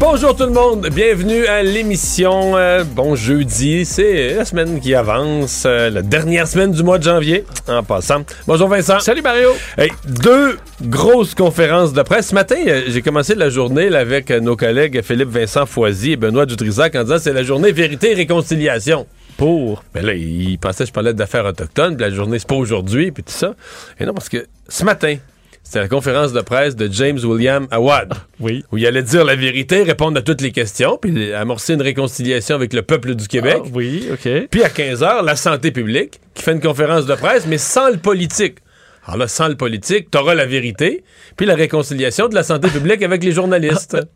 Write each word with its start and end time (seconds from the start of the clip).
Bonjour 0.00 0.34
tout 0.34 0.44
le 0.44 0.50
monde, 0.50 0.88
bienvenue 0.88 1.44
à 1.44 1.62
l'émission. 1.62 2.56
Euh, 2.56 2.84
bon 2.84 3.14
jeudi, 3.14 3.84
c'est 3.84 4.32
la 4.32 4.46
semaine 4.46 4.80
qui 4.80 4.94
avance, 4.94 5.64
euh, 5.66 5.90
la 5.90 6.00
dernière 6.00 6.48
semaine 6.48 6.72
du 6.72 6.82
mois 6.82 6.96
de 6.96 7.02
janvier, 7.02 7.44
en 7.68 7.82
passant. 7.82 8.22
Bonjour 8.46 8.66
Vincent. 8.68 8.98
Salut 9.00 9.20
Mario. 9.20 9.50
Hey, 9.76 9.90
deux 10.06 10.56
grosses 10.80 11.34
conférences 11.34 11.92
de 11.92 12.00
presse. 12.00 12.28
Ce 12.28 12.34
matin, 12.34 12.56
euh, 12.66 12.84
j'ai 12.88 13.02
commencé 13.02 13.34
la 13.34 13.50
journée 13.50 13.90
là, 13.90 13.98
avec 13.98 14.30
euh, 14.30 14.40
nos 14.40 14.56
collègues 14.56 15.02
Philippe 15.02 15.28
Vincent 15.28 15.66
Foisy 15.66 16.12
et 16.12 16.16
Benoît 16.16 16.46
Dutrisac 16.46 16.96
en 16.96 17.02
disant 17.02 17.18
c'est 17.18 17.34
la 17.34 17.42
journée 17.42 17.70
vérité 17.70 18.12
et 18.12 18.14
réconciliation. 18.14 19.06
Pour. 19.36 19.84
Mais 19.94 20.00
là, 20.00 20.14
ils 20.14 20.58
pensaient 20.58 20.84
que 20.84 20.88
je 20.88 20.94
parlais 20.94 21.12
d'affaires 21.12 21.44
autochtones, 21.44 21.96
puis 21.96 22.06
la 22.06 22.10
journée, 22.14 22.38
c'est 22.38 22.48
pas 22.48 22.54
aujourd'hui, 22.54 23.12
puis 23.12 23.22
tout 23.22 23.32
ça. 23.32 23.52
Et 23.98 24.06
non, 24.06 24.14
parce 24.14 24.30
que 24.30 24.46
ce 24.66 24.82
matin, 24.82 25.16
c'était 25.70 25.82
la 25.82 25.88
conférence 25.88 26.32
de 26.32 26.40
presse 26.40 26.74
de 26.74 26.88
James 26.90 27.20
William 27.22 27.68
Awad. 27.70 28.12
Oui. 28.40 28.64
Où 28.72 28.78
il 28.78 28.86
allait 28.86 29.02
dire 29.02 29.22
la 29.22 29.36
vérité, 29.36 29.82
répondre 29.82 30.18
à 30.18 30.22
toutes 30.22 30.40
les 30.40 30.50
questions, 30.50 30.98
puis 31.00 31.32
amorcer 31.32 31.74
une 31.74 31.82
réconciliation 31.82 32.56
avec 32.56 32.72
le 32.72 32.80
peuple 32.80 33.14
du 33.14 33.28
Québec. 33.28 33.58
Ah, 33.64 33.68
oui, 33.74 34.08
OK. 34.10 34.48
Puis 34.50 34.64
à 34.64 34.68
15h, 34.68 35.22
la 35.24 35.36
santé 35.36 35.70
publique, 35.70 36.20
qui 36.34 36.42
fait 36.42 36.52
une 36.52 36.60
conférence 36.60 37.04
de 37.06 37.14
presse, 37.14 37.46
mais 37.46 37.58
sans 37.58 37.90
le 37.90 37.98
politique. 37.98 38.56
Alors 39.10 39.18
là, 39.18 39.26
sans 39.28 39.48
le 39.48 39.56
politique, 39.56 40.08
t'auras 40.08 40.34
la 40.36 40.46
vérité, 40.46 41.02
puis 41.36 41.44
la 41.44 41.56
réconciliation 41.56 42.28
de 42.28 42.34
la 42.36 42.44
santé 42.44 42.68
publique 42.68 43.02
avec 43.02 43.24
les 43.24 43.32
journalistes. 43.32 43.96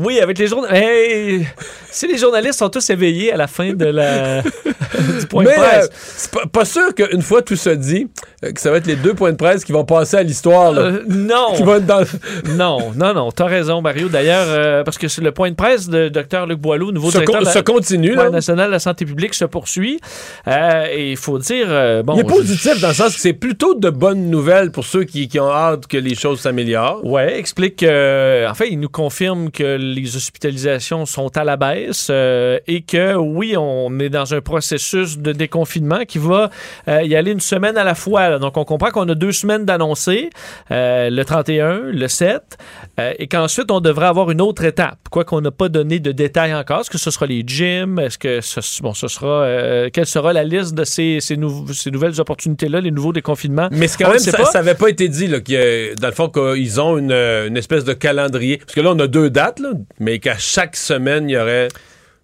Oui, 0.00 0.20
avec 0.20 0.38
les 0.38 0.46
journalistes. 0.46 0.80
Hey, 0.80 1.44
si 1.90 2.06
les 2.06 2.18
journalistes 2.18 2.60
sont 2.60 2.68
tous 2.68 2.88
éveillés 2.88 3.32
à 3.32 3.36
la 3.36 3.48
fin 3.48 3.72
de 3.72 3.84
la 3.84 4.42
du 5.22 5.26
point 5.28 5.42
mais 5.42 5.50
de 5.50 5.56
presse. 5.56 5.86
euh, 5.86 5.88
c'est 5.92 6.30
pas, 6.30 6.46
pas 6.46 6.64
sûr 6.64 6.94
qu'une 6.94 7.20
fois 7.20 7.42
tout 7.42 7.56
ça 7.56 7.74
dit, 7.74 8.06
euh, 8.44 8.52
que 8.52 8.60
ça 8.60 8.70
va 8.70 8.76
être 8.76 8.86
les 8.86 8.94
deux 8.94 9.14
points 9.14 9.32
de 9.32 9.36
presse 9.36 9.64
qui 9.64 9.72
vont 9.72 9.84
passer 9.84 10.16
à 10.18 10.22
l'histoire. 10.22 10.70
là. 10.70 10.82
Euh, 10.82 11.02
non. 11.08 11.52
Qui 11.56 11.64
vont 11.64 11.74
être 11.74 11.86
dans... 11.86 12.04
Non, 12.56 12.92
non, 12.94 13.12
non, 13.12 13.32
t'as 13.32 13.46
raison, 13.46 13.82
Mario. 13.82 14.08
D'ailleurs, 14.08 14.46
euh, 14.46 14.84
parce 14.84 14.98
que 14.98 15.08
c'est 15.08 15.20
le 15.20 15.32
point 15.32 15.50
de 15.50 15.56
presse 15.56 15.88
de 15.88 16.08
Dr. 16.08 16.46
Luc 16.46 16.60
Boileau, 16.60 16.92
nouveau 16.92 17.08
se, 17.10 17.14
directeur 17.14 17.34
con- 17.34 17.40
de 17.40 17.46
la- 17.46 17.52
se 17.52 17.58
continue. 17.58 18.14
Là. 18.14 18.30
national 18.30 18.68
de 18.68 18.72
la 18.74 18.78
santé 18.78 19.04
publique, 19.04 19.34
se 19.34 19.46
poursuit. 19.46 19.98
Euh, 20.46 20.86
et 20.92 21.10
il 21.10 21.16
faut 21.16 21.40
dire, 21.40 21.66
euh, 21.70 22.04
bon... 22.04 22.14
Il 22.14 22.20
est 22.20 22.22
je- 22.22 22.34
positif 22.36 22.80
dans 22.80 22.88
le 22.88 22.94
sens 22.94 23.16
que 23.16 23.20
c'est 23.20 23.32
plutôt 23.32 23.74
de 23.74 23.90
bonnes 23.90 24.30
nouvelles 24.30 24.37
pour 24.72 24.84
ceux 24.84 25.04
qui, 25.04 25.28
qui 25.28 25.40
ont 25.40 25.50
hâte 25.50 25.86
que 25.86 25.96
les 25.96 26.14
choses 26.14 26.40
s'améliorent. 26.40 27.04
Ouais, 27.04 27.38
explique 27.38 27.76
que, 27.76 28.48
en 28.48 28.54
fait, 28.54 28.68
il 28.68 28.78
nous 28.80 28.88
confirme 28.88 29.50
que 29.50 29.76
les 29.76 30.16
hospitalisations 30.16 31.06
sont 31.06 31.36
à 31.36 31.44
la 31.44 31.56
baisse 31.56 32.08
euh, 32.10 32.58
et 32.66 32.82
que, 32.82 33.14
oui, 33.16 33.54
on 33.56 33.98
est 33.98 34.08
dans 34.08 34.34
un 34.34 34.40
processus 34.40 35.18
de 35.18 35.32
déconfinement 35.32 36.04
qui 36.06 36.18
va 36.18 36.50
euh, 36.88 37.02
y 37.02 37.14
aller 37.16 37.32
une 37.32 37.40
semaine 37.40 37.76
à 37.76 37.84
la 37.84 37.94
fois. 37.94 38.28
là. 38.28 38.38
Donc, 38.38 38.56
on 38.56 38.64
comprend 38.64 38.90
qu'on 38.90 39.08
a 39.08 39.14
deux 39.14 39.32
semaines 39.32 39.64
d'annoncer, 39.64 40.30
euh, 40.70 41.10
le 41.10 41.24
31, 41.24 41.80
le 41.92 42.08
7, 42.08 42.56
euh, 43.00 43.12
et 43.18 43.26
qu'ensuite, 43.26 43.70
on 43.70 43.80
devrait 43.80 44.06
avoir 44.06 44.30
une 44.30 44.40
autre 44.40 44.64
étape. 44.64 44.98
Quoi 45.10 45.24
qu'on 45.24 45.40
n'a 45.40 45.50
pas 45.50 45.68
donné 45.68 45.98
de 46.00 46.12
détails 46.12 46.54
encore. 46.54 46.80
Est-ce 46.80 46.90
que 46.90 46.98
ce 46.98 47.10
sera 47.10 47.26
les 47.26 47.42
gyms? 47.46 47.98
Est-ce 47.98 48.18
que 48.18 48.40
ce, 48.40 48.82
bon, 48.82 48.94
ce 48.94 49.08
sera, 49.08 49.42
euh, 49.42 49.90
quelle 49.92 50.06
sera 50.06 50.32
la 50.32 50.44
liste 50.44 50.74
de 50.74 50.84
ces, 50.84 51.18
ces, 51.20 51.36
nou- 51.36 51.66
ces 51.72 51.90
nouvelles 51.90 52.20
opportunités-là, 52.20 52.80
les 52.80 52.90
nouveaux 52.90 53.12
déconfinements? 53.12 53.68
Mais 53.72 53.88
c'est 53.88 53.98
quand 54.02 54.10
même, 54.10 54.18
ça, 54.30 54.38
pas. 54.38 54.44
ça 54.46 54.58
avait 54.60 54.74
pas 54.74 54.88
été 54.88 55.08
dit, 55.08 55.26
là, 55.26 55.38
a- 55.38 55.94
dans 55.94 56.08
le 56.08 56.14
fond, 56.14 56.28
qu'ils 56.28 56.80
ont 56.80 56.98
une, 56.98 57.12
une 57.12 57.56
espèce 57.56 57.84
de 57.84 57.92
calendrier. 57.92 58.58
Parce 58.58 58.74
que 58.74 58.80
là, 58.80 58.90
on 58.92 58.98
a 58.98 59.06
deux 59.06 59.30
dates, 59.30 59.60
là, 59.60 59.70
mais 60.00 60.18
qu'à 60.18 60.36
chaque 60.38 60.76
semaine, 60.76 61.28
il 61.28 61.32
y 61.32 61.38
aurait 61.38 61.68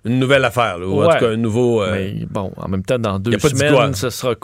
une 0.05 0.19
nouvelle 0.19 0.45
affaire, 0.45 0.79
là, 0.79 0.87
ou 0.87 1.03
en 1.03 1.07
tout 1.19 1.25
cas 1.25 1.31
un 1.33 1.37
nouveau. 1.37 1.83
euh, 1.83 1.93
Mais 1.93 2.27
bon, 2.31 2.53
en 2.57 2.69
même 2.69 2.83
temps, 2.85 2.99
dans 2.99 3.19
deux 3.19 3.31
semaines, 3.79 3.95
ce 3.95 4.11
sera 4.11 4.35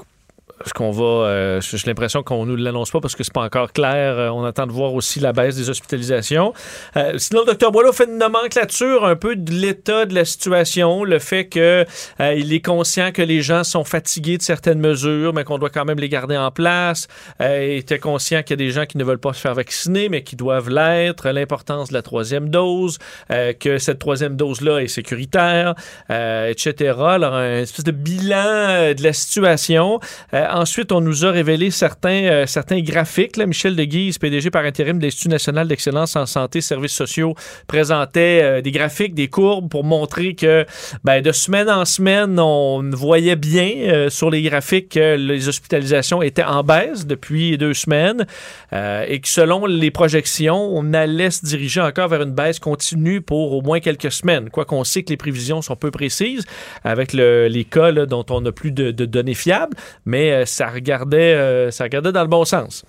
ce 0.66 0.72
qu'on 0.74 0.90
va. 0.90 1.04
euh, 1.04 1.60
J'ai 1.60 1.86
l'impression 1.86 2.22
qu'on 2.22 2.44
nous 2.44 2.56
l'annonce 2.56 2.90
pas 2.90 3.00
parce 3.00 3.14
que 3.14 3.24
c'est 3.24 3.32
pas 3.32 3.42
encore 3.42 3.72
clair. 3.72 4.18
Euh, 4.18 4.28
on 4.28 4.44
attend 4.44 4.66
de 4.66 4.72
voir 4.72 4.94
aussi 4.94 5.20
la 5.20 5.32
baisse 5.32 5.56
des 5.56 5.70
hospitalisations. 5.70 6.52
Euh, 6.96 7.14
sinon, 7.16 7.40
le 7.40 7.46
docteur 7.46 7.72
Boileau 7.72 7.92
fait 7.92 8.04
une 8.04 8.18
nomenclature 8.18 9.04
un 9.04 9.16
peu 9.16 9.36
de 9.36 9.52
l'état 9.52 10.04
de 10.06 10.14
la 10.14 10.24
situation, 10.24 11.04
le 11.04 11.18
fait 11.18 11.46
que 11.46 11.84
euh, 12.20 12.34
il 12.34 12.52
est 12.52 12.60
conscient 12.64 13.10
que 13.12 13.22
les 13.22 13.40
gens 13.40 13.64
sont 13.64 13.84
fatigués 13.84 14.36
de 14.36 14.42
certaines 14.42 14.80
mesures, 14.80 15.32
mais 15.32 15.44
qu'on 15.44 15.58
doit 15.58 15.70
quand 15.70 15.84
même 15.84 15.98
les 15.98 16.08
garder 16.08 16.36
en 16.36 16.50
place. 16.50 17.08
Il 17.40 17.76
était 17.78 17.98
conscient 17.98 18.42
qu'il 18.42 18.60
y 18.60 18.62
a 18.62 18.66
des 18.66 18.70
gens 18.70 18.86
qui 18.86 18.98
ne 18.98 19.04
veulent 19.04 19.18
pas 19.18 19.32
se 19.32 19.40
faire 19.40 19.54
vacciner, 19.54 20.08
mais 20.08 20.22
qui 20.22 20.36
doivent 20.36 20.68
l'être. 20.68 21.28
L'importance 21.30 21.88
de 21.88 21.94
la 21.94 22.02
troisième 22.02 22.48
dose, 22.48 22.98
que 23.28 23.78
cette 23.78 23.98
troisième 23.98 24.36
dose-là 24.36 24.80
est 24.80 24.88
sécuritaire, 24.88 25.74
etc. 26.10 26.94
Alors, 26.98 27.34
un 27.34 27.58
espèce 27.58 27.84
de 27.84 27.92
bilan 27.92 28.94
de 28.94 29.02
la 29.02 29.12
situation. 29.12 30.00
Ensuite, 30.52 30.92
on 30.92 31.00
nous 31.00 31.24
a 31.24 31.30
révélé 31.30 31.70
certains, 31.70 32.24
euh, 32.24 32.46
certains 32.46 32.80
graphiques. 32.80 33.36
Michel 33.38 33.76
Deguise, 33.76 34.18
PDG 34.18 34.50
par 34.50 34.64
intérim 34.64 34.98
de 34.98 35.04
l'Institut 35.04 35.28
national 35.28 35.68
d'excellence 35.68 36.16
en 36.16 36.26
santé 36.26 36.58
et 36.58 36.62
services 36.62 36.92
sociaux, 36.94 37.34
présentait 37.66 38.40
euh, 38.42 38.60
des 38.60 38.70
graphiques, 38.70 39.14
des 39.14 39.28
courbes 39.28 39.68
pour 39.68 39.84
montrer 39.84 40.34
que 40.34 40.66
ben, 41.04 41.22
de 41.22 41.32
semaine 41.32 41.70
en 41.70 41.84
semaine, 41.84 42.38
on 42.38 42.82
voyait 42.90 43.36
bien 43.36 43.70
euh, 43.76 44.10
sur 44.10 44.30
les 44.30 44.42
graphiques 44.42 44.90
que 44.90 45.16
les 45.16 45.48
hospitalisations 45.48 46.22
étaient 46.22 46.42
en 46.44 46.62
baisse 46.64 47.06
depuis 47.06 47.56
deux 47.56 47.74
semaines 47.74 48.26
et 48.72 49.20
que 49.20 49.28
selon 49.28 49.66
les 49.66 49.90
projections, 49.90 50.56
on 50.76 50.92
allait 50.94 51.30
se 51.30 51.44
diriger 51.44 51.80
encore 51.80 52.08
vers 52.08 52.22
une 52.22 52.32
baisse 52.32 52.58
continue 52.58 53.20
pour 53.20 53.52
au 53.52 53.62
moins 53.62 53.80
quelques 53.80 54.12
semaines. 54.12 54.50
Quoi 54.50 54.64
qu'on 54.64 54.84
sait 54.84 55.02
que 55.02 55.10
les 55.10 55.16
prévisions 55.16 55.62
sont 55.62 55.76
peu 55.76 55.90
précises 55.90 56.44
avec 56.84 57.12
le- 57.12 57.48
les 57.48 57.64
cas 57.64 57.92
dont 57.92 58.24
on 58.30 58.40
n'a 58.42 58.52
plus 58.52 58.72
de, 58.72 58.90
de 58.90 59.04
données 59.04 59.34
fiables, 59.34 59.76
mais 60.04 60.39
ça, 60.46 60.68
regardait, 60.68 61.34
euh, 61.34 61.70
ça 61.70 61.84
regardait 61.84 62.12
dans 62.12 62.22
le 62.22 62.28
bon 62.28 62.44
sens. 62.44 62.84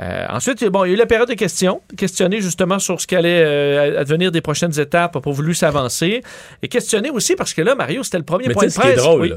Euh, 0.00 0.26
ensuite, 0.28 0.64
bon, 0.64 0.84
il 0.84 0.88
y 0.88 0.90
a 0.90 0.94
eu 0.94 0.98
la 0.98 1.06
période 1.06 1.28
de 1.28 1.34
questions, 1.34 1.80
questionner 1.96 2.40
justement 2.40 2.80
sur 2.80 3.00
ce 3.00 3.06
qu'allait 3.06 3.44
euh, 3.44 4.00
advenir 4.00 4.32
des 4.32 4.40
prochaines 4.40 4.78
étapes 4.80 5.20
pour 5.20 5.32
voulu 5.32 5.54
s'avancer, 5.54 6.22
et 6.62 6.68
questionner 6.68 7.10
aussi 7.10 7.36
parce 7.36 7.54
que 7.54 7.62
là, 7.62 7.74
Mario, 7.74 8.02
c'était 8.02 8.18
le 8.18 8.24
premier 8.24 8.48
Mais 8.48 8.54
point 8.54 8.64
de 8.64 8.70
ce 8.70 8.80
qui 8.80 8.88
est 8.88 8.96
drôle, 8.96 9.20
Oui. 9.20 9.28
là, 9.30 9.36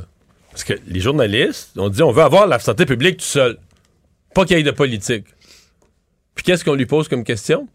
parce 0.49 0.63
que 0.63 0.73
les 0.87 0.99
journalistes 0.99 1.77
ont 1.77 1.89
dit 1.89 2.01
on 2.01 2.11
veut 2.11 2.23
avoir 2.23 2.47
la 2.47 2.57
santé 2.57 2.85
publique 2.87 3.17
tout 3.17 3.25
seul. 3.25 3.57
Pas 4.33 4.45
qu'il 4.45 4.57
y 4.57 4.59
ait 4.59 4.63
de 4.63 4.71
politique. 4.71 5.25
Puis 6.33 6.43
qu'est-ce 6.43 6.65
qu'on 6.65 6.73
lui 6.73 6.87
pose 6.87 7.07
comme 7.07 7.23
question? 7.23 7.67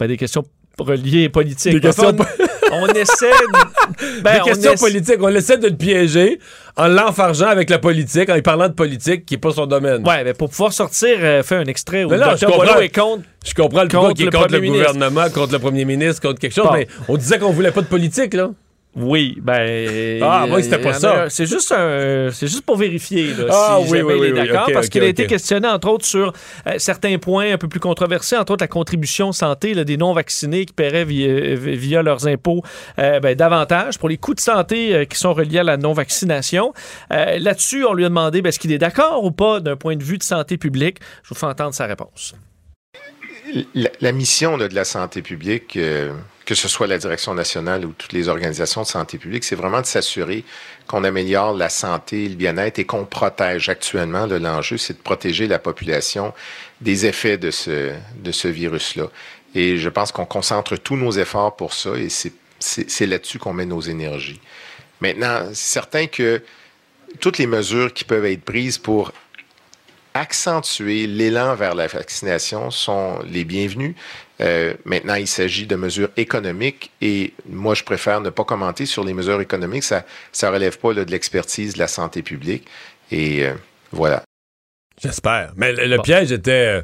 Ben, 0.00 0.08
des 0.08 0.16
questions 0.16 0.44
reliées 0.78 1.28
politiques. 1.28 1.72
Des 1.72 1.80
questions 1.80 2.16
on, 2.72 2.86
essaie. 2.88 3.30
de- 3.30 4.20
ben, 4.22 4.34
Des 4.34 4.40
on 4.40 4.44
questions 4.44 4.74
politiques. 4.74 5.16
On 5.20 5.28
essaie 5.28 5.58
de 5.58 5.68
le 5.68 5.76
piéger 5.76 6.38
en 6.76 6.88
l'enfargeant 6.88 7.48
avec 7.48 7.70
la 7.70 7.78
politique, 7.78 8.28
en 8.30 8.34
lui 8.34 8.42
parlant 8.42 8.68
de 8.68 8.74
politique 8.74 9.26
qui 9.26 9.34
n'est 9.34 9.38
pas 9.40 9.50
son 9.52 9.66
domaine. 9.66 10.06
Ouais, 10.06 10.24
mais 10.24 10.34
pour 10.34 10.50
pouvoir 10.50 10.72
sortir, 10.72 11.16
euh, 11.20 11.42
fait 11.42 11.56
un 11.56 11.64
extrait 11.64 12.04
où 12.04 12.08
docteur 12.08 12.36
je 12.36 12.46
comprends. 12.46 12.78
Est 12.78 12.88
contre. 12.94 13.22
Je 13.46 13.54
comprends 13.54 13.82
le 13.82 13.88
Contre 13.88 14.14
qui 14.14 14.22
est 14.24 14.30
contre 14.30 14.52
le 14.52 14.60
gouvernement, 14.60 15.30
contre 15.30 15.52
le 15.52 15.58
premier 15.58 15.84
ministre, 15.84 16.20
contre 16.22 16.38
quelque 16.40 16.54
chose, 16.54 16.66
Bon. 16.66 16.72
mais 16.74 16.86
on 17.08 17.16
disait 17.16 17.38
qu'on 17.38 17.50
voulait 17.52 17.70
pas 17.72 17.80
de 17.82 17.86
politique, 17.86 18.34
là. 18.34 18.50
Oui, 18.96 19.38
ben. 19.40 20.20
Ah, 20.22 20.46
moi, 20.48 20.62
c'était 20.62 20.78
pas 20.78 20.94
ça. 20.94 21.30
C'est 21.30 21.46
juste 21.46 21.70
un, 21.72 22.30
juste 22.30 22.62
pour 22.62 22.76
vérifier 22.76 23.28
là, 23.34 23.44
Ah, 23.50 23.78
si 23.80 23.92
oui, 23.92 23.98
jamais 23.98 24.12
oui, 24.14 24.18
il 24.18 24.24
est 24.24 24.40
oui, 24.40 24.48
d'accord, 24.48 24.68
parce 24.72 24.88
qu'il 24.88 25.02
a 25.02 25.06
été 25.06 25.26
questionné 25.26 25.68
entre 25.68 25.88
autres 25.88 26.06
sur 26.06 26.32
euh, 26.66 26.74
certains 26.78 27.16
points 27.18 27.52
un 27.52 27.58
peu 27.58 27.68
plus 27.68 27.80
controversés, 27.80 28.36
entre 28.36 28.52
autres 28.52 28.64
la 28.64 28.68
contribution 28.68 29.30
santé 29.32 29.74
là, 29.74 29.84
des 29.84 29.96
non 29.96 30.12
vaccinés 30.14 30.64
qui 30.64 30.72
paieraient 30.72 31.04
via, 31.04 31.54
via 31.54 32.02
leurs 32.02 32.26
impôts 32.26 32.62
euh, 32.98 33.20
ben, 33.20 33.36
davantage 33.36 33.98
pour 33.98 34.08
les 34.08 34.16
coûts 34.16 34.34
de 34.34 34.40
santé 34.40 34.94
euh, 34.94 35.04
qui 35.04 35.18
sont 35.18 35.34
reliés 35.34 35.60
à 35.60 35.64
la 35.64 35.76
non 35.76 35.92
vaccination. 35.92 36.72
Euh, 37.12 37.38
Là-dessus, 37.38 37.84
on 37.84 37.92
lui 37.94 38.04
a 38.04 38.08
demandé 38.08 38.42
ben, 38.42 38.48
est-ce 38.48 38.58
qu'il 38.58 38.72
est 38.72 38.78
d'accord 38.78 39.22
ou 39.22 39.30
pas 39.30 39.60
d'un 39.60 39.76
point 39.76 39.96
de 39.96 40.02
vue 40.02 40.18
de 40.18 40.24
santé 40.24 40.56
publique? 40.56 40.98
Je 41.22 41.28
vous 41.28 41.34
fais 41.34 41.46
entendre 41.46 41.74
sa 41.74 41.86
réponse. 41.86 42.34
La, 43.74 44.12
mission 44.12 44.58
de 44.58 44.66
la 44.74 44.84
santé 44.84 45.22
publique, 45.22 45.76
euh, 45.76 46.12
que 46.44 46.54
ce 46.54 46.68
soit 46.68 46.86
la 46.86 46.98
direction 46.98 47.34
nationale 47.34 47.84
ou 47.84 47.92
toutes 47.96 48.12
les 48.12 48.28
organisations 48.28 48.82
de 48.82 48.86
santé 48.86 49.18
publique, 49.18 49.44
c'est 49.44 49.54
vraiment 49.54 49.80
de 49.80 49.86
s'assurer 49.86 50.44
qu'on 50.86 51.04
améliore 51.04 51.54
la 51.54 51.68
santé 51.68 52.28
le 52.28 52.34
bien-être 52.34 52.78
et 52.78 52.84
qu'on 52.84 53.04
protège 53.04 53.68
actuellement. 53.68 54.26
L'enjeu, 54.26 54.76
c'est 54.76 54.94
de 54.94 55.02
protéger 55.02 55.46
la 55.46 55.58
population 55.58 56.34
des 56.80 57.06
effets 57.06 57.38
de 57.38 57.50
ce, 57.50 57.92
de 58.16 58.32
ce 58.32 58.48
virus-là. 58.48 59.08
Et 59.54 59.78
je 59.78 59.88
pense 59.88 60.12
qu'on 60.12 60.26
concentre 60.26 60.76
tous 60.76 60.96
nos 60.96 61.12
efforts 61.12 61.56
pour 61.56 61.72
ça 61.72 61.90
et 61.96 62.08
c'est 62.10 63.06
là-dessus 63.06 63.38
qu'on 63.38 63.52
met 63.52 63.66
nos 63.66 63.80
énergies. 63.80 64.40
Maintenant, 65.00 65.48
c'est 65.48 65.72
certain 65.72 66.06
que 66.06 66.42
toutes 67.20 67.38
les 67.38 67.46
mesures 67.46 67.92
qui 67.92 68.04
peuvent 68.04 68.26
être 68.26 68.42
prises 68.42 68.78
pour 68.78 69.12
accentuer 70.14 71.06
l'élan 71.06 71.54
vers 71.54 71.74
la 71.74 71.86
vaccination 71.86 72.70
sont 72.70 73.20
les 73.30 73.44
bienvenus. 73.44 73.94
Euh, 74.40 74.74
maintenant, 74.84 75.14
il 75.14 75.26
s'agit 75.26 75.66
de 75.66 75.76
mesures 75.76 76.10
économiques 76.16 76.90
et 77.00 77.34
moi, 77.48 77.74
je 77.74 77.82
préfère 77.82 78.20
ne 78.20 78.30
pas 78.30 78.44
commenter 78.44 78.86
sur 78.86 79.04
les 79.04 79.14
mesures 79.14 79.40
économiques. 79.40 79.84
Ça 79.84 80.04
ne 80.42 80.48
relève 80.48 80.78
pas 80.78 80.92
là, 80.92 81.04
de 81.04 81.10
l'expertise 81.10 81.74
de 81.74 81.78
la 81.78 81.88
santé 81.88 82.22
publique. 82.22 82.66
Et 83.10 83.44
euh, 83.44 83.54
voilà. 83.90 84.22
J'espère. 85.00 85.52
Mais 85.56 85.72
le, 85.72 85.86
le 85.86 86.02
piège 86.02 86.32
était. 86.32 86.82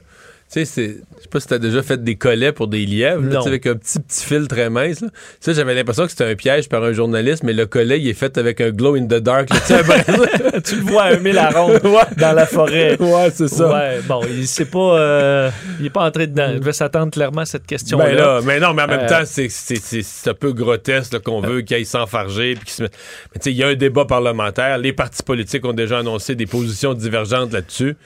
Euh, 0.60 0.64
tu 0.64 0.66
sais, 0.66 0.96
je 1.18 1.22
sais 1.22 1.28
pas 1.30 1.40
si 1.40 1.46
t'as 1.48 1.58
déjà 1.58 1.82
fait 1.82 2.02
des 2.02 2.16
collets 2.16 2.52
pour 2.52 2.68
des 2.68 2.84
lièvres, 2.86 3.22
là, 3.30 3.40
avec 3.46 3.66
un 3.66 3.74
petit 3.74 3.98
petit 4.00 4.24
fil 4.24 4.46
très 4.48 4.70
mince. 4.70 5.00
là. 5.00 5.08
J'avais 5.46 5.74
l'impression 5.74 6.04
que 6.04 6.10
c'était 6.10 6.24
un 6.30 6.34
piège 6.34 6.68
par 6.68 6.82
un 6.84 6.92
journaliste, 6.92 7.42
mais 7.42 7.52
le 7.52 7.66
collet, 7.66 8.00
il 8.00 8.08
est 8.08 8.14
fait 8.14 8.36
avec 8.38 8.60
un 8.60 8.70
glow 8.70 8.94
in 8.96 9.04
the 9.06 9.14
dark. 9.20 9.48
là, 9.50 10.60
tu 10.64 10.76
le 10.76 10.82
vois 10.82 11.02
à 11.04 11.14
un 11.14 11.18
mille 11.18 11.38
à 11.38 11.50
ronde 11.50 11.80
dans 12.16 12.32
la 12.32 12.46
forêt. 12.46 12.96
ouais, 13.00 13.30
c'est 13.32 13.48
ça. 13.48 13.68
Ouais, 13.72 14.00
bon, 14.06 14.20
il 14.28 14.46
sait 14.46 14.64
pas, 14.66 14.98
euh, 14.98 15.50
il 15.80 15.86
est 15.86 15.90
pas 15.90 16.04
entré 16.04 16.26
dedans. 16.26 16.50
Il 16.52 16.60
devait 16.60 16.72
s'attendre 16.72 17.10
clairement 17.12 17.42
à 17.42 17.46
cette 17.46 17.66
question-là. 17.66 18.04
Ben 18.06 18.14
là, 18.16 18.40
mais 18.44 18.60
non, 18.60 18.74
mais 18.74 18.82
en 18.82 18.86
même 18.88 19.00
Euh, 19.04 19.08
temps, 19.08 19.24
c'est- 19.24 19.48
c'est 19.48 19.76
c'est- 19.76 20.02
c'est 20.02 20.30
un 20.30 20.34
peu 20.34 20.52
grotesque 20.52 21.18
qu'on 21.20 21.40
veut 21.40 21.62
qu'il 21.62 21.76
aille 21.76 21.84
s'enfarger. 21.84 22.54
puis 22.54 22.64
qu'il 22.64 22.74
se 22.74 22.82
Mais 22.82 22.88
tu 23.34 23.40
sais, 23.42 23.50
il 23.52 23.56
y 23.56 23.62
a 23.62 23.68
un 23.68 23.74
débat 23.74 24.04
parlementaire. 24.04 24.78
Les 24.78 24.92
partis 24.92 25.22
politiques 25.22 25.64
ont 25.64 25.72
déjà 25.72 25.98
annoncé 25.98 26.34
des 26.34 26.46
positions 26.46 26.94
divergentes 26.94 27.52
là-dessus. 27.52 27.96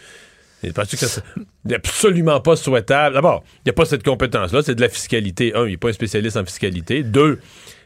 Penses-tu 0.75 0.97
que 0.97 1.07
ça 1.07 1.23
c'est 1.69 1.75
absolument 1.75 2.41
pas 2.41 2.57
souhaitable? 2.57 3.15
D'abord, 3.15 3.45
il 3.59 3.61
n'y 3.67 3.71
a 3.71 3.73
pas 3.75 3.85
cette 3.85 4.03
compétence-là. 4.03 4.63
C'est 4.63 4.75
de 4.75 4.81
la 4.81 4.89
fiscalité. 4.89 5.53
Un, 5.55 5.67
il 5.67 5.73
n'est 5.73 5.77
pas 5.77 5.89
un 5.91 5.93
spécialiste 5.93 6.37
en 6.37 6.45
fiscalité. 6.45 7.03
Deux, 7.03 7.39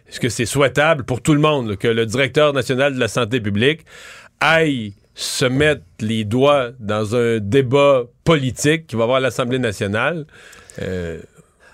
est-ce 0.08 0.20
que 0.20 0.28
c'est 0.28 0.46
souhaitable 0.46 1.04
pour 1.04 1.20
tout 1.20 1.34
le 1.34 1.40
monde 1.40 1.68
là, 1.70 1.76
que 1.76 1.88
le 1.88 2.06
directeur 2.06 2.52
national 2.52 2.94
de 2.94 3.00
la 3.00 3.08
santé 3.08 3.40
publique 3.40 3.80
aille 4.40 4.94
se 5.14 5.44
mettre 5.44 5.82
les 6.00 6.24
doigts 6.24 6.70
dans 6.80 7.14
un 7.14 7.38
débat 7.38 8.04
politique 8.24 8.86
qui 8.86 8.96
va 8.96 9.04
avoir 9.04 9.20
l'Assemblée 9.20 9.58
nationale? 9.58 10.24
Euh, 10.80 11.20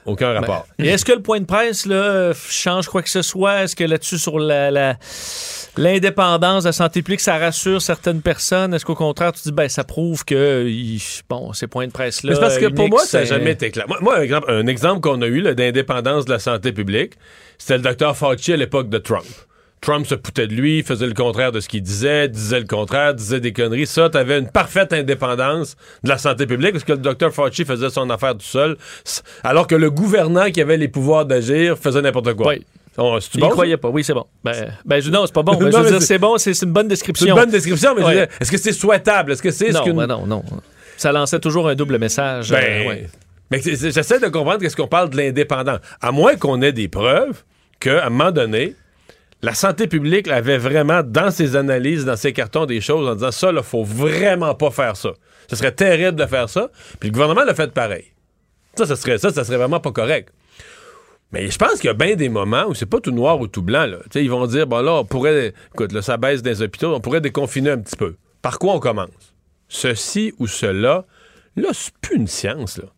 aucun 0.06 0.32
rapport. 0.32 0.66
Et 0.78 0.88
est-ce 0.88 1.04
que 1.04 1.12
le 1.12 1.20
point 1.20 1.38
de 1.38 1.44
presse 1.44 1.84
là, 1.84 2.32
change 2.34 2.88
quoi 2.88 3.02
que 3.02 3.10
ce 3.10 3.20
soit? 3.22 3.62
Est-ce 3.64 3.76
que 3.76 3.84
là-dessus, 3.84 4.18
sur 4.18 4.38
la, 4.38 4.70
la- 4.70 4.96
l'indépendance 5.78 6.64
de 6.64 6.68
la 6.68 6.72
santé 6.72 7.02
publique, 7.02 7.20
ça 7.20 7.38
rassure 7.38 7.80
certaines 7.80 8.20
personnes? 8.20 8.74
Est-ce 8.74 8.84
qu'au 8.84 8.94
contraire, 8.94 9.32
tu 9.32 9.42
dis, 9.42 9.52
ben, 9.52 9.68
ça 9.68 9.84
prouve 9.84 10.24
que, 10.24 10.66
bon, 11.28 11.52
ces 11.52 11.66
points 11.66 11.86
de 11.86 11.92
presse-là. 11.92 12.34
C'est 12.34 12.40
parce 12.40 12.58
que 12.58 12.66
pour 12.66 12.88
moi, 12.88 13.04
ça 13.04 13.20
n'a 13.20 13.24
c'est- 13.26 13.34
jamais 13.34 13.52
été 13.52 13.70
clair. 13.70 13.86
Moi, 13.88 13.98
moi, 14.00 14.18
un 14.18 14.22
exemple, 14.22 14.50
un 14.50 14.66
exemple 14.66 15.00
qu'on 15.00 15.22
a 15.22 15.26
eu 15.26 15.42
d'indépendance 15.54 16.24
de 16.24 16.32
la 16.32 16.38
santé 16.38 16.72
publique, 16.72 17.14
c'était 17.58 17.76
le 17.76 17.82
docteur 17.82 18.16
Fauci 18.16 18.52
à 18.52 18.56
l'époque 18.56 18.88
de 18.88 18.98
Trump. 18.98 19.26
Trump 19.80 20.06
se 20.06 20.16
poutait 20.16 20.48
de 20.48 20.54
lui, 20.54 20.82
faisait 20.82 21.06
le 21.06 21.14
contraire 21.14 21.52
de 21.52 21.60
ce 21.60 21.68
qu'il 21.68 21.82
disait, 21.82 22.28
disait 22.28 22.58
le 22.58 22.66
contraire, 22.66 23.14
disait 23.14 23.38
des 23.38 23.52
conneries. 23.52 23.86
Ça, 23.86 24.10
t'avais 24.10 24.40
une 24.40 24.50
parfaite 24.50 24.92
indépendance 24.92 25.76
de 26.02 26.08
la 26.08 26.18
santé 26.18 26.46
publique 26.46 26.72
parce 26.72 26.82
que 26.82 26.92
le 26.92 26.98
docteur 26.98 27.32
Fauci 27.32 27.64
faisait 27.64 27.88
son 27.88 28.10
affaire 28.10 28.32
tout 28.34 28.40
seul, 28.44 28.76
alors 29.44 29.68
que 29.68 29.76
le 29.76 29.88
gouvernant 29.92 30.50
qui 30.50 30.60
avait 30.60 30.76
les 30.78 30.88
pouvoirs 30.88 31.26
d'agir 31.26 31.78
faisait 31.78 32.02
n'importe 32.02 32.34
quoi. 32.34 32.48
Oui. 32.48 32.66
Bon, 32.98 33.18
ça? 33.20 33.28
croyait 33.48 33.76
pas. 33.76 33.88
Oui, 33.88 34.02
c'est 34.04 34.12
bon. 34.14 34.26
Ben, 34.44 34.74
ben, 34.84 35.02
non, 35.10 35.24
c'est 35.24 35.32
pas 35.34 35.42
bon. 35.42 35.54
Ben, 35.54 35.64
Non, 35.70 35.70
je 35.70 35.76
veux 35.76 35.82
mais 35.84 35.90
dire, 35.90 36.00
c'est- 36.00 36.06
c'est 36.06 36.18
bon, 36.18 36.36
c'est 36.36 36.52
c'est 36.54 36.66
une 36.66 36.72
bonne 36.72 36.84
C'est 36.86 36.88
description. 36.90 37.28
une 37.28 37.34
bonne 37.40 37.50
description, 37.50 37.94
mais 37.96 38.04
Ouais. 38.04 38.28
est-ce 38.40 38.50
que 38.50 38.58
c'est 38.58 38.72
souhaitable? 38.72 39.32
Est-ce 39.32 39.42
que 39.42 39.50
c'est 39.50 39.72
ce 39.72 39.78
non, 39.78 39.94
ben 39.94 40.06
non, 40.06 40.26
non. 40.26 40.42
Ça 40.96 41.12
lançait 41.12 41.38
toujours 41.38 41.68
un 41.68 41.74
double 41.74 41.98
message. 41.98 42.50
Ben, 42.50 42.56
euh, 42.84 42.88
ouais. 42.88 43.06
mais 43.50 43.60
c'est- 43.62 43.76
c'est- 43.76 43.92
j'essaie 43.92 44.18
de 44.18 44.26
comprendre 44.28 44.58
qu'est-ce 44.58 44.76
qu'on 44.76 44.88
parle 44.88 45.10
de 45.10 45.16
l'indépendant. 45.16 45.78
À 46.00 46.10
moins 46.12 46.34
qu'on 46.36 46.60
ait 46.60 46.72
des 46.72 46.88
preuves 46.88 47.44
qu'à 47.80 48.04
un 48.06 48.10
moment 48.10 48.32
donné, 48.32 48.74
la 49.42 49.54
santé 49.54 49.86
publique 49.86 50.26
avait 50.26 50.58
vraiment 50.58 51.02
dans 51.04 51.30
ses 51.30 51.54
analyses, 51.54 52.04
dans 52.04 52.16
ses 52.16 52.32
cartons, 52.32 52.66
des 52.66 52.80
choses 52.80 53.08
en 53.08 53.14
disant 53.14 53.30
ça, 53.30 53.50
il 53.54 53.62
faut 53.62 53.84
vraiment 53.84 54.56
pas 54.56 54.72
faire 54.72 54.96
ça. 54.96 55.10
Ce 55.48 55.54
serait 55.54 55.70
terrible 55.72 56.18
de 56.18 56.26
faire 56.26 56.48
ça. 56.48 56.68
Puis 56.98 57.10
le 57.10 57.12
gouvernement 57.12 57.44
l'a 57.44 57.54
fait 57.54 57.70
pareil. 57.72 58.06
Ça, 58.74 58.86
ça 58.86 58.96
serait, 58.96 59.18
ça, 59.18 59.30
ça 59.32 59.44
serait 59.44 59.56
vraiment 59.56 59.78
pas 59.78 59.92
correct. 59.92 60.30
Mais 61.32 61.50
je 61.50 61.58
pense 61.58 61.74
qu'il 61.74 61.84
y 61.84 61.90
a 61.90 61.94
bien 61.94 62.16
des 62.16 62.28
moments 62.28 62.64
où 62.68 62.74
c'est 62.74 62.86
pas 62.86 63.00
tout 63.00 63.10
noir 63.10 63.38
ou 63.38 63.48
tout 63.48 63.62
blanc. 63.62 63.86
Là. 63.86 63.98
Ils 64.14 64.30
vont 64.30 64.46
dire, 64.46 64.66
bon 64.66 64.80
là, 64.80 64.94
on 64.94 65.04
pourrait, 65.04 65.52
écoute, 65.74 65.92
là, 65.92 66.00
ça 66.00 66.16
baisse 66.16 66.42
dans 66.42 66.50
les 66.50 66.62
hôpitaux, 66.62 66.94
on 66.94 67.00
pourrait 67.00 67.20
déconfiner 67.20 67.70
un 67.70 67.78
petit 67.78 67.96
peu. 67.96 68.16
Par 68.40 68.58
quoi 68.58 68.74
on 68.74 68.80
commence? 68.80 69.34
Ceci 69.68 70.32
ou 70.38 70.46
cela, 70.46 71.04
là, 71.56 71.68
c'est 71.72 71.92
plus 72.00 72.16
une 72.16 72.28
science. 72.28 72.78
Là, 72.78 72.88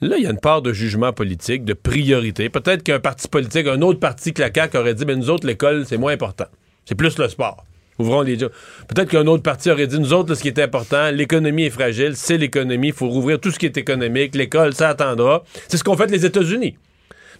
là 0.00 0.16
il 0.16 0.24
y 0.24 0.26
a 0.26 0.30
une 0.30 0.40
part 0.40 0.62
de 0.62 0.72
jugement 0.72 1.12
politique, 1.12 1.64
de 1.64 1.74
priorité. 1.74 2.48
Peut-être 2.48 2.82
qu'un 2.82 2.98
parti 2.98 3.28
politique, 3.28 3.68
un 3.68 3.82
autre 3.82 4.00
parti 4.00 4.32
que 4.32 4.42
la 4.42 4.50
CAQ 4.52 4.78
aurait 4.78 4.94
dit, 4.94 5.06
mais 5.06 5.14
nous 5.14 5.30
autres, 5.30 5.46
l'école, 5.46 5.86
c'est 5.86 5.98
moins 5.98 6.12
important. 6.12 6.46
C'est 6.86 6.96
plus 6.96 7.16
le 7.18 7.28
sport. 7.28 7.64
Ouvrons 7.98 8.22
les 8.22 8.34
yeux. 8.34 8.50
Peut-être 8.88 9.10
qu'un 9.10 9.26
autre 9.26 9.42
parti 9.42 9.70
aurait 9.70 9.86
dit, 9.86 9.98
nous 9.98 10.12
autres, 10.12 10.34
ce 10.34 10.42
qui 10.42 10.48
est 10.48 10.58
important, 10.58 11.10
l'économie 11.12 11.64
est 11.64 11.70
fragile, 11.70 12.16
c'est 12.16 12.36
l'économie, 12.36 12.88
il 12.88 12.92
faut 12.92 13.08
rouvrir 13.08 13.40
tout 13.40 13.50
ce 13.50 13.58
qui 13.58 13.66
est 13.66 13.76
économique, 13.76 14.34
l'école, 14.34 14.74
ça 14.74 14.88
attendra. 14.88 15.44
C'est 15.68 15.76
ce 15.76 15.84
qu'ont 15.84 15.96
fait 15.96 16.10
les 16.10 16.26
États-Unis. 16.26 16.76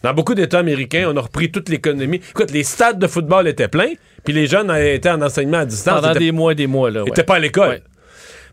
Dans 0.02 0.14
beaucoup 0.14 0.34
d'États 0.34 0.58
américains, 0.58 1.10
on 1.12 1.16
a 1.16 1.20
repris 1.20 1.50
toute 1.50 1.69
l'économie. 1.69 2.20
Écoute, 2.31 2.50
les 2.50 2.64
stades 2.64 2.98
de 2.98 3.06
football 3.06 3.48
étaient 3.48 3.69
pleins, 3.69 3.93
puis 4.25 4.32
les 4.34 4.46
jeunes 4.46 4.70
étaient 4.76 5.10
en 5.10 5.22
enseignement 5.22 5.58
à 5.58 5.64
distance. 5.64 6.00
Pendant 6.00 6.14
des 6.14 6.32
mois 6.32 6.52
et 6.52 6.54
des 6.54 6.66
mois, 6.66 6.90
là. 6.90 7.02
ouais. 7.02 7.10
n'étaient 7.10 7.25
pas 7.25 7.37
à 7.37 7.38
l'école. 7.38 7.69
Ouais. 7.69 7.82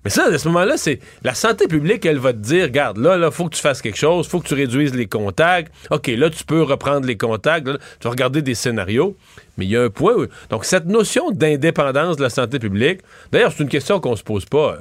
Mais 0.04 0.10
ça, 0.10 0.26
à 0.26 0.38
ce 0.38 0.48
moment-là, 0.50 0.76
c'est 0.76 1.00
la 1.24 1.34
santé 1.34 1.68
publique, 1.68 2.06
elle 2.06 2.18
va 2.18 2.34
te 2.34 2.40
dire, 2.40 2.64
regarde, 2.64 2.98
là, 2.98 3.18
là, 3.18 3.32
faut 3.32 3.46
que 3.46 3.56
tu 3.56 3.62
fasses 3.62 3.82
quelque 3.82 3.98
chose, 3.98 4.28
faut 4.28 4.42
que 4.42 4.48
tu 4.48 4.54
réduises 4.54 4.94
les 4.94 5.06
contacts. 5.06 5.74
OK, 5.92 6.08
là, 6.08 6.30
tu 6.30 6.44
peux 6.44 6.62
reprendre 6.62 7.08
les 7.08 7.16
contacts. 7.16 7.68
là, 7.68 7.78
tu 7.78 8.04
vas 8.04 8.10
regarder 8.10 8.42
des 8.42 8.54
scénarios. 8.54 9.16
Mais 9.58 9.66
il 9.66 9.72
y 9.72 9.78
a 9.78 9.84
un 9.84 9.90
point 9.90 10.14
où... 10.14 10.26
Donc, 10.50 10.66
cette 10.66 10.88
notion 10.88 11.32
d'indépendance 11.32 12.18
de 12.18 12.24
la 12.24 12.30
santé 12.30 12.60
publique, 12.60 13.00
d'ailleurs, 13.32 13.54
c'est 13.56 13.64
une 13.64 13.70
question 13.70 14.02
qu'on 14.02 14.18
se 14.18 14.24
pose 14.24 14.46
pas. 14.46 14.80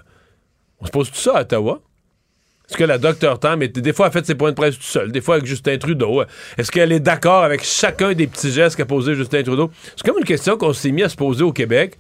On 0.81 0.87
se 0.87 0.91
pose 0.91 1.09
tout 1.09 1.19
ça 1.19 1.37
à 1.37 1.41
Ottawa? 1.43 1.81
Est-ce 2.73 2.79
que 2.79 2.85
la 2.85 2.97
docteur 2.97 3.39
Tam, 3.39 3.61
est- 3.63 3.79
des 3.79 3.93
fois, 3.93 4.07
a 4.07 4.11
fait 4.11 4.25
ses 4.25 4.35
points 4.35 4.49
de 4.49 4.55
presse 4.57 4.77
tout 4.79 4.83
seul, 4.83 5.13
des 5.13 5.21
fois 5.21 5.35
avec 5.35 5.47
Justin 5.47 5.77
Trudeau? 5.77 6.23
Est-ce 6.57 6.71
qu'elle 6.73 6.91
est 6.91 7.01
d'accord 7.01 7.45
avec 7.45 7.63
chacun 7.63 8.15
des 8.15 8.27
petits 8.27 8.51
gestes 8.51 8.77
qu'a 8.77 8.87
posé 8.87 9.15
Justin 9.15 9.43
Trudeau? 9.43 9.71
C'est 9.95 10.07
comme 10.07 10.17
une 10.19 10.25
question 10.25 10.57
qu'on 10.57 10.73
s'est 10.73 10.91
mis 10.91 11.03
à 11.03 11.11
se 11.11 11.17
poser 11.17 11.45
au 11.45 11.53
Québec, 11.53 11.99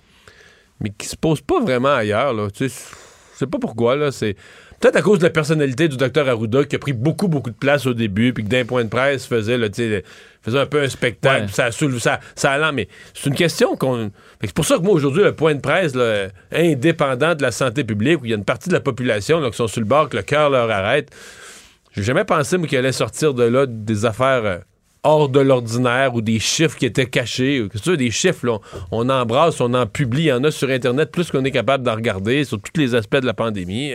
mais 0.80 0.90
qui 0.96 1.06
se 1.06 1.14
pose 1.16 1.42
pas 1.42 1.60
vraiment 1.60 1.92
ailleurs. 1.92 2.32
Là. 2.32 2.48
Tu 2.50 2.70
sais, 2.70 2.74
je 3.34 3.38
sais 3.40 3.46
pas 3.46 3.58
pourquoi. 3.58 3.96
Là. 3.96 4.12
C'est 4.12 4.34
peut-être 4.80 4.96
à 4.96 5.02
cause 5.02 5.19
de 5.19 5.24
la 5.24 5.30
personnalité 5.30 5.88
du 5.88 5.98
docteur 5.98 6.26
Arruda 6.26 6.64
qui 6.64 6.74
a 6.76 6.78
pris 6.78 6.94
beaucoup, 6.94 7.28
beaucoup 7.28 7.50
de 7.50 7.56
place 7.56 7.84
au 7.84 7.92
début, 7.92 8.32
puis 8.32 8.42
que 8.42 8.48
d'un 8.48 8.64
point 8.64 8.82
de 8.84 8.88
presse 8.88 9.26
faisait, 9.26 9.58
là, 9.58 9.69
faisait 10.43 10.59
un 10.59 10.67
peu 10.67 10.83
un 10.83 10.89
spectacle, 10.89 11.44
Ouais. 11.44 11.49
ça 11.53 11.71
ça, 11.73 12.21
ça 12.35 12.50
allant, 12.53 12.73
mais 12.73 12.89
c'est 13.15 13.29
une 13.31 13.37
question 13.37 13.77
qu'on. 13.77 14.11
C'est 14.43 14.53
pour 14.53 14.65
ça 14.65 14.77
que 14.77 14.83
moi, 14.83 14.93
aujourd'hui, 14.94 15.23
le 15.23 15.35
point 15.35 15.55
de 15.55 15.61
presse 15.61 15.94
là, 15.94 16.29
indépendant 16.53 17.35
de 17.35 17.43
la 17.43 17.53
santé 17.53 17.85
publique, 17.85 18.21
où 18.23 18.25
il 18.27 18.31
y 18.31 18.35
a 18.35 18.37
une 18.37 18.44
partie 18.44 18.69
de 18.69 18.75
la 18.75 18.81
population 18.81 19.41
là, 19.41 19.50
qui 19.50 19.56
sont 19.56 19.69
sur 19.69 19.81
le 19.81 19.87
bord, 19.87 20.09
que 20.09 20.17
le 20.17 20.23
cœur 20.23 20.50
leur 20.50 20.71
arrête, 20.71 21.11
j'ai 21.94 22.03
jamais 22.03 22.25
pensé, 22.25 22.56
moi, 22.59 22.67
qu'il 22.67 22.79
allait 22.79 22.93
sortir 22.93 23.35
de 23.35 23.44
là 23.44 23.67
des 23.67 24.05
affaires. 24.05 24.44
euh, 24.44 24.59
hors 25.05 25.29
de 25.29 25.41
l'ordinaire 25.41 26.15
ou 26.15 26.21
des 26.23 26.39
chiffres 26.39 26.79
qui 26.79 26.87
étaient 26.87 27.06
cachés. 27.06 27.67
C'est 27.83 27.97
des 27.97 28.12
chiffres, 28.12 28.47
là, 28.47 28.59
on, 28.93 29.09
on 29.09 29.11
embrasse, 29.11 29.61
on 29.61 29.75
en 29.75 29.85
publie, 29.85 30.23
il 30.23 30.27
y 30.27 30.33
en 30.33 30.44
a 30.44 30.53
sur 30.53 30.71
Internet 30.71 31.11
plus 31.11 31.29
qu'on 31.29 31.44
est 31.44 31.51
capable 31.51 31.82
d'en 31.82 31.96
regarder 31.96 32.44
sur 32.44 32.61
tous 32.61 32.81
les 32.81 32.94
aspects 32.94 33.17
de 33.17 33.27
la 33.27 33.34
pandémie. 33.34 33.94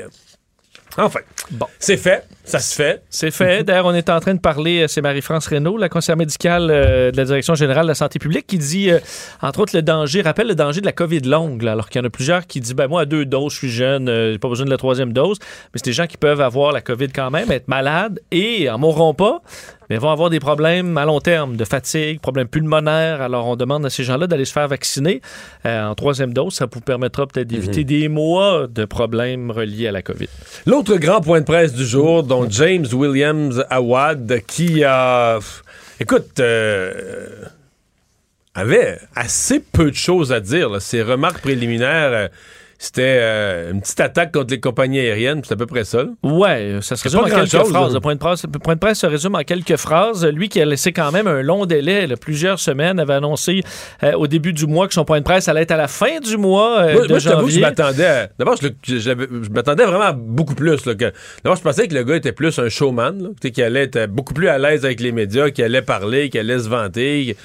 Enfin, 0.98 1.22
Bon. 1.52 1.66
c'est 1.80 1.96
fait, 1.96 2.26
ça 2.48 2.60
se 2.60 2.74
fait. 2.74 3.04
C'est 3.10 3.30
fait. 3.30 3.66
D'ailleurs, 3.66 3.88
on 3.88 3.94
est 3.94 4.10
en 4.10 4.22
train 4.22 4.34
de 4.34 4.40
parler, 4.40 4.84
euh, 4.84 4.88
c'est 4.88 5.02
Marie-France 5.02 5.48
Reynaud, 5.48 5.78
la 5.78 5.90
conseillère 5.90 6.16
médicale 6.16 6.70
euh, 6.72 7.12
de 7.12 7.18
la 7.18 7.26
Direction 7.26 7.56
générale 7.56 7.84
de 7.84 7.90
la 7.90 7.96
santé 7.96 8.20
publique, 8.20 8.48
qui 8.48 8.58
dit, 8.58 8.90
euh, 8.90 9.00
entre 9.42 9.60
autres, 9.60 9.76
le 9.76 9.82
danger, 9.82 10.22
rappelle 10.22 10.48
le 10.48 10.56
danger 10.56 10.80
de 10.80 10.86
la 10.86 10.94
COVID 10.94 11.20
longue, 11.22 11.62
là, 11.64 11.74
alors 11.74 11.90
qu'il 11.90 12.00
y 12.00 12.04
en 12.04 12.08
a 12.08 12.10
plusieurs 12.10 12.48
qui 12.48 12.62
disent, 12.62 12.74
ben 12.74 12.88
moi, 12.88 13.02
à 13.02 13.06
deux 13.06 13.26
doses, 13.26 13.52
je 13.52 13.58
suis 13.58 13.70
jeune, 13.70 14.08
euh, 14.08 14.32
j'ai 14.32 14.40
pas 14.40 14.48
besoin 14.48 14.66
de 14.66 14.72
la 14.72 14.78
troisième 14.78 15.12
dose. 15.12 15.40
Mais 15.42 15.80
c'est 15.84 15.90
des 15.90 15.94
gens 15.94 16.08
qui 16.08 16.16
peuvent 16.16 16.40
avoir 16.40 16.72
la 16.72 16.80
COVID 16.80 17.10
quand 17.10 17.32
même, 17.32 17.52
être 17.52 17.68
malades 17.68 18.22
et 18.32 18.70
en 18.70 18.78
mourront 18.78 19.14
pas, 19.14 19.42
mais 19.90 19.98
vont 19.98 20.12
avoir 20.12 20.30
des 20.30 20.40
problèmes 20.40 20.98
à 20.98 21.04
long 21.04 21.20
terme 21.20 21.58
de 21.58 21.66
fatigue, 21.66 22.22
problèmes 22.22 22.48
pulmonaires. 22.48 23.22
Alors, 23.22 23.48
on 23.48 23.58
demande 23.58 23.86
à 23.86 23.90
ces 23.90 24.04
gens-là 24.04 24.28
d'aller 24.28 24.46
se 24.46 24.52
faire 24.52 24.68
vacciner 24.68 25.22
en 25.64 25.96
troisième 25.96 26.34
dose. 26.34 26.56
Ça 26.56 26.68
vous 26.70 26.82
permettra 26.82 27.26
peut-être 27.26 27.48
d'éviter 27.48 27.86
des 27.86 28.10
mois 28.10 28.68
de 28.68 28.84
problèmes 28.84 29.50
reliés 29.50 29.88
à 29.88 29.94
la 29.94 30.02
COVID. 30.02 30.28
L'autre 30.66 30.98
grand 30.98 31.22
point 31.22 31.40
de 31.40 31.46
presse 31.46 31.74
du 31.74 31.86
jour, 31.86 32.24
dont 32.42 32.50
James 32.50 32.88
Williams 32.94 33.66
Awad, 33.70 34.42
qui 34.48 34.84
a. 34.84 35.40
Écoute, 36.00 36.40
euh, 36.40 37.46
avait 38.54 39.00
assez 39.16 39.60
peu 39.60 39.92
de 39.92 39.96
choses 39.96 40.32
à 40.32 40.40
dire. 40.40 40.70
là. 40.70 40.80
Ses 40.80 41.02
remarques 41.02 41.42
préliminaires, 41.42 42.12
euh, 42.12 42.28
c'était 42.80 43.18
euh, 43.20 43.72
une 43.72 43.82
petite 43.82 44.00
attaque 44.00 44.32
contre 44.32 44.52
les 44.52 44.60
compagnies 44.60 45.00
aériennes, 45.00 45.42
c'est 45.44 45.54
à 45.54 45.58
peu 45.58 45.66
près 45.66 45.84
ça. 45.84 46.04
là. 46.04 46.10
Ouais, 46.24 46.78
ça 46.82 46.96
se 46.96 47.04
résume 47.04 47.22
pas 47.22 47.26
en 47.28 47.30
quelques 47.30 47.64
phrases. 47.70 47.94
Le 47.94 48.00
point 48.00 48.14
de, 48.14 48.20
presse, 48.20 48.44
le 48.44 48.60
point 48.60 48.76
de 48.76 48.80
presse 48.80 49.00
se 49.00 49.08
résume 49.08 49.36
en 49.36 49.44
quelques 49.44 49.78
phrases. 49.78 50.26
Lui 50.26 50.48
qui 50.50 50.62
a 50.62 50.66
laissé 50.66 50.92
quand 50.94 51.12
même 51.12 51.28
un 51.28 51.42
long 51.42 51.66
délai, 51.66 52.06
là, 52.08 52.16
plusieurs 52.18 52.60
semaines, 52.60 53.00
avait 53.00 53.14
annoncé 53.16 53.64
euh, 54.04 54.14
au 54.14 54.28
début 54.28 54.54
du 54.54 54.68
mois 54.68 54.88
que 54.88 54.94
son 54.94 55.06
point 55.06 55.20
de 55.20 55.24
presse 55.26 55.48
allait 55.48 55.62
être 55.64 55.72
à 55.72 55.78
la 55.78 55.88
fin 55.88 56.20
du 56.20 56.38
mois 56.38 56.82
euh, 56.82 56.94
Moi, 56.94 57.02
de 57.04 57.08
moi, 57.10 57.20
je 57.20 57.30
t'avoue 57.30 57.60
m'attendais 57.60 58.30
D'abord, 58.38 58.56
je, 58.62 58.68
je- 59.00 59.50
m'attendais 59.52 59.86
vraiment 59.86 60.04
à 60.06 60.14
beaucoup 60.14 60.56
plus. 60.56 60.84
D'abord, 60.86 61.58
je 61.58 61.62
pensais 61.62 61.88
que 61.88 61.96
le 61.96 62.04
gars 62.04 62.16
était 62.16 62.32
plus 62.32 62.58
un 62.60 62.70
showman, 62.70 63.24
là, 63.24 63.30
tu 63.30 63.48
sais, 63.48 63.52
qu'il 63.52 63.64
allait 63.64 63.84
être 63.84 64.06
beaucoup 64.06 64.34
plus 64.34 64.50
à 64.50 64.58
l'aise 64.58 64.86
avec 64.86 65.00
les 65.00 65.12
médias, 65.12 65.50
qu'il 65.50 65.64
allait 65.64 65.82
parler, 65.82 66.30
qu'il 66.30 66.40
allait 66.40 66.60
se 66.60 66.70
vanter. 66.70 67.36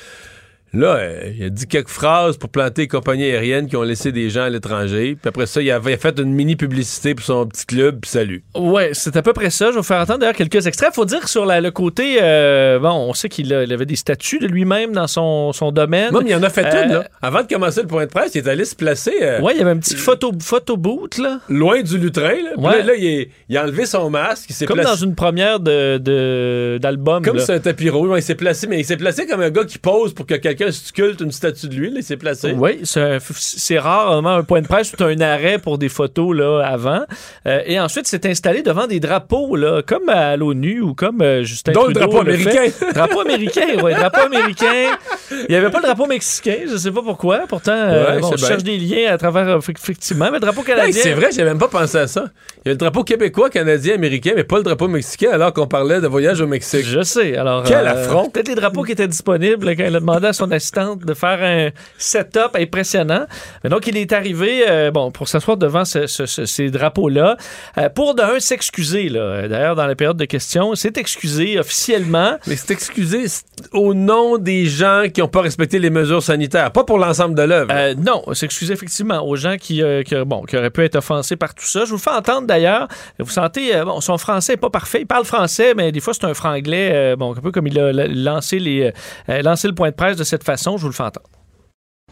Là, 0.75 0.97
euh, 0.97 1.33
il 1.37 1.45
a 1.45 1.49
dit 1.51 1.67
quelques 1.67 1.89
phrases 1.91 2.37
pour 2.39 2.49
planter 2.49 2.83
les 2.83 2.89
compagnies 2.89 3.25
aériennes 3.25 3.67
qui 3.69 3.77
ont 3.77 3.83
laissé 3.83 4.11
des 4.11 4.31
gens 4.31 4.45
à 4.45 4.49
l'étranger. 4.51 5.17
Puis 5.21 5.29
après 5.29 5.47
ça, 5.47 5.61
il 5.61 5.71
avait 5.71 5.97
fait 5.99 6.19
une 6.19 6.33
mini 6.33 6.57
publicité 6.57 7.15
pour 7.15 7.25
son 7.27 7.47
petit 7.47 7.67
club, 7.67 7.99
puis 8.01 8.11
salut. 8.11 8.43
Ouais, 8.57 8.91
c'est 8.95 9.17
à 9.17 9.23
peu 9.23 9.33
près 9.35 9.51
ça. 9.51 9.67
Je 9.67 9.71
vais 9.73 9.77
vous 9.79 9.83
faire 9.83 10.01
entendre 10.01 10.21
d'ailleurs 10.21 10.35
quelques 10.37 10.67
extraits. 10.67 10.95
Faut 10.95 11.05
dire 11.05 11.29
sur 11.29 11.45
la- 11.45 11.61
le 11.61 11.71
côté, 11.71 12.19
euh, 12.23 12.79
bon, 12.79 12.89
on 12.91 13.13
sait 13.13 13.29
qu'il 13.29 13.53
avait 13.53 13.85
des 13.87 13.97
statuts 13.97 14.39
de 14.39 14.47
lui-même 14.47 14.93
dans 14.93 15.07
son, 15.07 15.53
son 15.53 15.73
domaine. 15.73 16.11
Moi, 16.13 16.23
mais 16.25 16.31
il 16.31 16.37
en 16.37 16.43
a 16.43 16.49
fait 16.51 16.65
Euh, 16.65 16.85
une, 16.85 16.93
là. 16.93 17.05
Avant 17.21 17.43
de 17.43 17.49
commencer 17.49 17.83
le 17.83 17.87
point 17.89 18.07
de 18.07 18.11
presse, 18.11 18.35
il 18.35 18.39
est 18.39 18.49
allé 18.49 18.65
se 18.65 18.75
placer 18.75 19.13
euh, 19.21 19.41
Ouais, 19.41 19.53
il 19.55 19.59
y 19.59 19.61
avait 19.61 19.71
un 19.73 19.79
petit 19.79 19.95
photo, 19.97 20.33
photo 20.41 20.77
boot, 20.79 21.19
là. 21.19 21.41
loin 21.51 21.83
du 21.83 21.99
lutrin, 21.99 22.29
là. 22.31 22.51
Puis 22.57 22.65
Ouais. 22.65 22.79
là, 22.79 22.85
là, 22.85 22.95
il, 22.97 23.05
est- 23.07 23.31
il 23.51 23.57
a 23.59 23.65
enlevé 23.65 23.85
son 23.85 24.09
masque, 24.09 24.49
il 24.49 24.67
Comme 24.67 24.79
placé... 24.79 24.91
dans 24.91 24.97
une 25.07 25.15
première 25.15 25.61
de, 25.61 25.99
de- 25.99 26.79
d'album. 26.81 27.23
Comme 27.23 27.39
sur 27.41 27.53
un 27.55 27.59
tapis 27.59 27.91
rouge, 27.91 28.11
il 28.17 28.23
s'est 28.23 28.35
placé, 28.35 28.67
mais 28.67 28.79
il 28.81 28.85
s'est 28.85 28.97
placé 28.97 29.27
comme 29.27 29.43
un 29.43 29.51
gars 29.51 29.65
qui 29.65 29.79
pose 29.79 30.15
pour 30.15 30.25
que 30.27 30.35
quelqu'un 30.35 30.62
sculpte 30.71 31.21
une 31.21 31.33
statue 31.33 31.69
de 31.69 31.75
lui. 31.75 31.93
Il 31.95 32.03
s'est 32.03 32.17
placé. 32.17 32.53
Oui, 32.53 32.81
c'est, 32.85 33.79
rarement 33.79 34.37
un 34.37 34.43
point 34.45 34.61
de 34.61 34.67
presse 34.67 34.93
ou 34.99 35.03
un 35.05 35.21
arrêt 35.21 35.59
pour 35.59 35.79
des 35.79 35.89
photos 35.89 36.37
là, 36.37 36.61
avant. 36.61 37.03
Euh, 37.47 37.61
et 37.67 37.81
ensuite, 37.81 38.07
c'est 38.07 38.25
installé 38.27 38.63
devant 38.63 38.87
des 38.87 39.01
drapeaux, 39.01 39.57
là, 39.57 39.83
comme 39.83 40.09
à 40.09 40.37
l'ONU 40.37 40.81
ou 40.81 40.95
comme 40.95 41.21
euh, 41.23 41.43
Justin 41.43 41.73
Dont 41.73 41.87
le 41.87 41.95
Trudeau 41.95 42.11
drapeau 42.13 42.25
le 42.25 42.35
américain. 42.35 42.73
drapeau 42.95 43.21
américain, 43.21 43.67
oui. 43.83 43.93
Drapeau 43.93 44.21
américain. 44.21 44.97
Il 45.31 45.47
n'y 45.51 45.57
avait 45.57 45.71
pas 45.71 45.79
le 45.79 45.85
drapeau 45.85 46.07
mexicain, 46.07 46.59
je 46.71 46.77
sais 46.77 46.91
pas 46.91 47.03
pourquoi. 47.03 47.41
Pourtant, 47.49 47.73
euh, 47.75 48.15
Ouais, 48.15 48.21
bon, 48.21 48.29
bien. 48.31 48.47
cherche 48.49 48.63
des 48.63 48.77
liens 48.79 49.13
à 49.13 49.19
travers, 49.19 49.49
euh, 49.49 49.59
effectivement. 49.59 50.27
Mais 50.27 50.39
le 50.39 50.41
drapeau 50.41 50.61
Hey, 50.63 50.67
canadien. 50.67 51.03
c'est 51.03 51.13
vrai, 51.15 51.29
j'avais 51.33 51.49
même 51.51 51.59
pas 51.59 51.69
pensé 51.69 51.99
à 51.99 52.07
ça. 52.07 52.27
Il 52.65 52.69
y 52.69 52.71
a 52.71 52.73
le 52.75 52.79
drapeau 52.79 53.03
québécois, 53.03 53.51
canadien, 53.51 53.95
américain, 53.95 54.33
mais 54.37 54.45
pas 54.45 54.59
le 54.59 54.63
drapeau 54.63 54.87
mexicain, 54.89 55.31
alors 55.33 55.53
qu'on 55.53 55.67
parlait 55.67 56.01
de 56.01 56.07
voyage 56.07 56.41
au 56.41 56.47
Mexique. 56.47 56.85
Je 56.87 57.03
sais. 57.03 57.37
Alors, 57.37 57.65
Quel 57.65 57.87
euh, 57.87 57.91
affront. 57.93 58.29
Peut-être 58.31 58.49
les 58.49 58.55
drapeaux 58.55 58.83
qui 58.85 58.93
étaient 58.93 59.09
disponibles 59.09 59.75
quand 59.77 59.83
elle 59.83 59.97
a 59.97 60.01
demandé 60.01 60.29
à 60.29 60.33
son 60.33 60.51
assistante 60.53 61.01
de 61.05 61.15
faire 61.15 61.39
un 61.43 61.71
setup 61.99 62.57
impressionnant. 62.57 63.27
Mais 63.65 63.71
donc, 63.71 63.87
il 63.87 63.97
est 63.97 64.13
arrivé 64.13 64.65
euh, 64.69 64.91
bon, 64.91 65.11
pour 65.11 65.29
s'asseoir 65.29 65.57
devant 65.57 65.85
ce- 65.85 66.07
ce- 66.07 66.27
ce- 66.27 66.45
ces 66.47 66.71
drapeaux-là 66.71 67.37
euh, 67.79 67.89
pour 67.89 68.15
d'un 68.15 68.39
s'excuser. 68.41 69.09
là. 69.09 69.49
D'ailleurs, 69.49 69.77
dans 69.77 69.87
la 69.87 69.95
période 69.95 70.17
de 70.17 70.25
questions, 70.25 70.75
s'est 70.75 70.93
excusé 70.97 71.59
officiellement. 71.59 72.37
Mais 72.47 72.57
c'est 72.57 72.71
excusé 72.73 73.29
c'est 73.29 73.45
au 73.73 73.95
nom 73.95 74.39
des 74.39 74.67
gens 74.67 75.05
qui 75.13 75.21
n'ont 75.21 75.29
pas 75.29 75.43
respecté 75.43 75.79
les 75.79 75.91
mesures 75.91 76.23
sanitaires, 76.23 76.71
pas 76.73 76.85
pour 76.85 76.99
l'ensemble 76.99 77.35
de 77.35 77.43
l'œuvre. 77.43 77.71
Euh, 77.73 77.95
non, 77.95 78.23
s'excuser 78.35 78.73
effectivement 78.73 79.27
aux 79.27 79.37
gens 79.37 79.57
qui, 79.59 79.83
euh, 79.83 80.03
qui, 80.03 80.15
bon, 80.25 80.43
qui 80.43 80.57
auraient 80.57 80.71
pu 80.71 80.83
être 80.85 80.97
offensés 80.97 81.37
par 81.37 81.55
tout 81.55 81.65
ça. 81.67 81.85
Je 81.85 81.91
vous 81.91 81.99
fais 81.99 82.11
entendre 82.11 82.47
d'ailleurs, 82.47 82.89
vous 83.19 83.31
sentez, 83.31 83.73
bon, 83.85 84.01
son 84.01 84.19
français 84.19 84.55
n'est 84.55 84.57
pas 84.59 84.71
parfait. 84.71 85.01
Il 85.03 85.07
parle 85.07 85.25
français, 85.25 85.75
mais 85.75 85.93
des 85.93 86.01
fois, 86.01 86.15
c'est 86.15 86.25
un 86.25 86.35
franglais, 86.35 87.15
bon, 87.17 87.33
un 87.37 87.41
peu 87.41 87.51
comme 87.53 87.67
il 87.67 87.79
a 87.79 87.93
la- 87.93 88.07
lancé, 88.09 88.59
les, 88.59 88.93
lancé 89.29 89.69
le 89.69 89.75
point 89.75 89.91
de 89.91 89.95
presse 89.95 90.17
de 90.17 90.25
cette 90.25 90.42
façon. 90.43 90.77
Je 90.77 90.83
vous 90.83 90.89
le 90.89 90.95
fais 90.95 91.03
entendre. 91.03 91.29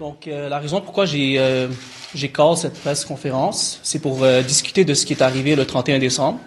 Donc, 0.00 0.28
euh, 0.28 0.48
la 0.48 0.58
raison 0.58 0.80
pourquoi 0.80 1.04
j'ai 1.04 1.38
euh, 1.38 1.68
cette 2.56 2.80
presse 2.80 3.04
conférence, 3.04 3.80
c'est 3.82 3.98
pour 3.98 4.22
euh, 4.22 4.40
discuter 4.40 4.86
de 4.86 4.94
ce 4.94 5.04
qui 5.04 5.12
est 5.12 5.20
arrivé 5.20 5.54
le 5.54 5.66
31 5.66 5.98
décembre. 5.98 6.40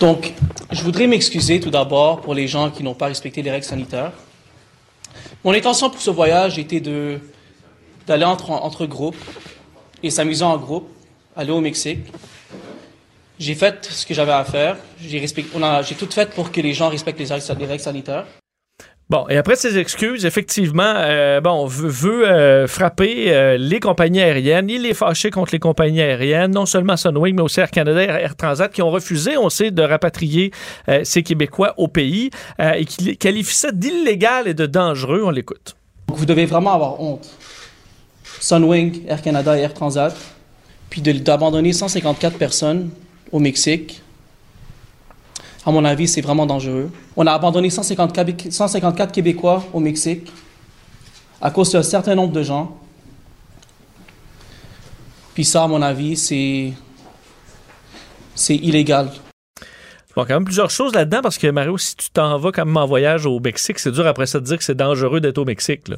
Donc, 0.00 0.34
je 0.70 0.82
voudrais 0.82 1.06
m'excuser 1.06 1.60
tout 1.60 1.70
d'abord 1.70 2.20
pour 2.20 2.34
les 2.34 2.46
gens 2.46 2.70
qui 2.70 2.82
n'ont 2.82 2.94
pas 2.94 3.06
respecté 3.06 3.40
les 3.40 3.50
règles 3.50 3.64
sanitaires. 3.64 4.12
Mon 5.44 5.52
intention 5.52 5.88
pour 5.88 6.02
ce 6.02 6.10
voyage 6.10 6.58
était 6.58 6.82
d'aller 8.06 8.24
entre, 8.24 8.84
groupes 8.84 9.16
et 10.02 10.10
s'amuser 10.10 10.44
en 10.44 10.58
groupe, 10.58 10.88
aller 11.36 11.52
au 11.52 11.60
Mexique. 11.60 12.00
J'ai 13.38 13.54
fait 13.54 13.88
ce 13.90 14.04
que 14.04 14.12
j'avais 14.12 14.32
à 14.32 14.44
faire. 14.44 14.76
J'ai 15.00 15.94
tout 15.98 16.10
fait 16.10 16.34
pour 16.34 16.52
que 16.52 16.60
les 16.60 16.74
gens 16.74 16.90
respectent 16.90 17.20
les 17.20 17.66
règles 17.66 17.82
sanitaires. 17.82 18.26
Bon, 19.14 19.28
et 19.28 19.36
après 19.36 19.54
ces 19.54 19.78
excuses, 19.78 20.26
effectivement, 20.26 20.82
euh, 20.82 21.40
bon, 21.40 21.66
veut, 21.66 22.28
euh, 22.28 22.66
frapper 22.66 23.32
euh, 23.32 23.56
les 23.56 23.78
compagnies 23.78 24.20
aériennes. 24.20 24.68
Il 24.68 24.84
est 24.86 24.94
fâché 24.94 25.30
contre 25.30 25.52
les 25.52 25.60
compagnies 25.60 26.00
aériennes, 26.00 26.50
non 26.50 26.66
seulement 26.66 26.96
Sunwing, 26.96 27.36
mais 27.36 27.42
aussi 27.42 27.60
Air 27.60 27.70
Canada 27.70 28.02
et 28.02 28.08
Air 28.08 28.34
Transat, 28.34 28.72
qui 28.72 28.82
ont 28.82 28.90
refusé, 28.90 29.36
on 29.36 29.50
sait, 29.50 29.70
de 29.70 29.82
rapatrier 29.82 30.50
euh, 30.88 31.02
ces 31.04 31.22
Québécois 31.22 31.74
au 31.76 31.86
pays 31.86 32.30
et 32.58 32.84
qui 32.86 33.16
les 33.22 33.42
ça 33.44 33.70
d'illégal 33.70 34.48
et 34.48 34.54
de 34.54 34.66
dangereux. 34.66 35.22
On 35.24 35.30
l'écoute. 35.30 35.76
Vous 36.08 36.26
devez 36.26 36.46
vraiment 36.46 36.72
avoir 36.72 37.00
honte. 37.00 37.30
Sunwing, 38.40 39.02
Air 39.06 39.22
Canada 39.22 39.56
et 39.56 39.60
Air 39.60 39.74
Transat, 39.74 40.12
puis 40.90 41.02
d'abandonner 41.02 41.72
154 41.72 42.36
personnes 42.36 42.90
au 43.30 43.38
Mexique. 43.38 44.02
À 45.66 45.70
mon 45.70 45.84
avis, 45.84 46.06
c'est 46.08 46.20
vraiment 46.20 46.44
dangereux. 46.46 46.90
On 47.16 47.26
a 47.26 47.32
abandonné 47.32 47.70
150 47.70 48.12
Québé- 48.14 48.50
154 48.50 49.12
Québécois 49.12 49.64
au 49.72 49.80
Mexique 49.80 50.30
à 51.40 51.50
cause 51.50 51.72
d'un 51.72 51.82
certain 51.82 52.14
nombre 52.14 52.32
de 52.32 52.42
gens. 52.42 52.76
Puis 55.34 55.44
ça, 55.44 55.64
à 55.64 55.66
mon 55.66 55.80
avis, 55.82 56.16
c'est 56.16 56.72
c'est 58.34 58.56
illégal. 58.56 59.10
Bon, 60.16 60.24
quand 60.24 60.34
même 60.34 60.44
plusieurs 60.44 60.70
choses 60.70 60.94
là-dedans 60.94 61.20
parce 61.22 61.38
que 61.38 61.48
Mario, 61.48 61.76
si 61.76 61.96
tu 61.96 62.08
t'en 62.10 62.38
vas 62.38 62.52
quand 62.52 62.64
même 62.64 62.76
en 62.76 62.86
voyage 62.86 63.26
au 63.26 63.40
Mexique, 63.40 63.78
c'est 63.80 63.90
dur 63.90 64.06
après 64.06 64.26
ça 64.26 64.38
de 64.38 64.44
dire 64.44 64.56
que 64.58 64.62
c'est 64.64 64.76
dangereux 64.76 65.20
d'être 65.20 65.38
au 65.38 65.44
Mexique. 65.44 65.88
Là. 65.88 65.96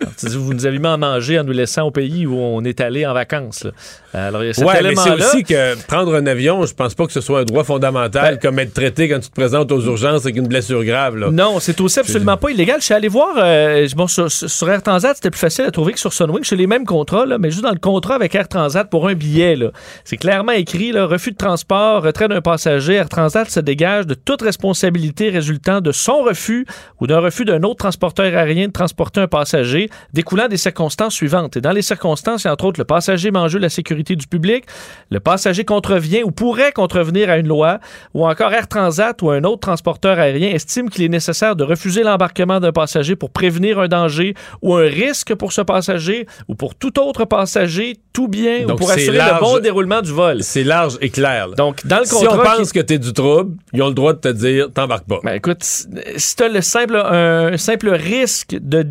Alors, 0.00 0.14
tu 0.16 0.26
dis, 0.26 0.36
vous 0.36 0.52
nous 0.52 0.66
avez 0.66 0.78
mis 0.78 0.86
en 0.86 0.98
manger 0.98 1.38
en 1.38 1.44
nous 1.44 1.52
laissant 1.52 1.84
au 1.84 1.90
pays 1.90 2.26
où 2.26 2.36
on 2.38 2.62
est 2.64 2.80
allé 2.82 3.06
en 3.06 3.14
vacances. 3.14 3.64
là. 3.64 3.70
Alors, 4.12 4.44
il 4.44 4.48
y 4.48 4.50
a 4.50 4.52
cet 4.52 4.64
ouais, 4.66 4.82
mais 4.82 4.94
c'est 4.94 5.10
aussi 5.12 5.44
que 5.44 5.74
prendre 5.86 6.14
un 6.14 6.26
avion, 6.26 6.64
je 6.66 6.74
pense 6.74 6.94
pas 6.94 7.06
que 7.06 7.12
ce 7.12 7.20
soit 7.20 7.40
un 7.40 7.44
droit 7.44 7.64
fondamental 7.64 8.34
Ben- 8.34 8.38
comme 8.40 8.58
être 8.58 8.74
traité 8.74 9.08
quand 9.08 9.18
tu 9.18 9.28
te 9.30 9.34
présentes 9.34 9.72
aux 9.72 9.80
urgences 9.80 10.24
avec 10.24 10.36
une 10.36 10.46
blessure 10.46 10.84
grave. 10.84 11.16
Là. 11.16 11.30
Non, 11.30 11.58
c'est 11.58 11.80
aussi 11.80 11.98
absolument 12.00 12.36
pas 12.36 12.50
illégal. 12.50 12.80
Je 12.80 12.84
suis 12.84 12.94
allé 12.94 13.08
voir, 13.08 13.34
euh, 13.38 13.88
bon, 13.96 14.06
sur, 14.06 14.30
sur 14.30 14.70
Air 14.70 14.82
Transat, 14.82 15.16
c'était 15.16 15.30
plus 15.30 15.40
facile 15.40 15.64
à 15.64 15.70
trouver 15.70 15.94
que 15.94 15.98
sur 15.98 16.12
Sunwing. 16.12 16.44
C'est 16.44 16.54
les 16.56 16.66
mêmes 16.66 16.84
contrats, 16.84 17.24
là, 17.26 17.38
mais 17.38 17.50
juste 17.50 17.62
dans 17.64 17.72
le 17.72 17.78
contrat 17.78 18.14
avec 18.16 18.34
Air 18.34 18.46
Transat 18.46 18.88
pour 18.88 19.08
un 19.08 19.14
billet, 19.14 19.56
c'est 20.04 20.16
clairement 20.16 20.52
écrit, 20.52 20.92
là, 20.92 21.06
refus 21.06 21.32
de 21.32 21.36
transport, 21.36 22.02
retrait 22.02 22.28
d'un 22.28 22.40
passager. 22.40 22.94
Air 22.94 23.08
Transat 23.08 23.48
se 23.54 23.60
dégage 23.60 24.06
de 24.06 24.14
toute 24.14 24.42
responsabilité 24.42 25.30
résultant 25.30 25.80
de 25.80 25.92
son 25.92 26.22
refus 26.22 26.66
ou 27.00 27.06
d'un 27.06 27.20
refus 27.20 27.44
d'un 27.44 27.62
autre 27.62 27.76
transporteur 27.76 28.26
aérien 28.36 28.66
de 28.68 28.72
transporter 28.72 29.20
un 29.20 29.26
passager, 29.28 29.88
découlant 30.12 30.48
des 30.48 30.56
circonstances 30.56 31.14
suivantes. 31.14 31.56
Et 31.56 31.60
dans 31.60 31.72
les 31.72 31.82
circonstances, 31.82 32.44
il 32.44 32.46
y 32.46 32.50
a 32.50 32.52
entre 32.52 32.64
autres 32.66 32.80
le 32.80 32.84
passager 32.84 33.30
m'enjeu 33.30 33.58
la 33.58 33.68
sécurité 33.68 34.16
du 34.16 34.26
public, 34.26 34.64
le 35.10 35.20
passager 35.20 35.64
contrevient 35.64 36.22
ou 36.24 36.30
pourrait 36.30 36.72
contrevenir 36.72 37.30
à 37.30 37.38
une 37.38 37.48
loi, 37.48 37.78
ou 38.14 38.26
encore 38.26 38.52
Air 38.52 38.68
Transat 38.68 39.20
ou 39.22 39.30
un 39.30 39.44
autre 39.44 39.60
transporteur 39.60 40.18
aérien 40.18 40.50
estime 40.50 40.90
qu'il 40.90 41.04
est 41.04 41.08
nécessaire 41.08 41.56
de 41.56 41.64
refuser 41.64 42.02
l'embarquement 42.02 42.60
d'un 42.60 42.72
passager 42.72 43.16
pour 43.16 43.30
prévenir 43.30 43.78
un 43.78 43.88
danger 43.88 44.34
ou 44.62 44.74
un 44.74 44.82
risque 44.86 45.34
pour 45.34 45.52
ce 45.52 45.60
passager 45.60 46.26
ou 46.48 46.54
pour 46.54 46.74
tout 46.74 46.98
autre 46.98 47.24
passager, 47.24 47.96
tout 48.12 48.28
bien, 48.28 48.64
ou 48.64 48.66
Donc, 48.68 48.78
pour 48.78 48.88
c'est 48.88 49.00
assurer 49.02 49.18
large. 49.18 49.40
le 49.40 49.46
bon 49.46 49.58
déroulement 49.60 50.00
du 50.02 50.10
vol. 50.12 50.42
C'est 50.42 50.64
large 50.64 50.98
et 51.00 51.10
clair. 51.10 51.48
là. 51.48 51.54
Donc, 51.56 51.86
dans 51.86 51.98
le 52.00 52.04
si 52.04 52.14
on 52.14 52.20
contrat... 52.26 52.56
pense 52.56 52.72
qui- 52.72 52.78
que 52.78 52.84
t'es 52.84 52.98
du 52.98 53.12
trouble, 53.12 53.43
ils 53.72 53.82
ont 53.82 53.88
le 53.88 53.94
droit 53.94 54.12
de 54.12 54.18
te 54.18 54.28
dire 54.28 54.70
t'embarques 54.72 55.06
pas. 55.06 55.20
Ben, 55.22 55.34
écoute, 55.34 55.62
si 55.62 56.36
t'as 56.36 56.48
le 56.48 56.60
simple, 56.60 56.96
un 56.96 57.56
simple 57.56 57.90
risque 57.90 58.56
de 58.60 58.86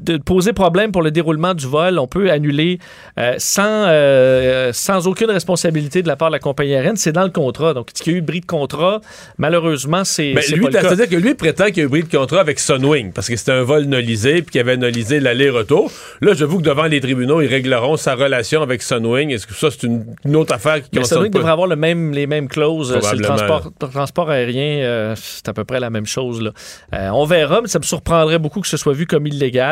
de 0.00 0.16
poser 0.18 0.52
problème 0.52 0.92
pour 0.92 1.02
le 1.02 1.10
déroulement 1.10 1.54
du 1.54 1.66
vol, 1.66 1.98
on 1.98 2.06
peut 2.06 2.30
annuler 2.30 2.78
euh, 3.18 3.34
sans, 3.38 3.62
euh, 3.66 4.70
sans 4.72 5.06
aucune 5.06 5.30
responsabilité 5.30 6.02
de 6.02 6.08
la 6.08 6.16
part 6.16 6.28
de 6.28 6.34
la 6.34 6.38
compagnie 6.38 6.74
aérienne. 6.74 6.96
C'est 6.96 7.12
dans 7.12 7.24
le 7.24 7.30
contrat. 7.30 7.74
Donc, 7.74 7.88
il 8.06 8.12
y 8.12 8.14
a 8.14 8.18
eu 8.18 8.20
bris 8.22 8.40
de 8.40 8.46
contrat? 8.46 9.00
Malheureusement, 9.38 10.04
c'est 10.04 10.34
Ben, 10.34 10.42
le 10.54 10.70
c'est-à-dire 10.70 11.08
que 11.08 11.16
lui 11.16 11.34
prétend 11.34 11.66
qu'il 11.66 11.78
y 11.78 11.80
a 11.80 11.84
eu 11.84 11.88
bris 11.88 12.02
de 12.04 12.16
contrat 12.16 12.40
avec 12.40 12.58
Sunwing 12.58 13.12
parce 13.12 13.28
que 13.28 13.36
c'était 13.36 13.52
un 13.52 13.62
vol 13.62 13.84
nolisé 13.84 14.42
puis 14.42 14.52
qu'il 14.52 14.60
avait 14.60 14.76
nolisé 14.76 15.20
l'aller-retour. 15.20 15.90
Là, 16.20 16.34
j'avoue 16.34 16.58
que 16.58 16.64
devant 16.64 16.84
les 16.86 17.00
tribunaux, 17.00 17.40
ils 17.40 17.46
régleront 17.48 17.96
sa 17.96 18.14
relation 18.14 18.62
avec 18.62 18.82
Sunwing. 18.82 19.30
Est-ce 19.30 19.46
que 19.46 19.54
ça, 19.54 19.68
c'est 19.70 19.84
une, 19.84 20.04
une 20.24 20.36
autre 20.36 20.54
affaire 20.54 20.82
qui 20.82 20.88
Mais 20.92 21.00
concerne 21.00 21.20
Sunwing 21.20 21.32
pas? 21.32 21.38
devrait 21.38 21.52
avoir 21.52 21.68
le 21.68 21.76
même, 21.76 22.12
les 22.12 22.26
mêmes 22.26 22.48
clauses. 22.48 22.92
euh, 22.92 22.98
C'est 23.00 23.16
le 23.16 23.22
Probablement, 23.22 23.58
transport, 23.60 23.90
transport 23.90 24.30
aérien, 24.30 24.78
euh, 24.84 25.14
c'est 25.16 25.48
à 25.48 25.52
peu 25.52 25.64
près 25.64 25.80
la 25.80 25.90
même 25.90 26.06
chose. 26.06 26.40
Là. 26.42 26.52
Euh, 26.94 27.08
on 27.12 27.24
verra, 27.24 27.60
mais 27.62 27.68
ça 27.68 27.78
me 27.78 27.84
surprendrait 27.84 28.38
beaucoup 28.38 28.60
que 28.60 28.68
ce 28.68 28.76
soit 28.76 28.92
vu 28.92 29.06
comme 29.06 29.26
illégal. 29.26 29.71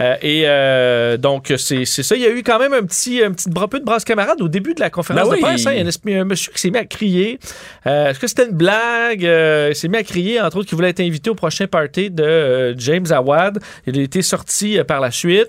Euh, 0.00 0.14
et 0.22 0.42
euh, 0.46 1.16
donc, 1.16 1.52
c'est 1.56 1.84
ça. 1.84 2.14
Il 2.16 2.22
y 2.22 2.26
a 2.26 2.30
eu 2.30 2.42
quand 2.42 2.58
même 2.58 2.72
un 2.72 2.82
petit, 2.82 3.22
un 3.22 3.32
petit 3.32 3.48
bras- 3.48 3.68
peu 3.68 3.80
de 3.80 3.84
brasse 3.84 4.04
camarade 4.04 4.40
au 4.40 4.48
début 4.48 4.74
de 4.74 4.80
la 4.80 4.90
conférence 4.90 5.24
Ben 5.24 5.30
de 5.30 5.34
oui. 5.36 5.40
presse. 5.42 5.66
hein. 5.66 5.72
Il 5.72 6.12
y 6.12 6.16
a 6.16 6.20
un, 6.20 6.24
monsieur 6.24 6.52
qui 6.52 6.60
s'est 6.60 6.70
mis 6.70 6.78
à 6.78 6.84
crier. 6.84 7.38
Euh, 7.86 8.10
Est-ce 8.10 8.18
que 8.18 8.26
c'était 8.26 8.46
une 8.46 8.56
blague? 8.56 9.22
Il 9.22 9.74
s'est 9.74 9.88
mis 9.88 9.96
à 9.98 10.02
crier, 10.02 10.40
entre 10.40 10.58
autres, 10.58 10.68
qu'il 10.68 10.76
voulait 10.76 10.90
être 10.90 11.00
invité 11.00 11.30
au 11.30 11.34
prochain 11.34 11.66
party 11.66 12.10
de 12.10 12.74
James 12.78 13.06
Awad. 13.10 13.58
Il 13.86 13.98
a 13.98 14.02
été 14.02 14.22
sorti 14.22 14.78
par 14.86 15.00
la 15.00 15.10
suite. 15.10 15.48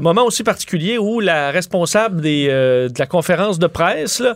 Moment 0.00 0.24
aussi 0.24 0.42
particulier 0.42 0.98
où 0.98 1.20
la 1.20 1.50
responsable 1.50 2.20
des, 2.20 2.46
de 2.48 2.98
la 2.98 3.06
conférence 3.06 3.58
de 3.58 3.66
presse 3.66 4.20
là, 4.20 4.34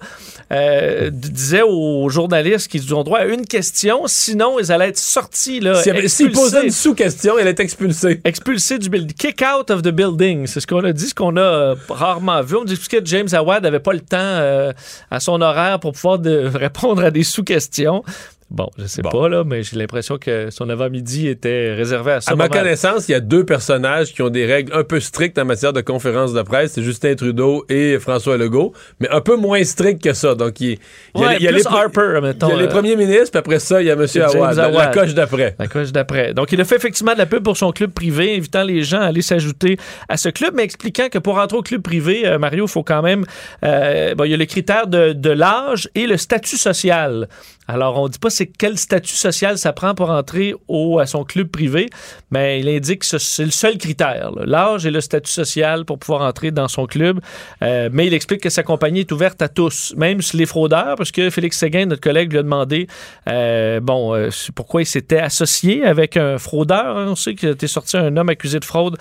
disait 1.10 1.62
aux 1.62 2.08
journalistes 2.08 2.68
qu'ils 2.70 2.94
ont 2.94 3.02
droit 3.02 3.20
à 3.20 3.24
une 3.26 3.46
question, 3.46 4.02
sinon 4.06 4.58
ils 4.58 4.70
allaient 4.72 4.88
être 4.88 4.98
sortis. 4.98 5.60
Là, 5.60 5.76
S'il 5.82 5.94
y 5.94 5.96
avait- 5.98 6.08
S'il 6.08 6.26
expulsés 6.28 6.50
posait 6.56 6.64
une 6.66 6.72
sous-question, 6.72 7.38
elle 7.38 7.46
est 7.48 7.60
expulsée. 7.60 8.20
expulsé 8.24 8.78
du 8.82 8.90
building, 8.90 9.12
kick 9.16 9.42
out 9.42 9.70
of 9.70 9.82
the 9.82 9.88
building. 9.88 10.46
C'est 10.46 10.60
ce 10.60 10.66
qu'on 10.66 10.84
a 10.84 10.92
dit, 10.92 11.08
ce 11.08 11.14
qu'on 11.14 11.36
a 11.36 11.40
euh, 11.40 11.74
rarement 11.88 12.42
vu. 12.42 12.56
On 12.56 12.64
expliquait 12.64 13.00
que 13.00 13.06
James 13.06 13.28
Awad 13.32 13.62
n'avait 13.62 13.80
pas 13.80 13.92
le 13.92 14.00
temps 14.00 14.18
euh, 14.18 14.72
à 15.10 15.20
son 15.20 15.40
horaire 15.40 15.80
pour 15.80 15.92
pouvoir 15.92 16.18
répondre 16.54 17.02
à 17.02 17.10
des 17.10 17.22
sous-questions. 17.22 18.04
Bon, 18.52 18.68
je 18.78 18.84
sais 18.86 19.00
Bon. 19.00 19.08
pas, 19.08 19.28
là, 19.30 19.44
mais 19.44 19.62
j'ai 19.62 19.76
l'impression 19.78 20.18
que 20.18 20.50
son 20.50 20.68
avant-midi 20.68 21.26
était 21.28 21.72
réservé 21.72 22.12
à 22.12 22.20
ça. 22.20 22.32
À 22.32 22.36
ma 22.36 22.48
connaissance, 22.50 23.08
il 23.08 23.12
y 23.12 23.14
a 23.14 23.20
deux 23.20 23.44
personnages 23.46 24.12
qui 24.12 24.20
ont 24.20 24.28
des 24.28 24.44
règles 24.44 24.72
un 24.74 24.84
peu 24.84 25.00
strictes 25.00 25.38
en 25.38 25.46
matière 25.46 25.72
de 25.72 25.80
conférence 25.80 26.34
de 26.34 26.42
presse. 26.42 26.72
C'est 26.72 26.82
Justin 26.82 27.14
Trudeau 27.14 27.64
et 27.70 27.98
François 27.98 28.36
Legault, 28.36 28.74
mais 29.00 29.08
un 29.08 29.22
peu 29.22 29.36
moins 29.36 29.64
strictes 29.64 30.02
que 30.04 30.12
ça. 30.12 30.34
Donc, 30.34 30.60
il, 30.60 30.78
il 31.14 31.20
y 31.20 31.24
a, 31.24 31.26
Ouais, 31.28 31.36
il 31.38 31.42
y 31.44 31.48
a 31.48 31.50
plus 31.52 31.58
les, 31.60 31.66
Harper, 31.66 32.20
mettons. 32.22 32.48
il 32.48 32.52
y 32.52 32.54
a 32.54 32.58
les 32.58 32.64
euh, 32.66 32.68
premiers 32.68 32.96
ministres, 32.96 33.30
puis 33.30 33.38
après 33.38 33.58
ça, 33.58 33.80
il 33.80 33.86
y 33.86 33.90
a 33.90 33.94
M. 33.94 34.00
Awad, 34.22 34.56
la, 34.74 34.86
coche 34.88 35.14
d'après. 35.14 35.56
La 35.58 35.66
coche 35.66 35.90
d'après. 35.90 36.34
Donc, 36.34 36.52
il 36.52 36.60
a 36.60 36.64
fait 36.64 36.76
effectivement 36.76 37.14
de 37.14 37.18
la 37.18 37.26
pub 37.26 37.42
pour 37.42 37.56
son 37.56 37.72
club 37.72 37.92
privé, 37.92 38.36
invitant 38.36 38.64
les 38.64 38.82
gens 38.82 39.00
à 39.00 39.06
aller 39.06 39.22
s'ajouter 39.22 39.78
à 40.10 40.16
ce 40.18 40.28
club, 40.28 40.52
mais 40.54 40.62
expliquant 40.62 41.08
que 41.10 41.18
pour 41.18 41.36
rentrer 41.36 41.56
au 41.56 41.62
club 41.62 41.80
privé, 41.82 42.26
euh, 42.26 42.38
Mario, 42.38 42.66
il 42.66 42.70
faut 42.70 42.82
quand 42.82 43.00
même. 43.02 43.24
euh, 43.64 44.14
bon, 44.14 44.24
il 44.24 44.30
y 44.30 44.34
a 44.34 44.36
le 44.36 44.44
critère 44.44 44.86
de, 44.88 45.12
de 45.14 45.30
l'âge 45.30 45.88
et 45.94 46.06
le 46.06 46.18
statut 46.18 46.58
social. 46.58 47.28
Alors, 47.72 47.98
on 47.98 48.04
ne 48.04 48.08
dit 48.12 48.18
pas 48.18 48.30
c'est 48.30 48.46
quel 48.46 48.78
statut 48.78 49.14
social 49.14 49.56
ça 49.58 49.72
prend 49.72 49.94
pour 49.94 50.10
entrer 50.10 50.54
au, 50.68 50.98
à 50.98 51.06
son 51.06 51.24
club 51.24 51.48
privé, 51.48 51.88
mais 52.30 52.60
il 52.60 52.68
indique 52.68 53.00
que 53.00 53.06
ce- 53.06 53.18
c'est 53.18 53.44
le 53.44 53.50
seul 53.50 53.78
critère, 53.78 54.30
l'âge 54.44 54.84
et 54.86 54.90
le 54.90 55.00
statut 55.00 55.30
social 55.32 55.84
pour 55.84 55.98
pouvoir 55.98 56.22
entrer 56.22 56.50
dans 56.50 56.68
son 56.68 56.86
club. 56.86 57.20
Euh, 57.62 57.88
mais 57.92 58.06
il 58.06 58.14
explique 58.14 58.42
que 58.42 58.50
sa 58.50 58.62
compagnie 58.62 59.00
est 59.00 59.12
ouverte 59.12 59.40
à 59.42 59.48
tous, 59.48 59.94
même 59.96 60.18
les 60.34 60.46
fraudeurs, 60.46 60.96
parce 60.96 61.10
que 61.10 61.30
Félix 61.30 61.58
Séguin, 61.58 61.86
notre 61.86 62.00
collègue, 62.02 62.32
lui 62.32 62.38
a 62.38 62.42
demandé 62.42 62.86
euh, 63.28 63.80
bon, 63.80 64.14
euh, 64.14 64.28
pourquoi 64.54 64.82
il 64.82 64.86
s'était 64.86 65.18
associé 65.18 65.84
avec 65.84 66.16
un 66.16 66.38
fraudeur. 66.38 66.96
hein. 66.98 67.06
On 67.10 67.16
sait 67.16 67.34
qu'il 67.34 67.48
était 67.50 67.66
sorti 67.66 67.96
un 67.96 68.16
homme 68.16 68.28
accusé 68.28 68.58
de 68.60 68.64
fraude 68.64 68.96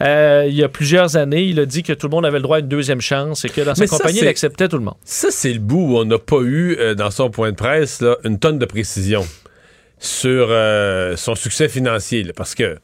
il 0.00 0.54
y 0.54 0.62
a 0.62 0.68
plusieurs 0.68 1.16
années. 1.16 1.44
Il 1.44 1.60
a 1.60 1.66
dit 1.66 1.82
que 1.82 1.92
tout 1.92 2.06
le 2.06 2.10
monde 2.10 2.26
avait 2.26 2.38
le 2.38 2.42
droit 2.42 2.56
à 2.58 2.60
une 2.60 2.68
deuxième 2.68 3.00
chance 3.00 3.44
et 3.44 3.48
que 3.48 3.60
dans 3.60 3.74
sa 3.74 3.86
ça, 3.86 3.96
compagnie, 3.96 4.20
il 4.20 4.28
acceptait 4.28 4.68
tout 4.68 4.78
le 4.78 4.84
monde. 4.84 4.94
Ça, 5.04 5.28
c'est 5.30 5.52
le 5.52 5.58
bout 5.58 5.92
où 5.92 5.98
on 5.98 6.04
n'a 6.04 6.18
pas 6.18 6.40
eu, 6.42 6.76
dans 6.96 7.10
son 7.10 7.30
point 7.30 7.50
de 7.50 7.56
presse, 7.56 8.00
là, 8.00 8.13
une 8.24 8.38
tonne 8.38 8.58
de 8.58 8.66
précision 8.66 9.24
sur 9.98 10.48
euh, 10.50 11.16
son 11.16 11.34
succès 11.34 11.68
financier. 11.68 12.22
là, 12.22 12.32
parce 12.34 12.54
que, 12.54 12.78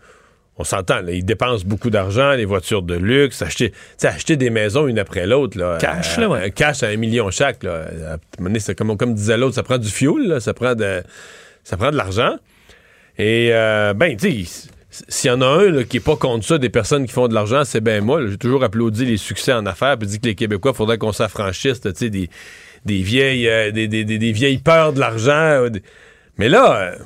on 0.56 0.64
s'entend, 0.64 1.00
il 1.08 1.24
dépense 1.24 1.64
beaucoup 1.64 1.88
d'argent, 1.88 2.32
les 2.32 2.44
voitures 2.44 2.82
de 2.82 2.94
luxe, 2.94 3.40
acheter, 3.42 4.36
des 4.36 4.50
maisons 4.50 4.86
une 4.86 4.98
après 4.98 5.26
l'autre. 5.26 5.56
Cash, 5.78 6.18
à- 6.18 6.20
là, 6.20 6.28
ouais. 6.28 6.44
un 6.44 6.50
Cash 6.50 6.82
à 6.82 6.88
un 6.88 6.96
million 6.96 7.30
chaque. 7.30 7.62
Là. 7.62 7.72
À 7.72 8.12
un 8.14 8.18
moment 8.38 8.50
donné, 8.50 8.60
c'est 8.60 8.74
comme, 8.74 8.94
comme 8.96 9.14
disait 9.14 9.38
l'autre, 9.38 9.54
ça 9.54 9.62
prend 9.62 9.78
du 9.78 9.88
fuel, 9.88 10.28
là, 10.28 10.40
ça, 10.40 10.52
prend 10.52 10.74
de, 10.74 11.02
ça 11.64 11.78
prend 11.78 11.90
de 11.90 11.96
l'argent. 11.96 12.36
Et, 13.18 13.50
euh, 13.52 13.94
ben, 13.94 14.16
tu 14.16 14.46
s'il 14.90 15.30
y 15.30 15.32
en 15.32 15.40
a 15.40 15.46
un 15.46 15.70
là, 15.70 15.84
qui 15.84 15.98
est 15.98 16.04
pas 16.04 16.16
contre 16.16 16.44
ça, 16.44 16.58
des 16.58 16.68
personnes 16.68 17.06
qui 17.06 17.12
font 17.12 17.28
de 17.28 17.34
l'argent, 17.34 17.62
c'est 17.64 17.80
bien 17.80 18.00
moi. 18.00 18.26
J'ai 18.26 18.36
toujours 18.36 18.64
applaudi 18.64 19.04
les 19.04 19.16
succès 19.16 19.52
en 19.52 19.64
affaires, 19.66 19.96
puis 19.96 20.08
dit 20.08 20.20
que 20.20 20.26
les 20.26 20.34
Québécois, 20.34 20.72
il 20.74 20.76
faudrait 20.76 20.98
qu'on 20.98 21.12
s'affranchisse, 21.12 21.80
tu 21.80 21.90
sais, 21.94 22.10
des, 22.10 22.28
des 22.84 23.02
vieilles, 23.02 23.48
euh, 23.48 23.70
des, 23.70 23.88
des- 23.88 24.04
des- 24.04 24.18
des 24.18 24.32
vieilles 24.32 24.58
peurs 24.58 24.92
de 24.92 25.00
l'argent. 25.00 25.30
euh, 25.32 25.70
Mais 26.38 26.48
là, 26.48 26.80
euh, 26.80 26.96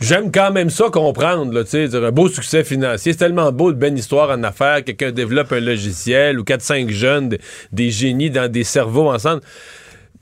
j'aime 0.00 0.30
quand 0.32 0.52
même 0.52 0.70
ça 0.70 0.84
comprendre, 0.90 1.52
là, 1.52 1.64
tu 1.64 1.70
sais, 1.70 1.88
dire 1.88 2.04
un 2.04 2.10
beau 2.12 2.28
succès 2.28 2.64
financier. 2.64 3.12
C'est 3.12 3.18
tellement 3.18 3.52
beau, 3.52 3.72
de 3.72 3.76
belle 3.78 3.98
histoire 3.98 4.30
en 4.30 4.42
affaires. 4.42 4.82
Quelqu'un 4.84 5.12
développe 5.12 5.52
un 5.52 5.60
logiciel 5.60 6.38
ou 6.38 6.44
4-5 6.44 6.90
jeunes, 6.90 7.36
des- 7.72 7.90
génies 7.90 8.30
dans 8.30 8.50
des 8.50 8.64
cerveaux 8.64 9.10
ensemble. 9.10 9.42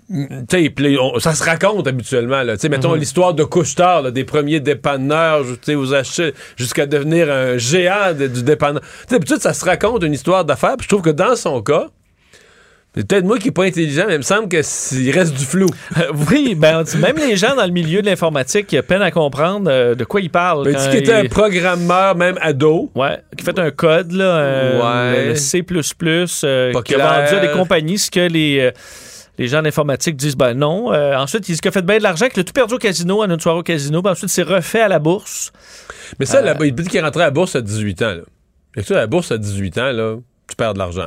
Mm, 0.08 0.44
on- 1.00 1.18
ça 1.20 1.34
se 1.34 1.42
raconte 1.44 1.86
habituellement. 1.86 2.42
Là. 2.42 2.56
Mettons 2.68 2.94
l'histoire 2.94 3.32
de 3.34 3.44
Couche-Tard, 3.44 4.02
là, 4.02 4.10
des 4.10 4.24
premiers 4.24 4.60
dépanneurs, 4.60 5.44
jusqu'à 6.56 6.86
devenir 6.86 7.30
un 7.32 7.56
géant 7.56 8.12
de- 8.12 8.26
du 8.26 8.42
dépanneur. 8.42 8.82
D'habitude, 9.08 9.38
ça 9.40 9.54
se 9.54 9.64
raconte 9.64 10.02
une 10.02 10.12
histoire 10.12 10.44
d'affaires. 10.44 10.76
Puis 10.76 10.84
je 10.84 10.88
trouve 10.88 11.02
que 11.02 11.10
dans 11.10 11.36
son 11.36 11.62
cas, 11.62 11.88
c'est 12.94 13.06
peut-être 13.08 13.24
moi 13.24 13.38
qui 13.38 13.46
n'est 13.46 13.52
pas 13.52 13.64
intelligent, 13.64 14.04
mais 14.06 14.14
il 14.14 14.18
me 14.18 14.22
semble 14.22 14.48
qu'il 14.48 15.10
reste 15.10 15.34
du 15.34 15.44
flou. 15.44 15.66
Euh, 15.96 16.12
oui, 16.30 16.54
ben, 16.54 16.84
même 17.00 17.16
les 17.16 17.36
gens 17.36 17.54
dans 17.56 17.64
le 17.64 17.70
milieu 17.72 18.02
de 18.02 18.06
l'informatique 18.06 18.66
qui 18.66 18.80
peinent 18.82 19.00
à 19.02 19.10
comprendre 19.10 19.70
euh, 19.70 19.94
de 19.94 20.04
quoi 20.04 20.20
ils 20.20 20.30
parlent. 20.30 20.64
Ben, 20.64 20.74
dit 20.76 20.88
qu'il 20.90 20.98
était 20.98 21.14
un 21.14 21.22
ils- 21.22 21.30
programmeur, 21.30 22.14
même 22.16 22.36
ado. 22.42 22.90
Ouais, 22.94 23.18
qui 23.36 23.44
fait 23.44 23.58
un 23.58 23.70
code, 23.70 24.12
là, 24.12 24.24
euh, 24.24 25.12
Ouais. 25.12 25.28
le 25.28 25.34
C++, 25.36 25.64
euh, 26.44 26.72
qui 26.82 26.94
a 26.94 26.98
vendu 26.98 27.34
à 27.34 27.40
des 27.40 27.50
compagnies 27.52 27.98
ce 27.98 28.10
que 28.10 28.20
les, 28.28 28.58
euh, 28.60 28.70
les 29.38 29.48
gens 29.48 29.62
d'informatique 29.62 30.16
disent, 30.16 30.36
ben 30.36 30.52
non. 30.52 30.92
Euh, 30.92 31.16
ensuite, 31.16 31.48
il 31.48 31.54
dit 31.54 31.60
qu'il 31.60 31.68
a 31.70 31.72
fait 31.72 31.80
bien 31.86 31.96
de 31.96 32.02
l'argent, 32.02 32.28
qu'il 32.28 32.40
a 32.40 32.44
tout 32.44 32.52
perdu 32.52 32.74
au 32.74 32.78
casino, 32.78 33.22
à 33.22 33.26
une 33.26 33.40
soirée 33.40 33.58
au 33.60 33.62
casino, 33.62 34.02
puis 34.02 34.12
ensuite, 34.12 34.28
c'est 34.28 34.42
refait 34.42 34.82
à 34.82 34.88
la 34.88 34.98
bourse. 34.98 35.50
Mais 36.20 36.26
ça, 36.26 36.42
là, 36.42 36.54
il 36.62 36.74
dit 36.74 36.82
qu'il 36.88 36.98
est 36.98 37.02
rentré 37.02 37.22
à 37.22 37.26
la 37.26 37.30
bourse 37.30 37.56
à 37.56 37.62
18 37.62 38.02
ans. 38.02 38.14
Là. 38.16 38.20
Que 38.76 38.82
ça, 38.82 38.94
à 38.94 38.98
la 38.98 39.06
bourse 39.06 39.32
à 39.32 39.38
18 39.38 39.78
ans, 39.78 39.92
là, 39.92 40.16
tu 40.46 40.56
perds 40.56 40.74
de 40.74 40.78
l'argent. 40.78 41.06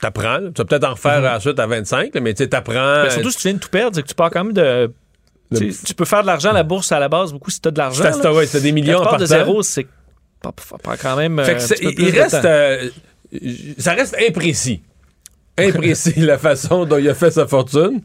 T'apprends. 0.00 0.38
Tu 0.38 0.52
vas 0.58 0.64
peut-être 0.64 0.84
en 0.84 0.92
refaire 0.94 1.32
ensuite 1.34 1.58
à 1.58 1.66
25, 1.66 2.14
là, 2.14 2.20
mais 2.20 2.34
tu 2.34 2.42
sais, 2.42 2.48
t'apprends. 2.48 3.04
Mais 3.04 3.10
surtout, 3.10 3.30
si 3.30 3.36
tu 3.38 3.42
viens 3.48 3.54
de 3.54 3.58
tout 3.60 3.68
perdre, 3.70 3.94
c'est 3.96 4.02
que 4.02 4.08
tu 4.08 4.14
pars 4.14 4.30
quand 4.30 4.44
même 4.44 4.52
de... 4.52 4.92
tu 5.56 5.72
Tu 5.86 5.94
peux 5.94 6.04
faire 6.04 6.22
de 6.22 6.26
l'argent 6.26 6.50
à 6.50 6.54
la 6.54 6.62
bourse 6.64 6.90
à 6.92 6.98
la 6.98 7.08
base, 7.08 7.32
beaucoup, 7.32 7.50
si 7.50 7.60
tu 7.60 7.68
as 7.68 7.70
de 7.70 7.78
l'argent. 7.78 8.02
T'as- 8.02 8.10
là. 8.10 8.16
t'as- 8.22 8.32
ouais, 8.32 8.46
t'as 8.46 8.60
des 8.60 8.68
Quand 8.70 8.74
millions 8.74 9.00
tu 9.00 9.06
en 9.06 9.10
pars 9.10 9.18
de 9.18 9.26
zéro, 9.26 9.62
c'est 9.62 9.86
pas, 10.42 10.52
pas- 10.52 10.78
pas 10.82 10.96
quand 10.96 11.16
même. 11.16 11.42
Fait 11.44 11.52
euh, 11.52 11.54
que 11.56 11.62
un 11.62 11.66
petit 11.68 11.84
peu 11.84 11.94
plus 11.94 12.04
il 12.08 12.20
reste. 12.20 12.44
euh, 12.44 12.88
ça 13.78 13.92
reste 13.94 14.16
imprécis. 14.28 14.82
Imprécis 15.56 16.14
la 16.20 16.38
façon 16.38 16.84
dont 16.84 16.98
il 16.98 17.08
a 17.08 17.14
fait 17.14 17.30
sa 17.30 17.46
fortune. 17.46 18.02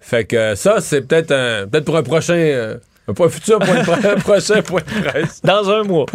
Fait 0.00 0.24
que 0.24 0.36
euh, 0.36 0.54
ça, 0.56 0.80
c'est 0.80 1.02
peut-être 1.02 1.30
un, 1.32 1.66
peut-être 1.68 1.84
pour 1.84 1.96
un 1.96 2.02
prochain. 2.02 2.34
euh, 2.34 2.76
point- 3.14 3.28
futur 3.28 3.58
point 3.58 3.82
de 3.82 4.20
prochain 4.20 4.62
point 4.62 4.80
de 4.80 5.08
presse. 5.08 5.40
Dans 5.42 5.68
un 5.70 5.82
mois. 5.82 6.06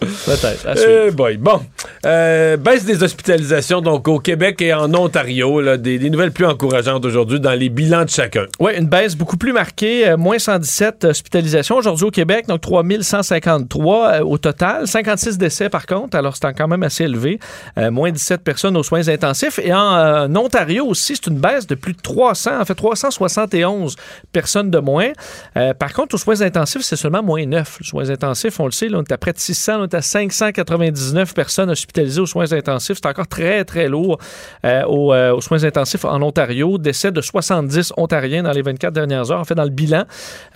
Peut-être. 0.00 0.66
Eh 1.06 1.10
boy. 1.10 1.36
Bon. 1.36 1.60
Euh, 2.06 2.56
baisse 2.56 2.84
des 2.84 3.02
hospitalisations 3.02 3.80
donc 3.80 4.06
au 4.08 4.20
Québec 4.20 4.62
et 4.62 4.72
en 4.72 4.92
Ontario. 4.94 5.60
Là, 5.60 5.76
des, 5.76 5.98
des 5.98 6.10
nouvelles 6.10 6.30
plus 6.32 6.46
encourageantes 6.46 7.04
aujourd'hui 7.04 7.40
dans 7.40 7.52
les 7.52 7.68
bilans 7.68 8.04
de 8.04 8.10
chacun. 8.10 8.46
Oui, 8.60 8.72
une 8.76 8.86
baisse 8.86 9.16
beaucoup 9.16 9.36
plus 9.36 9.52
marquée, 9.52 10.08
euh, 10.08 10.16
moins 10.16 10.38
117 10.38 11.04
hospitalisations 11.04 11.76
aujourd'hui 11.76 12.06
au 12.06 12.10
Québec, 12.10 12.46
donc 12.46 12.60
3153 12.60 14.08
euh, 14.08 14.20
au 14.20 14.38
total, 14.38 14.86
56 14.86 15.38
décès 15.38 15.68
par 15.68 15.86
contre, 15.86 16.16
alors 16.16 16.36
c'est 16.36 16.52
quand 16.54 16.68
même 16.68 16.82
assez 16.82 17.04
élevé, 17.04 17.38
moins 17.76 18.10
17 18.10 18.42
personnes 18.42 18.76
aux 18.76 18.82
soins 18.82 19.08
intensifs. 19.08 19.58
Et 19.58 19.72
en, 19.72 20.34
Ontario 20.36 20.86
aussi, 20.86 21.16
c'est 21.16 21.26
une 21.26 21.38
baisse 21.40 21.66
de 21.66 21.74
plus 21.74 21.92
de 21.92 22.00
300, 22.00 22.60
en 22.60 22.64
fait 22.64 22.74
371 22.74 23.96
personnes 24.32 24.70
de 24.70 24.78
moins. 24.78 25.10
Par 25.78 25.92
contre, 25.92 26.14
aux 26.14 26.18
soins 26.18 26.37
intensifs, 26.42 26.82
c'est 26.82 26.96
seulement 26.96 27.22
moins 27.22 27.44
9. 27.44 27.78
Les 27.80 27.86
soins 27.86 28.10
intensifs, 28.10 28.58
on 28.60 28.66
le 28.66 28.70
sait, 28.70 28.88
là, 28.88 28.98
on 28.98 29.02
est 29.02 29.12
à 29.12 29.18
près 29.18 29.32
de 29.32 29.38
600, 29.38 29.80
on 29.80 29.84
est 29.84 29.94
à 29.94 30.02
599 30.02 31.34
personnes 31.34 31.70
hospitalisées 31.70 32.20
aux 32.20 32.26
soins 32.26 32.52
intensifs. 32.52 32.98
C'est 33.02 33.08
encore 33.08 33.28
très, 33.28 33.64
très 33.64 33.88
lourd 33.88 34.18
euh, 34.64 34.84
aux, 34.84 35.12
euh, 35.12 35.34
aux 35.34 35.40
soins 35.40 35.64
intensifs 35.64 36.04
en 36.04 36.20
Ontario. 36.22 36.78
Décès 36.78 37.12
de 37.12 37.20
70 37.20 37.92
Ontariens 37.96 38.42
dans 38.42 38.52
les 38.52 38.62
24 38.62 38.92
dernières 38.92 39.30
heures, 39.30 39.40
en 39.40 39.44
fait, 39.44 39.54
dans 39.54 39.64
le 39.64 39.70
bilan. 39.70 40.04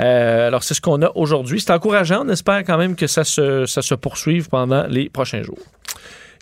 Euh, 0.01 0.49
alors, 0.49 0.63
c'est 0.63 0.75
ce 0.75 0.81
qu'on 0.81 1.03
a 1.03 1.11
aujourd'hui. 1.15 1.61
C'est 1.61 1.73
encourageant. 1.73 2.25
On 2.25 2.29
espère 2.29 2.65
quand 2.65 2.79
même 2.79 2.97
que 2.97 3.07
ça 3.07 3.25
se, 3.25 3.67
ça 3.67 3.83
se 3.83 3.95
poursuive 3.95 4.49
pendant 4.49 4.87
les 4.87 5.09
prochains 5.09 5.43
jours. 5.43 5.59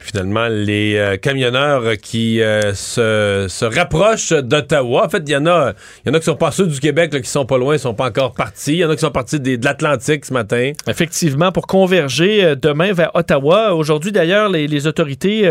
Finalement, 0.02 0.48
les 0.48 0.96
euh, 0.96 1.16
camionneurs 1.18 1.82
qui 2.02 2.40
euh, 2.40 2.72
se, 2.74 3.46
se 3.48 3.64
rapprochent 3.66 4.32
d'Ottawa. 4.32 5.04
En 5.04 5.08
fait, 5.10 5.22
il 5.26 5.32
y 5.32 5.36
en 5.36 5.46
a, 5.46 5.74
il 6.04 6.08
y 6.08 6.10
en 6.10 6.14
a 6.14 6.18
qui 6.18 6.24
sont 6.24 6.36
passés 6.36 6.66
du 6.66 6.80
Québec, 6.80 7.12
là, 7.12 7.20
qui 7.20 7.28
sont 7.28 7.44
pas 7.44 7.58
loin, 7.58 7.74
ils 7.74 7.78
sont 7.78 7.92
pas 7.94 8.06
encore 8.06 8.32
partis. 8.32 8.72
Il 8.72 8.78
y 8.78 8.84
en 8.84 8.90
a 8.90 8.94
qui 8.94 9.00
sont 9.02 9.10
partis 9.10 9.38
des- 9.38 9.58
de 9.58 9.64
l'Atlantique 9.64 10.24
ce 10.24 10.32
matin. 10.32 10.72
Effectivement, 10.88 11.52
pour 11.52 11.66
converger 11.66 12.42
euh, 12.44 12.54
demain 12.56 12.92
vers 12.94 13.10
Ottawa. 13.14 13.74
Aujourd'hui, 13.74 14.10
d'ailleurs, 14.10 14.48
les, 14.48 14.66
les 14.66 14.86
autorités 14.86 15.42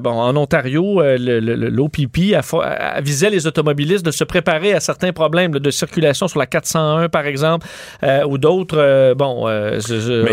bon, 0.00 0.10
en 0.12 0.36
Ontario, 0.36 1.02
l'OPP, 1.02 2.34
avisait 2.62 3.30
les 3.30 3.46
automobilistes 3.46 4.04
de 4.04 4.10
se 4.10 4.24
préparer 4.24 4.72
à 4.74 4.80
certains 4.80 5.12
problèmes 5.12 5.54
là, 5.54 5.60
de 5.60 5.70
circulation 5.70 6.28
sur 6.28 6.38
la 6.38 6.46
401, 6.46 7.08
par 7.08 7.26
exemple, 7.26 7.66
ou 8.28 8.38
d'autres 8.38 9.14
bon, 9.14 9.46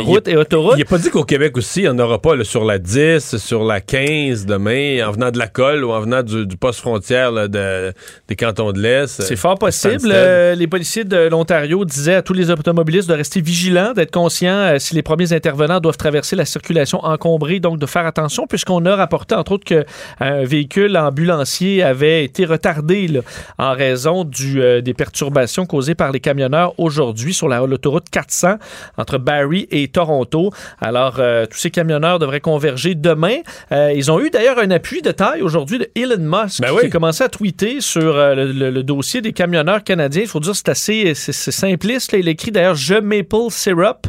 routes 0.01 0.27
et 0.27 0.37
autoroutes. 0.37 0.73
Il 0.75 0.79
n'est 0.79 0.85
pas 0.85 0.97
dit 0.97 1.09
qu'au 1.09 1.23
Québec 1.23 1.57
aussi, 1.57 1.81
il 1.81 1.83
n'y 1.83 1.89
en 1.89 1.99
aura 1.99 2.21
pas 2.21 2.35
là, 2.35 2.43
sur 2.43 2.63
la 2.63 2.77
10, 2.77 3.37
sur 3.39 3.63
la 3.63 3.81
15 3.81 4.45
demain, 4.45 5.05
en 5.07 5.11
venant 5.11 5.31
de 5.31 5.39
la 5.39 5.47
colle 5.47 5.83
ou 5.83 5.91
en 5.91 5.99
venant 6.01 6.21
du, 6.23 6.45
du 6.45 6.57
poste 6.57 6.79
frontière 6.79 7.31
là, 7.31 7.47
de- 7.47 7.93
des 8.27 8.35
cantons 8.35 8.71
de 8.71 8.79
l'Est. 8.79 9.21
C'est 9.21 9.35
fort 9.35 9.57
possible. 9.57 9.93
Stansted. 9.99 10.11
Euh, 10.15 10.55
les 10.55 10.67
policiers 10.67 11.03
de 11.05 11.27
l'Ontario 11.29 11.83
disaient 11.85 12.15
à 12.15 12.21
tous 12.21 12.33
les 12.33 12.49
automobilistes 12.51 13.09
de 13.09 13.13
rester 13.15 13.41
vigilants, 13.41 13.93
d'être 13.93 14.11
conscients 14.11 14.53
euh, 14.53 14.79
si 14.79 14.93
les 14.95 15.01
premiers 15.01 15.33
intervenants 15.33 15.79
doivent 15.79 15.97
traverser 15.97 16.35
la 16.35 16.45
circulation 16.45 17.03
encombrée, 17.03 17.59
donc 17.59 17.79
de 17.79 17.85
faire 17.85 18.05
attention, 18.05 18.45
puisqu'on 18.47 18.85
a 18.85 18.95
rapporté 18.95 19.35
entre 19.35 19.53
autres 19.53 19.65
qu'un 19.65 20.43
véhicule 20.43 20.97
ambulancier 20.97 21.83
avait 21.83 22.23
été 22.23 22.45
retardé 22.45 23.07
là, 23.07 23.21
en 23.57 23.73
raison 23.73 24.23
du, 24.23 24.61
euh, 24.61 24.81
des 24.81 24.93
perturbations 24.93 25.65
causées 25.65 25.95
par 25.95 26.11
les 26.11 26.19
camionneurs 26.19 26.73
aujourd'hui 26.77 27.33
sur 27.33 27.47
la- 27.47 27.65
l'autoroute 27.65 28.09
400 28.11 28.55
entre 28.97 29.17
Barrie 29.17 29.67
et 29.71 29.87
Toronto. 29.87 30.51
Alors, 30.81 31.15
euh, 31.19 31.45
tous 31.45 31.57
ces 31.57 31.71
camionneurs 31.71 32.19
devraient 32.19 32.39
converger 32.41 32.95
demain. 32.95 33.28
Euh, 33.71 33.91
ils 33.95 34.11
ont 34.11 34.19
eu 34.19 34.29
d'ailleurs 34.29 34.59
un 34.59 34.71
appui 34.71 35.01
de 35.01 35.11
taille 35.11 35.41
aujourd'hui 35.41 35.79
de 35.79 35.89
Elon 35.95 36.17
Musk 36.19 36.61
Ben 36.61 36.69
qui 36.69 36.85
a 36.87 36.89
commencé 36.89 37.23
à 37.23 37.29
tweeter 37.29 37.81
sur 37.81 38.15
euh, 38.15 38.35
le, 38.35 38.51
le- 38.51 38.69
le 38.71 38.83
dossier 38.83 39.21
des 39.21 39.33
camionneurs 39.33 39.83
canadiens. 39.83 40.21
Il 40.23 40.27
faut 40.27 40.39
dire 40.39 40.51
que 40.51 40.57
c'est 40.57 40.69
assez 40.69 41.13
c'est, 41.15 41.31
c'est 41.31 41.51
simpliste. 41.51 42.11
là. 42.11 42.19
Il 42.19 42.27
écrit 42.27 42.51
d'ailleurs 42.51 42.75
Je 42.75 42.95
maple 42.95 43.49
syrup. 43.49 44.07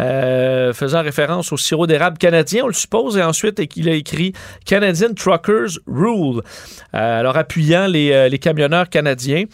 Euh, 0.00 0.72
faisant 0.72 1.02
référence 1.02 1.52
au 1.52 1.56
sirop 1.56 1.86
d'érable 1.86 2.18
canadien, 2.18 2.64
on 2.64 2.68
le 2.68 2.72
suppose, 2.72 3.16
et 3.16 3.22
ensuite 3.22 3.60
il 3.76 3.88
a 3.88 3.92
écrit 3.92 4.32
Canadian 4.64 5.12
Truckers 5.14 5.78
Rule, 5.86 6.42
euh, 6.94 7.20
alors 7.20 7.36
appuyant 7.36 7.86
les, 7.86 8.28
les 8.28 8.38
camionneurs 8.38 8.88
canadiens. 8.88 9.44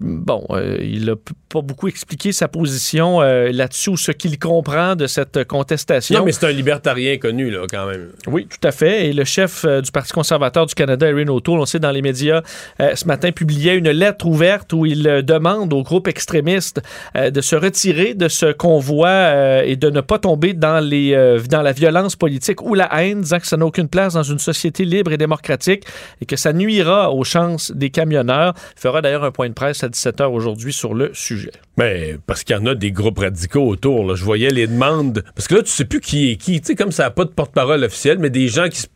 bon, 0.00 0.46
il 0.80 1.06
n'a 1.06 1.14
pas 1.48 1.62
beaucoup 1.62 1.88
expliqué 1.88 2.32
sa 2.32 2.48
position 2.48 3.20
là-dessus 3.20 3.90
ou 3.90 3.96
ce 3.96 4.12
qu'il 4.12 4.38
comprend 4.38 4.94
de 4.96 5.06
cette 5.06 5.44
contestation. 5.44 6.18
Non, 6.18 6.24
mais 6.24 6.32
c'est 6.32 6.46
un 6.46 6.52
libertarien 6.52 7.18
connu, 7.18 7.50
là, 7.50 7.66
quand 7.68 7.86
même. 7.86 8.10
Oui, 8.26 8.46
tout 8.46 8.66
à 8.66 8.72
fait. 8.72 9.08
Et 9.08 9.12
le 9.12 9.24
chef 9.24 9.64
du 9.64 9.90
Parti 9.90 10.12
conservateur 10.12 10.66
du 10.66 10.74
Canada, 10.74 11.08
Erin 11.08 11.28
O'Toole, 11.28 11.60
on 11.60 11.66
sait 11.66 11.78
dans 11.78 11.90
les 11.90 12.02
médias 12.02 12.42
ce 12.78 13.04
matin, 13.06 13.32
publiait 13.32 13.76
une 13.76 13.90
lettre 13.90 14.26
ouverte 14.26 14.72
où 14.72 14.86
il 14.86 15.02
demande 15.24 15.72
au 15.72 15.82
groupe 15.82 16.06
extrémiste 16.08 16.80
de 17.16 17.40
se 17.40 17.56
retirer 17.56 18.14
de 18.14 18.28
ce 18.28 18.52
convoi 18.52 19.64
et 19.64 19.76
de 19.80 19.90
ne 19.90 20.00
pas 20.00 20.18
tomber 20.18 20.52
dans, 20.52 20.78
les, 20.78 21.14
euh, 21.14 21.40
dans 21.48 21.62
la 21.62 21.72
violence 21.72 22.14
politique 22.14 22.62
ou 22.62 22.74
la 22.74 22.88
haine, 23.00 23.22
disant 23.22 23.38
que 23.38 23.46
ça 23.46 23.56
n'a 23.56 23.64
aucune 23.64 23.88
place 23.88 24.14
dans 24.14 24.22
une 24.22 24.38
société 24.38 24.84
libre 24.84 25.12
et 25.12 25.16
démocratique 25.16 25.84
et 26.20 26.26
que 26.26 26.36
ça 26.36 26.52
nuira 26.52 27.12
aux 27.12 27.24
chances 27.24 27.72
des 27.72 27.90
camionneurs. 27.90 28.54
Il 28.76 28.80
fera 28.80 29.00
d'ailleurs 29.00 29.24
un 29.24 29.30
point 29.30 29.48
de 29.48 29.54
presse 29.54 29.82
à 29.82 29.88
17h 29.88 30.26
aujourd'hui 30.26 30.72
sur 30.72 30.94
le 30.94 31.10
sujet. 31.14 31.52
Mais 31.78 32.16
parce 32.26 32.44
qu'il 32.44 32.54
y 32.54 32.58
en 32.58 32.66
a 32.66 32.74
des 32.74 32.92
groupes 32.92 33.18
radicaux 33.18 33.66
autour. 33.66 34.06
Là. 34.06 34.14
Je 34.14 34.24
voyais 34.24 34.50
les 34.50 34.66
demandes. 34.66 35.24
Parce 35.34 35.48
que 35.48 35.56
là, 35.56 35.62
tu 35.62 35.70
sais 35.70 35.86
plus 35.86 36.00
qui 36.00 36.30
est 36.30 36.36
qui. 36.36 36.60
Tu 36.60 36.68
sais, 36.68 36.74
comme 36.74 36.92
ça 36.92 37.04
n'a 37.04 37.10
pas 37.10 37.24
de 37.24 37.30
porte-parole 37.30 37.82
officielle, 37.82 38.18
mais 38.18 38.30
des 38.30 38.48
gens 38.48 38.68
qui 38.68 38.80
se 38.80 38.86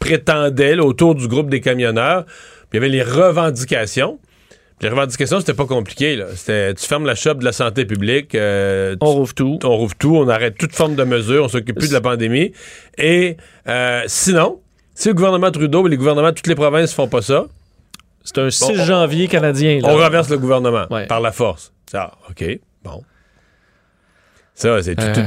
prétendaient 0.00 0.76
autour 0.78 1.14
du 1.14 1.28
groupe 1.28 1.48
des 1.48 1.60
camionneurs. 1.60 2.24
Puis 2.24 2.34
il 2.72 2.76
y 2.76 2.78
avait 2.78 2.88
les 2.88 3.02
revendications. 3.02 4.18
Les 4.82 4.88
revendications, 4.88 5.38
c'était 5.38 5.54
pas 5.54 5.66
compliqué. 5.66 6.16
Là. 6.16 6.26
C'était, 6.34 6.74
tu 6.74 6.84
fermes 6.84 7.06
la 7.06 7.14
shop 7.14 7.34
de 7.34 7.44
la 7.44 7.52
santé 7.52 7.84
publique. 7.84 8.34
Euh, 8.34 8.96
on 9.00 9.12
rouvre 9.12 9.32
tout. 9.32 9.60
On 9.62 9.76
rouvre 9.76 9.94
tout. 9.94 10.16
On 10.16 10.28
arrête 10.28 10.58
toute 10.58 10.74
forme 10.74 10.96
de 10.96 11.04
mesures. 11.04 11.44
On 11.44 11.48
s'occupe 11.48 11.78
plus 11.78 11.90
de 11.90 11.94
la 11.94 12.00
pandémie. 12.00 12.52
Et 12.98 13.36
euh, 13.68 14.02
sinon, 14.08 14.60
si 14.94 15.06
le 15.06 15.14
gouvernement 15.14 15.52
Trudeau 15.52 15.86
et 15.86 15.90
les 15.90 15.96
gouvernements 15.96 16.30
de 16.30 16.34
toutes 16.34 16.48
les 16.48 16.56
provinces 16.56 16.92
font 16.92 17.06
pas 17.06 17.22
ça, 17.22 17.46
c'est 18.24 18.38
un 18.38 18.50
6 18.50 18.84
janvier 18.84 19.28
canadien. 19.28 19.78
On 19.84 19.96
renverse 19.96 20.28
le 20.28 20.38
gouvernement 20.38 20.86
par 21.08 21.20
la 21.20 21.30
force. 21.30 21.72
Ça, 21.88 22.12
OK, 22.28 22.44
bon. 22.82 23.04
Ça, 24.54 24.82
c'est 24.82 24.96
tout, 24.96 25.02
euh. 25.02 25.24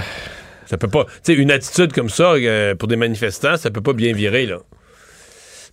Ça 0.65 0.77
peut 0.77 0.87
pas. 0.89 1.05
Tu 1.05 1.11
sais, 1.23 1.33
une 1.33 1.51
attitude 1.51 1.93
comme 1.93 2.09
ça 2.09 2.33
pour 2.77 2.87
des 2.89 2.95
manifestants, 2.97 3.55
ça 3.55 3.71
peut 3.71 3.81
pas 3.81 3.93
bien 3.93 4.13
virer, 4.13 4.45
là. 4.45 4.57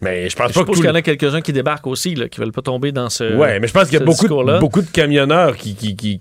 Mais 0.03 0.29
je 0.29 0.37
pense 0.37 0.53
pas 0.53 0.65
qu'il 0.65 0.85
y 0.85 0.89
en 0.89 0.95
a 0.95 1.03
quelques-uns 1.03 1.41
qui 1.41 1.53
débarquent 1.53 1.87
aussi, 1.87 2.15
là, 2.17 2.29
qui 2.29 2.41
veulent 2.41 2.53
pas 2.53 2.63
tomber 2.63 2.91
dans 2.93 3.09
ce. 3.09 3.37
Ouais, 3.37 3.61
mais 3.61 3.69
je 3.69 3.73
pense 3.73 3.85
qu'il 3.85 3.99
y 3.99 4.03
a 4.03 4.05
beaucoup 4.05 4.27
de, 4.27 4.59
beaucoup 4.59 4.83
de 4.83 4.91
camionneurs 4.91 5.57
qui, 5.57 5.77
qui, 5.77 5.97
qui, 5.97 6.21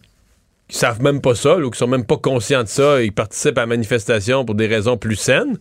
savent 0.69 1.01
même 1.01 1.19
pas 1.19 1.35
ça, 1.35 1.57
ou 1.57 1.69
qui 1.69 1.77
sont 1.77 1.87
même 1.87 2.05
pas 2.05 2.17
conscients 2.17 2.63
de 2.63 2.67
ça. 2.67 3.01
Ils 3.01 3.11
participent 3.11 3.57
à 3.57 3.61
la 3.61 3.67
manifestation 3.67 4.45
pour 4.45 4.55
des 4.55 4.67
raisons 4.67 4.97
plus 4.97 5.15
saines 5.15 5.57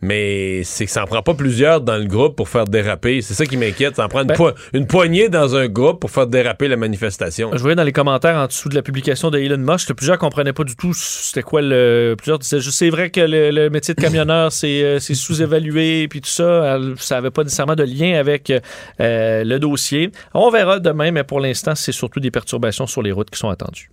mais 0.00 0.62
c'est 0.64 0.86
que 0.86 0.90
ça 0.90 1.02
en 1.02 1.06
prend 1.06 1.22
pas 1.22 1.34
plusieurs 1.34 1.80
dans 1.80 1.96
le 1.96 2.04
groupe 2.04 2.36
pour 2.36 2.48
faire 2.48 2.64
déraper. 2.64 3.22
C'est 3.22 3.34
ça 3.34 3.46
qui 3.46 3.56
m'inquiète. 3.56 3.96
Ça 3.96 4.04
en 4.04 4.08
prend 4.08 4.22
une, 4.22 4.28
ben- 4.28 4.86
poignée 4.86 5.28
dans 5.28 5.56
un 5.56 5.68
groupe 5.68 6.00
pour 6.00 6.10
faire 6.10 6.26
déraper 6.26 6.68
la 6.68 6.76
manifestation. 6.76 7.50
Je 7.52 7.58
voyais 7.58 7.76
dans 7.76 7.84
les 7.84 7.92
commentaires 7.92 8.36
en 8.36 8.46
dessous 8.46 8.68
de 8.68 8.74
la 8.74 8.82
publication 8.82 9.30
de 9.30 9.38
Elon 9.38 9.58
Musk, 9.58 9.92
plusieurs 9.94 10.18
comprenaient 10.18 10.52
pas 10.52 10.64
du 10.64 10.76
tout 10.76 10.92
c'était 10.94 11.42
quoi 11.42 11.62
le. 11.62 12.14
Plusieurs 12.16 12.38
disaient 12.38 12.60
c'est 12.60 12.90
vrai 12.90 13.10
que 13.10 13.20
le, 13.20 13.68
métier 13.70 13.94
de 13.94 14.00
camionneur 14.00 14.52
c'est 14.52 14.98
sous-évalué 14.98 16.08
puis 16.08 16.20
tout 16.20 16.30
ça. 16.30 16.78
Ça 16.98 17.18
avait 17.18 17.30
pas 17.30 17.42
nécessairement 17.44 17.76
de 17.76 17.84
lien 17.84 18.18
avec 18.18 18.50
euh, 18.50 19.44
le 19.44 19.58
dossier. 19.58 20.10
On 20.32 20.50
verra 20.50 20.80
demain, 20.80 21.10
mais 21.10 21.24
pour 21.24 21.40
l'instant, 21.40 21.74
c'est 21.74 21.92
surtout 21.92 22.20
des 22.20 22.30
perturbations 22.30 22.86
sur 22.86 23.02
les 23.02 23.12
routes 23.12 23.30
qui 23.30 23.38
sont 23.38 23.48
attendues. 23.48 23.90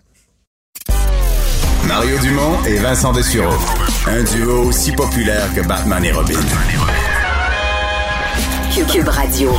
Mario 1.88 2.18
Dumont 2.20 2.64
et 2.66 2.76
Vincent 2.76 3.12
Dessureau. 3.12 3.58
Un 4.08 4.24
duo 4.24 4.68
aussi 4.68 4.92
populaire 4.92 5.54
que 5.56 5.66
Batman 5.68 6.04
et 6.04 6.12
Robin. 6.12 6.40
Cube 8.92 9.08
Radio. 9.08 9.52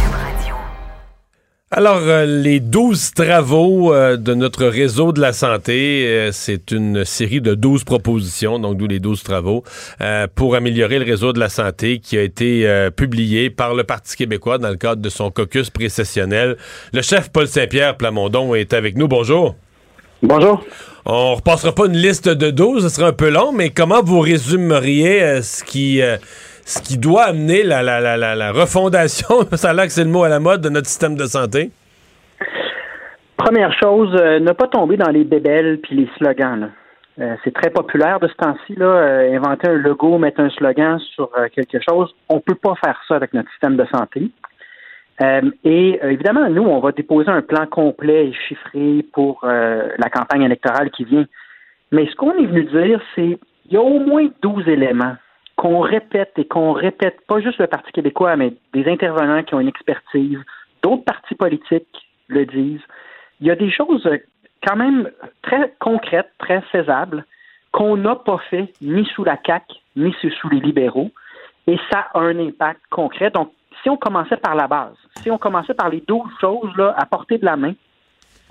Alors, 1.70 2.00
euh, 2.02 2.26
les 2.26 2.60
12 2.60 3.12
travaux 3.12 3.94
euh, 3.94 4.16
de 4.16 4.34
notre 4.34 4.66
réseau 4.66 5.12
de 5.12 5.20
la 5.20 5.32
santé, 5.32 6.06
euh, 6.06 6.30
c'est 6.30 6.70
une 6.70 7.04
série 7.04 7.40
de 7.40 7.54
12 7.54 7.84
propositions, 7.84 8.58
donc 8.58 8.76
d'où 8.76 8.86
les 8.86 9.00
12 9.00 9.22
travaux, 9.22 9.64
pour 10.34 10.54
améliorer 10.54 10.98
le 10.98 11.04
réseau 11.04 11.32
de 11.32 11.40
la 11.40 11.48
santé 11.48 11.98
qui 11.98 12.18
a 12.18 12.22
été 12.22 12.88
publié 12.96 13.48
par 13.48 13.74
le 13.74 13.84
Parti 13.84 14.16
québécois 14.16 14.58
dans 14.58 14.68
le 14.68 14.76
cadre 14.76 15.00
de 15.00 15.08
son 15.08 15.30
caucus 15.30 15.70
précessionnel. 15.70 16.56
Le 16.92 17.02
chef 17.02 17.30
Paul 17.30 17.48
Saint-Pierre 17.48 17.96
Plamondon 17.96 18.54
est 18.54 18.74
avec 18.74 18.96
nous. 18.96 19.08
Bonjour. 19.08 19.54
Bonjour. 20.22 20.62
On 21.04 21.34
repassera 21.34 21.72
pas 21.72 21.86
une 21.86 21.96
liste 21.96 22.28
de 22.28 22.52
12, 22.52 22.84
ce 22.84 22.88
serait 22.88 23.08
un 23.08 23.12
peu 23.12 23.28
long, 23.28 23.50
mais 23.50 23.70
comment 23.70 24.02
vous 24.04 24.20
résumeriez 24.20 25.20
euh, 25.20 25.42
ce 25.42 25.64
qui 25.64 26.00
euh, 26.00 26.16
ce 26.64 26.80
qui 26.80 26.96
doit 26.96 27.24
amener 27.24 27.64
la, 27.64 28.52
refondation, 28.52 29.40
ça 29.54 29.70
a 29.70 29.72
l'air 29.72 29.86
que 29.86 29.90
c'est 29.90 30.04
le 30.04 30.10
mot 30.10 30.22
à 30.22 30.28
la 30.28 30.38
mode, 30.38 30.60
de 30.60 30.68
notre 30.68 30.86
système 30.86 31.16
de 31.16 31.24
santé? 31.24 31.72
Première 33.36 33.72
chose, 33.82 34.14
euh, 34.20 34.38
ne 34.38 34.52
pas 34.52 34.68
tomber 34.68 34.96
dans 34.96 35.10
les 35.10 35.24
bébelles 35.24 35.80
puis 35.82 35.96
les 35.96 36.08
slogans. 36.18 36.70
c'est 37.42 37.52
très 37.52 37.70
populaire 37.70 38.20
de 38.20 38.28
ce 38.28 38.34
temps-ci, 38.34 38.76
là, 38.76 39.26
inventer 39.34 39.70
un 39.70 39.78
logo, 39.78 40.18
mettre 40.18 40.40
un 40.40 40.50
slogan 40.50 41.00
sur 41.16 41.30
quelque 41.52 41.78
chose. 41.86 42.14
On 42.28 42.38
peut 42.38 42.54
pas 42.54 42.74
faire 42.82 42.98
ça 43.08 43.16
avec 43.16 43.34
notre 43.34 43.50
système 43.50 43.76
de 43.76 43.86
santé. 43.92 44.30
Euh, 45.22 45.50
et 45.64 46.00
euh, 46.02 46.10
évidemment, 46.10 46.48
nous, 46.48 46.62
on 46.62 46.80
va 46.80 46.92
déposer 46.92 47.30
un 47.30 47.42
plan 47.42 47.66
complet 47.66 48.28
et 48.28 48.32
chiffré 48.32 49.04
pour 49.12 49.40
euh, 49.44 49.88
la 49.98 50.10
campagne 50.10 50.42
électorale 50.42 50.90
qui 50.90 51.04
vient. 51.04 51.26
Mais 51.92 52.06
ce 52.06 52.16
qu'on 52.16 52.32
est 52.32 52.46
venu 52.46 52.64
dire, 52.64 53.00
c'est 53.14 53.38
qu'il 53.62 53.72
y 53.72 53.76
a 53.76 53.82
au 53.82 54.00
moins 54.00 54.28
12 54.42 54.68
éléments 54.68 55.16
qu'on 55.56 55.80
répète 55.80 56.32
et 56.38 56.46
qu'on 56.46 56.72
répète, 56.72 57.20
pas 57.28 57.40
juste 57.40 57.58
le 57.58 57.66
Parti 57.66 57.92
québécois, 57.92 58.36
mais 58.36 58.54
des 58.72 58.86
intervenants 58.90 59.42
qui 59.42 59.54
ont 59.54 59.60
une 59.60 59.68
expertise, 59.68 60.38
d'autres 60.82 61.04
partis 61.04 61.34
politiques 61.34 62.08
le 62.28 62.46
disent. 62.46 62.80
Il 63.40 63.46
y 63.46 63.50
a 63.50 63.56
des 63.56 63.70
choses 63.70 64.08
quand 64.66 64.76
même 64.76 65.10
très 65.42 65.74
concrètes, 65.78 66.30
très 66.38 66.62
faisables, 66.72 67.24
qu'on 67.70 67.96
n'a 67.96 68.16
pas 68.16 68.38
fait 68.50 68.72
ni 68.80 69.04
sous 69.14 69.24
la 69.24 69.38
CAQ, 69.44 69.66
ni 69.96 70.14
sous 70.20 70.48
les 70.48 70.60
libéraux, 70.60 71.10
et 71.66 71.78
ça 71.90 72.08
a 72.14 72.20
un 72.20 72.38
impact 72.38 72.80
concret. 72.90 73.30
Donc, 73.30 73.52
si 73.82 73.90
on 73.90 73.96
commençait 73.96 74.36
par 74.36 74.54
la 74.54 74.66
base, 74.66 74.94
si 75.22 75.30
on 75.30 75.38
commençait 75.38 75.74
par 75.74 75.88
les 75.88 76.02
12 76.06 76.22
choses 76.40 76.76
là, 76.76 76.94
à 76.96 77.06
portée 77.06 77.38
de 77.38 77.44
la 77.44 77.56
main, 77.56 77.74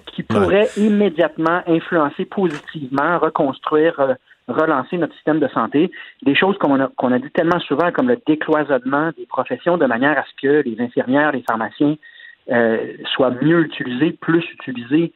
qui 0.07 0.23
pourraient 0.23 0.69
immédiatement 0.77 1.61
influencer 1.67 2.25
positivement, 2.25 3.19
reconstruire, 3.19 3.99
euh, 3.99 4.13
relancer 4.47 4.97
notre 4.97 5.13
système 5.15 5.39
de 5.39 5.47
santé, 5.49 5.91
des 6.23 6.35
choses 6.35 6.57
qu'on 6.57 6.79
a, 6.79 6.87
qu'on 6.97 7.11
a 7.11 7.19
dit 7.19 7.29
tellement 7.31 7.59
souvent 7.59 7.91
comme 7.91 8.09
le 8.09 8.19
décloisonnement 8.25 9.11
des 9.17 9.25
professions 9.25 9.77
de 9.77 9.85
manière 9.85 10.17
à 10.17 10.23
ce 10.23 10.41
que 10.41 10.67
les 10.67 10.81
infirmières, 10.81 11.31
les 11.31 11.43
pharmaciens 11.43 11.95
euh, 12.51 12.93
soient 13.13 13.31
mieux 13.41 13.61
utilisés, 13.61 14.11
plus 14.19 14.43
utilisés, 14.51 15.13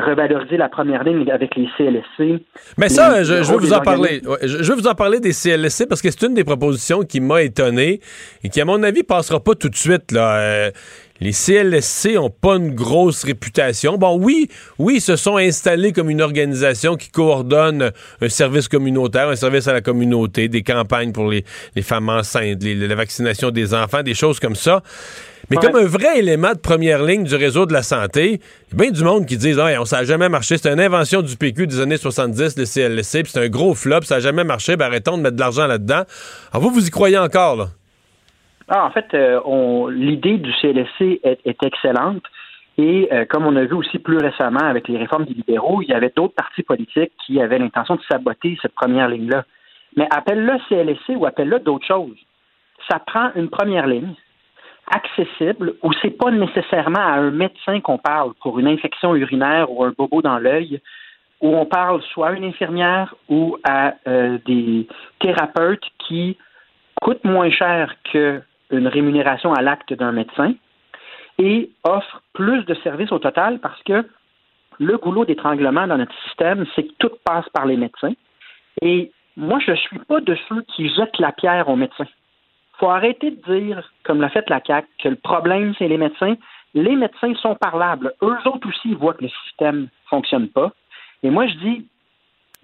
revaloriser 0.00 0.56
la 0.56 0.68
première 0.68 1.04
ligne 1.04 1.30
avec 1.30 1.54
les 1.56 1.68
CLSC. 1.76 2.42
Mais 2.76 2.88
ça, 2.88 3.22
je, 3.22 3.34
veux 3.34 3.58
vous 3.58 3.72
en 3.72 3.80
parler. 3.80 4.22
je, 4.42 4.72
veux 4.72 4.76
vous 4.76 4.86
en 4.86 4.94
parler 4.94 5.20
des 5.20 5.32
CLSC 5.32 5.86
parce 5.88 6.02
que 6.02 6.10
c'est 6.10 6.26
une 6.26 6.34
des 6.34 6.44
propositions 6.44 7.02
qui 7.02 7.20
m'a 7.20 7.42
étonné 7.42 8.00
et 8.42 8.48
qui, 8.48 8.60
à 8.60 8.64
mon 8.64 8.82
avis, 8.82 9.02
passera 9.02 9.40
pas 9.40 9.54
tout 9.54 9.68
de 9.68 9.76
suite. 9.76 10.12
Là. 10.12 10.38
Euh, 10.38 10.70
les 11.20 11.32
CLSC 11.32 12.16
ont 12.16 12.30
pas 12.30 12.56
une 12.56 12.74
grosse 12.74 13.24
réputation. 13.24 13.98
Bon, 13.98 14.16
oui, 14.16 14.48
oui, 14.78 14.96
ils 14.96 15.00
se 15.00 15.16
sont 15.16 15.36
installés 15.36 15.92
comme 15.92 16.10
une 16.10 16.22
organisation 16.22 16.96
qui 16.96 17.10
coordonne 17.10 17.90
un 18.20 18.28
service 18.28 18.68
communautaire, 18.68 19.28
un 19.28 19.36
service 19.36 19.66
à 19.66 19.72
la 19.72 19.80
communauté, 19.80 20.48
des 20.48 20.62
campagnes 20.62 21.12
pour 21.12 21.28
les, 21.28 21.44
femmes 21.82 22.08
enceintes, 22.08 22.62
la 22.62 22.94
vaccination 22.94 23.50
des 23.50 23.74
enfants, 23.74 24.02
des 24.02 24.14
choses 24.14 24.38
comme 24.38 24.54
ça. 24.54 24.82
Mais 25.50 25.56
comme 25.56 25.76
un 25.76 25.86
vrai 25.86 26.18
élément 26.18 26.52
de 26.52 26.58
première 26.58 27.02
ligne 27.02 27.24
du 27.24 27.34
réseau 27.34 27.64
de 27.64 27.72
la 27.72 27.82
santé, 27.82 28.40
il 28.70 28.78
y 28.78 28.80
a 28.80 28.84
bien 28.84 28.90
du 28.90 29.02
monde 29.02 29.24
qui 29.24 29.38
dit 29.38 29.54
ah, 29.58 29.80
on 29.80 29.86
ça 29.86 29.98
n'a 29.98 30.04
jamais 30.04 30.28
marché, 30.28 30.58
c'est 30.58 30.70
une 30.70 30.80
invention 30.80 31.22
du 31.22 31.36
PQ 31.36 31.66
des 31.66 31.80
années 31.80 31.96
70, 31.96 32.58
le 32.58 32.64
CLSC, 32.64 33.22
puis 33.22 33.32
c'est 33.32 33.44
un 33.44 33.48
gros 33.48 33.74
flop, 33.74 34.02
ça 34.02 34.16
n'a 34.16 34.20
jamais 34.20 34.44
marché, 34.44 34.76
ben 34.76 34.86
arrêtons 34.86 35.16
de 35.16 35.22
mettre 35.22 35.36
de 35.36 35.40
l'argent 35.40 35.66
là-dedans. 35.66 36.02
Alors 36.52 36.62
vous, 36.62 36.70
vous 36.70 36.86
y 36.86 36.90
croyez 36.90 37.16
encore, 37.16 37.56
là? 37.56 37.64
Ah, 38.68 38.84
en 38.84 38.90
fait, 38.90 39.06
euh, 39.14 39.90
l'idée 39.90 40.36
du 40.36 40.52
CLSC 40.60 41.20
est, 41.24 41.62
excellente. 41.62 42.22
Et 42.76 43.08
euh, 43.10 43.24
comme 43.24 43.46
on 43.46 43.56
a 43.56 43.64
vu 43.64 43.72
aussi 43.72 43.98
plus 43.98 44.18
récemment 44.18 44.60
avec 44.60 44.88
les 44.88 44.98
réformes 44.98 45.24
des 45.24 45.32
libéraux, 45.32 45.80
il 45.82 45.88
y 45.88 45.94
avait 45.94 46.12
d'autres 46.14 46.34
partis 46.34 46.62
politiques 46.62 47.12
qui 47.26 47.40
avaient 47.40 47.58
l'intention 47.58 47.96
de 47.96 48.02
saboter 48.10 48.58
cette 48.60 48.74
première 48.74 49.08
ligne-là. 49.08 49.44
Mais 49.96 50.06
appelle-le 50.10 50.58
CLSC 50.68 51.16
ou 51.16 51.24
appelle-le 51.24 51.60
d'autres 51.60 51.86
choses. 51.86 52.18
Ça 52.88 52.98
prend 52.98 53.30
une 53.34 53.48
première 53.48 53.86
ligne, 53.86 54.14
accessible 54.90 55.74
où 55.82 55.92
c'est 56.00 56.16
pas 56.16 56.30
nécessairement 56.30 56.98
à 57.00 57.18
un 57.18 57.30
médecin 57.30 57.80
qu'on 57.80 57.98
parle 57.98 58.32
pour 58.40 58.58
une 58.58 58.68
infection 58.68 59.14
urinaire 59.14 59.70
ou 59.70 59.84
un 59.84 59.92
bobo 59.96 60.22
dans 60.22 60.38
l'œil, 60.38 60.80
où 61.40 61.56
on 61.56 61.66
parle 61.66 62.02
soit 62.02 62.28
à 62.28 62.32
une 62.32 62.44
infirmière 62.44 63.14
ou 63.28 63.56
à 63.64 63.94
euh, 64.06 64.38
des 64.46 64.86
thérapeutes 65.20 65.84
qui 65.98 66.36
coûtent 67.00 67.24
moins 67.24 67.50
cher 67.50 67.94
qu'une 68.04 68.42
rémunération 68.88 69.52
à 69.52 69.62
l'acte 69.62 69.92
d'un 69.92 70.12
médecin 70.12 70.54
et 71.38 71.70
offrent 71.84 72.22
plus 72.32 72.64
de 72.64 72.74
services 72.74 73.12
au 73.12 73.18
total 73.18 73.60
parce 73.60 73.80
que 73.84 74.04
le 74.80 74.96
goulot 74.96 75.24
d'étranglement 75.24 75.86
dans 75.86 75.98
notre 75.98 76.14
système, 76.24 76.66
c'est 76.74 76.84
que 76.84 76.92
tout 76.98 77.10
passe 77.24 77.48
par 77.50 77.66
les 77.66 77.76
médecins. 77.76 78.12
Et 78.82 79.12
moi, 79.36 79.58
je 79.64 79.72
suis 79.74 79.98
pas 80.00 80.20
de 80.20 80.36
ceux 80.48 80.62
qui 80.74 80.88
jettent 80.88 81.18
la 81.18 81.32
pierre 81.32 81.68
aux 81.68 81.76
médecins. 81.76 82.06
Faut 82.78 82.88
arrêter 82.88 83.30
de 83.30 83.58
dire, 83.58 83.92
comme 84.04 84.20
l'a 84.20 84.28
fait 84.28 84.48
la 84.48 84.60
CAQ, 84.64 84.88
que 85.02 85.08
le 85.08 85.16
problème, 85.16 85.74
c'est 85.78 85.88
les 85.88 85.98
médecins. 85.98 86.36
Les 86.74 86.94
médecins 86.96 87.34
sont 87.36 87.54
parlables. 87.54 88.14
Eux 88.22 88.38
autres 88.46 88.68
aussi, 88.68 88.94
voient 88.94 89.14
que 89.14 89.24
le 89.24 89.30
système 89.46 89.88
fonctionne 90.08 90.48
pas. 90.48 90.72
Et 91.22 91.30
moi, 91.30 91.46
je 91.46 91.54
dis, 91.54 91.86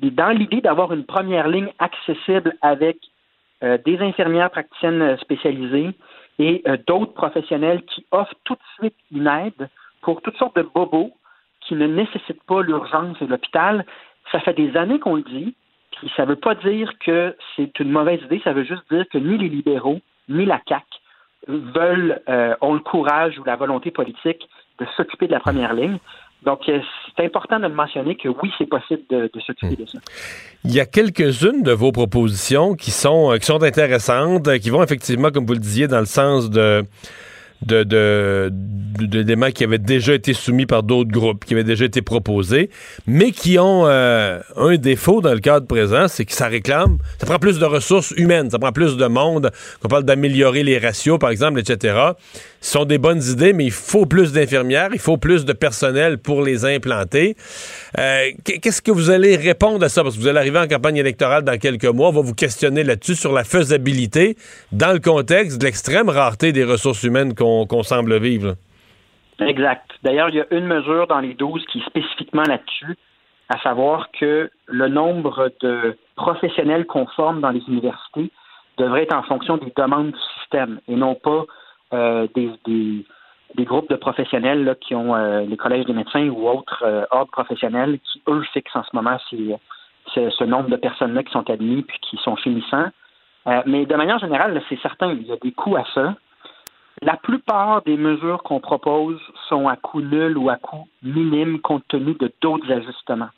dans 0.00 0.30
l'idée 0.30 0.60
d'avoir 0.60 0.92
une 0.92 1.04
première 1.04 1.48
ligne 1.48 1.72
accessible 1.78 2.56
avec 2.62 2.98
euh, 3.62 3.78
des 3.84 3.98
infirmières 3.98 4.50
praticiennes 4.50 5.16
spécialisées 5.18 5.90
et 6.38 6.62
euh, 6.66 6.76
d'autres 6.86 7.14
professionnels 7.14 7.82
qui 7.82 8.04
offrent 8.10 8.34
tout 8.44 8.54
de 8.54 8.60
suite 8.78 8.96
une 9.12 9.26
aide 9.26 9.68
pour 10.02 10.20
toutes 10.22 10.36
sortes 10.36 10.56
de 10.56 10.62
bobos 10.62 11.12
qui 11.60 11.74
ne 11.74 11.86
nécessitent 11.86 12.42
pas 12.44 12.62
l'urgence 12.62 13.16
et 13.20 13.26
l'hôpital. 13.26 13.86
Ça 14.32 14.40
fait 14.40 14.54
des 14.54 14.76
années 14.76 14.98
qu'on 14.98 15.16
le 15.16 15.22
dit. 15.22 15.54
Ça 16.16 16.24
ne 16.24 16.30
veut 16.30 16.36
pas 16.36 16.54
dire 16.54 16.92
que 17.04 17.36
c'est 17.56 17.78
une 17.80 17.90
mauvaise 17.90 18.20
idée, 18.24 18.40
ça 18.44 18.52
veut 18.52 18.64
juste 18.64 18.82
dire 18.90 19.04
que 19.12 19.18
ni 19.18 19.38
les 19.38 19.48
libéraux, 19.48 20.00
ni 20.28 20.44
la 20.44 20.60
CAQ 20.68 20.84
veulent, 21.48 22.20
euh, 22.28 22.54
ont 22.60 22.74
le 22.74 22.80
courage 22.80 23.38
ou 23.38 23.44
la 23.44 23.56
volonté 23.56 23.90
politique 23.90 24.48
de 24.78 24.86
s'occuper 24.96 25.26
de 25.26 25.32
la 25.32 25.40
première 25.40 25.74
ligne. 25.74 25.98
Donc, 26.44 26.68
euh, 26.68 26.80
c'est 27.16 27.24
important 27.24 27.58
de 27.58 27.68
mentionner 27.68 28.16
que 28.16 28.28
oui, 28.28 28.52
c'est 28.58 28.66
possible 28.66 29.02
de, 29.08 29.30
de 29.32 29.40
s'occuper 29.40 29.76
de 29.76 29.86
ça. 29.86 29.98
Il 30.64 30.74
y 30.74 30.80
a 30.80 30.86
quelques-unes 30.86 31.62
de 31.62 31.72
vos 31.72 31.90
propositions 31.90 32.74
qui 32.74 32.90
sont, 32.90 33.32
euh, 33.32 33.38
qui 33.38 33.46
sont 33.46 33.62
intéressantes, 33.62 34.58
qui 34.58 34.70
vont 34.70 34.82
effectivement, 34.82 35.30
comme 35.30 35.46
vous 35.46 35.54
le 35.54 35.58
disiez, 35.58 35.88
dans 35.88 36.00
le 36.00 36.06
sens 36.06 36.50
de 36.50 36.82
de, 37.66 38.50
d'éléments 38.52 39.50
qui 39.50 39.64
avaient 39.64 39.78
déjà 39.78 40.14
été 40.14 40.34
soumis 40.34 40.66
par 40.66 40.82
d'autres 40.82 41.10
groupes, 41.10 41.44
qui 41.44 41.54
avaient 41.54 41.64
déjà 41.64 41.84
été 41.84 42.02
proposés, 42.02 42.70
mais 43.06 43.32
qui 43.32 43.58
ont 43.58 43.86
euh, 43.86 44.40
un 44.56 44.76
défaut 44.76 45.20
dans 45.20 45.32
le 45.34 45.40
cadre 45.40 45.66
présent, 45.66 46.08
c'est 46.08 46.24
que 46.24 46.32
ça 46.32 46.46
réclame, 46.46 46.98
ça 47.18 47.26
prend 47.26 47.38
plus 47.38 47.58
de 47.58 47.64
ressources 47.64 48.12
humaines, 48.16 48.50
ça 48.50 48.58
prend 48.58 48.72
plus 48.72 48.96
de 48.96 49.06
monde, 49.06 49.50
qu'on 49.80 49.88
parle 49.88 50.04
d'améliorer 50.04 50.62
les 50.62 50.78
ratios, 50.78 51.18
par 51.18 51.30
exemple, 51.30 51.58
etc. 51.60 52.12
Sont 52.64 52.86
des 52.86 52.96
bonnes 52.96 53.20
idées, 53.22 53.52
mais 53.52 53.64
il 53.64 53.70
faut 53.70 54.06
plus 54.06 54.32
d'infirmières, 54.32 54.88
il 54.94 54.98
faut 54.98 55.18
plus 55.18 55.44
de 55.44 55.52
personnel 55.52 56.16
pour 56.16 56.40
les 56.40 56.64
implanter. 56.64 57.36
Euh, 57.98 58.30
qu'est-ce 58.42 58.80
que 58.80 58.90
vous 58.90 59.10
allez 59.10 59.36
répondre 59.36 59.84
à 59.84 59.90
ça? 59.90 60.02
Parce 60.02 60.16
que 60.16 60.20
vous 60.22 60.28
allez 60.28 60.38
arriver 60.38 60.58
en 60.58 60.66
campagne 60.66 60.96
électorale 60.96 61.44
dans 61.44 61.58
quelques 61.58 61.84
mois, 61.84 62.08
on 62.08 62.12
va 62.12 62.22
vous 62.22 62.34
questionner 62.34 62.82
là-dessus 62.82 63.16
sur 63.16 63.34
la 63.34 63.44
faisabilité 63.44 64.36
dans 64.72 64.94
le 64.94 64.98
contexte 64.98 65.60
de 65.60 65.66
l'extrême 65.66 66.08
rareté 66.08 66.52
des 66.52 66.64
ressources 66.64 67.02
humaines 67.02 67.34
qu'on 67.34 67.66
qu'on 67.66 67.82
semble 67.82 68.18
vivre. 68.18 68.54
Exact. 69.40 69.90
D'ailleurs, 70.02 70.30
il 70.30 70.36
y 70.36 70.40
a 70.40 70.46
une 70.50 70.66
mesure 70.66 71.06
dans 71.06 71.20
les 71.20 71.34
12 71.34 71.66
qui 71.70 71.80
est 71.80 71.86
spécifiquement 71.86 72.44
là-dessus, 72.48 72.96
à 73.50 73.58
savoir 73.60 74.08
que 74.18 74.50
le 74.66 74.88
nombre 74.88 75.52
de 75.60 75.98
professionnels 76.16 76.86
conformes 76.86 77.42
dans 77.42 77.50
les 77.50 77.62
universités 77.68 78.30
devrait 78.78 79.02
être 79.02 79.14
en 79.14 79.22
fonction 79.22 79.58
des 79.58 79.72
demandes 79.76 80.12
du 80.12 80.18
système 80.40 80.80
et 80.88 80.96
non 80.96 81.14
pas 81.14 81.44
euh, 81.92 82.26
des, 82.34 82.50
des, 82.66 83.64
groupes 83.64 83.88
de 83.88 83.96
professionnels 83.96 84.76
qui 84.80 84.94
ont 84.94 85.14
euh, 85.14 85.42
les 85.42 85.56
collèges 85.56 85.84
des 85.84 85.92
médecins 85.92 86.28
ou 86.28 86.48
autres 86.48 86.82
euh, 86.84 87.04
ordres 87.10 87.30
professionnels 87.30 87.98
qui, 88.00 88.22
eux, 88.28 88.42
fixent 88.52 88.74
en 88.74 88.82
ce 88.82 88.90
moment 88.94 89.18
ce 89.28 90.44
nombre 90.44 90.70
de 90.70 90.76
personnes-là 90.76 91.22
qui 91.22 91.32
sont 91.32 91.48
admis 91.48 91.82
puis 91.82 91.98
qui 92.00 92.16
sont 92.18 92.36
finissants. 92.36 92.88
mais 93.66 93.86
de 93.86 93.94
manière 93.94 94.18
générale, 94.18 94.60
c'est 94.68 94.80
certain, 94.80 95.12
il 95.12 95.26
y 95.26 95.32
a 95.32 95.36
des 95.36 95.52
coûts 95.52 95.76
à 95.76 95.84
ça. 95.94 96.14
La 97.02 97.16
plupart 97.16 97.82
des 97.82 97.96
mesures 97.96 98.42
qu'on 98.42 98.60
propose 98.60 99.20
sont 99.48 99.68
à 99.68 99.76
coût 99.76 100.00
nul 100.00 100.38
ou 100.38 100.50
à 100.50 100.56
coût 100.56 100.86
minime 101.02 101.60
compte 101.60 101.86
tenu 101.88 102.14
de 102.14 102.32
d'autres 102.40 102.70
ajustements. 102.70 103.30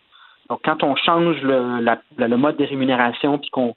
Donc, 0.48 0.60
quand 0.64 0.82
on 0.82 0.94
change 0.96 1.40
le, 1.42 1.84
le 2.16 2.36
mode 2.36 2.56
de 2.56 2.64
rémunération 2.64 3.38
puis 3.38 3.50
qu'on 3.50 3.74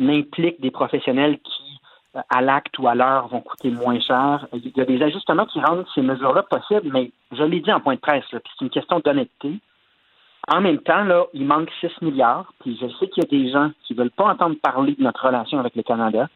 implique 0.00 0.60
des 0.60 0.70
professionnels 0.70 1.38
qui, 1.38 1.67
à 2.30 2.40
l'acte 2.40 2.78
ou 2.78 2.88
à 2.88 2.94
l'heure, 2.94 3.28
vont 3.28 3.40
coûter 3.40 3.70
moins 3.70 4.00
cher, 4.00 4.46
il 4.52 4.72
y 4.76 4.80
a 4.80 4.84
des 4.84 5.02
ajustements 5.02 5.46
qui 5.46 5.60
rendent 5.60 5.86
ces 5.94 6.02
mesures-là 6.02 6.42
possibles, 6.42 6.90
mais 6.92 7.10
je 7.32 7.42
l'ai 7.42 7.60
dit 7.60 7.72
en 7.72 7.80
point 7.80 7.94
de 7.94 8.00
presse, 8.00 8.24
puis 8.30 8.40
c'est 8.58 8.64
une 8.64 8.70
question 8.70 9.00
d'honnêteté. 9.00 9.58
En 10.48 10.60
même 10.60 10.78
temps, 10.78 11.04
là, 11.04 11.26
il 11.34 11.44
manque 11.44 11.70
6 11.80 12.02
milliards, 12.02 12.52
puis 12.60 12.78
je 12.80 12.86
sais 12.96 13.08
qu'il 13.08 13.22
y 13.22 13.26
a 13.26 13.28
des 13.28 13.50
gens 13.50 13.70
qui 13.84 13.94
ne 13.94 13.98
veulent 13.98 14.10
pas 14.10 14.26
entendre 14.26 14.56
parler 14.62 14.94
de 14.94 15.02
notre 15.02 15.26
relation 15.26 15.58
avec 15.58 15.76
le 15.76 15.82
Canada. 15.82 16.28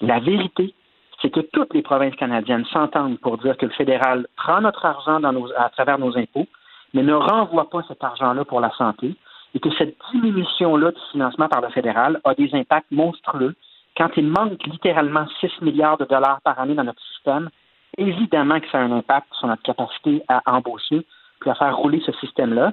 La 0.00 0.18
vérité, 0.18 0.74
c'est 1.22 1.30
que 1.30 1.40
toutes 1.40 1.72
les 1.72 1.82
provinces 1.82 2.16
canadiennes 2.16 2.64
s'entendent 2.66 3.18
pour 3.20 3.38
dire 3.38 3.56
que 3.56 3.66
le 3.66 3.72
fédéral 3.72 4.26
prend 4.36 4.60
notre 4.60 4.84
argent 4.84 5.20
à 5.56 5.68
travers 5.70 5.98
nos 5.98 6.16
impôts, 6.18 6.46
mais 6.92 7.02
ne 7.02 7.14
renvoie 7.14 7.70
pas 7.70 7.82
cet 7.86 8.02
argent-là 8.02 8.44
pour 8.44 8.60
la 8.60 8.70
santé, 8.72 9.14
et 9.54 9.60
que 9.60 9.70
cette 9.78 9.96
diminution-là 10.12 10.90
du 10.90 11.00
financement 11.12 11.48
par 11.48 11.60
le 11.60 11.68
fédéral 11.68 12.20
a 12.24 12.34
des 12.34 12.50
impacts 12.54 12.90
monstrueux. 12.90 13.54
Quand 13.96 14.10
il 14.16 14.26
manque 14.26 14.64
littéralement 14.66 15.26
6 15.40 15.62
milliards 15.62 15.98
de 15.98 16.04
dollars 16.04 16.40
par 16.42 16.58
année 16.58 16.74
dans 16.74 16.84
notre 16.84 17.02
système, 17.14 17.48
évidemment 17.96 18.60
que 18.60 18.68
ça 18.70 18.78
a 18.78 18.82
un 18.82 18.92
impact 18.92 19.28
sur 19.34 19.46
notre 19.46 19.62
capacité 19.62 20.22
à 20.28 20.42
embaucher 20.46 21.06
puis 21.40 21.50
à 21.50 21.54
faire 21.54 21.76
rouler 21.76 22.02
ce 22.04 22.12
système-là. 22.12 22.72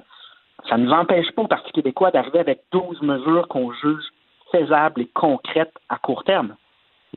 Ça 0.68 0.76
ne 0.76 0.86
nous 0.86 0.92
empêche 0.92 1.30
pas 1.32 1.42
au 1.42 1.46
Parti 1.48 1.70
québécois 1.72 2.10
d'arriver 2.10 2.38
avec 2.38 2.62
12 2.72 3.02
mesures 3.02 3.48
qu'on 3.48 3.72
juge 3.72 4.04
faisables 4.50 5.02
et 5.02 5.10
concrètes 5.14 5.74
à 5.88 5.96
court 5.98 6.24
terme. 6.24 6.54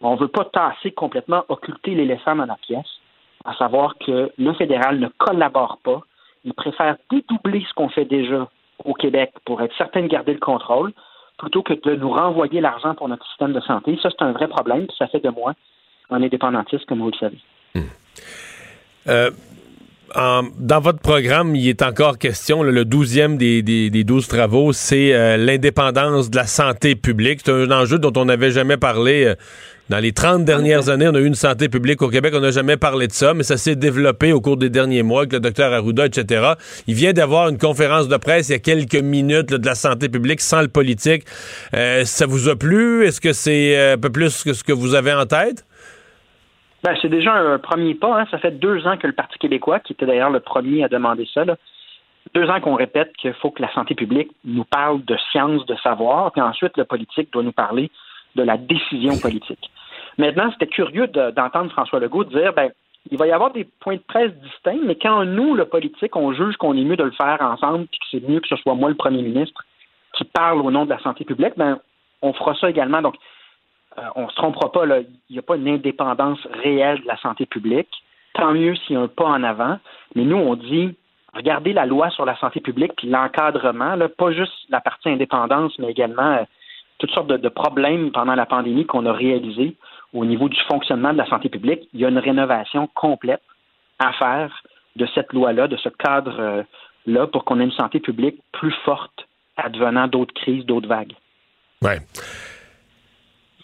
On 0.01 0.15
ne 0.15 0.19
veut 0.19 0.27
pas 0.27 0.45
tasser 0.45 0.91
complètement, 0.91 1.43
occulter 1.49 1.95
l'éléphant 1.95 2.35
dans 2.35 2.45
la 2.45 2.57
pièce, 2.57 2.99
à 3.45 3.53
savoir 3.55 3.97
que 3.97 4.31
le 4.37 4.53
fédéral 4.53 4.99
ne 4.99 5.07
collabore 5.17 5.79
pas. 5.83 6.01
Il 6.43 6.53
préfère 6.53 6.97
dédoubler 7.09 7.65
ce 7.67 7.73
qu'on 7.73 7.89
fait 7.89 8.05
déjà 8.05 8.47
au 8.83 8.93
Québec 8.93 9.31
pour 9.45 9.61
être 9.61 9.75
certain 9.77 10.01
de 10.01 10.07
garder 10.07 10.33
le 10.33 10.39
contrôle, 10.39 10.93
plutôt 11.37 11.63
que 11.63 11.73
de 11.73 11.95
nous 11.95 12.11
renvoyer 12.11 12.61
l'argent 12.61 12.95
pour 12.95 13.09
notre 13.09 13.25
système 13.27 13.53
de 13.53 13.59
santé. 13.61 13.97
Ça, 14.01 14.09
c'est 14.09 14.23
un 14.23 14.31
vrai 14.31 14.47
problème, 14.47 14.87
ça 14.97 15.07
fait 15.07 15.19
de 15.19 15.29
moi 15.29 15.53
un 16.09 16.21
indépendantiste, 16.21 16.85
comme 16.85 16.99
vous 16.99 17.11
le 17.11 17.17
savez. 17.17 17.39
Hmm. 17.73 17.81
Euh, 19.07 19.31
dans 20.13 20.79
votre 20.79 20.99
programme, 20.99 21.55
il 21.55 21.67
est 21.67 21.81
encore 21.81 22.17
question, 22.17 22.63
le 22.63 22.85
douzième 22.85 23.37
des, 23.37 23.61
des, 23.61 24.03
12 24.03 24.27
travaux, 24.27 24.73
c'est 24.73 25.13
euh, 25.13 25.37
l'indépendance 25.37 26.29
de 26.29 26.35
la 26.35 26.47
santé 26.47 26.95
publique. 26.95 27.41
C'est 27.45 27.51
un 27.51 27.71
enjeu 27.71 27.99
dont 27.99 28.13
on 28.15 28.25
n'avait 28.25 28.51
jamais 28.51 28.77
parlé. 28.77 29.25
Euh, 29.25 29.35
dans 29.87 29.99
les 29.99 30.13
30 30.13 30.45
dernières 30.45 30.89
années, 30.89 31.07
on 31.07 31.13
a 31.13 31.19
eu 31.19 31.27
une 31.27 31.35
santé 31.35 31.69
publique 31.69 32.01
au 32.01 32.09
Québec. 32.09 32.33
On 32.35 32.39
n'a 32.39 32.49
jamais 32.49 32.75
parlé 32.75 33.05
de 33.07 33.11
ça, 33.11 33.35
mais 33.35 33.43
ça 33.43 33.55
s'est 33.55 33.75
développé 33.75 34.31
au 34.31 34.41
cours 34.41 34.57
des 34.57 34.71
derniers 34.71 35.03
mois 35.03 35.21
avec 35.21 35.33
le 35.33 35.39
docteur 35.39 35.71
Arruda, 35.71 36.07
etc. 36.07 36.53
Il 36.87 36.95
vient 36.95 37.13
d'avoir 37.13 37.49
une 37.49 37.59
conférence 37.59 38.07
de 38.07 38.17
presse 38.17 38.49
il 38.49 38.53
y 38.53 38.55
a 38.55 38.59
quelques 38.59 38.95
minutes 38.95 39.49
de 39.53 39.63
la 39.63 39.75
santé 39.75 40.09
publique 40.09 40.41
sans 40.41 40.61
le 40.61 40.69
politique. 40.69 41.25
Euh, 41.75 42.03
ça 42.03 42.25
vous 42.25 42.49
a 42.49 42.55
plu? 42.55 43.05
Est-ce 43.05 43.21
que 43.21 43.31
c'est 43.31 43.91
un 43.91 43.97
peu 43.99 44.09
plus 44.09 44.43
que 44.43 44.53
ce 44.53 44.63
que 44.63 44.73
vous 44.73 44.95
avez 44.95 45.13
en 45.13 45.27
tête? 45.27 45.65
Ben, 46.85 46.95
c'est 47.01 47.09
déjà 47.09 47.33
un 47.33 47.57
premier 47.57 47.95
pas. 47.95 48.21
Hein. 48.21 48.27
Ça 48.29 48.37
fait 48.37 48.51
deux 48.51 48.85
ans 48.85 48.95
que 48.95 49.07
le 49.07 49.13
Parti 49.13 49.39
québécois, 49.39 49.79
qui 49.79 49.93
était 49.93 50.05
d'ailleurs 50.05 50.29
le 50.29 50.39
premier 50.39 50.83
à 50.83 50.87
demander 50.87 51.27
ça, 51.33 51.43
deux 52.35 52.47
ans 52.47 52.61
qu'on 52.61 52.75
répète 52.75 53.11
qu'il 53.17 53.33
faut 53.33 53.49
que 53.49 53.63
la 53.63 53.73
santé 53.73 53.95
publique 53.95 54.29
nous 54.43 54.65
parle 54.65 55.03
de 55.03 55.17
science, 55.31 55.65
de 55.65 55.75
savoir, 55.77 56.31
puis 56.31 56.41
ensuite 56.41 56.77
le 56.77 56.85
politique 56.85 57.33
doit 57.33 57.41
nous 57.41 57.51
parler 57.51 57.89
de 58.35 58.43
la 58.43 58.57
décision 58.57 59.17
politique. 59.17 59.71
Maintenant, 60.19 60.51
c'était 60.51 60.67
curieux 60.67 61.07
d'entendre 61.07 61.71
François 61.71 61.99
Legault 61.99 62.23
dire 62.25 62.53
ben, 62.53 62.69
il 63.09 63.17
va 63.17 63.25
y 63.25 63.31
avoir 63.31 63.51
des 63.51 63.63
points 63.63 63.95
de 63.95 64.03
presse 64.07 64.31
distincts, 64.43 64.85
mais 64.85 64.95
quand 64.95 65.25
nous, 65.25 65.55
le 65.55 65.65
politique, 65.65 66.15
on 66.15 66.33
juge 66.33 66.55
qu'on 66.57 66.77
est 66.77 66.83
mieux 66.83 66.97
de 66.97 67.03
le 67.03 67.11
faire 67.11 67.39
ensemble, 67.41 67.87
puis 67.87 67.97
que 67.99 68.05
c'est 68.11 68.29
mieux 68.29 68.41
que 68.41 68.47
ce 68.47 68.57
soit 68.57 68.75
moi, 68.75 68.89
le 68.89 68.95
premier 68.95 69.23
ministre, 69.23 69.63
qui 70.13 70.23
parle 70.23 70.61
au 70.61 70.69
nom 70.69 70.85
de 70.85 70.91
la 70.91 70.99
santé 70.99 71.25
publique, 71.25 71.53
ben, 71.57 71.79
on 72.21 72.31
fera 72.33 72.53
ça 72.53 72.69
également. 72.69 73.01
Donc, 73.01 73.15
on 74.15 74.23
ne 74.23 74.29
se 74.29 74.35
trompera 74.35 74.71
pas, 74.71 74.85
il 74.85 75.05
n'y 75.29 75.39
a 75.39 75.41
pas 75.41 75.55
une 75.55 75.67
indépendance 75.67 76.39
réelle 76.63 77.01
de 77.01 77.07
la 77.07 77.17
santé 77.17 77.45
publique. 77.45 77.89
Tant 78.33 78.51
mieux 78.51 78.75
s'il 78.75 78.95
y 78.95 78.99
a 78.99 79.01
un 79.01 79.07
pas 79.07 79.25
en 79.25 79.43
avant. 79.43 79.79
Mais 80.15 80.23
nous, 80.23 80.37
on 80.37 80.55
dit, 80.55 80.95
regardez 81.33 81.73
la 81.73 81.85
loi 81.85 82.09
sur 82.09 82.25
la 82.25 82.37
santé 82.37 82.59
publique 82.59 82.93
puis 82.97 83.09
l'encadrement, 83.09 83.97
pas 84.17 84.31
juste 84.31 84.53
la 84.69 84.81
partie 84.81 85.09
indépendance, 85.09 85.77
mais 85.79 85.91
également 85.91 86.33
euh, 86.33 86.43
toutes 86.97 87.11
sortes 87.11 87.27
de, 87.27 87.49
problèmes 87.49 88.11
pendant 88.11 88.35
la 88.35 88.45
pandémie 88.45 88.85
qu'on 88.85 89.05
a 89.05 89.13
réalisés 89.13 89.75
au 90.13 90.25
niveau 90.25 90.49
du 90.49 90.59
fonctionnement 90.67 91.11
de 91.11 91.17
la 91.17 91.27
santé 91.27 91.49
publique. 91.49 91.87
Il 91.93 91.99
y 91.99 92.05
a 92.05 92.09
une 92.09 92.19
rénovation 92.19 92.87
complète 92.93 93.41
à 93.99 94.13
faire 94.13 94.63
de 94.95 95.05
cette 95.13 95.33
loi-là, 95.33 95.67
de 95.67 95.77
ce 95.77 95.89
cadre-là, 95.89 97.27
pour 97.27 97.43
qu'on 97.43 97.59
ait 97.59 97.65
une 97.65 97.71
santé 97.71 97.99
publique 97.99 98.41
plus 98.53 98.73
forte 98.85 99.27
advenant 99.57 100.07
d'autres 100.07 100.33
crises, 100.33 100.65
d'autres 100.65 100.87
vagues. 100.87 101.13
Ouais. 101.81 101.99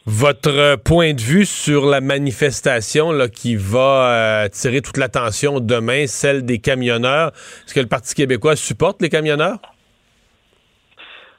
Votre 0.07 0.77
point 0.83 1.13
de 1.13 1.21
vue 1.21 1.45
sur 1.45 1.85
la 1.85 2.01
manifestation 2.01 3.11
là, 3.11 3.27
qui 3.27 3.55
va 3.55 4.45
euh, 4.45 4.47
tirer 4.47 4.81
toute 4.81 4.97
l'attention 4.97 5.59
demain, 5.59 6.07
celle 6.07 6.43
des 6.43 6.57
camionneurs, 6.57 7.27
est-ce 7.27 7.75
que 7.75 7.81
le 7.81 7.87
Parti 7.87 8.15
québécois 8.15 8.55
supporte 8.55 8.99
les 9.03 9.09
camionneurs? 9.09 9.59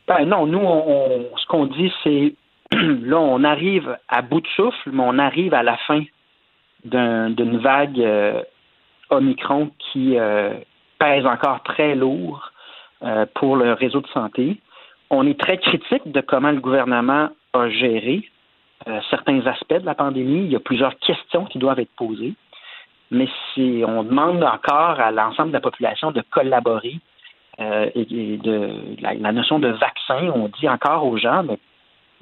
Ben 0.06 0.24
non, 0.26 0.46
nous, 0.46 0.60
on, 0.60 1.26
ce 1.36 1.46
qu'on 1.46 1.66
dit, 1.66 1.92
c'est 2.04 2.34
là, 2.76 3.18
on 3.18 3.42
arrive 3.42 3.96
à 4.08 4.22
bout 4.22 4.40
de 4.40 4.46
souffle, 4.54 4.90
mais 4.92 5.02
on 5.04 5.18
arrive 5.18 5.54
à 5.54 5.64
la 5.64 5.76
fin 5.88 6.04
d'une 6.84 7.58
vague 7.58 7.98
euh, 7.98 8.42
Omicron 9.10 9.72
qui 9.90 10.16
euh, 10.16 10.54
pèse 11.00 11.26
encore 11.26 11.64
très 11.64 11.96
lourd 11.96 12.52
pour 13.34 13.56
le 13.56 13.72
réseau 13.72 14.00
de 14.00 14.06
santé 14.14 14.58
On 15.10 15.26
est 15.26 15.38
très 15.38 15.58
critique 15.58 16.12
de 16.12 16.20
comment 16.20 16.52
le 16.52 16.60
gouvernement 16.60 17.30
a 17.52 17.68
géré 17.68 18.22
euh, 18.88 19.00
certains 19.10 19.46
aspects 19.46 19.80
de 19.80 19.86
la 19.86 19.94
pandémie. 19.94 20.44
Il 20.44 20.52
y 20.52 20.56
a 20.56 20.60
plusieurs 20.60 20.98
questions 20.98 21.44
qui 21.44 21.58
doivent 21.58 21.80
être 21.80 21.94
posées. 21.96 22.34
Mais 23.10 23.28
si 23.52 23.82
on 23.86 24.02
demande 24.02 24.42
encore 24.42 24.98
à 24.98 25.10
l'ensemble 25.10 25.48
de 25.48 25.54
la 25.54 25.60
population 25.60 26.12
de 26.12 26.22
collaborer 26.30 26.98
euh, 27.60 27.90
et, 27.94 28.38
de 28.38 28.70
la, 29.00 29.32
notion 29.32 29.58
de 29.58 29.68
vaccin, 29.68 30.32
on 30.34 30.48
dit 30.60 30.68
encore 30.68 31.04
aux 31.04 31.18
gens, 31.18 31.44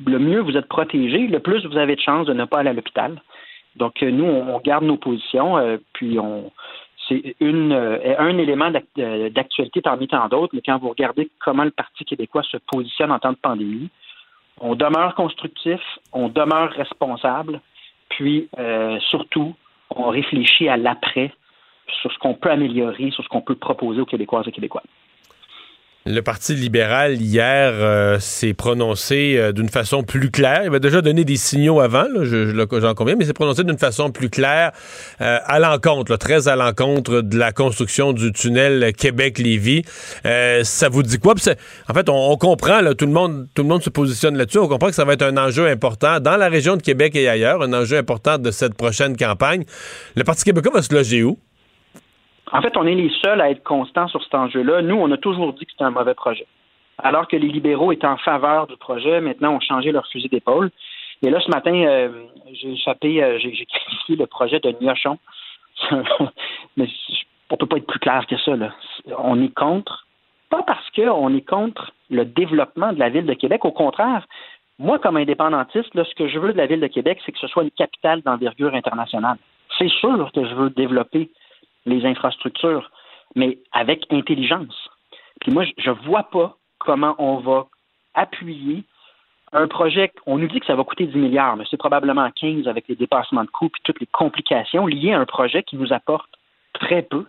le 0.04 0.18
mieux 0.18 0.40
vous 0.40 0.56
êtes 0.56 0.66
protégé, 0.66 1.28
le 1.28 1.38
plus 1.38 1.64
vous 1.64 1.76
avez 1.76 1.94
de 1.94 2.00
chances 2.00 2.26
de 2.26 2.32
ne 2.32 2.44
pas 2.44 2.58
aller 2.58 2.70
à 2.70 2.72
l'hôpital. 2.72 3.22
Donc 3.76 4.02
nous, 4.02 4.24
on, 4.24 4.58
garde 4.58 4.84
nos 4.84 4.96
positions, 4.96 5.78
puis 5.92 6.18
on 6.18 6.50
c'est 7.08 7.36
un 8.18 8.38
élément 8.38 8.70
d'actualité 8.70 9.80
parmi 9.80 10.08
tant 10.08 10.28
d'autres, 10.28 10.54
mais 10.54 10.62
quand 10.64 10.78
vous 10.78 10.90
regardez 10.90 11.30
comment 11.40 11.64
le 11.64 11.70
Parti 11.70 12.04
québécois 12.04 12.42
se 12.42 12.56
positionne 12.56 13.12
en 13.12 13.18
temps 13.18 13.32
de 13.32 13.38
pandémie, 13.38 13.90
on 14.60 14.74
demeure 14.74 15.14
constructif, 15.14 15.80
on 16.12 16.28
demeure 16.28 16.70
responsable, 16.70 17.60
puis 18.10 18.48
euh, 18.58 18.98
surtout, 19.10 19.54
on 19.90 20.08
réfléchit 20.08 20.68
à 20.68 20.76
l'après 20.76 21.32
sur 22.00 22.12
ce 22.12 22.18
qu'on 22.18 22.34
peut 22.34 22.50
améliorer, 22.50 23.10
sur 23.10 23.24
ce 23.24 23.28
qu'on 23.28 23.40
peut 23.40 23.56
proposer 23.56 24.00
aux 24.00 24.06
Québécoises 24.06 24.46
et 24.46 24.52
Québécois. 24.52 24.82
Le 26.06 26.22
Parti 26.22 26.54
libéral, 26.54 27.20
hier, 27.20 27.74
euh, 27.74 28.18
s'est 28.20 28.54
prononcé 28.54 29.34
euh, 29.36 29.52
d'une 29.52 29.68
façon 29.68 30.02
plus 30.02 30.30
claire. 30.30 30.62
Il 30.62 30.68
avait 30.68 30.80
déjà 30.80 31.02
donné 31.02 31.26
des 31.26 31.36
signaux 31.36 31.78
avant, 31.78 32.06
j'en 32.22 32.94
conviens, 32.94 33.16
mais 33.18 33.26
s'est 33.26 33.34
prononcé 33.34 33.64
d'une 33.64 33.76
façon 33.76 34.10
plus 34.10 34.30
claire 34.30 34.72
euh, 35.20 35.38
à 35.44 35.58
l'encontre, 35.58 36.16
très 36.16 36.48
à 36.48 36.56
l'encontre 36.56 37.20
de 37.20 37.36
la 37.36 37.52
construction 37.52 38.14
du 38.14 38.32
tunnel 38.32 38.94
Québec-Lévis. 38.94 39.82
ça 40.62 40.88
vous 40.88 41.02
dit 41.02 41.18
quoi? 41.18 41.34
En 41.34 41.92
fait, 41.92 42.08
on, 42.08 42.34
comprend, 42.38 42.80
tout, 42.94 43.04
le 43.04 43.12
monde, 43.12 43.48
tout 43.54 43.60
le 43.60 43.68
monde 43.68 43.82
se 43.82 43.90
positionne 43.90 44.38
là-dessus. 44.38 44.58
On 44.58 44.68
comprend 44.68 44.88
que 44.88 44.94
ça 44.94 45.04
va 45.04 45.12
être 45.12 45.22
un 45.22 45.36
enjeu 45.36 45.68
important 45.68 46.18
dans 46.18 46.38
la 46.38 46.48
région 46.48 46.78
de 46.78 46.82
Québec 46.82 47.14
et 47.14 47.28
ailleurs, 47.28 47.60
un 47.60 47.74
enjeu 47.74 47.98
important 47.98 48.38
de 48.38 48.50
cette 48.50 48.72
prochaine 48.72 49.18
campagne. 49.18 49.64
Le 50.16 50.24
Parti 50.24 50.44
québécois 50.44 50.72
va 50.72 50.80
se 50.80 50.94
loger 50.94 51.22
où? 51.24 51.38
En 52.52 52.60
fait, 52.62 52.76
on 52.76 52.86
est 52.86 52.94
les 52.94 53.10
seuls 53.22 53.40
à 53.40 53.50
être 53.50 53.62
constants 53.62 54.08
sur 54.08 54.22
cet 54.22 54.34
enjeu-là. 54.34 54.82
Nous, 54.82 54.96
on 54.96 55.10
a 55.10 55.16
toujours 55.16 55.52
dit 55.52 55.64
que 55.66 55.72
c'était 55.72 55.84
un 55.84 55.90
mauvais 55.90 56.14
projet. 56.14 56.46
Alors 56.98 57.28
que 57.28 57.36
les 57.36 57.48
libéraux 57.48 57.92
étaient 57.92 58.06
en 58.06 58.16
faveur 58.18 58.66
du 58.66 58.76
projet, 58.76 59.20
maintenant 59.20 59.54
ont 59.54 59.60
changé 59.60 59.92
leur 59.92 60.06
fusil 60.08 60.28
d'épaule. 60.28 60.70
Et 61.22 61.30
là, 61.30 61.40
ce 61.40 61.50
matin, 61.50 61.74
euh, 61.74 62.26
j'ai 62.52 62.72
échappé, 62.72 63.22
euh, 63.22 63.38
j'ai 63.38 63.66
critiqué 63.66 64.16
le 64.16 64.26
projet 64.26 64.58
de 64.60 64.74
Niochon. 64.80 65.18
Mais 66.76 66.88
on 67.50 67.56
peut 67.56 67.66
pas 67.66 67.76
être 67.76 67.86
plus 67.86 67.98
clair 67.98 68.26
que 68.26 68.36
ça. 68.38 68.56
Là. 68.56 68.72
On 69.18 69.40
est 69.42 69.54
contre, 69.54 70.06
pas 70.50 70.62
parce 70.62 70.88
qu'on 70.90 71.34
est 71.34 71.46
contre 71.46 71.92
le 72.10 72.24
développement 72.24 72.92
de 72.92 72.98
la 72.98 73.08
ville 73.08 73.26
de 73.26 73.34
Québec. 73.34 73.64
Au 73.64 73.72
contraire, 73.72 74.26
moi, 74.78 74.98
comme 74.98 75.16
indépendantiste, 75.16 75.94
là, 75.94 76.04
ce 76.04 76.14
que 76.14 76.28
je 76.28 76.38
veux 76.38 76.52
de 76.52 76.58
la 76.58 76.66
ville 76.66 76.80
de 76.80 76.86
Québec, 76.86 77.20
c'est 77.24 77.32
que 77.32 77.38
ce 77.38 77.46
soit 77.46 77.62
une 77.62 77.70
capitale 77.70 78.22
d'envergure 78.22 78.74
internationale. 78.74 79.36
C'est 79.78 79.90
sûr 79.90 80.30
que 80.34 80.46
je 80.46 80.54
veux 80.54 80.70
développer 80.70 81.30
les 81.86 82.04
infrastructures, 82.04 82.90
mais 83.34 83.58
avec 83.72 84.06
intelligence. 84.10 84.88
Puis 85.40 85.52
moi, 85.52 85.64
je 85.78 85.90
ne 85.90 85.96
vois 86.06 86.24
pas 86.24 86.56
comment 86.78 87.14
on 87.18 87.36
va 87.36 87.66
appuyer 88.14 88.84
un 89.52 89.66
projet, 89.66 90.12
on 90.26 90.38
nous 90.38 90.46
dit 90.46 90.60
que 90.60 90.66
ça 90.66 90.76
va 90.76 90.84
coûter 90.84 91.06
10 91.06 91.16
milliards, 91.18 91.56
mais 91.56 91.64
c'est 91.68 91.76
probablement 91.76 92.30
15 92.30 92.68
avec 92.68 92.86
les 92.88 92.94
dépassements 92.94 93.44
de 93.44 93.50
coûts 93.50 93.66
et 93.66 93.82
toutes 93.82 94.00
les 94.00 94.06
complications 94.06 94.86
liées 94.86 95.12
à 95.12 95.18
un 95.18 95.26
projet 95.26 95.62
qui 95.62 95.76
nous 95.76 95.92
apporte 95.92 96.30
très 96.72 97.02
peu. 97.02 97.26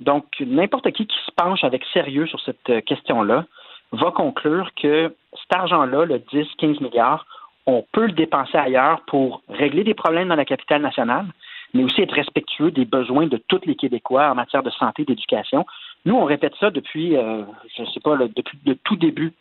Donc, 0.00 0.24
n'importe 0.40 0.90
qui 0.90 1.06
qui 1.06 1.16
se 1.24 1.30
penche 1.36 1.62
avec 1.62 1.84
sérieux 1.92 2.26
sur 2.26 2.40
cette 2.40 2.68
euh, 2.70 2.80
question-là 2.80 3.44
va 3.92 4.10
conclure 4.10 4.70
que 4.74 5.14
cet 5.34 5.56
argent-là, 5.56 6.04
le 6.04 6.18
10-15 6.18 6.82
milliards, 6.82 7.26
on 7.66 7.84
peut 7.92 8.06
le 8.06 8.12
dépenser 8.12 8.58
ailleurs 8.58 9.02
pour 9.06 9.42
régler 9.48 9.84
des 9.84 9.94
problèmes 9.94 10.28
dans 10.28 10.34
la 10.34 10.44
capitale 10.44 10.82
nationale, 10.82 11.26
mais 11.74 11.84
aussi 11.84 12.02
être 12.02 12.14
respectueux 12.14 12.70
des 12.70 12.84
besoins 12.84 13.26
de 13.26 13.40
tous 13.48 13.60
les 13.66 13.74
Québécois 13.74 14.30
en 14.30 14.34
matière 14.34 14.62
de 14.62 14.70
santé 14.70 15.02
et 15.02 15.04
d'éducation. 15.04 15.64
Nous, 16.04 16.14
on 16.14 16.24
répète 16.24 16.54
ça 16.60 16.70
depuis, 16.70 17.16
euh, 17.16 17.42
je 17.76 17.82
ne 17.82 17.86
sais 17.88 18.00
pas, 18.00 18.16
depuis 18.16 18.58
le 18.66 18.74
tout 18.84 18.96
début 18.96 19.32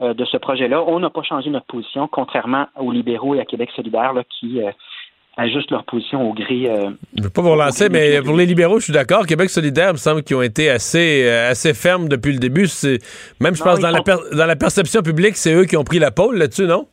euh, 0.00 0.14
de 0.14 0.24
ce 0.24 0.36
projet-là. 0.36 0.82
On 0.86 1.00
n'a 1.00 1.10
pas 1.10 1.22
changé 1.22 1.50
notre 1.50 1.66
position, 1.66 2.08
contrairement 2.08 2.66
aux 2.76 2.92
libéraux 2.92 3.34
et 3.34 3.40
à 3.40 3.44
Québec 3.44 3.70
solidaire 3.74 4.14
qui 4.38 4.62
euh, 4.62 4.70
ajustent 5.36 5.72
leur 5.72 5.84
position 5.84 6.30
au 6.30 6.32
gré. 6.32 6.70
je 6.70 7.18
ne 7.18 7.24
veux 7.24 7.30
pas 7.30 7.42
vous 7.42 7.50
relancer, 7.50 7.88
mais 7.88 8.22
pour 8.22 8.36
les 8.36 8.46
libéraux, 8.46 8.78
je 8.78 8.84
suis 8.84 8.92
d'accord. 8.92 9.26
Québec 9.26 9.50
solidaire, 9.50 9.88
il 9.88 9.94
me 9.94 9.98
semble 9.98 10.22
qu'ils 10.22 10.36
ont 10.36 10.42
été 10.42 10.70
assez, 10.70 11.28
assez 11.28 11.74
fermes 11.74 12.08
depuis 12.08 12.32
le 12.32 12.38
début. 12.38 12.68
Même, 13.40 13.56
je 13.56 13.62
pense, 13.62 13.80
dans, 13.80 13.90
la 13.90 14.00
dans 14.00 14.46
la 14.46 14.56
perception 14.56 15.02
publique, 15.02 15.36
c'est 15.36 15.52
eux 15.52 15.64
qui 15.64 15.76
ont 15.76 15.82
pris 15.82 15.98
la 15.98 16.12
pôle 16.12 16.38
là-dessus, 16.38 16.66
non? 16.66 16.86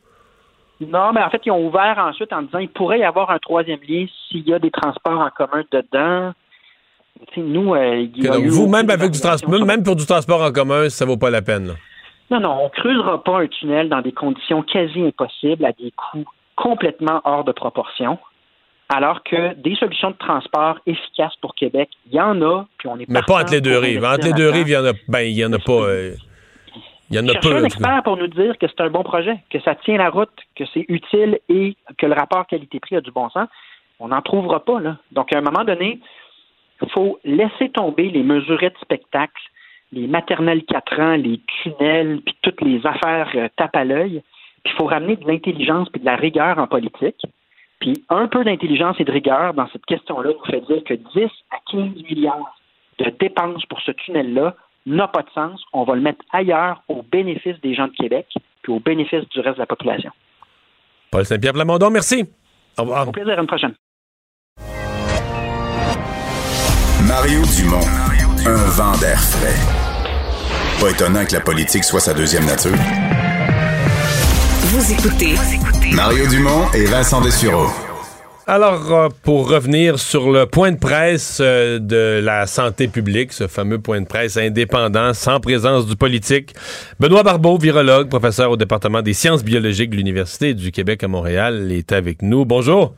Non, 0.87 1.13
mais 1.13 1.21
en 1.21 1.29
fait, 1.29 1.41
ils 1.45 1.51
ont 1.51 1.67
ouvert 1.67 1.97
ensuite 1.99 2.33
en 2.33 2.41
disant 2.41 2.59
qu'il 2.59 2.69
pourrait 2.69 2.99
y 2.99 3.03
avoir 3.03 3.29
un 3.29 3.37
troisième 3.37 3.79
lien 3.87 4.05
s'il 4.27 4.47
y 4.47 4.53
a 4.53 4.59
des 4.59 4.71
transports 4.71 5.19
en 5.19 5.29
commun 5.29 5.63
dedans. 5.71 6.33
nous, 7.37 7.75
euh, 7.75 8.07
vous, 8.47 8.67
même 8.67 8.89
avec 8.89 9.11
du 9.11 9.19
transport, 9.19 9.65
même 9.65 9.83
pour 9.83 9.95
du 9.95 10.05
transport 10.05 10.41
en 10.41 10.51
commun, 10.51 10.89
ça 10.89 11.05
vaut 11.05 11.17
pas 11.17 11.29
la 11.29 11.43
peine. 11.43 11.75
Non, 12.31 12.39
non, 12.39 12.65
on 12.65 12.69
creusera 12.69 13.23
pas 13.23 13.41
un 13.41 13.47
tunnel 13.47 13.89
dans 13.89 14.01
des 14.01 14.11
conditions 14.11 14.63
quasi 14.63 15.01
impossibles 15.01 15.65
à 15.65 15.71
des 15.73 15.91
coûts 15.91 16.25
complètement 16.55 17.21
hors 17.25 17.43
de 17.43 17.51
proportion. 17.51 18.17
Alors 18.89 19.23
que 19.23 19.53
des 19.55 19.75
solutions 19.75 20.11
de 20.11 20.17
transport 20.17 20.79
efficaces 20.85 21.35
pour 21.41 21.55
Québec, 21.55 21.89
il 22.07 22.15
y 22.15 22.19
en 22.19 22.41
a, 22.41 22.65
puis 22.77 22.89
on 22.89 22.99
est 22.99 23.07
Mais 23.07 23.21
pas 23.21 23.41
entre 23.41 23.53
les 23.53 23.61
deux 23.61 23.77
rives. 23.77 24.03
Entre 24.03 24.27
les 24.27 24.33
deux 24.33 24.49
rives, 24.49 24.67
il 24.67 24.73
y 24.73 24.77
en 24.77 24.85
a, 24.85 24.91
ben, 25.07 25.21
il 25.21 25.37
y 25.37 25.45
en 25.45 25.53
a 25.53 25.59
pas. 25.59 25.71
Euh, 25.71 26.13
il 27.11 27.17
y 27.17 27.19
en 27.19 27.27
a 27.27 27.35
peu. 27.35 27.55
un 27.55 27.65
expert 27.65 28.03
pour 28.03 28.17
nous 28.17 28.27
dire 28.27 28.57
que 28.57 28.67
c'est 28.67 28.81
un 28.81 28.89
bon 28.89 29.03
projet, 29.03 29.37
que 29.49 29.59
ça 29.59 29.75
tient 29.75 29.97
la 29.97 30.09
route, 30.09 30.31
que 30.55 30.63
c'est 30.73 30.85
utile 30.87 31.39
et 31.49 31.75
que 31.97 32.05
le 32.05 32.13
rapport 32.13 32.47
qualité-prix 32.47 32.95
a 32.95 33.01
du 33.01 33.11
bon 33.11 33.29
sens. 33.29 33.47
On 33.99 34.07
n'en 34.07 34.21
trouvera 34.21 34.63
pas, 34.63 34.79
là. 34.79 34.97
Donc, 35.11 35.33
à 35.33 35.37
un 35.37 35.41
moment 35.41 35.63
donné, 35.63 35.99
il 36.81 36.89
faut 36.89 37.19
laisser 37.23 37.69
tomber 37.69 38.09
les 38.09 38.23
mesurettes 38.23 38.73
de 38.73 38.79
spectacle, 38.79 39.41
les 39.91 40.07
maternelles 40.07 40.63
4 40.63 40.99
ans, 40.99 41.15
les 41.15 41.41
tunnels, 41.61 42.21
puis 42.25 42.35
toutes 42.41 42.61
les 42.61 42.85
affaires 42.85 43.29
euh, 43.35 43.67
à 43.73 43.83
l'œil. 43.83 44.23
Puis 44.63 44.73
il 44.73 44.77
faut 44.77 44.85
ramener 44.85 45.17
de 45.17 45.27
l'intelligence 45.27 45.89
puis 45.89 45.99
de 45.99 46.05
la 46.05 46.15
rigueur 46.15 46.57
en 46.59 46.67
politique. 46.67 47.21
Puis 47.79 48.03
un 48.09 48.27
peu 48.27 48.43
d'intelligence 48.43 48.95
et 48.99 49.03
de 49.03 49.11
rigueur 49.11 49.53
dans 49.53 49.67
cette 49.69 49.85
question-là 49.85 50.31
nous 50.31 50.45
fait 50.45 50.61
dire 50.61 50.83
que 50.83 50.93
10 50.93 51.29
à 51.51 51.57
15 51.71 52.03
milliards 52.09 52.57
de 52.99 53.09
dépenses 53.19 53.65
pour 53.65 53.81
ce 53.81 53.91
tunnel-là 53.91 54.55
n'a 54.85 55.07
pas 55.07 55.21
de 55.21 55.29
sens. 55.33 55.61
On 55.73 55.83
va 55.83 55.95
le 55.95 56.01
mettre 56.01 56.23
ailleurs 56.31 56.83
au 56.87 57.03
bénéfice 57.03 57.59
des 57.61 57.73
gens 57.75 57.87
de 57.87 57.93
Québec 57.93 58.27
puis 58.61 58.73
au 58.73 58.79
bénéfice 58.79 59.27
du 59.29 59.39
reste 59.39 59.55
de 59.55 59.61
la 59.61 59.65
population. 59.65 60.11
Paul 61.09 61.25
Saint-Pierre 61.25 61.53
Plamondon, 61.53 61.89
merci. 61.89 62.25
Au 62.77 62.83
revoir. 62.83 63.07
Au 63.07 63.11
plaisir, 63.11 63.37
à 63.37 63.41
une 63.41 63.47
prochaine. 63.47 63.73
Mario 67.07 67.41
Dumont, 67.57 67.81
un 68.45 68.69
vent 68.69 68.97
d'air 68.99 69.19
frais. 69.19 69.59
Pas 70.79 70.91
étonnant 70.91 71.25
que 71.25 71.33
la 71.33 71.41
politique 71.41 71.83
soit 71.83 71.99
sa 71.99 72.13
deuxième 72.13 72.45
nature. 72.45 72.77
Vous 74.71 74.93
écoutez 74.93 75.35
Mario 75.93 76.27
Dumont 76.27 76.71
et 76.73 76.85
Vincent 76.85 77.21
Dessureau. 77.21 77.90
Alors, 78.47 78.91
euh, 78.91 79.09
pour 79.21 79.49
revenir 79.49 79.99
sur 79.99 80.31
le 80.31 80.47
point 80.47 80.71
de 80.71 80.77
presse 80.77 81.37
euh, 81.41 81.77
de 81.77 82.19
la 82.23 82.47
santé 82.47 82.87
publique, 82.87 83.33
ce 83.33 83.47
fameux 83.47 83.77
point 83.77 84.01
de 84.01 84.07
presse 84.07 84.35
indépendant, 84.35 85.13
sans 85.13 85.39
présence 85.39 85.85
du 85.85 85.95
politique, 85.95 86.55
Benoît 86.99 87.21
Barbeau, 87.21 87.57
virologue, 87.59 88.09
professeur 88.09 88.49
au 88.49 88.57
département 88.57 89.03
des 89.03 89.13
sciences 89.13 89.43
biologiques 89.43 89.91
de 89.91 89.95
l'Université 89.95 90.55
du 90.55 90.71
Québec 90.71 91.03
à 91.03 91.07
Montréal, 91.07 91.71
est 91.71 91.91
avec 91.91 92.23
nous. 92.23 92.43
Bonjour. 92.43 92.95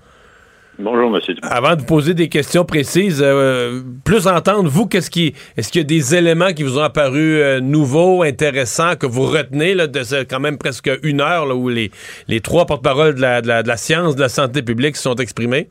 Bonjour, 0.79 1.11
monsieur. 1.11 1.35
Avant 1.43 1.75
de 1.75 1.83
poser 1.83 2.15
des 2.15 2.29
questions 2.29 2.65
précises, 2.65 3.21
euh, 3.23 3.81
plus 4.03 4.25
entendre, 4.27 4.67
vous, 4.67 4.87
qu'est-ce 4.87 5.11
qui, 5.11 5.35
est-ce 5.55 5.71
qu'il 5.71 5.81
y 5.81 5.83
a 5.83 5.87
des 5.87 6.15
éléments 6.15 6.51
qui 6.51 6.63
vous 6.63 6.79
ont 6.79 6.83
apparu 6.83 7.37
euh, 7.37 7.59
nouveaux, 7.59 8.23
intéressants, 8.23 8.95
que 8.95 9.05
vous 9.05 9.23
retenez 9.23 9.75
là, 9.75 9.85
de 9.85 10.01
ce, 10.01 10.23
quand 10.23 10.39
même 10.39 10.57
presque 10.57 10.89
une 11.03 11.21
heure 11.21 11.45
là, 11.45 11.53
où 11.53 11.69
les, 11.69 11.91
les 12.27 12.39
trois 12.39 12.65
porte-paroles 12.65 13.15
de 13.15 13.21
la, 13.21 13.41
de, 13.41 13.67
la, 13.67 13.77
science, 13.77 14.15
de 14.15 14.21
la 14.21 14.29
santé 14.29 14.63
publique 14.63 14.95
se 14.95 15.03
sont 15.03 15.15
exprimés? 15.15 15.67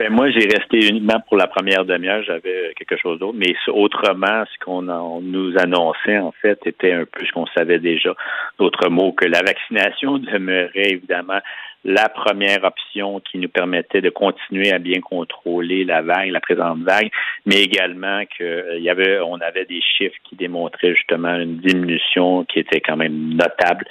Ben, 0.00 0.10
moi, 0.10 0.30
j'ai 0.30 0.48
resté 0.48 0.88
uniquement 0.88 1.20
pour 1.28 1.36
la 1.36 1.46
première 1.46 1.84
demi-heure. 1.84 2.22
J'avais 2.24 2.72
quelque 2.74 3.00
chose 3.00 3.18
d'autre. 3.18 3.36
Mais 3.36 3.54
autrement, 3.68 4.44
ce 4.50 4.64
qu'on 4.64 4.82
nous 5.20 5.52
annonçait, 5.58 6.18
en 6.18 6.32
fait, 6.40 6.58
était 6.64 6.94
un 6.94 7.04
peu 7.04 7.24
ce 7.24 7.30
qu'on 7.32 7.46
savait 7.48 7.78
déjà. 7.78 8.14
D'autres 8.58 8.88
mots, 8.88 9.12
que 9.12 9.26
la 9.26 9.42
vaccination 9.42 10.18
demeurait 10.32 10.92
évidemment 10.92 11.40
la 11.84 12.08
première 12.08 12.64
option 12.64 13.20
qui 13.20 13.38
nous 13.38 13.48
permettait 13.48 14.00
de 14.00 14.10
continuer 14.10 14.72
à 14.72 14.78
bien 14.78 15.00
contrôler 15.00 15.84
la 15.84 16.02
vague, 16.02 16.30
la 16.30 16.40
présente 16.40 16.80
vague, 16.80 17.10
mais 17.46 17.62
également 17.62 18.24
qu'il 18.36 18.46
euh, 18.46 18.78
y 18.78 18.90
avait, 18.90 19.18
on 19.20 19.40
avait 19.40 19.64
des 19.64 19.80
chiffres 19.80 20.16
qui 20.28 20.36
démontraient 20.36 20.94
justement 20.94 21.36
une 21.36 21.56
diminution 21.58 22.44
qui 22.44 22.58
était 22.58 22.80
quand 22.80 22.96
même 22.96 23.34
notable 23.34 23.86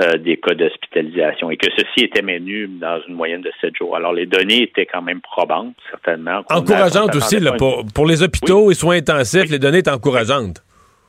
euh, 0.00 0.16
des 0.16 0.38
cas 0.38 0.54
d'hospitalisation 0.54 1.50
et 1.50 1.56
que 1.56 1.68
ceci 1.76 2.04
était 2.04 2.22
maintenu 2.22 2.66
dans 2.66 3.00
une 3.06 3.14
moyenne 3.14 3.42
de 3.42 3.52
sept 3.60 3.76
jours. 3.76 3.94
Alors, 3.94 4.12
les 4.12 4.26
données 4.26 4.62
étaient 4.62 4.86
quand 4.86 5.02
même 5.02 5.20
probantes, 5.20 5.76
certainement. 5.90 6.42
Encourageantes 6.50 7.14
aussi, 7.14 7.36
pour, 7.58 7.84
pour, 7.94 8.06
les 8.06 8.22
hôpitaux 8.22 8.72
et 8.72 8.74
soins 8.74 8.96
intensifs, 8.96 9.50
les 9.50 9.58
données 9.58 9.78
étaient 9.78 9.90
encourageantes. 9.90 10.64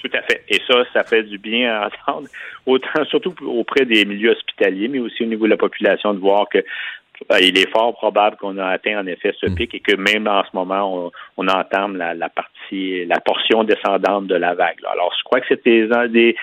Tout 0.06 0.18
à 0.18 0.22
fait. 0.22 0.44
Et 0.50 0.60
ça, 0.68 0.84
ça 0.94 1.04
fait 1.04 1.24
du 1.24 1.40
bien 1.40 1.74
à 1.74 1.88
entendre, 1.88 2.28
autant 2.68 3.04
surtout 3.06 3.34
auprès 3.48 3.86
des 3.86 4.06
milieux 4.06 4.32
hospitaliers, 4.32 4.88
mais 4.88 5.00
aussi 5.00 5.24
au 5.24 5.26
niveau 5.26 5.46
de 5.46 5.52
la 5.52 5.58
population, 5.58 6.14
de 6.14 6.20
voir 6.20 6.48
que 6.48 6.60
euh, 6.60 7.40
il 7.42 7.58
est 7.58 7.72
fort 7.72 7.94
probable 7.94 8.36
qu'on 8.36 8.58
a 8.60 8.68
atteint 8.68 9.00
en 9.00 9.08
effet 9.08 9.34
ce 9.40 9.48
mm. 9.48 9.56
pic 9.56 9.74
et 9.74 9.80
que 9.80 9.96
même 9.96 10.28
en 10.28 10.44
ce 10.44 10.50
moment, 10.54 11.12
on, 11.38 11.48
entame 11.48 11.98
la, 11.98 12.30
partie, 12.30 13.06
la 13.06 13.20
portion 13.20 13.64
descendante 13.64 14.28
de 14.28 14.36
la 14.36 14.54
vague. 14.54 14.78
Alors, 14.92 15.12
je 15.18 15.24
crois 15.24 15.40
que 15.40 15.48
c'était 15.48 15.88
des, 16.10 16.36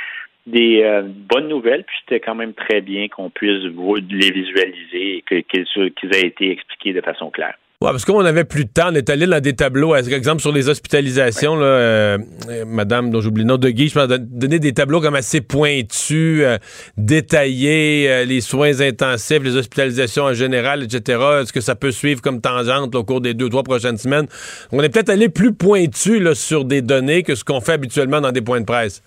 des 0.46 0.82
euh, 0.82 1.02
bonnes 1.04 1.48
nouvelles, 1.48 1.84
puis 1.84 1.96
c'était 2.00 2.18
quand 2.18 2.34
même 2.34 2.54
très 2.54 2.80
bien 2.80 3.06
qu'on 3.06 3.30
puisse 3.30 3.62
les 4.10 4.30
visualiser 4.32 5.22
et 5.30 5.42
qu'ils 5.44 6.14
aient 6.14 6.26
été 6.26 6.50
expliqués 6.50 6.94
de 6.94 7.00
façon 7.00 7.30
claire. 7.30 7.54
Ouais, 7.82 7.90
parce 7.90 8.04
qu'on 8.04 8.24
avait 8.24 8.44
plus 8.44 8.64
de 8.64 8.70
temps, 8.70 8.90
on 8.92 8.94
est 8.94 9.10
allé 9.10 9.26
dans 9.26 9.40
des 9.40 9.56
tableaux, 9.56 9.88
par 9.88 9.98
exemple 9.98 10.40
sur 10.40 10.52
les 10.52 10.68
hospitalisations, 10.68 11.56
là, 11.56 11.66
euh, 11.66 12.18
Madame, 12.64 13.10
dont 13.10 13.20
j'oublie 13.20 13.42
le 13.42 13.48
nom 13.48 13.56
de 13.56 13.70
Guy, 13.70 13.88
je 13.88 13.94
pense 13.94 14.06
donner 14.06 14.60
des 14.60 14.72
tableaux 14.72 15.00
comme 15.00 15.16
assez 15.16 15.40
pointus, 15.40 16.44
euh, 16.44 16.58
détaillés, 16.96 18.24
les 18.24 18.40
soins 18.40 18.80
intensifs, 18.80 19.42
les 19.42 19.56
hospitalisations 19.56 20.26
en 20.26 20.32
général, 20.32 20.84
etc. 20.84 21.18
Est-ce 21.40 21.52
que 21.52 21.60
ça 21.60 21.74
peut 21.74 21.90
suivre 21.90 22.22
comme 22.22 22.40
tangente 22.40 22.94
au 22.94 23.02
cours 23.02 23.20
des 23.20 23.34
deux, 23.34 23.48
trois 23.48 23.64
prochaines 23.64 23.98
semaines? 23.98 24.28
On 24.70 24.80
est 24.80 24.88
peut-être 24.88 25.10
allé 25.10 25.28
plus 25.28 25.52
pointu 25.52 26.20
là, 26.20 26.36
sur 26.36 26.64
des 26.64 26.82
données 26.82 27.24
que 27.24 27.34
ce 27.34 27.42
qu'on 27.42 27.60
fait 27.60 27.72
habituellement 27.72 28.20
dans 28.20 28.30
des 28.30 28.42
points 28.42 28.60
de 28.60 28.66
presse. 28.66 29.02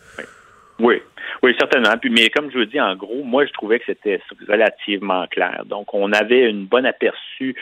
Oui. 0.80 0.96
Oui, 1.44 1.56
certainement. 1.60 1.96
Puis, 2.02 2.10
mais 2.10 2.30
comme 2.30 2.50
je 2.52 2.58
vous 2.58 2.66
dis, 2.66 2.82
en 2.82 2.96
gros, 2.96 3.24
moi, 3.24 3.46
je 3.46 3.52
trouvais 3.52 3.78
que 3.80 3.86
c'était 3.86 4.20
relativement 4.48 5.28
clair. 5.28 5.64
Donc, 5.68 5.94
on 5.94 6.12
avait 6.12 6.50
une 6.50 6.66
bonne 6.66 6.86
aperçu 6.86 7.56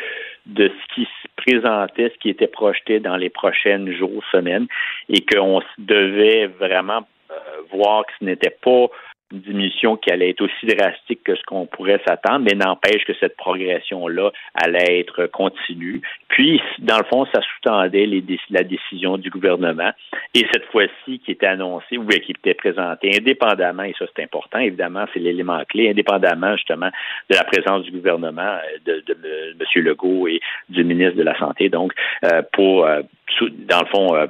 de 0.46 0.70
ce 0.70 0.96
qui 0.96 1.04
se 1.04 1.28
présentait, 1.36 2.10
ce 2.10 2.20
qui 2.20 2.30
était 2.30 2.48
projeté 2.48 3.00
dans 3.00 3.16
les 3.16 3.30
prochaines 3.30 3.92
jours, 3.92 4.24
semaines, 4.32 4.68
et 5.10 5.26
qu'on 5.26 5.62
devait 5.78 6.48
vraiment 6.48 7.08
euh, 7.32 7.36
voir 7.72 8.06
que 8.06 8.14
ce 8.20 8.26
n'était 8.26 8.56
pas 8.62 8.88
diminution 9.40 9.98
qui 9.98 10.12
allait 10.12 10.30
être 10.30 10.42
aussi 10.42 10.66
drastique 10.66 11.24
que 11.24 11.36
ce 11.36 11.44
qu'on 11.44 11.66
pourrait 11.66 12.02
s'attendre, 12.08 12.46
mais 12.50 12.56
n'empêche 12.56 13.04
que 13.06 13.14
cette 13.20 13.36
progression-là 13.38 14.32
allait 14.56 15.00
être 15.00 15.26
continue. 15.28 16.02
Puis, 16.30 16.62
dans 16.80 16.98
le 16.98 17.06
fond, 17.06 17.26
ça 17.34 17.42
sous-tendait 17.42 18.08
la 18.50 18.64
décision 18.64 19.18
du 19.18 19.30
gouvernement 19.30 19.92
et 20.34 20.46
cette 20.52 20.66
fois-ci 20.66 21.20
qui 21.20 21.32
était 21.32 21.48
annoncée 21.48 21.98
ou 21.98 22.06
qui 22.08 22.32
était 22.32 22.54
présentée 22.54 23.12
indépendamment, 23.18 23.84
et 23.84 23.94
ça 23.98 24.06
c'est 24.16 24.24
important, 24.24 24.60
évidemment, 24.60 25.06
c'est 25.14 25.20
l'élément 25.20 25.64
clé, 25.66 25.90
indépendamment 25.90 26.56
justement 26.56 26.90
de 27.30 27.36
la 27.36 27.44
présence 27.44 27.84
du 27.84 27.92
gouvernement, 27.92 28.58
de, 28.86 29.04
M. 29.08 29.84
Legault 29.84 30.28
et 30.28 30.40
du 30.70 30.84
ministre 30.84 31.18
de 31.18 31.24
la 31.24 31.38
Santé, 31.38 31.70
donc, 31.70 31.94
euh, 32.26 32.42
pour, 32.54 32.86
euh, 32.86 33.02
dans 33.42 33.82
le 33.82 33.88
fond, 33.88 34.16
euh, 34.16 34.28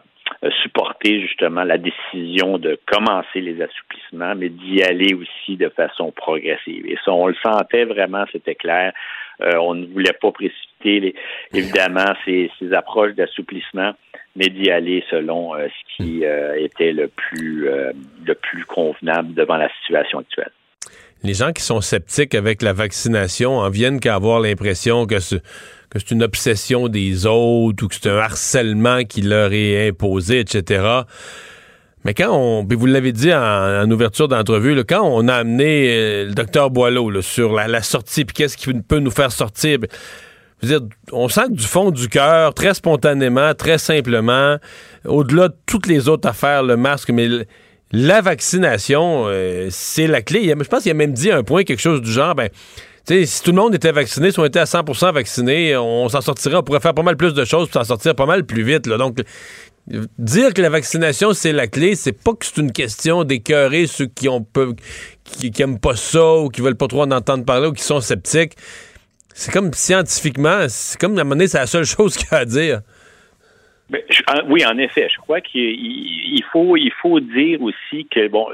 supporter 0.61 1.21
justement 1.21 1.63
la 1.63 1.77
décision 1.77 2.57
de 2.57 2.79
commencer 2.85 3.41
les 3.41 3.61
assouplissements, 3.61 4.35
mais 4.35 4.49
d'y 4.49 4.81
aller 4.83 5.13
aussi 5.13 5.57
de 5.57 5.69
façon 5.69 6.11
progressive. 6.11 6.85
Et 6.85 6.97
ça, 7.03 7.11
on 7.11 7.27
le 7.27 7.35
sentait 7.43 7.85
vraiment, 7.85 8.25
c'était 8.31 8.55
clair. 8.55 8.93
Euh, 9.41 9.55
on 9.57 9.75
ne 9.75 9.85
voulait 9.87 10.13
pas 10.13 10.31
précipiter, 10.31 11.15
évidemment, 11.53 12.13
ces, 12.25 12.49
approches 12.73 13.13
d'assouplissement, 13.13 13.93
mais 14.35 14.47
d'y 14.47 14.69
aller 14.69 15.03
selon 15.09 15.55
euh, 15.55 15.67
ce 15.67 15.95
qui 15.95 16.23
était 16.57 16.91
le 16.91 17.07
plus, 17.07 17.67
le 18.25 18.35
plus 18.35 18.65
convenable 18.65 19.33
devant 19.33 19.57
la 19.57 19.69
situation 19.81 20.19
actuelle 20.19 20.51
les 21.23 21.33
gens 21.33 21.53
qui 21.53 21.63
sont 21.63 21.81
sceptiques 21.81 22.35
avec 22.35 22.61
la 22.61 22.73
vaccination 22.73 23.57
en 23.57 23.69
viennent 23.69 23.99
qu'à 23.99 24.15
avoir 24.15 24.39
l'impression 24.41 25.05
que 25.05 25.19
ce, 25.19 25.37
que 25.93 25.99
c'est 25.99 26.11
une 26.11 26.23
obsession 26.23 26.87
des 26.87 27.25
autres 27.25 27.83
ou 27.83 27.87
que 27.87 27.95
c'est 27.95 28.09
un 28.09 28.17
harcèlement 28.17 29.03
qui 29.03 29.21
leur 29.21 29.53
est 29.53 29.89
imposé, 29.89 30.39
etc. 30.39 31.03
Mais 32.05 32.13
quand 32.13 32.31
on, 32.31 32.65
puis 32.65 32.77
vous 32.77 32.85
l'avez 32.85 33.11
dit 33.11 33.33
en, 33.33 33.89
ouverture 33.89 34.27
d'entrevue, 34.27 34.83
quand 34.83 35.03
on 35.03 35.27
a 35.27 35.35
amené 35.35 35.87
euh, 35.89 36.25
le 36.25 36.33
docteur 36.33 36.69
Boileau 36.69 37.21
sur 37.21 37.53
la, 37.53 37.81
sortie, 37.81 38.25
puis 38.25 38.33
qu'est-ce 38.33 38.57
qui 38.57 38.73
peut 38.73 38.99
nous 38.99 39.11
faire 39.11 39.31
sortir, 39.31 39.79
dire, 40.61 40.81
on 41.11 41.29
sent 41.29 41.47
que 41.49 41.53
du 41.53 41.65
fond 41.65 41.91
du 41.91 42.09
cœur, 42.09 42.53
très 42.53 42.73
spontanément, 42.73 43.53
très 43.53 43.77
simplement, 43.77 44.57
au-delà 45.05 45.49
de 45.49 45.55
toutes 45.65 45.87
les 45.87 46.09
autres 46.09 46.27
affaires, 46.27 46.63
le 46.63 46.75
masque, 46.75 47.09
mais 47.11 47.29
la 47.91 48.21
vaccination, 48.21 49.25
euh, 49.27 49.67
c'est 49.69 50.07
la 50.07 50.21
clé. 50.21 50.47
Je 50.47 50.67
pense 50.67 50.83
qu'il 50.83 50.91
a 50.91 50.95
même 50.95 51.13
dit 51.13 51.31
un 51.31 51.43
point, 51.43 51.63
quelque 51.63 51.81
chose 51.81 52.01
du 52.01 52.11
genre, 52.11 52.35
ben, 52.35 52.49
si 53.05 53.43
tout 53.43 53.51
le 53.51 53.57
monde 53.57 53.75
était 53.75 53.91
vacciné, 53.91 54.31
si 54.31 54.39
on 54.39 54.45
était 54.45 54.59
à 54.59 54.65
100% 54.65 55.13
vacciné, 55.13 55.75
on 55.75 56.07
s'en 56.09 56.21
sortirait, 56.21 56.55
on 56.55 56.63
pourrait 56.63 56.79
faire 56.79 56.93
pas 56.93 57.03
mal 57.03 57.17
plus 57.17 57.33
de 57.33 57.43
choses 57.43 57.69
pour 57.69 57.81
s'en 57.81 57.87
sortir 57.87 58.15
pas 58.15 58.25
mal 58.25 58.45
plus 58.45 58.63
vite. 58.63 58.87
Là. 58.87 58.97
Donc, 58.97 59.17
dire 60.17 60.53
que 60.53 60.61
la 60.61 60.69
vaccination, 60.69 61.33
c'est 61.33 61.51
la 61.51 61.67
clé, 61.67 61.95
c'est 61.95 62.13
pas 62.13 62.31
que 62.31 62.45
c'est 62.45 62.61
une 62.61 62.71
question 62.71 63.23
d'écœurer 63.23 63.87
ceux 63.87 64.05
qui 64.05 64.29
ont 64.29 64.41
peu, 64.41 64.73
qui, 65.25 65.51
aiment 65.61 65.79
pas 65.79 65.95
ça 65.95 66.35
ou 66.35 66.49
qui 66.49 66.61
veulent 66.61 66.77
pas 66.77 66.87
trop 66.87 67.01
en 67.01 67.11
entendre 67.11 67.45
parler 67.45 67.67
ou 67.67 67.73
qui 67.73 67.83
sont 67.83 67.99
sceptiques. 67.99 68.53
C'est 69.33 69.51
comme 69.51 69.73
scientifiquement, 69.73 70.65
c'est 70.69 70.99
comme 70.99 71.17
à 71.17 71.21
un 71.21 71.23
moment 71.23 71.35
donné, 71.35 71.47
c'est 71.47 71.57
la 71.59 71.67
seule 71.67 71.85
chose 71.85 72.15
qu'il 72.15 72.27
y 72.31 72.35
a 72.35 72.39
à 72.39 72.45
dire. 72.45 72.81
oui, 74.47 74.65
en 74.65 74.77
effet, 74.77 75.07
je 75.13 75.19
crois 75.19 75.41
qu'il 75.41 76.43
faut, 76.51 76.77
il 76.77 76.91
faut 77.01 77.19
dire 77.19 77.61
aussi 77.61 78.07
que 78.09 78.29
bon, 78.29 78.47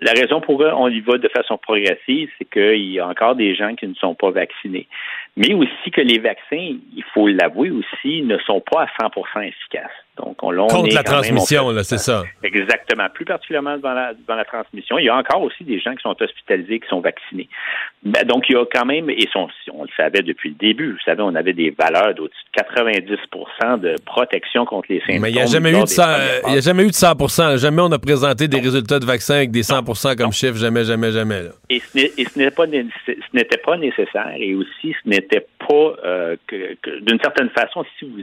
la 0.00 0.12
raison 0.12 0.40
pour 0.40 0.60
laquelle 0.60 0.74
on 0.76 0.88
y 0.88 1.00
va 1.00 1.18
de 1.18 1.28
façon 1.28 1.58
progressive, 1.58 2.30
c'est 2.38 2.50
qu'il 2.50 2.92
y 2.92 3.00
a 3.00 3.06
encore 3.06 3.36
des 3.36 3.54
gens 3.54 3.74
qui 3.74 3.86
ne 3.86 3.94
sont 3.94 4.14
pas 4.14 4.30
vaccinés. 4.30 4.88
Mais 5.36 5.54
aussi 5.54 5.90
que 5.92 6.00
les 6.00 6.18
vaccins, 6.18 6.76
il 6.96 7.04
faut 7.12 7.28
l'avouer 7.28 7.70
aussi, 7.70 8.22
ne 8.22 8.38
sont 8.38 8.60
pas 8.60 8.82
à 8.82 8.86
100% 8.86 9.48
efficaces. 9.48 9.90
Donc, 10.16 10.36
on, 10.42 10.54
Contre 10.68 10.94
la 10.94 11.02
transmission, 11.02 11.70
là, 11.70 11.82
c'est 11.82 11.98
ça. 11.98 12.22
Exactement. 12.42 13.08
Plus 13.12 13.24
particulièrement 13.24 13.76
devant 13.76 13.94
la, 13.94 14.44
transmission. 14.44 14.96
Il 14.98 15.06
y 15.06 15.08
a 15.08 15.16
encore 15.16 15.42
aussi 15.42 15.64
des 15.64 15.80
gens 15.80 15.94
qui 15.94 16.02
sont 16.02 16.14
hospitalisés, 16.20 16.78
qui 16.78 16.88
sont 16.88 17.00
vaccinés. 17.00 17.48
Ben, 18.04 18.24
donc, 18.24 18.44
il 18.48 18.52
y 18.52 18.56
a 18.56 18.64
quand 18.72 18.84
même, 18.84 19.10
et 19.10 19.28
on, 19.34 19.48
on, 19.72 19.82
le 19.82 19.88
savait 19.96 20.22
depuis 20.22 20.50
le 20.50 20.54
début, 20.54 20.92
vous 20.92 20.98
savez, 21.04 21.22
on 21.22 21.34
avait 21.34 21.52
des 21.52 21.70
valeurs 21.70 22.14
d'au-dessus 22.14 22.44
de 22.56 22.62
90% 22.62 23.80
de 23.80 23.96
protection 24.06 24.64
contre 24.64 24.86
les 24.90 25.00
symptômes. 25.00 25.22
Mais 25.22 25.30
il 25.30 25.34
n'y 25.34 25.40
a 25.40 25.46
jamais 25.46 25.70
eu 25.70 25.80
de 25.80 25.86
100, 25.86 26.02
il 26.48 26.54
y 26.54 26.58
a 26.58 26.60
jamais 26.60 26.84
eu 26.84 26.88
de 26.88 26.92
100 26.92 27.56
Jamais 27.56 27.82
on 27.82 27.90
a 27.90 27.98
présenté 27.98 28.46
des 28.46 28.60
résultats 28.60 29.00
de 29.00 29.06
vaccins 29.06 29.36
avec 29.36 29.50
des 29.50 29.62
100% 29.62 30.16
comme 30.16 30.32
chiffre. 30.32 30.56
Jamais, 30.56 30.84
jamais, 30.84 31.10
jamais. 31.10 31.42
Là. 31.42 31.50
Et 31.70 31.80
ce 31.80 32.38
n'était 32.38 32.50
pas, 32.50 33.72
pas 33.72 33.76
nécessaire. 33.78 34.34
Et 34.36 34.54
aussi, 34.54 34.94
ce 35.02 35.08
n'était 35.08 35.46
pas, 35.58 35.94
euh, 36.04 36.36
que, 36.46 36.76
d'une 37.00 37.18
certaine 37.20 37.50
façon, 37.50 37.84
si 37.98 38.04
vous 38.04 38.20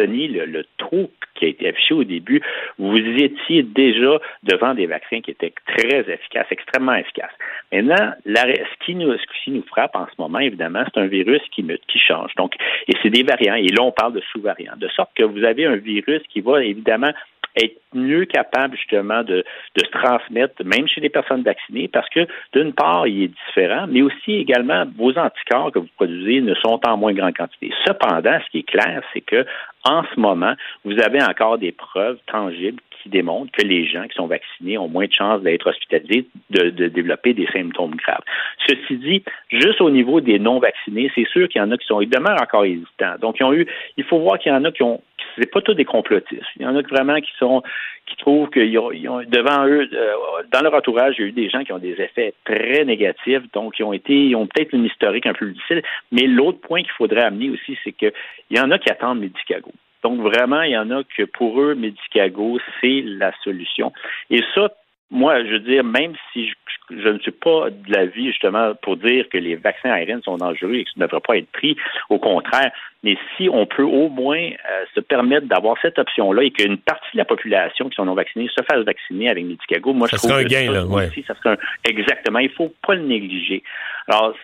le, 0.00 0.44
le 0.46 0.64
trou 0.78 1.10
qui 1.34 1.46
a 1.46 1.48
été 1.48 1.68
affiché 1.68 1.94
au 1.94 2.04
début, 2.04 2.40
vous 2.78 2.96
étiez 2.96 3.62
déjà 3.62 4.18
devant 4.42 4.74
des 4.74 4.86
vaccins 4.86 5.20
qui 5.20 5.30
étaient 5.30 5.52
très 5.66 6.00
efficaces, 6.00 6.46
extrêmement 6.50 6.94
efficaces. 6.94 7.32
Maintenant, 7.72 8.12
ce, 8.26 8.84
qui 8.84 8.94
nous, 8.94 9.12
ce 9.12 9.44
qui 9.44 9.50
nous 9.50 9.64
frappe 9.64 9.96
en 9.96 10.06
ce 10.06 10.20
moment, 10.20 10.38
évidemment, 10.38 10.84
c'est 10.84 11.00
un 11.00 11.06
virus 11.06 11.42
qui, 11.50 11.66
qui 11.88 11.98
change. 11.98 12.34
Donc, 12.36 12.54
et 12.88 12.92
c'est 13.02 13.10
des 13.10 13.22
variants. 13.22 13.54
Et 13.54 13.68
là, 13.68 13.82
on 13.82 13.92
parle 13.92 14.14
de 14.14 14.22
sous-variants. 14.32 14.76
De 14.76 14.88
sorte 14.88 15.10
que 15.14 15.24
vous 15.24 15.44
avez 15.44 15.66
un 15.66 15.76
virus 15.76 16.22
qui 16.28 16.40
va 16.40 16.62
évidemment 16.64 17.12
être 17.56 17.76
mieux 17.94 18.24
capable 18.24 18.76
justement 18.76 19.22
de, 19.22 19.44
de 19.76 19.84
se 19.84 19.90
transmettre, 19.90 20.54
même 20.64 20.88
chez 20.88 21.00
les 21.00 21.10
personnes 21.10 21.42
vaccinées, 21.42 21.88
parce 21.88 22.08
que 22.08 22.26
d'une 22.52 22.72
part, 22.72 23.06
il 23.06 23.24
est 23.24 23.32
différent, 23.46 23.86
mais 23.88 24.02
aussi 24.02 24.34
également 24.34 24.84
vos 24.96 25.16
anticorps 25.18 25.72
que 25.72 25.78
vous 25.78 25.88
produisez 25.96 26.40
ne 26.40 26.54
sont 26.54 26.80
en 26.86 26.96
moins 26.96 27.12
grande 27.12 27.36
quantité. 27.36 27.70
Cependant, 27.86 28.38
ce 28.44 28.50
qui 28.50 28.58
est 28.58 28.68
clair, 28.68 29.02
c'est 29.12 29.20
que 29.20 29.44
en 29.84 30.02
ce 30.14 30.20
moment, 30.20 30.54
vous 30.84 30.98
avez 31.00 31.22
encore 31.22 31.58
des 31.58 31.72
preuves 31.72 32.18
tangibles 32.26 32.80
qui 33.02 33.08
démontrent 33.08 33.52
que 33.52 33.66
les 33.66 33.86
gens 33.86 34.06
qui 34.06 34.14
sont 34.14 34.26
vaccinés 34.26 34.78
ont 34.78 34.88
moins 34.88 35.06
de 35.06 35.12
chances 35.12 35.42
d'être 35.42 35.68
hospitalisés, 35.68 36.26
de, 36.50 36.88
développer 36.88 37.34
des 37.34 37.46
symptômes 37.52 37.94
graves. 37.96 38.22
Ceci 38.66 38.96
dit, 38.96 39.22
juste 39.50 39.80
au 39.80 39.90
niveau 39.90 40.20
des 40.20 40.38
non-vaccinés, 40.38 41.10
c'est 41.14 41.26
sûr 41.28 41.48
qu'il 41.48 41.60
y 41.60 41.64
en 41.64 41.70
a 41.70 41.76
qui 41.76 41.86
sont, 41.86 42.00
ils 42.00 42.08
demeurent 42.08 42.40
encore 42.40 42.64
hésitants. 42.64 43.16
Donc, 43.20 43.36
ils 43.40 43.44
ont 43.44 43.52
eu, 43.52 43.66
il 43.96 44.04
faut 44.04 44.18
voir 44.18 44.38
qu'il 44.38 44.52
y 44.52 44.54
en 44.54 44.64
a 44.64 44.70
qui 44.70 44.82
ont, 44.82 45.00
c'est 45.38 45.50
pas 45.50 45.60
tous 45.60 45.74
des 45.74 45.84
complotistes. 45.84 46.42
Il 46.56 46.62
y 46.62 46.66
en 46.66 46.76
a 46.76 46.82
vraiment 46.82 47.20
qui 47.20 47.30
sont, 47.38 47.62
qui 48.06 48.16
trouvent 48.16 48.50
qu'ils 48.50 48.78
ont, 48.78 48.90
devant 49.26 49.66
eux, 49.66 49.88
euh, 49.92 50.12
dans 50.52 50.60
leur 50.60 50.74
entourage, 50.74 51.14
il 51.18 51.22
y 51.22 51.24
a 51.24 51.28
eu 51.28 51.32
des 51.32 51.48
gens 51.48 51.64
qui 51.64 51.72
ont 51.72 51.78
des 51.78 52.00
effets 52.00 52.34
très 52.44 52.84
négatifs, 52.84 53.42
donc 53.52 53.78
ils 53.78 53.84
ont 53.84 53.92
été, 53.92 54.14
ils 54.14 54.36
ont 54.36 54.46
peut-être 54.46 54.72
une 54.72 54.84
historique 54.84 55.26
un 55.26 55.34
peu 55.34 55.50
difficile. 55.50 55.82
Mais 56.10 56.26
l'autre 56.26 56.60
point 56.60 56.82
qu'il 56.82 56.92
faudrait 56.92 57.22
amener 57.22 57.50
aussi, 57.50 57.78
c'est 57.84 57.92
qu'il 57.92 58.12
y 58.50 58.60
en 58.60 58.70
a 58.70 58.78
qui 58.78 58.90
attendent 58.90 59.20
Medicago. 59.20 59.72
Donc 60.02 60.20
vraiment, 60.20 60.62
il 60.62 60.72
y 60.72 60.78
en 60.78 60.90
a 60.90 61.02
que 61.04 61.22
pour 61.24 61.60
eux, 61.60 61.74
Medicago, 61.74 62.58
c'est 62.80 63.02
la 63.04 63.32
solution. 63.42 63.92
Et 64.30 64.42
ça, 64.54 64.70
moi, 65.12 65.44
je 65.44 65.52
veux 65.52 65.58
dire, 65.58 65.84
même 65.84 66.14
si 66.32 66.48
je, 66.90 67.08
ne 67.08 67.18
suis 67.18 67.30
pas 67.30 67.68
de 67.68 67.92
l'avis 67.92 68.28
justement 68.28 68.74
pour 68.82 68.96
dire 68.96 69.28
que 69.28 69.36
les 69.36 69.56
vaccins 69.56 69.90
aériens 69.90 70.20
sont 70.22 70.38
dangereux 70.38 70.74
et 70.74 70.84
que 70.84 70.90
ça 70.90 71.00
ne 71.00 71.04
devrait 71.04 71.20
pas 71.20 71.36
être 71.36 71.52
pris, 71.52 71.76
au 72.08 72.18
contraire, 72.18 72.72
mais 73.02 73.16
si 73.36 73.48
on 73.48 73.66
peut 73.66 73.82
au 73.82 74.08
moins 74.08 74.40
euh, 74.40 74.84
se 74.94 75.00
permettre 75.00 75.46
d'avoir 75.46 75.76
cette 75.82 75.98
option-là 75.98 76.44
et 76.44 76.50
qu'une 76.50 76.78
partie 76.78 77.10
de 77.12 77.18
la 77.18 77.24
population 77.24 77.88
qui 77.88 77.96
sont 77.96 78.04
non 78.04 78.14
vaccinés 78.14 78.48
se 78.48 78.62
fasse 78.64 78.84
vacciner 78.84 79.28
avec 79.28 79.44
Medicago, 79.44 79.92
moi 79.92 80.08
ça 80.08 80.16
je 80.16 80.28
trouve 80.28 80.38
un 80.38 80.44
gain, 80.44 80.70
là, 80.70 80.84
ça 81.26 81.34
serait 81.34 81.50
un, 81.50 81.56
exactement, 81.84 82.38
il 82.38 82.50
faut 82.50 82.72
pas 82.86 82.94
le 82.94 83.02
négliger. 83.02 83.62
Alors, 84.08 84.34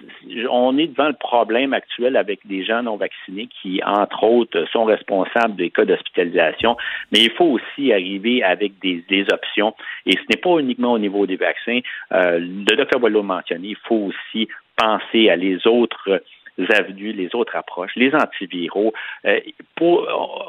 on 0.50 0.78
est 0.78 0.86
devant 0.86 1.08
le 1.08 1.14
problème 1.14 1.72
actuel 1.72 2.16
avec 2.16 2.46
des 2.46 2.64
gens 2.64 2.82
non 2.82 2.96
vaccinés 2.96 3.48
qui, 3.60 3.80
entre 3.84 4.22
autres, 4.22 4.66
sont 4.72 4.84
responsables 4.84 5.56
des 5.56 5.70
cas 5.70 5.84
d'hospitalisation, 5.84 6.76
mais 7.12 7.20
il 7.20 7.30
faut 7.30 7.44
aussi 7.44 7.92
arriver 7.92 8.42
avec 8.42 8.78
des, 8.80 9.04
des 9.08 9.26
options. 9.32 9.74
Et 10.06 10.12
ce 10.12 10.22
n'est 10.30 10.40
pas 10.40 10.57
uniquement 10.58 10.92
au 10.92 10.98
niveau 10.98 11.26
des 11.26 11.36
vaccins. 11.36 11.80
Euh, 12.12 12.38
le 12.38 12.76
docteur 12.76 13.00
Boileau 13.00 13.22
mentionné, 13.22 13.68
il 13.68 13.76
faut 13.86 14.10
aussi 14.10 14.48
penser 14.76 15.28
à 15.30 15.36
les 15.36 15.66
autres 15.66 16.22
avenues, 16.70 17.12
les 17.12 17.34
autres 17.34 17.56
approches, 17.56 17.92
les 17.96 18.14
antiviraux. 18.14 18.92
Euh, 19.24 19.40
pour 19.76 20.06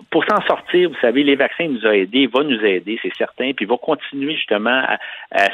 pour 0.09 0.23
s'en 0.25 0.41
sortir, 0.47 0.89
vous 0.89 0.99
savez, 1.01 1.23
les 1.23 1.35
vaccins 1.35 1.67
nous 1.67 1.85
ont 1.85 1.91
aidés, 1.91 2.27
vont 2.27 2.43
nous 2.43 2.63
aider, 2.63 2.99
c'est 3.01 3.15
certain, 3.15 3.51
puis 3.53 3.65
va 3.65 3.77
continuer 3.77 4.35
justement 4.35 4.83
à, 5.31 5.47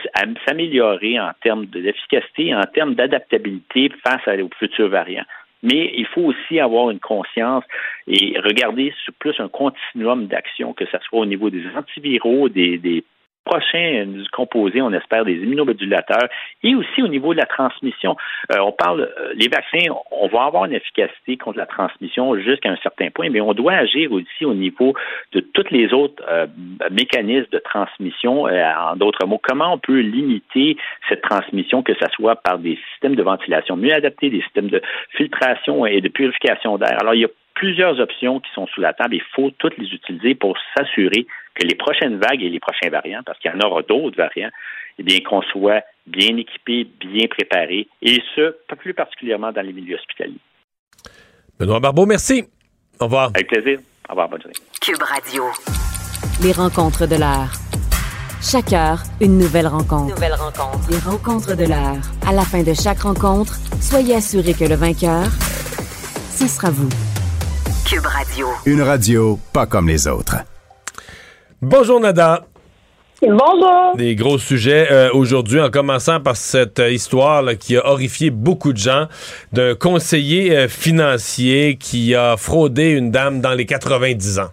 s'améliorer 0.47 1.19
en 1.19 1.31
termes 1.41 1.65
d'efficacité, 1.65 2.55
en 2.55 2.63
termes 2.63 2.95
d'adaptabilité 2.95 3.91
face 4.03 4.27
aux 4.27 4.49
futurs 4.57 4.89
variants. 4.89 5.25
Mais 5.63 5.91
il 5.95 6.05
faut 6.05 6.21
aussi 6.21 6.59
avoir 6.59 6.91
une 6.91 6.99
conscience 6.99 7.63
et 8.07 8.37
regarder 8.39 8.93
sur 9.03 9.13
plus 9.15 9.39
un 9.39 9.47
continuum 9.47 10.27
d'action, 10.27 10.73
que 10.73 10.85
ce 10.85 10.97
soit 10.99 11.19
au 11.19 11.25
niveau 11.25 11.49
des 11.49 11.63
antiviraux, 11.75 12.49
des 12.49 13.03
prochain 13.45 14.07
composé, 14.31 14.81
on 14.81 14.91
espère, 14.91 15.23
des 15.23 15.35
immunomodulateurs 15.35 16.27
et 16.63 16.75
aussi 16.75 17.01
au 17.01 17.07
niveau 17.07 17.33
de 17.33 17.39
la 17.39 17.45
transmission. 17.45 18.17
Euh, 18.51 18.57
on 18.59 18.71
parle, 18.71 19.01
euh, 19.01 19.33
les 19.35 19.47
vaccins, 19.47 19.93
on 20.11 20.27
va 20.27 20.43
avoir 20.45 20.65
une 20.65 20.73
efficacité 20.73 21.37
contre 21.37 21.59
la 21.59 21.65
transmission 21.65 22.37
jusqu'à 22.39 22.69
un 22.69 22.77
certain 22.77 23.09
point, 23.11 23.29
mais 23.29 23.41
on 23.41 23.53
doit 23.53 23.73
agir 23.73 24.11
aussi 24.11 24.45
au 24.45 24.53
niveau 24.53 24.93
de 25.31 25.39
tous 25.39 25.69
les 25.71 25.93
autres 25.93 26.23
euh, 26.27 26.47
mécanismes 26.91 27.49
de 27.51 27.59
transmission. 27.59 28.45
en 28.45 28.95
d'autres 28.95 29.25
mots, 29.25 29.39
comment 29.41 29.73
on 29.73 29.77
peut 29.77 29.99
limiter 29.99 30.77
cette 31.07 31.21
transmission, 31.21 31.83
que 31.83 31.93
ce 31.93 32.09
soit 32.13 32.35
par 32.35 32.57
des 32.59 32.77
systèmes 32.91 33.15
de 33.15 33.23
ventilation 33.23 33.77
mieux 33.77 33.93
adaptés, 33.93 34.29
des 34.29 34.41
systèmes 34.41 34.69
de 34.69 34.81
filtration 35.11 35.85
et 35.85 36.01
de 36.01 36.09
purification 36.09 36.77
d'air. 36.77 36.97
Alors, 36.99 37.13
il 37.13 37.21
y 37.21 37.25
a 37.25 37.29
plusieurs 37.53 37.99
options 37.99 38.39
qui 38.39 38.51
sont 38.53 38.67
sous 38.67 38.81
la 38.81 38.93
table. 38.93 39.15
Il 39.15 39.23
faut 39.33 39.51
toutes 39.57 39.77
les 39.77 39.87
utiliser 39.93 40.35
pour 40.35 40.57
s'assurer 40.75 41.25
que 41.55 41.65
les 41.65 41.75
prochaines 41.75 42.17
vagues 42.17 42.43
et 42.43 42.49
les 42.49 42.59
prochains 42.59 42.89
variants, 42.89 43.21
parce 43.25 43.39
qu'il 43.39 43.51
y 43.51 43.55
en 43.55 43.65
aura 43.65 43.81
d'autres 43.81 44.17
variants, 44.17 44.51
eh 44.99 45.03
bien, 45.03 45.19
qu'on 45.21 45.41
soit 45.41 45.83
bien 46.05 46.37
équipé, 46.37 46.87
bien 46.99 47.27
préparé, 47.27 47.87
et 48.01 48.21
ce, 48.35 48.55
pas 48.67 48.75
plus 48.75 48.93
particulièrement 48.93 49.51
dans 49.51 49.61
les 49.61 49.73
milieux 49.73 49.95
hospitaliers. 49.95 50.39
Benoît 51.59 51.79
Barbeau, 51.79 52.05
merci. 52.05 52.45
Au 52.99 53.05
revoir. 53.05 53.31
Avec 53.33 53.47
plaisir. 53.47 53.79
Au 54.07 54.11
revoir, 54.11 54.29
bonne 54.29 54.41
journée. 54.41 54.55
Cube 54.81 55.01
Radio. 55.01 55.43
Les 56.43 56.51
rencontres 56.51 57.07
de 57.07 57.15
l'heure. 57.15 57.51
Chaque 58.41 58.73
heure, 58.73 59.01
une 59.21 59.37
nouvelle 59.37 59.67
rencontre. 59.67 60.13
Nouvelle 60.13 60.33
rencontre. 60.33 60.89
Les 60.91 60.99
rencontres 60.99 61.55
de 61.55 61.65
l'heure. 61.65 61.97
À 62.27 62.33
la 62.33 62.43
fin 62.43 62.61
de 62.61 62.73
chaque 62.73 62.99
rencontre, 62.99 63.55
soyez 63.81 64.15
assurés 64.15 64.53
que 64.53 64.65
le 64.65 64.75
vainqueur, 64.75 65.25
ce 66.29 66.47
sera 66.47 66.69
vous. 66.69 66.89
Cube 67.89 68.05
Radio. 68.05 68.47
Une 68.65 68.81
radio 68.81 69.39
pas 69.53 69.65
comme 69.65 69.87
les 69.87 70.07
autres. 70.07 70.35
Bonjour 71.61 72.01
Nada. 72.01 72.41
Bonjour. 73.21 73.95
Des 73.95 74.13
gros 74.13 74.37
sujets 74.37 74.91
euh, 74.91 75.09
aujourd'hui, 75.13 75.61
en 75.61 75.69
commençant 75.69 76.19
par 76.19 76.35
cette 76.35 76.79
euh, 76.79 76.91
histoire 76.91 77.43
qui 77.57 77.77
a 77.77 77.87
horrifié 77.87 78.29
beaucoup 78.29 78.73
de 78.73 78.77
gens 78.77 79.05
d'un 79.53 79.73
conseiller 79.73 80.55
euh, 80.55 80.67
financier 80.67 81.77
qui 81.77 82.13
a 82.13 82.35
fraudé 82.35 82.91
une 82.91 83.09
dame 83.09 83.39
dans 83.39 83.53
les 83.53 83.65
90 83.65 84.39
ans. 84.39 84.49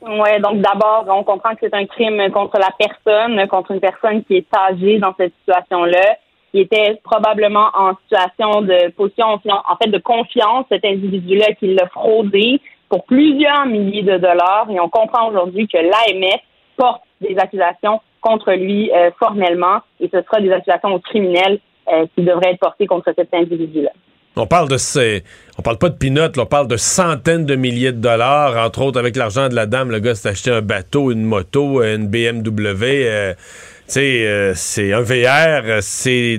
Oui, 0.00 0.40
donc 0.40 0.62
d'abord, 0.62 1.04
on 1.08 1.22
comprend 1.22 1.50
que 1.50 1.58
c'est 1.60 1.74
un 1.74 1.84
crime 1.84 2.30
contre 2.32 2.58
la 2.58 2.70
personne, 2.78 3.46
contre 3.48 3.72
une 3.72 3.80
personne 3.80 4.24
qui 4.24 4.36
est 4.36 4.46
âgée 4.56 4.98
dans 4.98 5.14
cette 5.18 5.34
situation-là, 5.40 6.16
qui 6.50 6.60
était 6.60 6.98
probablement 7.04 7.68
en 7.74 7.92
situation 8.04 8.62
de 8.62 8.90
position, 8.92 9.26
en 9.26 9.76
fait, 9.82 9.90
de 9.90 9.98
confiance, 9.98 10.64
cet 10.70 10.84
individu-là 10.86 11.52
qui 11.58 11.74
l'a 11.74 11.86
fraudé 11.88 12.60
pour 12.88 13.04
plusieurs 13.04 13.66
milliers 13.66 14.02
de 14.02 14.18
dollars 14.18 14.66
et 14.70 14.80
on 14.80 14.88
comprend 14.88 15.28
aujourd'hui 15.28 15.66
que 15.68 15.78
l'AMF 15.78 16.40
porte 16.76 17.02
des 17.20 17.36
accusations 17.38 18.00
contre 18.20 18.52
lui 18.52 18.90
euh, 18.92 19.10
formellement 19.18 19.78
et 20.00 20.08
ce 20.12 20.22
sera 20.22 20.40
des 20.40 20.50
accusations 20.50 20.98
criminelles 21.00 21.58
euh, 21.92 22.06
qui 22.14 22.24
devraient 22.24 22.52
être 22.52 22.60
portées 22.60 22.86
contre 22.86 23.12
cet 23.16 23.32
individu-là. 23.32 23.90
On 24.38 24.46
parle 24.46 24.68
de 24.68 24.76
ces, 24.76 25.24
on 25.58 25.62
parle 25.62 25.78
pas 25.78 25.88
de 25.88 25.96
peanuts, 25.96 26.38
on 26.38 26.44
parle 26.44 26.68
de 26.68 26.76
centaines 26.76 27.46
de 27.46 27.56
milliers 27.56 27.92
de 27.92 28.00
dollars, 28.00 28.62
entre 28.66 28.82
autres 28.82 28.98
avec 28.98 29.16
l'argent 29.16 29.48
de 29.48 29.54
la 29.54 29.64
dame, 29.64 29.90
le 29.90 29.98
gars 29.98 30.14
s'est 30.14 30.28
acheté 30.28 30.50
un 30.50 30.60
bateau, 30.60 31.10
une 31.10 31.22
moto, 31.22 31.82
une 31.82 32.06
BMW, 32.08 32.84
euh, 32.84 33.34
tu 33.34 33.92
sais, 33.92 34.52
c'est 34.54 34.92
un 34.92 35.00
VR, 35.00 35.80
c'est 35.80 36.38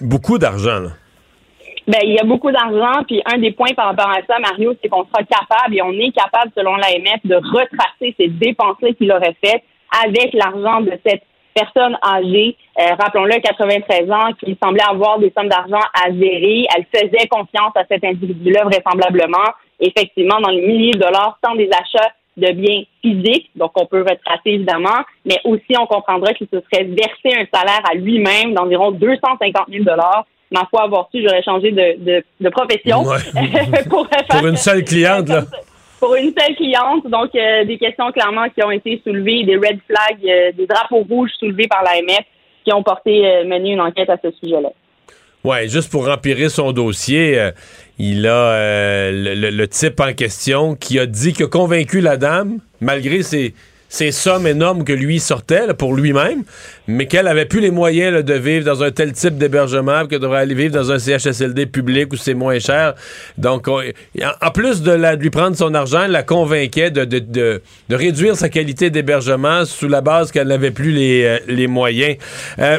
beaucoup 0.00 0.38
d'argent. 0.38 0.84
Ben, 1.88 1.98
il 2.04 2.12
y 2.12 2.18
a 2.18 2.24
beaucoup 2.24 2.52
d'argent, 2.52 3.02
puis 3.06 3.22
un 3.26 3.38
des 3.38 3.50
points 3.50 3.74
par 3.74 3.86
rapport 3.86 4.08
à 4.08 4.20
ça, 4.28 4.38
Mario, 4.38 4.74
c'est 4.80 4.88
qu'on 4.88 5.04
sera 5.04 5.24
capable 5.24 5.76
et 5.76 5.82
on 5.82 5.92
est 5.92 6.12
capable, 6.12 6.52
selon 6.56 6.76
l'AMF, 6.76 7.20
de 7.24 7.34
retracer 7.34 8.14
ces 8.18 8.28
dépenses-là 8.28 8.92
qu'il 8.92 9.10
aurait 9.10 9.36
faites 9.44 9.64
avec 10.04 10.32
l'argent 10.32 10.80
de 10.80 10.92
cette 11.04 11.22
personne 11.54 11.98
âgée, 12.02 12.56
euh, 12.80 12.94
rappelons-le, 12.98 13.40
93 13.40 14.10
ans, 14.10 14.32
qui 14.42 14.56
semblait 14.62 14.84
avoir 14.88 15.18
des 15.18 15.32
sommes 15.36 15.48
d'argent 15.48 15.80
à 16.02 16.10
gérer. 16.10 16.66
Elle 16.74 16.86
faisait 16.94 17.26
confiance 17.28 17.72
à 17.74 17.84
cet 17.90 18.04
individu-là, 18.04 18.64
vraisemblablement. 18.64 19.52
Effectivement, 19.80 20.40
dans 20.40 20.50
les 20.50 20.66
milliers 20.66 20.92
de 20.92 21.00
dollars, 21.00 21.38
tant 21.42 21.54
des 21.54 21.68
achats 21.68 22.12
de 22.36 22.50
biens 22.52 22.82
physiques, 23.02 23.50
donc 23.56 23.72
on 23.76 23.84
peut 23.84 24.00
retracer 24.00 24.52
évidemment, 24.52 25.02
mais 25.26 25.38
aussi 25.44 25.76
on 25.78 25.86
comprendra 25.86 26.32
qu'il 26.32 26.46
se 26.46 26.60
serait 26.60 26.84
versé 26.84 27.38
un 27.38 27.44
salaire 27.52 27.82
à 27.90 27.94
lui-même 27.94 28.54
d'environ 28.54 28.90
250 28.92 29.68
000 29.68 29.84
dollars 29.84 30.24
ma 30.52 30.66
foi, 30.70 30.82
avoir 30.84 31.08
su, 31.10 31.22
j'aurais 31.22 31.42
changé 31.42 31.72
de, 31.72 32.22
de, 32.40 32.48
profession. 32.50 33.04
pour, 33.90 34.46
une 34.46 34.56
seule 34.56 34.84
cliente, 34.84 35.28
là. 35.28 35.44
Pour 35.98 36.14
une 36.14 36.32
seule 36.38 36.54
cliente. 36.56 37.06
Donc, 37.08 37.34
euh, 37.34 37.64
des 37.64 37.78
questions 37.78 38.10
clairement 38.12 38.48
qui 38.48 38.62
ont 38.64 38.70
été 38.70 39.00
soulevées, 39.04 39.44
des 39.44 39.56
red 39.56 39.78
flags, 39.86 40.24
euh, 40.24 40.52
des 40.52 40.66
drapeaux 40.66 41.04
rouges 41.08 41.30
soulevés 41.38 41.68
par 41.68 41.82
l'AMF 41.82 42.24
qui 42.64 42.72
ont 42.72 42.82
porté, 42.82 43.26
euh, 43.26 43.44
mené 43.44 43.70
une 43.70 43.80
enquête 43.80 44.10
à 44.10 44.16
ce 44.22 44.30
sujet-là. 44.30 44.70
Oui, 45.44 45.68
juste 45.68 45.90
pour 45.90 46.06
remplir 46.06 46.48
son 46.50 46.70
dossier, 46.70 47.36
il 47.98 48.28
a 48.28 49.10
le, 49.10 49.50
le, 49.50 49.68
type 49.68 49.98
en 49.98 50.12
question 50.12 50.76
qui 50.76 51.00
a 51.00 51.06
dit 51.06 51.32
qu'il 51.32 51.46
a 51.46 51.48
convaincu 51.48 52.00
la 52.00 52.16
dame, 52.16 52.58
malgré 52.80 53.24
ses, 53.24 53.52
ces 53.92 54.10
sommes 54.10 54.46
énormes 54.46 54.84
que 54.84 54.92
lui 54.94 55.20
sortait 55.20 55.74
pour 55.74 55.94
lui-même, 55.94 56.44
mais 56.88 57.04
qu'elle 57.06 57.28
avait 57.28 57.44
plus 57.44 57.60
les 57.60 57.70
moyens 57.70 58.24
de 58.24 58.32
vivre 58.32 58.64
dans 58.64 58.82
un 58.82 58.90
tel 58.90 59.12
type 59.12 59.36
d'hébergement 59.36 60.06
que 60.06 60.16
devrait 60.16 60.40
aller 60.40 60.54
vivre 60.54 60.72
dans 60.72 60.90
un 60.90 60.98
CHSLD 60.98 61.66
public 61.66 62.10
où 62.10 62.16
c'est 62.16 62.32
moins 62.32 62.58
cher. 62.58 62.94
Donc, 63.36 63.68
en 63.68 64.50
plus 64.54 64.80
de, 64.80 65.16
lui 65.16 65.28
prendre 65.28 65.54
son 65.58 65.74
argent, 65.74 66.06
la 66.08 66.22
convainquait 66.22 66.90
de, 66.90 67.04
de, 67.04 67.18
de, 67.18 67.60
réduire 67.90 68.34
sa 68.34 68.48
qualité 68.48 68.88
d'hébergement 68.88 69.66
sous 69.66 69.88
la 69.88 70.00
base 70.00 70.32
qu'elle 70.32 70.48
n'avait 70.48 70.70
plus 70.70 70.92
les, 70.92 71.24
euh, 71.24 71.38
les 71.46 71.66
moyens. 71.66 72.16
Euh, 72.60 72.78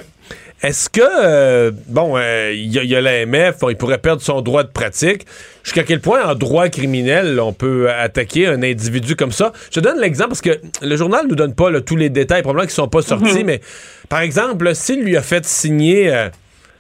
est-ce 0.64 0.90
que, 0.90 1.02
euh, 1.04 1.72
bon, 1.88 2.18
il 2.18 2.22
euh, 2.22 2.54
y, 2.54 2.96
a, 2.96 3.02
l'AMF, 3.02 3.58
il 3.70 3.76
pourrait 3.76 3.98
perdre 3.98 4.22
son 4.22 4.40
droit 4.42 4.64
de 4.64 4.70
pratique? 4.70 5.26
Jusqu'à 5.62 5.84
quel 5.84 6.00
point, 6.00 6.24
en 6.24 6.36
droit 6.36 6.70
criminel, 6.70 7.38
on 7.42 7.52
peut 7.52 7.92
attaquer 7.92 8.48
un 8.48 8.64
individu 8.64 9.18
comme 9.18 9.34
ça? 9.34 9.52
Je 9.66 9.80
te 9.80 9.80
donne 9.82 10.00
l'exemple 10.00 10.30
parce 10.30 10.42
que 10.42 10.62
le 10.82 10.96
journal 10.96 11.26
ne 11.26 11.32
nous 11.32 11.36
donne 11.36 11.54
pas 11.54 11.70
tous 11.82 11.98
les 11.98 12.10
détails, 12.10 12.44
probablement 12.44 12.66
qui 12.66 12.72
ne 12.72 12.76
sont 12.76 12.88
pas 12.88 13.02
sortis, 13.02 13.40
mhm. 13.40 13.46
mais 13.46 13.62
par 14.08 14.22
exemple, 14.22 14.74
s'il 14.74 15.04
lui 15.04 15.18
a 15.18 15.22
fait 15.22 15.46
signer 15.46 16.14
euh, 16.14 16.30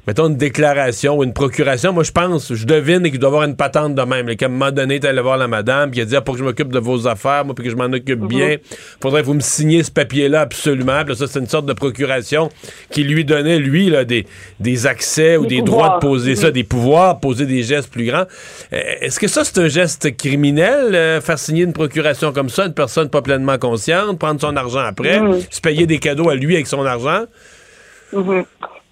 mettons, 0.07 0.27
une 0.27 0.35
déclaration 0.35 1.17
ou 1.17 1.23
une 1.23 1.33
procuration, 1.33 1.93
moi, 1.93 2.03
je 2.03 2.11
pense, 2.11 2.53
je 2.53 2.65
devine 2.65 3.03
qu'il 3.03 3.19
doit 3.19 3.29
avoir 3.29 3.43
une 3.43 3.55
patente 3.55 3.95
de 3.95 4.01
même. 4.01 4.35
Qu'à 4.35 4.47
un 4.47 4.49
moment 4.49 4.71
donné, 4.71 4.99
tu 4.99 5.07
allé 5.07 5.21
voir 5.21 5.37
la 5.37 5.47
madame, 5.47 5.91
puis 5.91 6.01
a 6.01 6.05
dit, 6.05 6.15
ah, 6.15 6.21
pour 6.21 6.35
que 6.35 6.39
je 6.39 6.43
m'occupe 6.43 6.71
de 6.71 6.79
vos 6.79 7.07
affaires, 7.07 7.45
moi, 7.45 7.55
puis 7.55 7.63
que 7.63 7.71
je 7.71 7.75
m'en 7.75 7.85
occupe 7.85 8.19
mhm. 8.19 8.27
bien, 8.27 8.57
faudrait 9.01 9.21
que 9.21 9.27
vous 9.27 9.33
me 9.33 9.39
signiez 9.41 9.83
ce 9.83 9.91
papier-là 9.91 10.41
absolument. 10.41 11.03
Puis 11.05 11.15
ça, 11.15 11.27
c'est 11.27 11.39
une 11.39 11.47
sorte 11.47 11.65
de 11.65 11.73
procuration 11.73 12.49
qui 12.91 13.03
lui 13.03 13.23
donnait, 13.23 13.59
lui, 13.59 13.89
là, 13.89 14.03
des, 14.03 14.25
des 14.59 14.87
accès 14.87 15.37
ou 15.37 15.45
des 15.45 15.61
droits 15.61 15.95
de 15.95 15.99
poser 16.05 16.35
ça, 16.35 16.47
mhm. 16.47 16.53
des 16.53 16.63
pouvoirs, 16.63 17.19
poser 17.19 17.45
des 17.45 17.63
gestes 17.63 17.89
plus 17.89 18.05
grands. 18.05 18.25
Euh, 18.73 18.81
est-ce 19.01 19.19
que 19.19 19.27
ça, 19.27 19.43
c'est 19.43 19.59
un 19.59 19.69
geste 19.69 20.15
criminel, 20.17 20.95
euh, 20.95 21.21
faire 21.21 21.39
signer 21.39 21.63
une 21.63 21.73
procuration 21.73 22.33
comme 22.33 22.49
ça, 22.49 22.65
une 22.65 22.73
personne 22.73 23.09
pas 23.09 23.21
pleinement 23.21 23.57
consciente, 23.57 24.19
prendre 24.19 24.41
son 24.41 24.55
argent 24.57 24.79
après, 24.79 25.21
mhm. 25.21 25.39
se 25.49 25.61
payer 25.61 25.85
des 25.85 25.99
cadeaux 25.99 26.29
à 26.29 26.35
lui 26.35 26.55
avec 26.55 26.67
son 26.67 26.85
argent? 26.85 27.25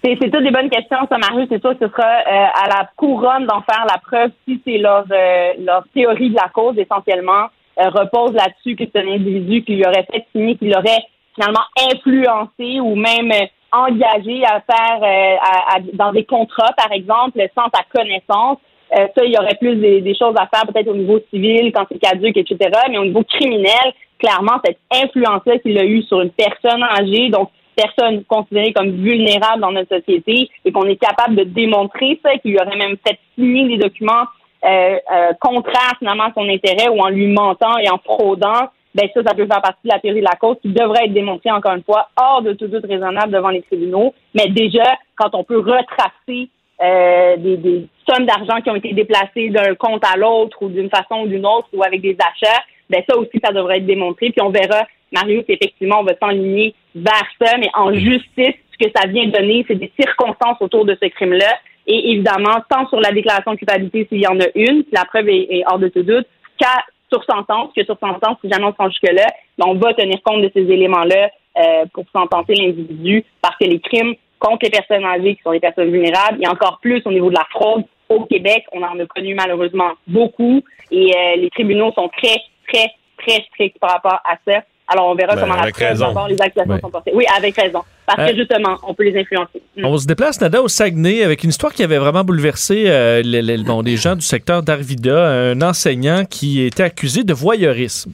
C'est, 0.04 0.16
toutes 0.16 0.42
des 0.42 0.50
bonnes 0.50 0.70
questions, 0.70 0.98
ça, 1.08 1.16
Marie. 1.18 1.46
C'est 1.48 1.60
sûr 1.60 1.78
que 1.78 1.86
ce 1.86 1.92
sera 1.92 2.08
euh, 2.08 2.46
à 2.64 2.68
la 2.68 2.90
couronne 2.96 3.46
d'en 3.46 3.62
faire 3.62 3.86
la 3.88 3.98
preuve 3.98 4.32
si 4.46 4.60
c'est 4.64 4.78
leur, 4.78 5.04
euh, 5.12 5.52
leur 5.60 5.84
théorie 5.94 6.30
de 6.30 6.34
la 6.34 6.48
cause, 6.52 6.76
essentiellement, 6.76 7.46
euh, 7.78 7.88
repose 7.88 8.32
là-dessus 8.32 8.74
que 8.74 8.84
c'est 8.84 9.00
un 9.00 9.08
individu 9.08 9.62
qui 9.62 9.76
lui 9.76 9.86
aurait 9.86 10.06
fait 10.10 10.26
signer, 10.32 10.56
qui 10.56 10.68
l'aurait 10.68 11.04
finalement 11.36 11.62
influencé 11.92 12.80
ou 12.80 12.96
même 12.96 13.32
engagé 13.70 14.44
à 14.44 14.60
faire 14.60 15.38
à, 15.40 15.78
dans 15.94 16.12
des 16.12 16.24
contrats, 16.24 16.72
par 16.76 16.92
exemple, 16.92 17.40
sans 17.56 17.70
sa 17.72 17.82
connaissance. 17.94 18.58
ça, 18.90 19.24
il 19.24 19.32
y 19.32 19.38
aurait 19.38 19.56
plus 19.58 19.76
des, 19.76 20.02
des 20.02 20.14
choses 20.14 20.34
à 20.36 20.46
faire, 20.54 20.66
peut-être 20.70 20.88
au 20.88 20.94
niveau 20.94 21.20
civil, 21.30 21.72
quand 21.72 21.86
c'est 21.90 21.98
caduque, 21.98 22.36
etc. 22.36 22.70
Mais 22.90 22.98
au 22.98 23.06
niveau 23.06 23.22
criminel, 23.24 23.94
clairement, 24.18 24.60
cette 24.62 24.78
influence-là 24.92 25.58
qu'il 25.60 25.78
a 25.78 25.84
eue 25.84 26.02
sur 26.02 26.20
une 26.20 26.32
personne 26.32 26.82
âgée, 26.82 27.30
donc 27.30 27.48
personnes 27.74 28.24
considérées 28.24 28.72
comme 28.72 28.90
vulnérables 28.90 29.60
dans 29.60 29.72
notre 29.72 29.96
société 29.96 30.48
et 30.64 30.72
qu'on 30.72 30.86
est 30.86 30.96
capable 30.96 31.36
de 31.36 31.44
démontrer 31.44 32.20
ça, 32.22 32.36
qu'il 32.38 32.56
aurait 32.56 32.76
même 32.76 32.96
fait 33.06 33.18
signer 33.34 33.68
des 33.68 33.78
documents 33.78 34.24
euh, 34.64 34.96
euh, 35.12 35.32
contraires 35.40 35.96
finalement 35.98 36.24
à 36.24 36.32
son 36.34 36.48
intérêt 36.48 36.88
ou 36.88 37.00
en 37.00 37.08
lui 37.08 37.26
mentant 37.26 37.78
et 37.78 37.90
en 37.90 37.98
fraudant, 37.98 38.68
ben 38.94 39.08
ça, 39.14 39.22
ça 39.26 39.34
peut 39.34 39.46
faire 39.46 39.62
partie 39.62 39.80
de 39.84 39.88
la 39.88 39.98
théorie 39.98 40.20
de 40.20 40.24
la 40.24 40.36
cause 40.38 40.56
qui 40.60 40.68
devrait 40.68 41.06
être 41.06 41.14
démontrée 41.14 41.50
encore 41.50 41.72
une 41.72 41.82
fois 41.82 42.08
hors 42.20 42.42
de 42.42 42.52
tout 42.52 42.68
doute 42.68 42.84
raisonnable 42.86 43.32
devant 43.32 43.48
les 43.48 43.62
tribunaux. 43.62 44.14
Mais 44.34 44.48
déjà, 44.48 44.84
quand 45.16 45.34
on 45.34 45.44
peut 45.44 45.58
retracer 45.58 46.48
euh, 46.82 47.36
des, 47.38 47.56
des 47.56 47.86
sommes 48.08 48.26
d'argent 48.26 48.60
qui 48.60 48.70
ont 48.70 48.76
été 48.76 48.92
déplacées 48.92 49.48
d'un 49.48 49.74
compte 49.74 50.04
à 50.04 50.16
l'autre 50.16 50.58
ou 50.60 50.68
d'une 50.68 50.90
façon 50.90 51.22
ou 51.22 51.26
d'une 51.26 51.46
autre 51.46 51.68
ou 51.72 51.82
avec 51.82 52.00
des 52.00 52.16
achats, 52.20 52.62
ben 52.90 53.02
ça 53.08 53.16
aussi, 53.16 53.40
ça 53.42 53.52
devrait 53.52 53.78
être 53.78 53.86
démontré. 53.86 54.30
Puis 54.30 54.42
on 54.42 54.50
verra, 54.50 54.86
Mario, 55.12 55.42
effectivement, 55.48 56.00
on 56.00 56.04
va 56.04 56.14
s'enligner 56.18 56.74
vers 56.94 57.26
ça, 57.40 57.56
mais 57.58 57.68
en 57.74 57.92
justice, 57.92 58.54
ce 58.72 58.86
que 58.86 58.90
ça 58.94 59.06
vient 59.06 59.26
donner, 59.28 59.64
c'est 59.68 59.78
des 59.78 59.92
circonstances 59.98 60.56
autour 60.60 60.84
de 60.84 60.96
ce 61.00 61.08
crime-là. 61.08 61.58
Et 61.86 62.12
évidemment, 62.12 62.62
tant 62.68 62.88
sur 62.88 63.00
la 63.00 63.12
déclaration 63.12 63.52
de 63.52 63.56
culpabilité 63.56 64.06
s'il 64.08 64.22
y 64.22 64.26
en 64.26 64.38
a 64.40 64.46
une, 64.54 64.84
la 64.92 65.04
preuve 65.04 65.28
est, 65.28 65.64
hors 65.66 65.78
de 65.78 65.88
tout 65.88 66.02
doute, 66.02 66.26
qu'à 66.58 66.84
sur 67.12 67.24
sentence, 67.24 67.70
que 67.76 67.84
sur 67.84 67.98
sentence, 67.98 68.38
si 68.42 68.50
jamais 68.50 68.64
on 68.66 68.84
se 68.84 68.90
jusque-là, 68.90 69.26
ben, 69.58 69.66
on 69.68 69.74
va 69.74 69.92
tenir 69.94 70.22
compte 70.22 70.42
de 70.42 70.50
ces 70.54 70.62
éléments-là 70.62 71.30
euh, 71.58 71.84
pour 71.92 72.04
sentencer 72.12 72.54
l'individu, 72.54 73.24
parce 73.42 73.56
que 73.58 73.64
les 73.64 73.80
crimes 73.80 74.14
contre 74.38 74.60
les 74.62 74.70
personnes 74.70 75.04
âgées 75.04 75.36
qui 75.36 75.42
sont 75.42 75.52
des 75.52 75.60
personnes 75.60 75.90
vulnérables, 75.90 76.42
et 76.42 76.48
encore 76.48 76.78
plus 76.80 77.02
au 77.04 77.12
niveau 77.12 77.28
de 77.28 77.34
la 77.34 77.46
fraude 77.50 77.84
au 78.08 78.24
Québec, 78.24 78.64
on 78.72 78.82
en 78.82 78.98
a 78.98 79.06
connu 79.06 79.34
malheureusement 79.34 79.92
beaucoup, 80.06 80.62
et 80.90 81.10
euh, 81.14 81.36
les 81.36 81.50
tribunaux 81.50 81.92
sont 81.92 82.08
très, 82.08 82.40
très, 82.68 82.90
très 83.18 83.42
stricts 83.52 83.78
par 83.78 83.90
rapport 83.90 84.20
à 84.24 84.36
ça. 84.46 84.62
Alors, 84.88 85.06
on 85.08 85.14
verra 85.14 85.34
Ben, 85.36 85.42
comment 85.42 85.54
preuve, 85.54 85.72
raison. 85.78 86.26
les 86.28 86.40
accusations 86.40 86.72
Ouais. 86.74 86.80
sont 86.80 86.90
portées. 86.90 87.12
Oui, 87.14 87.24
avec 87.36 87.56
raison. 87.56 87.80
Parce 88.04 88.18
Euh, 88.20 88.28
que 88.32 88.36
justement, 88.36 88.76
on 88.86 88.92
peut 88.94 89.04
les 89.04 89.18
influencer. 89.18 89.62
Mm. 89.76 89.84
On 89.86 89.96
se 89.96 90.06
déplace, 90.06 90.40
Nada, 90.40 90.60
au 90.60 90.68
Saguenay, 90.68 91.22
avec 91.22 91.44
une 91.44 91.50
histoire 91.50 91.72
qui 91.72 91.82
avait 91.82 91.98
vraiment 91.98 92.24
bouleversé 92.24 92.84
euh, 92.88 93.22
les, 93.24 93.40
les- 93.42 93.58
bon, 93.62 93.80
les 93.80 93.96
gens 93.96 94.16
du 94.16 94.22
secteur 94.22 94.62
d'Arvida, 94.62 95.28
un 95.52 95.62
enseignant 95.62 96.24
qui 96.24 96.62
était 96.62 96.82
accusé 96.82 97.22
de 97.24 97.32
voyeurisme. 97.32 98.12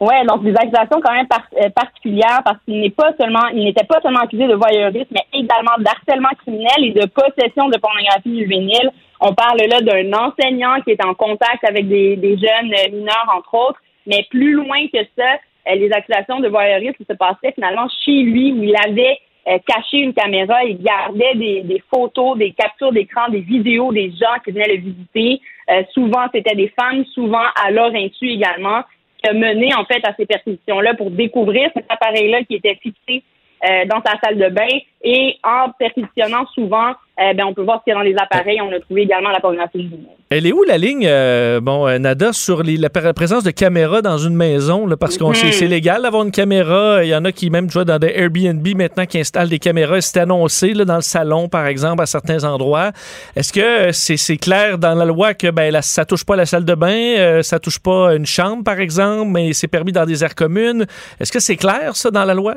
Oui, 0.00 0.14
donc 0.26 0.42
des 0.42 0.50
accusations 0.56 1.00
quand 1.00 1.12
même 1.12 1.28
par- 1.28 1.46
euh, 1.62 1.70
particulières 1.70 2.40
parce 2.44 2.58
qu'il 2.64 2.80
n'est 2.80 2.90
pas 2.90 3.12
seulement, 3.18 3.46
il 3.54 3.62
n'était 3.62 3.84
pas 3.84 4.00
seulement 4.02 4.18
accusé 4.20 4.48
de 4.48 4.54
voyeurisme, 4.54 5.06
mais 5.12 5.24
également 5.32 5.76
d'harcèlement 5.78 6.30
criminel 6.42 6.84
et 6.84 6.90
de 6.90 7.06
possession 7.06 7.68
de 7.68 7.78
pornographie 7.78 8.40
juvénile. 8.40 8.90
On 9.20 9.32
parle 9.32 9.58
là 9.58 9.80
d'un 9.80 10.12
enseignant 10.12 10.80
qui 10.82 10.90
est 10.90 11.04
en 11.04 11.14
contact 11.14 11.62
avec 11.68 11.88
des, 11.88 12.16
des 12.16 12.36
jeunes 12.36 12.72
euh, 12.74 12.90
mineurs, 12.96 13.26
entre 13.36 13.54
autres, 13.54 13.78
mais 14.08 14.26
plus 14.28 14.54
loin 14.54 14.78
que 14.92 14.98
ça, 15.16 15.22
euh, 15.22 15.36
les 15.66 15.92
accusations 15.92 16.40
de 16.40 16.48
voyeurisme 16.48 17.04
se 17.08 17.14
passaient 17.14 17.52
finalement 17.54 17.88
chez 18.04 18.22
lui 18.22 18.52
où 18.52 18.62
il 18.62 18.74
avait 18.76 19.18
euh, 19.48 19.58
caché 19.66 19.98
une 19.98 20.14
caméra, 20.14 20.64
il 20.64 20.80
gardait 20.80 21.34
des, 21.34 21.62
des 21.62 21.82
photos, 21.92 22.38
des 22.38 22.52
captures 22.52 22.92
d'écran, 22.92 23.28
des 23.28 23.40
vidéos 23.40 23.92
des 23.92 24.10
gens 24.10 24.38
qui 24.44 24.52
venaient 24.52 24.76
le 24.76 24.80
visiter. 24.80 25.40
Euh, 25.70 25.82
souvent, 25.92 26.26
c'était 26.32 26.54
des 26.54 26.72
femmes, 26.78 27.04
souvent 27.06 27.44
à 27.62 27.70
leur 27.70 27.92
insu 27.94 28.28
également 28.28 28.82
qui 29.22 29.30
a 29.30 29.32
mené 29.32 29.74
en 29.74 29.84
fait 29.84 30.04
à 30.04 30.14
ces 30.16 30.26
perquisitions-là 30.26 30.94
pour 30.94 31.10
découvrir 31.10 31.70
cet 31.74 31.86
appareil-là 31.88 32.44
qui 32.44 32.56
était 32.56 32.76
fixé 32.76 33.22
euh, 33.64 33.84
dans 33.86 34.02
sa 34.04 34.18
salle 34.24 34.38
de 34.38 34.48
bain 34.48 34.68
et 35.04 35.36
en 35.44 35.70
perquisitionnant 35.78 36.46
souvent, 36.54 36.90
euh, 37.20 37.34
ben, 37.34 37.44
on 37.46 37.54
peut 37.54 37.62
voir 37.62 37.78
ce 37.80 37.84
qu'il 37.84 37.92
y 37.92 37.96
a 37.96 37.98
dans 37.98 38.04
les 38.04 38.16
appareils. 38.16 38.60
On 38.60 38.72
a 38.72 38.80
trouvé 38.80 39.02
également 39.02 39.30
la 39.30 39.40
pornographie. 39.40 39.88
Elle 40.30 40.46
est 40.46 40.52
où 40.52 40.62
la 40.62 40.78
ligne, 40.78 41.06
euh, 41.06 41.60
bon, 41.60 41.86
Nada, 42.00 42.32
sur 42.32 42.62
les- 42.62 42.78
la 42.78 42.88
pr- 42.88 43.12
présence 43.12 43.44
de 43.44 43.50
caméras 43.50 44.00
dans 44.00 44.16
une 44.18 44.34
maison? 44.34 44.86
là, 44.86 44.96
parce 44.96 45.20
Mhm. 45.20 45.34
sait 45.34 45.52
c'est 45.52 45.66
légal 45.66 46.02
d'avoir 46.02 46.22
une 46.24 46.30
caméra. 46.30 47.04
Il 47.04 47.08
y 47.10 47.14
en 47.14 47.24
a 47.24 47.32
qui 47.32 47.50
même 47.50 47.66
tu 47.66 47.74
vois, 47.74 47.84
dans 47.84 47.98
des 47.98 48.12
Airbnb 48.16 48.66
maintenant 48.76 49.04
qui 49.06 49.18
installent 49.18 49.50
des 49.50 49.58
caméras. 49.58 50.00
C'est 50.00 50.20
annoncé 50.20 50.72
là, 50.72 50.84
dans 50.86 50.96
le 50.96 51.02
salon, 51.02 51.48
par 51.48 51.66
exemple, 51.66 52.02
à 52.02 52.06
certains 52.06 52.44
endroits. 52.44 52.92
Est-ce 53.36 53.52
que 53.52 53.92
c'est 53.92 54.36
clair 54.38 54.78
dans 54.78 54.94
la 54.94 55.04
loi 55.04 55.34
que 55.34 55.50
ben, 55.50 55.70
la- 55.72 55.82
ça 55.82 56.04
touche 56.06 56.24
pas 56.24 56.36
la 56.36 56.46
salle 56.46 56.64
de 56.64 56.74
bain, 56.74 57.42
ça 57.42 57.58
touche 57.60 57.78
pas 57.78 58.14
une 58.14 58.26
chambre, 58.26 58.64
par 58.64 58.80
exemple, 58.80 59.30
mais 59.30 59.52
c'est 59.52 59.68
permis 59.68 59.92
dans 59.92 60.06
des 60.06 60.24
aires 60.24 60.34
communes? 60.34 60.86
Est-ce 61.20 61.30
que 61.30 61.40
c'est 61.40 61.56
clair, 61.56 61.94
ça, 61.94 62.10
dans 62.10 62.24
la 62.24 62.34
loi? 62.34 62.54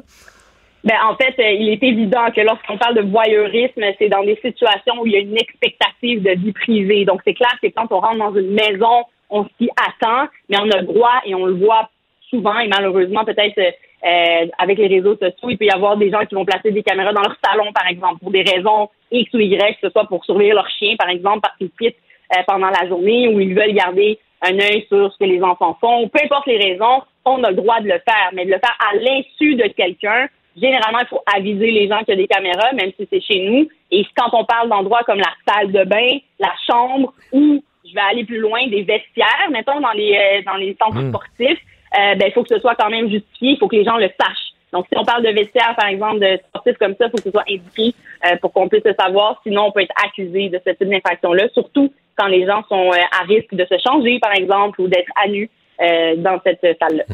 Ben, 0.86 0.96
en 1.04 1.16
fait, 1.16 1.34
euh, 1.40 1.52
il 1.52 1.70
est 1.70 1.84
évident 1.84 2.28
que 2.34 2.42
lorsqu'on 2.42 2.78
parle 2.78 2.96
de 2.96 3.02
voyeurisme, 3.02 3.82
c'est 3.98 4.08
dans 4.08 4.24
des 4.24 4.36
situations 4.36 5.02
où 5.02 5.08
il 5.08 5.14
y 5.14 5.16
a 5.16 5.20
une 5.20 5.36
expectative 5.36 6.22
de 6.22 6.32
vie 6.32 6.54
privée. 6.54 7.06
Donc, 7.06 7.22
c'est 7.26 7.34
clair 7.34 7.58
que 7.62 7.68
quand 7.68 7.92
on 7.92 8.00
rentre 8.00 8.20
dans 8.20 8.36
une 8.36 8.52
maison, 8.52 9.04
on 9.30 9.46
s'y 9.58 9.70
attend, 9.76 10.30
mais 10.48 10.58
on 10.60 10.70
a 10.70 10.82
le 10.82 10.86
droit 10.86 11.22
et 11.26 11.34
on 11.34 11.46
le 11.46 11.54
voit 11.54 11.90
souvent 12.30 12.58
et 12.60 12.68
malheureusement 12.68 13.24
peut-être 13.24 13.58
euh, 13.58 13.72
euh, 14.06 14.48
avec 14.58 14.78
les 14.78 14.88
réseaux 14.88 15.16
sociaux, 15.16 15.50
il 15.50 15.58
peut 15.58 15.66
y 15.66 15.72
avoir 15.72 15.98
des 15.98 16.12
gens 16.12 16.26
qui 16.26 16.36
vont 16.36 16.46
placer 16.46 16.72
des 16.72 16.84
caméras 16.84 17.14
dans 17.14 17.22
leur 17.22 17.36
salon, 17.44 17.72
par 17.74 17.88
exemple, 17.88 18.20
pour 18.20 18.32
des 18.32 18.44
raisons 18.44 18.90
X 19.12 19.34
ou 19.34 19.40
Y, 19.40 19.58
que 19.76 19.88
ce 19.88 19.90
soit 19.90 20.06
pour 20.06 20.24
surveiller 20.26 20.54
leur 20.54 20.70
chien, 20.70 20.96
par 20.98 21.10
exemple, 21.10 21.40
parce 21.42 21.58
qu'ils 21.58 21.72
quittent 21.72 21.98
euh, 22.38 22.42
pendant 22.46 22.70
la 22.70 22.88
journée 22.88 23.28
ou 23.28 23.40
ils 23.40 23.56
veulent 23.56 23.74
garder 23.74 24.20
un 24.42 24.60
œil 24.60 24.86
sur 24.90 25.12
ce 25.12 25.18
que 25.18 25.24
les 25.24 25.42
enfants 25.42 25.78
font. 25.82 26.08
Peu 26.10 26.20
importe 26.24 26.46
les 26.46 26.58
raisons, 26.58 27.02
on 27.26 27.44
a 27.44 27.50
le 27.50 27.56
droit 27.56 27.80
de 27.80 27.88
le 27.88 28.00
faire, 28.08 28.30
mais 28.34 28.46
de 28.46 28.52
le 28.52 28.60
faire 28.60 28.78
à 28.80 28.96
l'insu 28.96 29.56
de 29.56 29.68
quelqu'un, 29.70 30.28
généralement, 30.60 31.00
il 31.00 31.08
faut 31.08 31.22
aviser 31.36 31.72
les 31.72 31.88
gens 31.88 32.00
qu'il 32.00 32.10
y 32.10 32.14
a 32.14 32.16
des 32.16 32.28
caméras, 32.28 32.74
même 32.74 32.92
si 32.98 33.08
c'est 33.10 33.22
chez 33.22 33.40
nous. 33.40 33.68
Et 33.92 34.06
quand 34.16 34.30
on 34.34 34.46
parle 34.46 34.70
d'endroits 34.70 35.04
comme 35.06 35.20
la 35.20 35.34
salle 35.48 35.72
de 35.72 35.84
bain, 35.84 36.18
la 36.40 36.54
chambre, 36.70 37.14
ou 37.32 37.64
je 37.88 37.94
vais 37.94 38.02
aller 38.02 38.26
plus 38.26 38.40
loin, 38.40 38.68
des 38.68 38.84
vestiaires, 38.84 39.50
mettons 39.52 39.80
dans 39.80 39.92
les 39.92 40.16
euh, 40.16 40.42
dans 40.46 40.56
les 40.56 40.76
centres 40.82 41.02
Mm. 41.02 41.10
sportifs, 41.10 41.60
euh, 42.00 42.16
ben 42.16 42.28
il 42.28 42.32
faut 42.34 42.44
que 42.44 42.54
ce 42.54 42.60
soit 42.60 42.76
quand 42.76 42.90
même 42.90 43.10
justifié, 43.10 43.52
il 43.52 43.58
faut 43.58 43.68
que 43.68 43.76
les 43.76 43.86
gens 43.86 43.98
le 43.98 44.10
sachent. 44.20 44.56
Donc, 44.76 44.88
si 44.92 44.98
on 44.98 45.06
parle 45.06 45.24
de 45.24 45.30
vestiaires, 45.30 45.74
par 45.78 45.88
exemple, 45.88 46.20
de 46.20 46.38
sportifs 46.50 46.78
comme 46.78 46.96
ça, 47.00 47.06
il 47.06 47.12
faut 47.12 47.18
que 47.18 47.24
ce 47.24 47.32
soit 47.32 47.46
indiqué 47.50 47.96
euh, 48.26 48.36
pour 48.42 48.52
qu'on 48.52 48.68
puisse 48.68 48.84
le 48.84 48.94
savoir. 49.00 49.40
Sinon, 49.44 49.68
on 49.68 49.72
peut 49.72 49.82
être 49.82 49.96
accusé 50.06 50.50
de 50.50 50.60
ce 50.66 50.72
type 50.72 50.90
d'infraction-là, 50.90 51.48
surtout 51.54 51.94
quand 52.18 52.28
les 52.28 52.46
gens 52.46 52.62
sont 52.68 52.92
euh, 52.92 53.22
à 53.22 53.24
risque 53.26 53.54
de 53.54 53.66
se 53.66 53.76
changer, 53.88 54.20
par 54.20 54.34
exemple, 54.34 54.82
ou 54.82 54.90
d'être 54.90 55.12
à 55.16 55.30
nu 55.30 55.50
euh, 55.82 56.16
dans 56.18 56.42
cette 56.44 56.62
salle-là. 56.62 57.06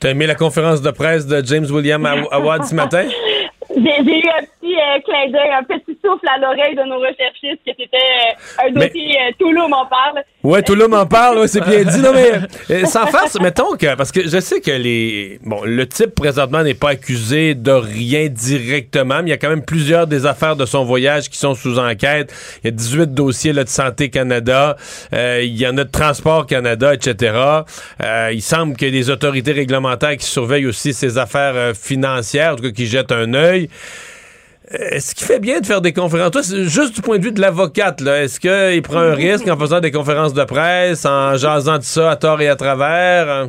T'as 0.00 0.10
aimé 0.10 0.26
la 0.26 0.34
conférence 0.36 0.80
de 0.80 0.90
presse 0.90 1.26
de 1.26 1.44
James 1.44 1.66
William 1.70 2.04
Aw- 2.06 2.28
Awad 2.30 2.64
ce 2.64 2.74
matin? 2.74 3.08
J'ai 3.70 3.80
eu 3.80 4.28
un 4.28 4.42
petit 4.42 4.74
euh, 4.74 5.00
clin 5.04 5.30
d'œil, 5.30 5.50
un 5.52 5.62
petit 5.62 5.98
souffle 6.02 6.26
à 6.26 6.38
l'oreille 6.38 6.74
de 6.74 6.82
nos 6.84 6.98
recherchistes 6.98 7.60
que 7.66 7.72
c'était 7.78 7.96
euh, 7.96 8.66
un 8.66 8.70
dossier 8.72 9.16
euh, 9.20 9.32
Toulouse 9.38 9.68
m'en 9.68 9.86
parle. 9.86 10.24
Ouais, 10.44 10.62
monde 10.70 10.90
m'en 10.90 11.04
parle, 11.04 11.38
ouais, 11.38 11.48
c'est 11.48 11.60
bien 11.60 11.82
dit. 11.82 12.00
Non, 12.00 12.12
mais 12.14 12.30
euh, 12.70 12.84
sans 12.86 13.06
farce, 13.08 13.38
mettons 13.40 13.76
que, 13.76 13.96
parce 13.96 14.12
que 14.12 14.22
je 14.28 14.38
sais 14.38 14.60
que 14.60 14.70
les. 14.70 15.40
Bon, 15.44 15.64
le 15.64 15.84
type 15.86 16.14
présentement 16.14 16.62
n'est 16.62 16.74
pas 16.74 16.90
accusé 16.90 17.56
de 17.56 17.72
rien 17.72 18.28
directement, 18.28 19.16
mais 19.16 19.26
il 19.26 19.30
y 19.30 19.32
a 19.32 19.36
quand 19.36 19.48
même 19.48 19.64
plusieurs 19.64 20.06
des 20.06 20.26
affaires 20.26 20.54
de 20.54 20.64
son 20.64 20.84
voyage 20.84 21.28
qui 21.28 21.36
sont 21.36 21.54
sous 21.54 21.80
enquête. 21.80 22.32
Il 22.62 22.66
y 22.66 22.68
a 22.68 22.70
18 22.70 23.12
dossiers 23.12 23.52
là, 23.52 23.64
de 23.64 23.68
Santé 23.68 24.10
Canada, 24.10 24.76
euh, 25.12 25.42
il 25.42 25.56
y 25.56 25.66
en 25.66 25.76
a 25.76 25.82
de 25.82 25.90
Transport 25.90 26.46
Canada, 26.46 26.94
etc. 26.94 27.34
Euh, 28.04 28.30
il 28.32 28.40
semble 28.40 28.76
qu'il 28.76 28.86
y 28.86 28.90
ait 28.90 29.00
des 29.00 29.10
autorités 29.10 29.52
réglementaires 29.52 30.16
qui 30.16 30.26
surveillent 30.26 30.66
aussi 30.66 30.94
ses 30.94 31.18
affaires 31.18 31.74
financières, 31.74 32.52
en 32.52 32.56
tout 32.56 32.62
cas 32.62 32.70
qui 32.70 32.86
jettent 32.86 33.10
un 33.10 33.34
œil. 33.34 33.57
Est-ce 34.70 35.14
qu'il 35.14 35.26
fait 35.26 35.40
bien 35.40 35.60
de 35.60 35.66
faire 35.66 35.80
des 35.80 35.92
conférences? 35.94 36.30
Toi, 36.30 36.42
juste 36.42 36.94
du 36.94 37.00
point 37.00 37.18
de 37.18 37.24
vue 37.24 37.32
de 37.32 37.40
l'avocate. 37.40 38.02
Est-ce 38.02 38.38
qu'il 38.38 38.82
prend 38.82 38.98
un 38.98 39.14
risque 39.14 39.48
en 39.48 39.56
faisant 39.56 39.80
des 39.80 39.90
conférences 39.90 40.34
de 40.34 40.44
presse, 40.44 41.06
en 41.06 41.36
jasant 41.36 41.78
de 41.78 41.82
ça 41.82 42.10
à 42.10 42.16
tort 42.16 42.40
et 42.42 42.48
à 42.48 42.56
travers? 42.56 43.48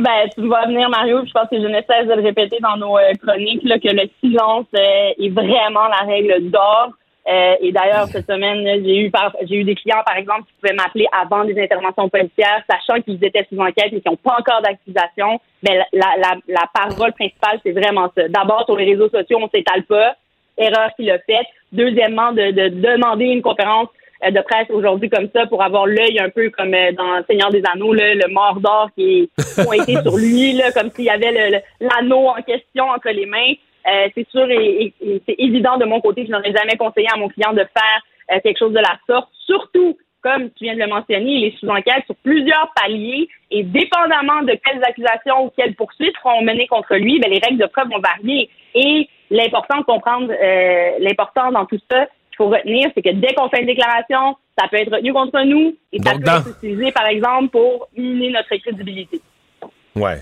Ben, 0.00 0.28
tu 0.34 0.48
vas 0.48 0.66
venir, 0.66 0.88
Mario, 0.88 1.24
je 1.26 1.32
pense 1.32 1.48
que 1.50 1.56
je 1.56 1.66
ne 1.66 1.80
cesse 1.82 2.06
de 2.06 2.14
le 2.14 2.22
répéter 2.22 2.58
dans 2.62 2.76
nos 2.76 2.96
euh, 2.96 3.14
chroniques, 3.20 3.62
que 3.62 3.94
le 3.94 4.08
silence 4.20 4.66
euh, 4.74 5.12
est 5.18 5.30
vraiment 5.30 5.88
la 5.88 6.06
règle 6.06 6.50
d'or. 6.50 6.92
Euh, 7.28 7.54
et 7.60 7.72
d'ailleurs, 7.72 8.06
cette 8.06 8.26
semaine, 8.26 8.64
j'ai 8.84 9.00
eu 9.00 9.12
j'ai 9.42 9.56
eu 9.56 9.64
des 9.64 9.74
clients, 9.74 10.02
par 10.06 10.16
exemple, 10.16 10.44
qui 10.44 10.52
pouvaient 10.60 10.74
m'appeler 10.74 11.06
avant 11.12 11.44
des 11.44 11.60
interventions 11.60 12.08
policières, 12.08 12.62
sachant 12.68 13.02
qu'ils 13.02 13.22
étaient 13.22 13.46
sous 13.52 13.58
enquête 13.58 13.92
et 13.92 14.00
qu'ils 14.00 14.10
n'ont 14.10 14.16
pas 14.16 14.36
encore 14.38 14.62
d'accusation. 14.62 15.38
Mais 15.62 15.78
la, 15.92 16.64
parole 16.72 17.12
principale, 17.12 17.60
c'est 17.62 17.72
vraiment 17.72 18.10
ça. 18.16 18.28
D'abord, 18.28 18.64
sur 18.64 18.76
les 18.76 18.86
réseaux 18.86 19.10
sociaux, 19.10 19.38
on 19.42 19.48
s'étale 19.48 19.82
pas. 19.82 20.16
Erreur 20.56 20.90
qu'il 20.96 21.10
a 21.10 21.18
faite. 21.18 21.46
Deuxièmement, 21.70 22.32
de, 22.32 22.50
de 22.50 22.68
demander 22.68 23.26
une 23.26 23.42
conférence 23.42 23.88
euh, 24.24 24.30
de 24.30 24.40
presse 24.40 24.66
aujourd'hui 24.70 25.08
comme 25.10 25.28
ça 25.32 25.46
pour 25.46 25.62
avoir 25.62 25.86
l'œil 25.86 26.18
un 26.18 26.30
peu 26.30 26.50
comme 26.50 26.74
euh, 26.74 26.92
dans 26.92 27.22
Seigneur 27.28 27.50
des 27.50 27.62
Anneaux, 27.72 27.92
là, 27.92 28.14
le 28.14 28.32
mort 28.32 28.58
d'or 28.58 28.88
qui 28.96 29.28
est 29.38 29.62
pointé 29.64 29.92
sur 30.02 30.16
lui, 30.16 30.54
là, 30.54 30.72
comme 30.72 30.90
s'il 30.90 31.04
y 31.04 31.10
avait 31.10 31.50
le- 31.50 31.86
l'anneau 31.86 32.26
en 32.28 32.42
question 32.42 32.84
entre 32.88 33.10
les 33.10 33.26
mains. 33.26 33.52
Euh, 33.90 34.08
c'est 34.14 34.28
sûr 34.28 34.50
et, 34.50 34.82
et- 34.84 34.94
et 35.00 35.22
c'est 35.26 35.36
évident 35.38 35.76
de 35.78 35.84
mon 35.84 36.00
côté, 36.00 36.26
je 36.26 36.30
n'aurais 36.32 36.52
jamais 36.52 36.76
conseillé 36.76 37.06
à 37.12 37.16
mon 37.16 37.28
client 37.28 37.52
de 37.52 37.60
faire 37.60 38.00
euh, 38.32 38.40
quelque 38.42 38.58
chose 38.58 38.72
de 38.72 38.78
la 38.80 38.98
sorte, 39.08 39.28
surtout 39.46 39.96
comme 40.20 40.50
tu 40.50 40.64
viens 40.64 40.74
de 40.74 40.80
le 40.80 40.88
mentionner, 40.88 41.30
il 41.30 41.44
est 41.46 41.58
sous 41.58 41.68
enquête 41.68 42.04
sur 42.06 42.16
plusieurs 42.16 42.72
paliers 42.74 43.28
et 43.52 43.62
dépendamment 43.62 44.42
de 44.42 44.52
quelles 44.64 44.82
accusations 44.84 45.46
ou 45.46 45.50
quelles 45.56 45.74
poursuites 45.76 46.12
seront 46.16 46.42
menées 46.42 46.66
contre 46.66 46.96
lui, 46.96 47.20
ben, 47.20 47.30
les 47.30 47.38
règles 47.38 47.58
de 47.58 47.66
preuve 47.66 47.88
vont 47.88 48.00
varier. 48.00 48.50
Et 48.74 49.08
l'important 49.30 49.78
de 49.78 49.84
comprendre, 49.84 50.30
euh, 50.32 50.90
l'important 50.98 51.52
dans 51.52 51.66
tout 51.66 51.78
ça, 51.90 52.06
qu'il 52.06 52.36
faut 52.36 52.48
retenir, 52.48 52.90
c'est 52.94 53.02
que 53.02 53.10
dès 53.14 53.32
qu'on 53.34 53.48
fait 53.48 53.60
une 53.60 53.66
déclaration, 53.68 54.36
ça 54.58 54.66
peut 54.68 54.76
être 54.78 54.92
retenu 54.92 55.12
contre 55.12 55.40
nous 55.44 55.76
et 55.92 55.98
ça 56.02 56.10
Donc, 56.12 56.20
peut 56.20 56.26
dans- 56.26 56.40
être 56.40 56.56
utilisé, 56.58 56.90
par 56.92 57.06
exemple, 57.06 57.48
pour 57.50 57.88
miner 57.96 58.30
notre 58.32 58.54
crédibilité. 58.56 59.20
Ouais. 59.94 60.18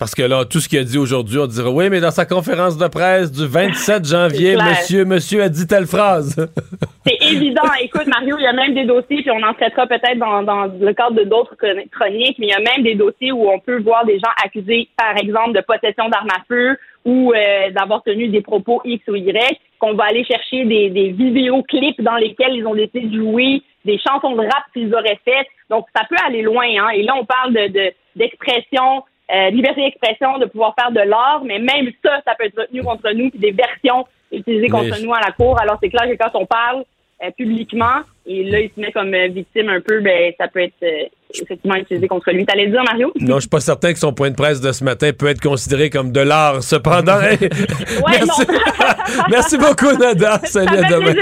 Parce 0.00 0.14
que 0.14 0.22
là, 0.22 0.46
tout 0.46 0.60
ce 0.60 0.68
qu'il 0.70 0.78
a 0.78 0.82
dit 0.82 0.96
aujourd'hui, 0.96 1.38
on 1.38 1.46
dirait 1.46 1.68
oui, 1.68 1.90
mais 1.90 2.00
dans 2.00 2.10
sa 2.10 2.24
conférence 2.24 2.78
de 2.78 2.88
presse 2.88 3.30
du 3.30 3.46
27 3.46 4.06
janvier, 4.06 4.56
monsieur, 4.56 5.04
monsieur 5.04 5.42
a 5.42 5.50
dit 5.50 5.66
telle 5.66 5.84
phrase. 5.84 6.34
C'est 7.06 7.18
évident. 7.30 7.68
Écoute, 7.82 8.06
Mario, 8.06 8.38
il 8.38 8.44
y 8.44 8.46
a 8.46 8.54
même 8.54 8.72
des 8.72 8.86
dossiers, 8.86 9.20
puis 9.20 9.30
on 9.30 9.42
en 9.42 9.52
traitera 9.52 9.86
peut-être 9.86 10.18
dans, 10.18 10.42
dans 10.42 10.64
le 10.64 10.92
cadre 10.94 11.16
de 11.16 11.24
d'autres 11.24 11.54
chroniques, 11.92 12.38
mais 12.38 12.46
il 12.46 12.48
y 12.48 12.54
a 12.54 12.60
même 12.60 12.82
des 12.82 12.94
dossiers 12.94 13.30
où 13.30 13.50
on 13.50 13.58
peut 13.58 13.78
voir 13.82 14.06
des 14.06 14.18
gens 14.18 14.30
accusés, 14.42 14.88
par 14.96 15.18
exemple, 15.18 15.52
de 15.52 15.60
possession 15.60 16.08
d'armes 16.08 16.30
à 16.30 16.42
feu 16.48 16.78
ou 17.04 17.34
euh, 17.34 17.70
d'avoir 17.70 18.02
tenu 18.02 18.28
des 18.28 18.40
propos 18.40 18.80
X 18.86 19.06
ou 19.06 19.16
Y, 19.16 19.36
qu'on 19.80 19.92
va 19.92 20.04
aller 20.04 20.24
chercher 20.24 20.64
des, 20.64 20.88
des 20.88 21.10
vidéoclips 21.10 22.00
dans 22.00 22.16
lesquels 22.16 22.54
ils 22.54 22.66
ont 22.66 22.74
décidé 22.74 23.02
de 23.02 23.18
jouer 23.18 23.62
des 23.84 23.98
chansons 23.98 24.32
de 24.32 24.40
rap 24.40 24.64
qu'ils 24.72 24.94
auraient 24.94 25.20
faites. 25.26 25.48
Donc, 25.68 25.84
ça 25.94 26.04
peut 26.08 26.16
aller 26.26 26.40
loin. 26.40 26.64
Hein? 26.64 26.88
Et 26.94 27.02
là, 27.02 27.16
on 27.20 27.26
parle 27.26 27.52
de 27.52 27.92
d'expression 28.16 29.04
euh, 29.32 29.50
liberté 29.50 29.82
d'expression, 29.82 30.38
de 30.38 30.46
pouvoir 30.46 30.74
faire 30.78 30.90
de 30.90 31.00
l'art, 31.08 31.42
mais 31.44 31.58
même 31.58 31.90
ça, 32.04 32.20
ça 32.26 32.34
peut 32.38 32.46
être 32.46 32.60
retenu 32.60 32.82
contre 32.82 33.10
nous, 33.12 33.30
puis 33.30 33.38
des 33.38 33.52
versions 33.52 34.06
utilisées 34.32 34.68
contre 34.68 35.00
nous 35.02 35.12
à 35.14 35.20
la 35.20 35.32
cour. 35.32 35.60
Alors, 35.60 35.78
c'est 35.82 35.88
clair 35.88 36.04
que 36.10 36.16
quand 36.16 36.38
on 36.38 36.46
parle 36.46 36.84
euh, 37.22 37.30
publiquement, 37.36 38.00
et 38.26 38.44
là, 38.44 38.60
il 38.60 38.70
se 38.74 38.80
met 38.80 38.92
comme 38.92 39.14
euh, 39.14 39.28
victime 39.28 39.68
un 39.68 39.80
peu, 39.80 40.00
ben, 40.00 40.32
ça 40.38 40.48
peut 40.48 40.62
être 40.62 41.10
effectivement 41.34 41.76
utilisé 41.76 42.08
contre 42.08 42.30
lui. 42.32 42.44
T'allais 42.44 42.66
dire, 42.66 42.82
Mario? 42.82 43.12
Non, 43.20 43.36
je 43.36 43.40
suis 43.40 43.48
pas 43.48 43.60
certain 43.60 43.92
que 43.92 43.98
son 43.98 44.12
point 44.12 44.30
de 44.30 44.36
presse 44.36 44.60
de 44.60 44.72
ce 44.72 44.82
matin 44.82 45.10
peut 45.16 45.28
être 45.28 45.40
considéré 45.40 45.90
comme 45.90 46.12
de 46.12 46.20
l'art. 46.20 46.62
Cependant, 46.62 47.18
ouais, 47.18 47.38
merci. 48.08 48.42
merci 49.30 49.58
beaucoup, 49.58 49.96
Nada. 49.96 50.40
Salut, 50.44 50.76
à 50.76 50.88
demain. 50.88 51.14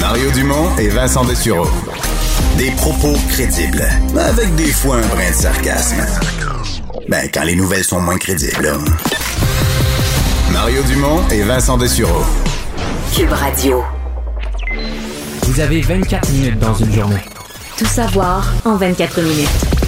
Mario 0.00 0.30
Dumont 0.30 0.76
et 0.78 0.88
Vincent 0.88 1.24
Dessureau. 1.24 1.66
Des 2.58 2.72
propos 2.72 3.14
crédibles, 3.28 3.88
avec 4.18 4.52
des 4.56 4.72
fois 4.72 4.96
un 4.96 5.06
brin 5.06 5.30
de 5.30 5.34
sarcasme. 5.34 6.04
Ben, 7.08 7.28
quand 7.32 7.44
les 7.44 7.54
nouvelles 7.54 7.84
sont 7.84 8.00
moins 8.00 8.18
crédibles. 8.18 8.72
Mario 10.52 10.82
Dumont 10.82 11.22
et 11.30 11.42
Vincent 11.42 11.78
Dessureau. 11.78 12.24
Cube 13.14 13.30
Radio. 13.30 13.84
Vous 15.44 15.60
avez 15.60 15.80
24 15.82 16.30
minutes 16.32 16.58
dans 16.58 16.74
une 16.74 16.92
journée. 16.92 17.22
Tout 17.76 17.86
savoir 17.86 18.52
en 18.64 18.74
24 18.74 19.20
minutes. 19.22 19.87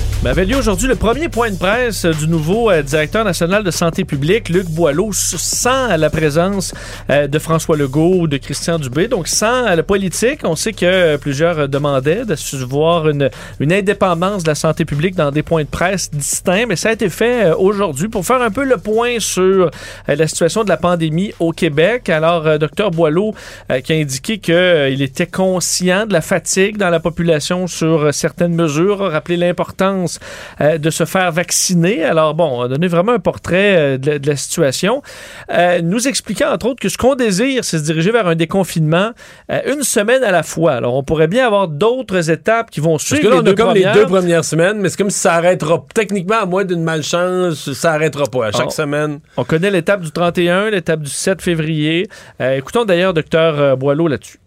Ben, 0.23 0.29
avait 0.29 0.45
lieu 0.45 0.55
aujourd'hui 0.55 0.87
le 0.87 0.95
premier 0.95 1.29
point 1.29 1.49
de 1.49 1.57
presse 1.57 2.05
du 2.05 2.27
nouveau 2.27 2.69
euh, 2.69 2.83
directeur 2.83 3.25
national 3.25 3.63
de 3.63 3.71
santé 3.71 4.05
publique, 4.05 4.49
Luc 4.49 4.67
Boileau, 4.67 5.09
sans 5.13 5.97
la 5.97 6.11
présence 6.11 6.75
euh, 7.09 7.25
de 7.25 7.39
François 7.39 7.75
Legault 7.75 8.17
ou 8.19 8.27
de 8.27 8.37
Christian 8.37 8.77
Dubé, 8.77 9.07
donc 9.07 9.27
sans 9.27 9.73
la 9.73 9.81
politique. 9.81 10.41
On 10.43 10.55
sait 10.55 10.73
que 10.73 11.17
plusieurs 11.17 11.67
demandaient 11.67 12.23
de 12.25 12.35
voir 12.65 13.09
une, 13.09 13.31
une 13.59 13.73
indépendance 13.73 14.43
de 14.43 14.49
la 14.49 14.53
santé 14.53 14.85
publique 14.85 15.15
dans 15.15 15.31
des 15.31 15.41
points 15.41 15.63
de 15.63 15.69
presse 15.69 16.11
distincts, 16.11 16.67
mais 16.67 16.75
ça 16.75 16.89
a 16.89 16.91
été 16.91 17.09
fait 17.09 17.45
euh, 17.45 17.55
aujourd'hui 17.55 18.07
pour 18.07 18.23
faire 18.23 18.43
un 18.43 18.51
peu 18.51 18.63
le 18.63 18.77
point 18.77 19.19
sur 19.19 19.71
la 20.07 20.27
situation 20.27 20.63
de 20.63 20.69
la 20.69 20.77
pandémie 20.77 21.33
au 21.39 21.51
Québec. 21.51 22.09
Alors, 22.09 22.59
docteur 22.59 22.91
Boileau 22.91 23.33
qui 23.83 23.93
a 23.93 23.95
indiqué 23.95 24.37
qu'il 24.37 25.01
était 25.01 25.25
conscient 25.25 26.05
de 26.05 26.13
la 26.13 26.21
fatigue 26.21 26.77
dans 26.77 26.89
la 26.89 26.99
population 26.99 27.65
sur 27.65 28.13
certaines 28.13 28.53
mesures, 28.53 29.01
a 29.01 29.09
rappelé 29.09 29.37
l'importance 29.37 30.10
euh, 30.59 30.77
de 30.77 30.89
se 30.89 31.05
faire 31.05 31.31
vacciner. 31.31 32.03
Alors 32.03 32.33
bon, 32.33 32.59
on 32.59 32.61
a 32.61 32.67
donné 32.67 32.87
vraiment 32.87 33.13
un 33.13 33.19
portrait 33.19 33.95
euh, 33.95 33.97
de, 33.97 34.29
la 34.29 34.35
situation, 34.35 35.01
euh, 35.51 35.81
nous 35.81 36.07
expliquant 36.07 36.51
entre 36.51 36.67
autres 36.67 36.79
que 36.79 36.89
ce 36.89 36.97
qu'on 36.97 37.15
désire, 37.15 37.63
c'est 37.63 37.77
se 37.77 37.83
diriger 37.83 38.11
vers 38.11 38.27
un 38.27 38.35
déconfinement 38.35 39.11
une 39.65 39.83
semaine 39.83 40.23
à 40.23 40.31
la 40.31 40.43
fois. 40.43 40.73
Alors 40.73 40.95
on 40.95 41.03
pourrait 41.03 41.27
bien 41.27 41.45
avoir 41.45 41.67
d'autres 41.67 42.29
étapes 42.29 42.71
qui 42.71 42.79
vont 42.79 42.97
suivre. 42.97 43.21
Parce 43.21 43.41
que 43.41 43.45
là, 43.45 43.51
on 43.51 43.53
a 43.53 43.55
comme 43.55 43.75
les 43.75 43.91
deux 43.93 44.05
premières 44.05 44.45
semaines, 44.45 44.79
mais 44.79 44.89
c'est 44.89 44.97
comme 44.97 45.09
si 45.09 45.19
ça 45.19 45.33
arrêtera. 45.33 45.83
Techniquement, 45.93 46.41
à 46.41 46.45
moins 46.45 46.65
d'une 46.65 46.83
malchance, 46.83 47.71
ça 47.73 47.93
arrêtera 47.93 48.25
pas 48.25 48.47
à 48.47 48.51
chaque 48.51 48.71
semaine. 48.71 49.19
On 49.37 49.43
connaît 49.43 49.71
l'étape 49.71 50.01
du 50.01 50.11
31, 50.11 50.69
l'étape 50.69 51.01
du 51.01 51.09
7 51.09 51.41
février. 51.41 52.07
écoutons 52.39 52.85
d'ailleurs 52.85 53.13
docteur 53.13 53.77
Boileau 53.77 54.07
là-dessus. 54.07 54.41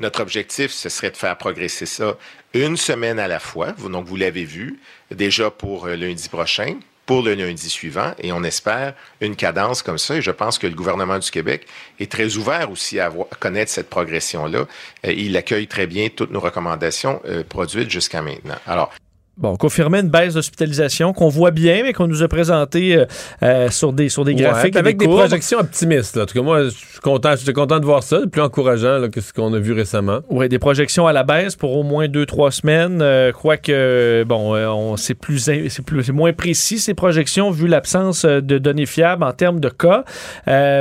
Notre 0.00 0.22
objectif, 0.22 0.72
ce 0.72 0.88
serait 0.88 1.10
de 1.10 1.16
faire 1.16 1.36
progresser 1.36 1.84
ça 1.84 2.16
une 2.54 2.78
semaine 2.78 3.18
à 3.18 3.28
la 3.28 3.38
fois. 3.38 3.72
Donc, 3.72 4.06
vous 4.06 4.16
l'avez 4.16 4.44
vu 4.44 4.80
déjà 5.10 5.50
pour 5.50 5.86
euh, 5.86 5.96
lundi 5.96 6.28
prochain, 6.28 6.76
pour 7.06 7.22
le 7.22 7.34
lundi 7.34 7.68
suivant, 7.68 8.12
et 8.18 8.32
on 8.32 8.44
espère 8.44 8.94
une 9.20 9.34
cadence 9.34 9.82
comme 9.82 9.98
ça. 9.98 10.20
Je 10.20 10.30
pense 10.30 10.58
que 10.58 10.68
le 10.68 10.74
gouvernement 10.74 11.18
du 11.18 11.30
Québec 11.30 11.66
est 11.98 12.08
très 12.08 12.36
ouvert 12.36 12.70
aussi 12.70 13.00
à, 13.00 13.10
connaître 13.40 13.72
cette 13.72 13.90
progression-là. 13.90 14.66
Euh, 15.06 15.12
il 15.12 15.36
accueille 15.36 15.66
très 15.66 15.88
bien 15.88 16.08
toutes 16.08 16.30
nos 16.30 16.40
recommandations 16.40 17.20
euh, 17.26 17.42
produites 17.42 17.90
jusqu'à 17.90 18.22
maintenant. 18.22 18.58
Alors, 18.66 18.92
Bon, 19.40 19.52
on 19.52 19.56
confirmait 19.56 20.00
une 20.00 20.10
baisse 20.10 20.34
d'hospitalisation 20.34 21.14
qu'on 21.14 21.30
voit 21.30 21.50
bien, 21.50 21.82
mais 21.82 21.94
qu'on 21.94 22.06
nous 22.06 22.22
a 22.22 22.28
présenté 22.28 22.94
euh, 22.94 23.06
euh, 23.42 23.70
sur 23.70 23.94
des, 23.94 24.10
sur 24.10 24.22
des 24.22 24.34
graphiques. 24.34 24.76
avec 24.76 24.98
des, 24.98 25.06
projections 25.06 25.60
optimistes. 25.60 26.18
En 26.18 26.26
tout 26.26 26.34
cas, 26.34 26.42
moi, 26.42 26.64
je 26.64 26.68
suis 26.68 27.00
content, 27.02 27.34
j'étais 27.36 27.54
content 27.54 27.80
de 27.80 27.86
voir 27.86 28.02
ça. 28.02 28.18
plus 28.30 28.42
encourageant 28.42 29.08
que 29.10 29.22
ce 29.22 29.32
qu'on 29.32 29.54
a 29.54 29.58
vu 29.58 29.72
récemment. 29.72 30.18
Oui, 30.28 30.50
des 30.50 30.58
projections 30.58 31.06
à 31.06 31.14
la 31.14 31.22
baisse 31.22 31.56
pour 31.56 31.74
au 31.74 31.82
moins 31.82 32.06
deux, 32.06 32.26
trois 32.26 32.50
semaines. 32.50 33.00
Euh, 33.00 33.32
quoique, 33.32 34.24
bon, 34.24 34.54
on, 34.54 34.98
c'est, 34.98 35.14
plus, 35.14 35.38
c'est, 35.38 35.82
plus, 35.86 36.10
moins 36.12 36.34
précis, 36.34 36.78
ces 36.78 36.92
projections, 36.92 37.50
vu 37.50 37.66
l'absence 37.66 38.26
de 38.26 38.58
données 38.58 38.84
fiables 38.84 39.24
en 39.24 39.32
termes 39.32 39.60
de 39.60 39.70
cas. 39.70 40.04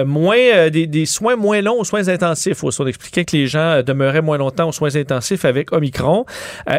moins, 0.03 0.69
des, 0.69 0.85
des, 0.85 1.05
soins 1.05 1.37
moins 1.37 1.61
longs 1.61 1.79
aux 1.79 1.85
soins 1.85 2.09
intensifs. 2.09 2.61
On 2.61 2.87
expliquait 2.87 3.23
que 3.23 3.37
les 3.37 3.47
gens 3.47 3.83
demeuraient 3.83 4.21
moins 4.21 4.37
longtemps 4.37 4.67
aux 4.67 4.73
soins 4.73 4.97
intensifs 4.97 5.45
avec 5.45 5.71
Omicron. 5.71 6.25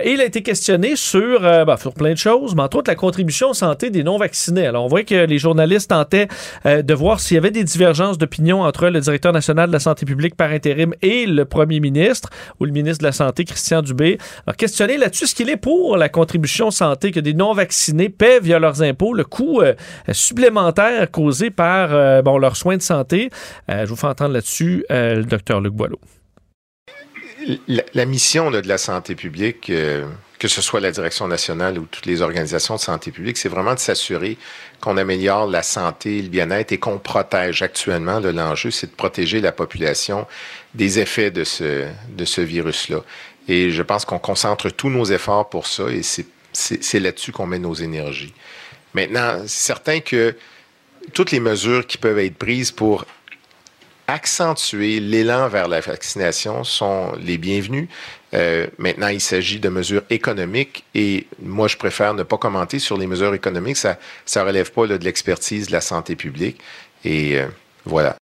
et 0.05 0.11
il 0.11 0.21
a 0.21 0.27
été 0.27 0.43
questionné 0.43 0.95
sur 0.95 1.41
bah, 1.71 1.77
sur 1.81 1.95
plein 1.95 2.11
de 2.11 2.19
choses, 2.19 2.57
mais 2.57 2.63
entre 2.63 2.79
autres 2.79 2.91
la 2.91 2.97
contribution 2.97 3.53
santé 3.53 3.91
des 3.91 4.03
non-vaccinés. 4.03 4.67
Alors, 4.67 4.87
on 4.87 4.89
voit 4.89 5.05
que 5.05 5.25
les 5.25 5.39
journalistes 5.39 5.91
tentaient 5.91 6.27
euh, 6.67 6.83
de 6.83 6.95
voir 6.95 7.21
s'il 7.21 7.37
y 7.37 7.39
avait 7.39 7.53
des 7.53 7.63
divergences 7.63 8.19
d'opinion 8.19 8.63
entre 8.63 8.89
le 8.89 8.99
directeur 8.99 9.33
national 9.33 9.69
de 9.69 9.73
la 9.73 9.79
santé 9.79 10.05
publique 10.05 10.35
par 10.35 10.51
intérim 10.51 10.93
et 11.01 11.27
le 11.27 11.45
premier 11.45 11.79
ministre 11.79 12.29
ou 12.59 12.65
le 12.65 12.73
ministre 12.73 13.03
de 13.03 13.07
la 13.07 13.13
Santé, 13.13 13.45
Christian 13.45 13.83
Dubé. 13.83 14.19
Alors, 14.49 14.57
questionner 14.57 14.97
là-dessus 14.99 15.29
ce 15.29 15.35
qu'il 15.37 15.49
est 15.49 15.57
pour 15.57 15.97
la 15.97 16.09
contribution 16.09 16.73
santé 16.73 17.13
que 17.13 17.21
des 17.21 17.35
non-vaccinés 17.35 18.09
paient 18.09 18.41
via 18.41 18.59
leurs 18.59 18.83
impôts, 18.83 19.15
le 19.15 19.23
coût 19.23 19.61
euh, 19.61 19.75
supplémentaire 20.11 21.09
causé 21.13 21.51
par 21.51 21.95
euh, 21.95 22.21
bon, 22.21 22.37
leurs 22.39 22.57
soins 22.57 22.79
de 22.79 22.83
santé. 22.83 23.31
je 23.69 23.87
vous 23.87 23.95
fais 23.95 24.09
entendre 24.09 24.35
là-dessus 24.35 24.85
le 24.91 25.23
docteur 25.23 25.61
Luc 25.61 25.75
Boileau. 25.75 26.01
La, 27.69 28.07
mission 28.07 28.51
de 28.51 28.59
la 28.59 28.77
santé 28.77 29.15
publique 29.15 29.71
que 30.41 30.49
ce 30.49 30.63
soit 30.63 30.81
la 30.81 30.91
direction 30.91 31.29
nationale 31.29 31.79
ou 31.79 31.85
toutes 31.85 32.07
les 32.07 32.23
organisations 32.23 32.75
de 32.77 32.81
santé 32.81 33.13
publique, 33.13 33.37
c'est 33.37 33.51
vraiment 33.51 33.75
de 33.75 33.79
s'assurer 33.79 34.39
qu'on 34.81 34.97
améliore 34.97 35.47
la 35.47 35.63
santé 35.63 36.23
le 36.23 36.29
bien-être 36.29 36.73
et 36.73 36.79
qu'on 36.79 36.99
protège 36.99 37.61
actuellement. 37.61 38.21
L'enjeu, 38.21 38.71
c'est 38.71 38.87
de 38.87 38.97
protéger 38.97 39.43
la 39.43 39.53
population 39.53 40.27
des 40.75 40.99
effets 40.99 41.31
de 41.31 41.45
ce, 41.45 41.87
de 42.09 42.25
ce 42.25 42.41
virus-là. 42.41 43.03
Et 43.49 43.71
je 43.71 43.83
pense 43.83 44.07
qu'on 44.07 44.19
concentre 44.19 44.71
tous 44.71 44.89
nos 44.89 45.05
efforts 45.05 45.51
pour 45.51 45.67
ça 45.67 45.85
et 45.91 46.01
c'est 46.03 47.01
là-dessus 47.01 47.33
qu'on 47.33 47.47
met 47.47 47.59
nos 47.59 47.75
énergies. 47.75 48.33
Maintenant, 48.95 49.43
c'est 49.43 49.67
certain 49.67 50.01
que 50.01 50.35
toutes 51.13 51.33
les 51.33 51.41
mesures 51.41 51.87
qui 51.87 51.99
peuvent 51.99 52.19
être 52.19 52.37
prises 52.37 52.73
pour 52.73 53.05
accentuer 54.11 55.01
l'élan 55.01 55.49
vers 55.49 55.69
la 55.69 55.81
vaccination 55.81 56.65
sont 56.65 57.13
les 57.21 57.39
bienvenus. 57.39 57.89
Euh, 58.35 58.67
maintenant, 58.79 59.09
il 59.09 59.21
s'agit 59.21 59.59
de 59.59 59.69
mesures 59.69 60.03
économiques 60.11 60.85
et 60.95 61.27
moi, 61.43 61.69
je 61.69 61.77
préfère 61.77 62.15
ne 62.15 62.23
pas 62.23 62.39
commenter 62.39 62.79
sur 62.79 62.99
les 62.99 63.07
mesures 63.07 63.35
économiques. 63.35 63.77
Ça 63.77 63.99
ne 64.37 64.41
relève 64.41 64.71
pas 64.73 64.87
de 64.87 64.97
l'expertise 64.97 65.69
de 65.69 65.73
la 65.73 65.81
santé 65.81 66.17
publique. 66.17 66.61
Et 67.05 67.39
euh, 67.39 67.47
voilà. 67.85 68.17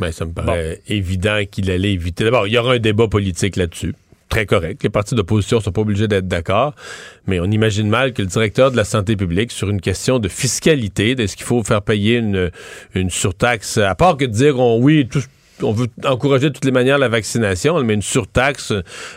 Ben, 0.00 0.12
ça 0.12 0.24
me 0.24 0.32
paraît 0.32 0.80
évident 0.86 1.42
qu'il 1.50 1.70
allait 1.70 1.92
éviter. 1.92 2.24
D'abord, 2.24 2.46
il 2.46 2.52
y 2.52 2.58
aura 2.58 2.74
un 2.74 2.78
débat 2.78 3.08
politique 3.08 3.56
là-dessus 3.56 3.94
très 4.28 4.46
correct. 4.46 4.82
Les 4.82 4.90
partis 4.90 5.14
d'opposition 5.14 5.60
sont 5.60 5.72
pas 5.72 5.80
obligés 5.80 6.08
d'être 6.08 6.28
d'accord, 6.28 6.74
mais 7.26 7.40
on 7.40 7.46
imagine 7.46 7.88
mal 7.88 8.12
que 8.12 8.22
le 8.22 8.28
directeur 8.28 8.70
de 8.70 8.76
la 8.76 8.84
santé 8.84 9.16
publique, 9.16 9.52
sur 9.52 9.68
une 9.70 9.80
question 9.80 10.18
de 10.18 10.28
fiscalité, 10.28 11.10
est-ce 11.18 11.36
qu'il 11.36 11.46
faut 11.46 11.62
faire 11.62 11.82
payer 11.82 12.16
une, 12.16 12.50
une 12.94 13.10
surtaxe, 13.10 13.78
à 13.78 13.94
part 13.94 14.16
que 14.16 14.24
de 14.24 14.32
dire 14.32 14.58
on, 14.58 14.78
oui, 14.80 15.08
on 15.62 15.72
veut 15.72 15.88
encourager 16.04 16.48
de 16.48 16.54
toutes 16.54 16.64
les 16.64 16.70
manières 16.70 16.98
la 16.98 17.08
vaccination, 17.08 17.82
mais 17.82 17.94
une 17.94 18.02
surtaxe 18.02 18.72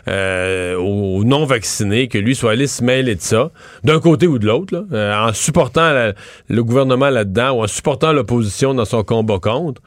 euh, 0.07 0.75
aux 0.75 1.23
non-vaccinés, 1.23 2.07
que 2.07 2.17
lui 2.17 2.35
soit 2.35 2.51
allé 2.51 2.67
se 2.67 2.83
mêler 2.83 3.15
de 3.15 3.21
ça, 3.21 3.51
d'un 3.83 3.99
côté 3.99 4.27
ou 4.27 4.39
de 4.39 4.47
l'autre, 4.47 4.85
euh, 4.91 5.15
en 5.15 5.33
supportant 5.33 6.11
le 6.49 6.63
gouvernement 6.63 7.09
là-dedans 7.09 7.51
ou 7.51 7.63
en 7.63 7.67
supportant 7.67 8.13
l'opposition 8.13 8.73
dans 8.73 8.85
son 8.85 9.03
combat 9.03 9.39
contre. 9.39 9.81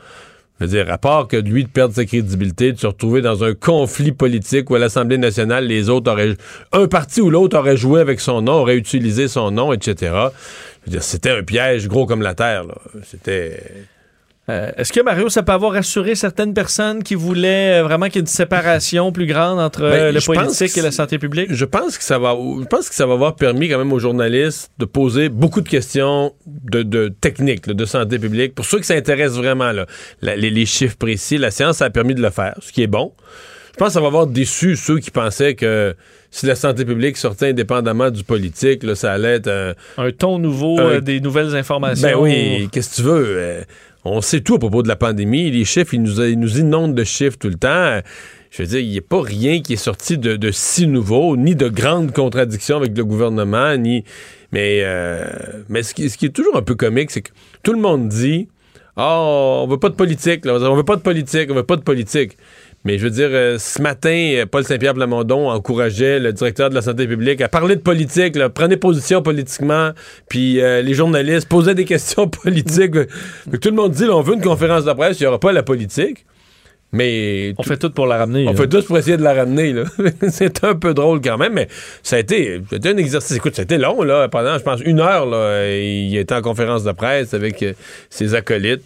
Dire, 0.67 0.91
à 0.91 0.99
part 0.99 1.29
que 1.29 1.37
lui 1.37 1.65
de 1.65 1.69
perdre 1.69 1.95
sa 1.95 2.05
crédibilité, 2.05 2.73
de 2.73 2.79
se 2.79 2.87
retrouver 2.87 3.21
dans 3.21 3.45
un 3.45 3.55
conflit 3.55 4.13
politique 4.13 4.71
où 4.71 4.75
à 4.75 4.79
l'Assemblée 4.79 5.19
nationale, 5.19 5.67
les 5.67 5.89
autres 5.89 6.11
auraient. 6.11 6.37
Un 6.73 6.87
parti 6.87 7.21
ou 7.21 7.31
l'autre 7.31 7.59
aurait 7.59 7.77
joué 7.77 8.01
avec 8.01 8.21
son 8.21 8.43
nom, 8.43 8.55
aurait 8.55 8.77
utilisé 8.77 9.29
son 9.29 9.51
nom, 9.51 9.73
etc. 9.73 10.15
C'était 11.01 11.31
un 11.31 11.43
piège 11.43 11.89
gros 11.89 12.07
comme 12.07 12.23
la 12.23 12.35
Terre. 12.35 12.65
C'était. 13.05 13.63
Euh, 14.51 14.71
Est-ce 14.77 14.93
que 14.93 15.01
Mario, 15.01 15.31
ça 15.31 15.43
peut 15.43 15.53
avoir 15.53 15.73
rassuré 15.73 16.15
certaines 16.15 16.53
personnes 16.53 17.03
qui 17.03 17.15
voulaient 17.15 17.81
euh, 17.81 17.83
vraiment 17.83 18.07
qu'il 18.07 18.17
y 18.17 18.19
ait 18.19 18.21
une 18.21 18.27
séparation 18.27 19.11
plus 19.11 19.25
grande 19.27 19.59
entre 19.59 19.81
Ben, 19.89 20.15
le 20.15 20.21
politique 20.21 20.75
que 20.75 20.81
et 20.81 20.83
la 20.83 20.91
santé 20.93 21.19
publique? 21.19 21.47
Je 21.51 21.65
pense 21.65 21.97
que 21.97 22.05
ça 22.05 22.19
va, 22.19 22.37
je 22.61 22.67
pense 22.67 22.91
que 22.91 22.95
ça 22.95 23.07
va 23.07 23.15
avoir 23.15 23.37
permis 23.37 23.71
quand 23.71 23.79
même 23.79 23.93
aux 23.93 23.99
journalistes 23.99 24.71
de 24.79 24.85
poser 24.85 25.31
beaucoup 25.31 25.63
de 25.63 25.69
questions 25.69 26.35
de, 26.47 26.83
de 26.83 27.09
technique, 27.09 27.67
là, 27.67 27.73
de 27.73 27.85
santé 27.87 28.19
publique. 28.19 28.55
Pour 28.55 28.67
ceux 28.67 28.79
qui 28.81 28.85
s'intéressent 28.85 29.39
vraiment, 29.39 29.73
là, 29.73 29.87
la- 30.21 30.37
les, 30.37 30.51
les 30.51 30.67
chiffres 30.67 30.97
précis, 30.99 31.39
la 31.39 31.51
science 31.51 31.81
a 31.81 31.89
permis 31.89 32.15
de 32.15 32.21
le 32.21 32.31
faire, 32.31 32.55
ce 32.61 32.71
qui 32.71 32.83
est 32.83 32.87
bon. 32.87 33.13
Je 33.73 33.79
pense 33.79 33.89
que 33.89 33.95
ça 33.95 34.01
va 34.03 34.09
avoir 34.09 34.27
déçu 34.27 34.77
ceux 34.77 34.99
qui 34.99 35.11
pensaient 35.11 35.55
que 35.55 35.97
si 36.31 36.45
la 36.45 36.55
santé 36.55 36.85
publique 36.85 37.17
sortait 37.17 37.49
indépendamment 37.49 38.11
du 38.11 38.25
politique, 38.25 38.83
là, 38.83 38.95
ça 38.95 39.13
allait 39.13 39.37
être 39.37 39.49
un, 39.49 39.73
Un 39.97 40.11
ton 40.13 40.39
nouveau, 40.39 40.79
Un- 40.79 40.85
euh, 40.97 41.01
des 41.01 41.21
nouvelles 41.21 41.57
informations. 41.57 42.07
ben 42.07 42.15
oui, 42.19 42.69
qu'est-ce 42.71 42.91
que 42.91 42.95
tu 42.97 43.03
veux? 43.03 43.65
On 44.05 44.21
sait 44.21 44.41
tout 44.41 44.57
à 44.57 44.59
propos 44.59 44.83
de 44.83 44.89
la 44.89 44.97
pandémie. 44.97 45.51
Les 45.51 45.65
chiffres, 45.65 45.95
ils 45.95 46.03
nous, 46.03 46.59
inondent 46.59 46.95
de 46.95 47.05
chiffres 47.05 47.39
tout 47.39 47.49
le 47.49 47.55
temps. 47.55 48.01
Je 48.51 48.63
veux 48.63 48.69
dire, 48.69 48.81
il 48.81 48.91
n'y 48.91 48.99
a 48.99 49.03
pas 49.03 49.23
rien 49.23 49.61
qui 49.63 49.73
est 49.73 49.77
sorti 49.77 50.19
de, 50.19 50.51
si 50.53 50.87
nouveau, 50.87 51.37
ni 51.37 51.55
de 51.55 51.69
grandes 51.69 52.13
contradictions 52.13 52.77
avec 52.77 52.97
le 52.97 53.05
gouvernement, 53.05 53.77
ni. 53.77 54.05
Mais, 54.53 54.83
euh, 54.85 55.27
ce, 55.83 55.95
qui, 55.95 56.05
est 56.05 56.35
toujours 56.35 56.57
un 56.57 56.63
peu 56.63 56.75
comique, 56.75 57.11
c'est 57.11 57.23
que 57.23 57.33
tout 57.63 57.73
le 57.73 57.81
monde 57.81 58.09
dit 58.09 58.49
Ah, 58.97 59.21
on 59.21 59.67
veut 59.67 59.79
pas 59.79 59.89
de 59.89 59.97
politique, 59.97 60.45
on 60.47 60.77
veut 60.77 60.85
pas 60.85 60.97
de 60.97 61.03
politique, 61.03 61.51
on 61.51 61.55
veut 61.55 61.65
pas 61.65 61.77
de 61.77 61.83
politique. 61.83 62.37
Mais 62.87 62.99
je 62.99 63.05
veux 63.05 63.11
dire, 63.11 63.31
euh, 63.33 63.57
ce 63.59 63.81
matin, 63.81 64.11
euh, 64.35 64.45
Paul 64.47 64.63
Saint-Pierre 64.63 64.93
Plamondon 64.93 65.49
encourageait 65.49 66.21
le 66.21 66.35
directeur 66.35 66.69
de 66.69 66.75
la 66.75 66.83
santé 66.83 67.07
publique 67.07 67.41
à 67.41 67.49
parler 67.49 67.77
de 67.77 67.81
politique, 67.81 68.37
là, 68.37 68.51
prenez 68.51 68.77
position 68.77 69.23
politiquement, 69.23 69.93
puis 70.29 70.61
euh, 70.61 70.83
les 70.83 70.93
journalistes 70.93 71.49
posaient 71.49 71.75
des 71.75 71.85
questions 71.87 72.29
politiques. 72.29 72.93
Tout 72.93 73.71
le 73.71 73.75
monde 73.77 73.93
dit, 73.93 74.05
là, 74.07 74.15
on 74.15 74.21
veut 74.21 74.35
une 74.35 74.43
conférence 74.43 74.85
de 74.85 74.93
presse, 74.93 75.19
il 75.19 75.23
n'y 75.23 75.27
aura 75.29 75.41
pas 75.41 75.53
la 75.53 75.63
politique. 75.63 76.27
Mais 76.93 77.55
On 77.59 77.63
tout- 77.63 77.71
fait 77.71 77.77
tout 77.79 77.91
pour 77.91 78.07
la 78.07 78.19
ramener. 78.19 78.47
on 78.47 78.53
là. 78.53 78.57
fait 78.57 78.69
tous 78.69 78.85
pour 78.85 78.97
essayer 78.99 79.17
de 79.17 79.23
la 79.25 79.33
ramener. 79.35 79.75
c'est 80.29 80.63
un 80.63 80.75
peu 80.77 80.95
drôle 80.95 81.21
quand 81.23 81.39
même, 81.39 81.55
mais 81.55 81.67
ça 82.05 82.17
a 82.17 82.19
été, 82.21 82.61
ça 82.71 82.75
a 82.75 82.77
été 82.77 82.89
un 82.91 82.97
exercice. 82.99 83.37
Écoute, 83.37 83.57
ça 83.57 83.63
a 83.63 83.65
été 83.65 83.79
long, 83.79 84.03
là, 84.03 84.29
pendant, 84.29 84.57
je 84.59 84.63
pense, 84.63 84.81
une 84.85 85.01
heure. 85.01 85.27
Là, 85.27 85.67
il 85.75 86.17
était 86.17 86.35
en 86.37 86.43
conférence 86.43 86.85
de 86.85 86.93
presse 86.93 87.35
avec 87.35 87.65
ses 88.11 88.35
acolytes. 88.35 88.85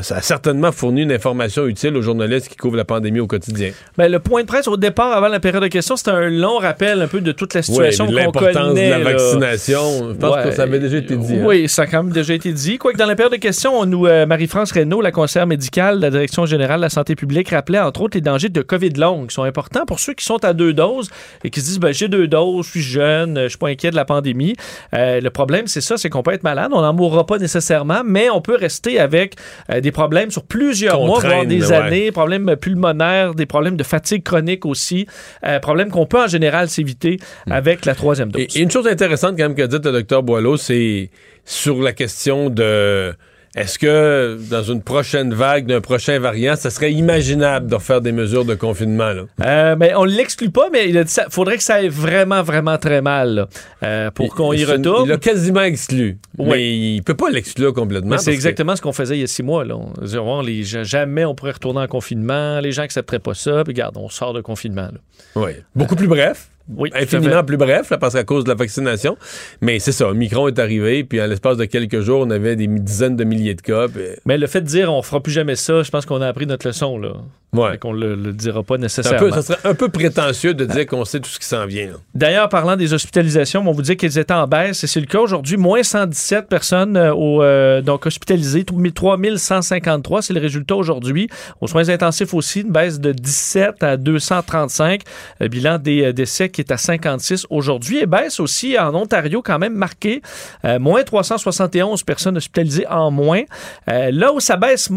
Ça 0.00 0.16
a 0.16 0.20
certainement 0.22 0.72
fourni 0.72 1.02
une 1.02 1.12
information 1.12 1.66
utile 1.66 1.96
aux 1.96 2.02
journalistes 2.02 2.48
qui 2.48 2.56
couvrent 2.56 2.76
la 2.76 2.84
pandémie 2.84 3.20
au 3.20 3.26
quotidien. 3.28 3.70
Ben, 3.96 4.10
le 4.10 4.18
point 4.18 4.42
de 4.42 4.46
presse 4.46 4.66
au 4.66 4.76
départ, 4.76 5.12
avant 5.12 5.28
la 5.28 5.38
période 5.38 5.62
de 5.62 5.68
questions, 5.68 5.96
c'était 5.96 6.10
un 6.10 6.28
long 6.30 6.58
rappel 6.58 7.00
un 7.00 7.06
peu 7.06 7.20
de 7.20 7.30
toute 7.30 7.54
la 7.54 7.62
situation 7.62 8.06
Ouais, 8.06 8.12
mais 8.14 8.24
qu'on 8.26 8.40
l'importance 8.40 8.68
connaît. 8.70 8.86
de 8.86 8.90
la 8.90 8.98
là. 8.98 9.12
vaccination, 9.12 10.08
je 10.08 10.14
pense 10.14 10.34
Ouais. 10.36 10.42
que 10.44 10.50
ça 10.50 10.62
avait 10.64 10.80
déjà 10.80 10.96
été 10.98 11.16
dit. 11.16 11.34
hein. 11.36 11.44
Oui, 11.46 11.68
ça 11.68 11.82
a 11.82 11.86
quand 11.86 12.02
même 12.02 12.12
déjà 12.12 12.34
été 12.34 12.52
dit. 12.52 12.78
Quoique 12.78 12.98
dans 12.98 13.06
la 13.06 13.14
période 13.14 13.32
de 13.32 13.38
questions, 13.38 13.78
on 13.78 13.86
nous, 13.86 14.06
euh, 14.06 14.26
Marie-France 14.26 14.72
Reynaud, 14.72 15.00
la 15.00 15.12
conseillère 15.12 15.46
médicale 15.46 15.98
de 15.98 16.02
la 16.02 16.10
Direction 16.10 16.44
générale 16.44 16.78
de 16.78 16.82
la 16.82 16.90
santé 16.90 17.14
publique, 17.14 17.50
rappelait 17.50 17.78
entre 17.78 18.02
autres 18.02 18.16
les 18.16 18.20
dangers 18.20 18.48
de 18.48 18.62
COVID 18.62 18.90
long 18.96 19.26
qui 19.26 19.34
sont 19.34 19.44
importants 19.44 19.84
pour 19.86 20.00
ceux 20.00 20.14
qui 20.14 20.24
sont 20.24 20.44
à 20.44 20.54
deux 20.54 20.72
doses 20.72 21.08
et 21.44 21.50
qui 21.50 21.60
se 21.60 21.66
disent 21.66 21.78
ben, 21.80 21.92
j'ai 21.94 22.08
deux 22.08 22.26
doses, 22.26 22.66
je 22.66 22.70
suis 22.72 22.82
jeune, 22.82 23.42
je 23.44 23.48
suis 23.48 23.58
pas 23.58 23.68
inquiet 23.68 23.90
de 23.92 23.96
la 23.96 24.04
pandémie. 24.04 24.54
Euh, 24.94 25.20
le 25.20 25.30
problème, 25.30 25.66
c'est 25.68 25.80
ça, 25.80 25.96
c'est 25.96 26.08
qu'on 26.10 26.22
peut 26.24 26.32
être 26.32 26.42
malade, 26.42 26.70
on 26.72 26.80
n'en 26.82 26.92
mourra 26.92 27.24
pas 27.26 27.38
nécessairement, 27.38 28.02
mais 28.04 28.28
on 28.30 28.40
peut 28.40 28.56
rester 28.56 28.98
avec 28.98 29.36
euh, 29.70 29.80
des 29.80 29.92
problèmes 29.92 30.30
sur 30.30 30.44
plusieurs 30.44 31.04
mois, 31.04 31.20
voire 31.20 31.46
des 31.46 31.68
ouais. 31.68 31.76
années, 31.76 32.12
problèmes 32.12 32.56
pulmonaires, 32.56 33.34
des 33.34 33.46
problèmes 33.46 33.76
de 33.76 33.84
fatigue 33.84 34.22
chronique 34.22 34.64
aussi, 34.64 35.06
euh, 35.44 35.58
problèmes 35.60 35.90
qu'on 35.90 36.06
peut 36.06 36.22
en 36.22 36.26
général 36.26 36.68
s'éviter 36.68 37.18
avec 37.50 37.84
la 37.84 37.94
troisième 37.94 38.30
dose. 38.30 38.42
Hmm. 38.42 38.46
Et, 38.56 38.58
et 38.58 38.62
une 38.62 38.70
chose 38.70 38.86
intéressante 38.86 39.36
quand 39.36 39.44
même 39.44 39.54
qu'a 39.54 39.66
dit 39.66 39.76
le 39.76 39.92
docteur 39.92 40.22
Boileau, 40.22 40.56
c'est 40.56 41.10
sur 41.44 41.82
la 41.82 41.92
question 41.92 42.50
de 42.50 43.14
est-ce 43.60 43.78
que 43.78 44.38
dans 44.50 44.62
une 44.62 44.82
prochaine 44.82 45.34
vague 45.34 45.66
d'un 45.66 45.80
prochain 45.80 46.18
variant, 46.18 46.54
ça 46.56 46.70
serait 46.70 46.92
imaginable 46.92 47.66
de 47.68 47.74
refaire 47.74 48.00
des 48.00 48.12
mesures 48.12 48.44
de 48.44 48.54
confinement? 48.54 49.12
Là? 49.12 49.22
Euh, 49.44 49.76
mais 49.78 49.94
on 49.94 50.04
ne 50.04 50.10
l'exclut 50.10 50.50
pas, 50.50 50.68
mais 50.72 50.88
il 50.88 51.08
ça 51.08 51.26
faudrait 51.30 51.56
que 51.56 51.62
ça 51.62 51.74
aille 51.74 51.88
vraiment, 51.88 52.42
vraiment 52.42 52.78
très 52.78 53.02
mal 53.02 53.34
là, 53.34 53.48
euh, 53.82 54.10
pour 54.10 54.34
qu'on 54.34 54.52
y 54.52 54.64
retourne. 54.64 55.06
Il 55.06 55.08
l'a 55.10 55.16
quasiment 55.18 55.62
exclu. 55.62 56.18
Oui. 56.38 56.46
Mais 56.48 56.76
il 56.96 57.02
peut 57.02 57.14
pas 57.16 57.30
l'exclure 57.30 57.72
complètement. 57.74 58.18
C'est 58.18 58.30
que- 58.30 58.34
exactement 58.34 58.76
ce 58.76 58.82
qu'on 58.82 58.92
faisait 58.92 59.16
il 59.16 59.20
y 59.20 59.24
a 59.24 59.26
six 59.26 59.42
mois. 59.42 59.64
Là. 59.64 59.76
On 59.76 59.92
disait, 60.02 60.18
Ouais, 60.18 60.42
les 60.44 60.62
jamais 60.62 61.24
on 61.24 61.34
pourrait 61.34 61.52
retourner 61.52 61.80
en 61.80 61.86
confinement. 61.88 62.60
Les 62.60 62.72
gens 62.72 62.82
n'accepteraient 62.82 63.18
pas 63.18 63.34
ça. 63.34 63.64
Puis 63.64 63.72
regarde, 63.72 63.96
on 63.96 64.08
sort 64.08 64.32
de 64.34 64.40
confinement. 64.40 64.82
là. 64.92 64.98
Oui. 65.34 65.50
Beaucoup 65.74 65.96
plus 65.96 66.06
bref. 66.08 66.48
Oui. 66.74 66.90
Infiniment 66.94 67.44
plus 67.44 67.56
bref, 67.56 67.90
là, 67.90 67.98
parce 67.98 68.14
qu'à 68.14 68.24
cause 68.24 68.44
de 68.44 68.48
la 68.50 68.54
vaccination. 68.54 69.16
Mais 69.60 69.78
c'est 69.78 69.92
ça, 69.92 70.08
Omicron 70.08 70.48
est 70.48 70.58
arrivé, 70.58 71.02
puis 71.04 71.20
en 71.22 71.26
l'espace 71.26 71.56
de 71.56 71.64
quelques 71.64 72.00
jours, 72.00 72.20
on 72.26 72.30
avait 72.30 72.56
des 72.56 72.66
dizaines 72.66 73.16
de 73.16 73.24
milliers 73.24 73.54
de 73.54 73.62
cas. 73.62 73.86
puis- 73.88 74.02
Mais 74.26 74.36
le 74.38 74.46
fait 74.46 74.60
de 74.60 74.66
dire 74.66 74.92
on 74.92 75.02
fera 75.02 75.20
plus 75.22 75.32
jamais 75.32 75.56
ça, 75.56 75.82
je 75.82 75.90
pense 75.90 76.04
qu'on 76.06 76.20
a 76.20 76.26
appris 76.28 76.46
notre 76.46 76.66
leçon. 76.66 76.98
Là. 76.98 77.12
Ouais. 77.54 77.78
Qu'on 77.78 77.94
le, 77.94 78.14
le 78.14 78.34
dira 78.34 78.62
pas 78.62 78.74
un 78.74 78.78
nécessairement. 78.78 79.18
peu- 79.18 79.30
ça 79.30 79.40
serait 79.40 79.58
un 79.64 79.74
peu 79.74 79.88
prétentieux 79.88 80.52
de 80.52 80.66
dire 80.66 80.86
qu'on 80.86 81.06
sait 81.06 81.18
tout 81.18 81.30
ce 81.30 81.38
qui 81.38 81.46
s'en 81.46 81.64
vient. 81.64 81.88
D'ailleurs, 82.14 82.50
parlant 82.50 82.76
des 82.76 82.92
hospitalisations, 82.92 83.62
on 83.66 83.72
vous 83.72 83.80
dit 83.80 83.96
qu'elles 83.96 84.18
étaient 84.18 84.34
en 84.34 84.46
baisse, 84.46 84.84
et 84.84 84.86
c'est 84.86 85.00
le 85.00 85.06
cas 85.06 85.20
aujourd'hui. 85.20 85.56
Moins 85.56 85.82
117 85.82 86.46
personnes 86.48 86.98
euh, 86.98 87.14
au, 87.14 87.42
euh, 87.42 87.80
donc 87.80 88.04
hospitalisées, 88.04 88.64
3153, 88.64 90.22
c'est 90.22 90.34
le 90.34 90.40
résultat 90.40 90.76
aujourd'hui. 90.76 91.28
Aux 91.62 91.66
soins 91.66 91.88
intensifs 91.88 92.34
aussi, 92.34 92.60
une 92.60 92.70
baisse 92.72 93.00
de 93.00 93.12
17 93.12 93.82
à 93.82 93.96
235. 93.96 95.00
Le 95.40 95.48
bilan 95.48 95.78
des 95.78 96.04
euh, 96.04 96.12
décès 96.12 96.50
qui 96.50 96.57
est 96.60 96.70
à 96.70 96.76
56 96.76 97.46
aujourd'hui. 97.50 97.98
Et 97.98 98.06
baisse 98.06 98.40
aussi 98.40 98.78
en 98.78 98.94
Ontario, 98.94 99.42
quand 99.42 99.58
même 99.58 99.74
marqué. 99.74 100.22
Euh, 100.64 100.78
moins 100.78 101.02
371 101.02 102.02
personnes 102.02 102.36
hospitalisées 102.36 102.86
en 102.86 103.10
moins. 103.10 103.42
Euh, 103.88 104.10
là 104.12 104.32
où 104.32 104.40
ça 104.40 104.56
baisse 104.56 104.90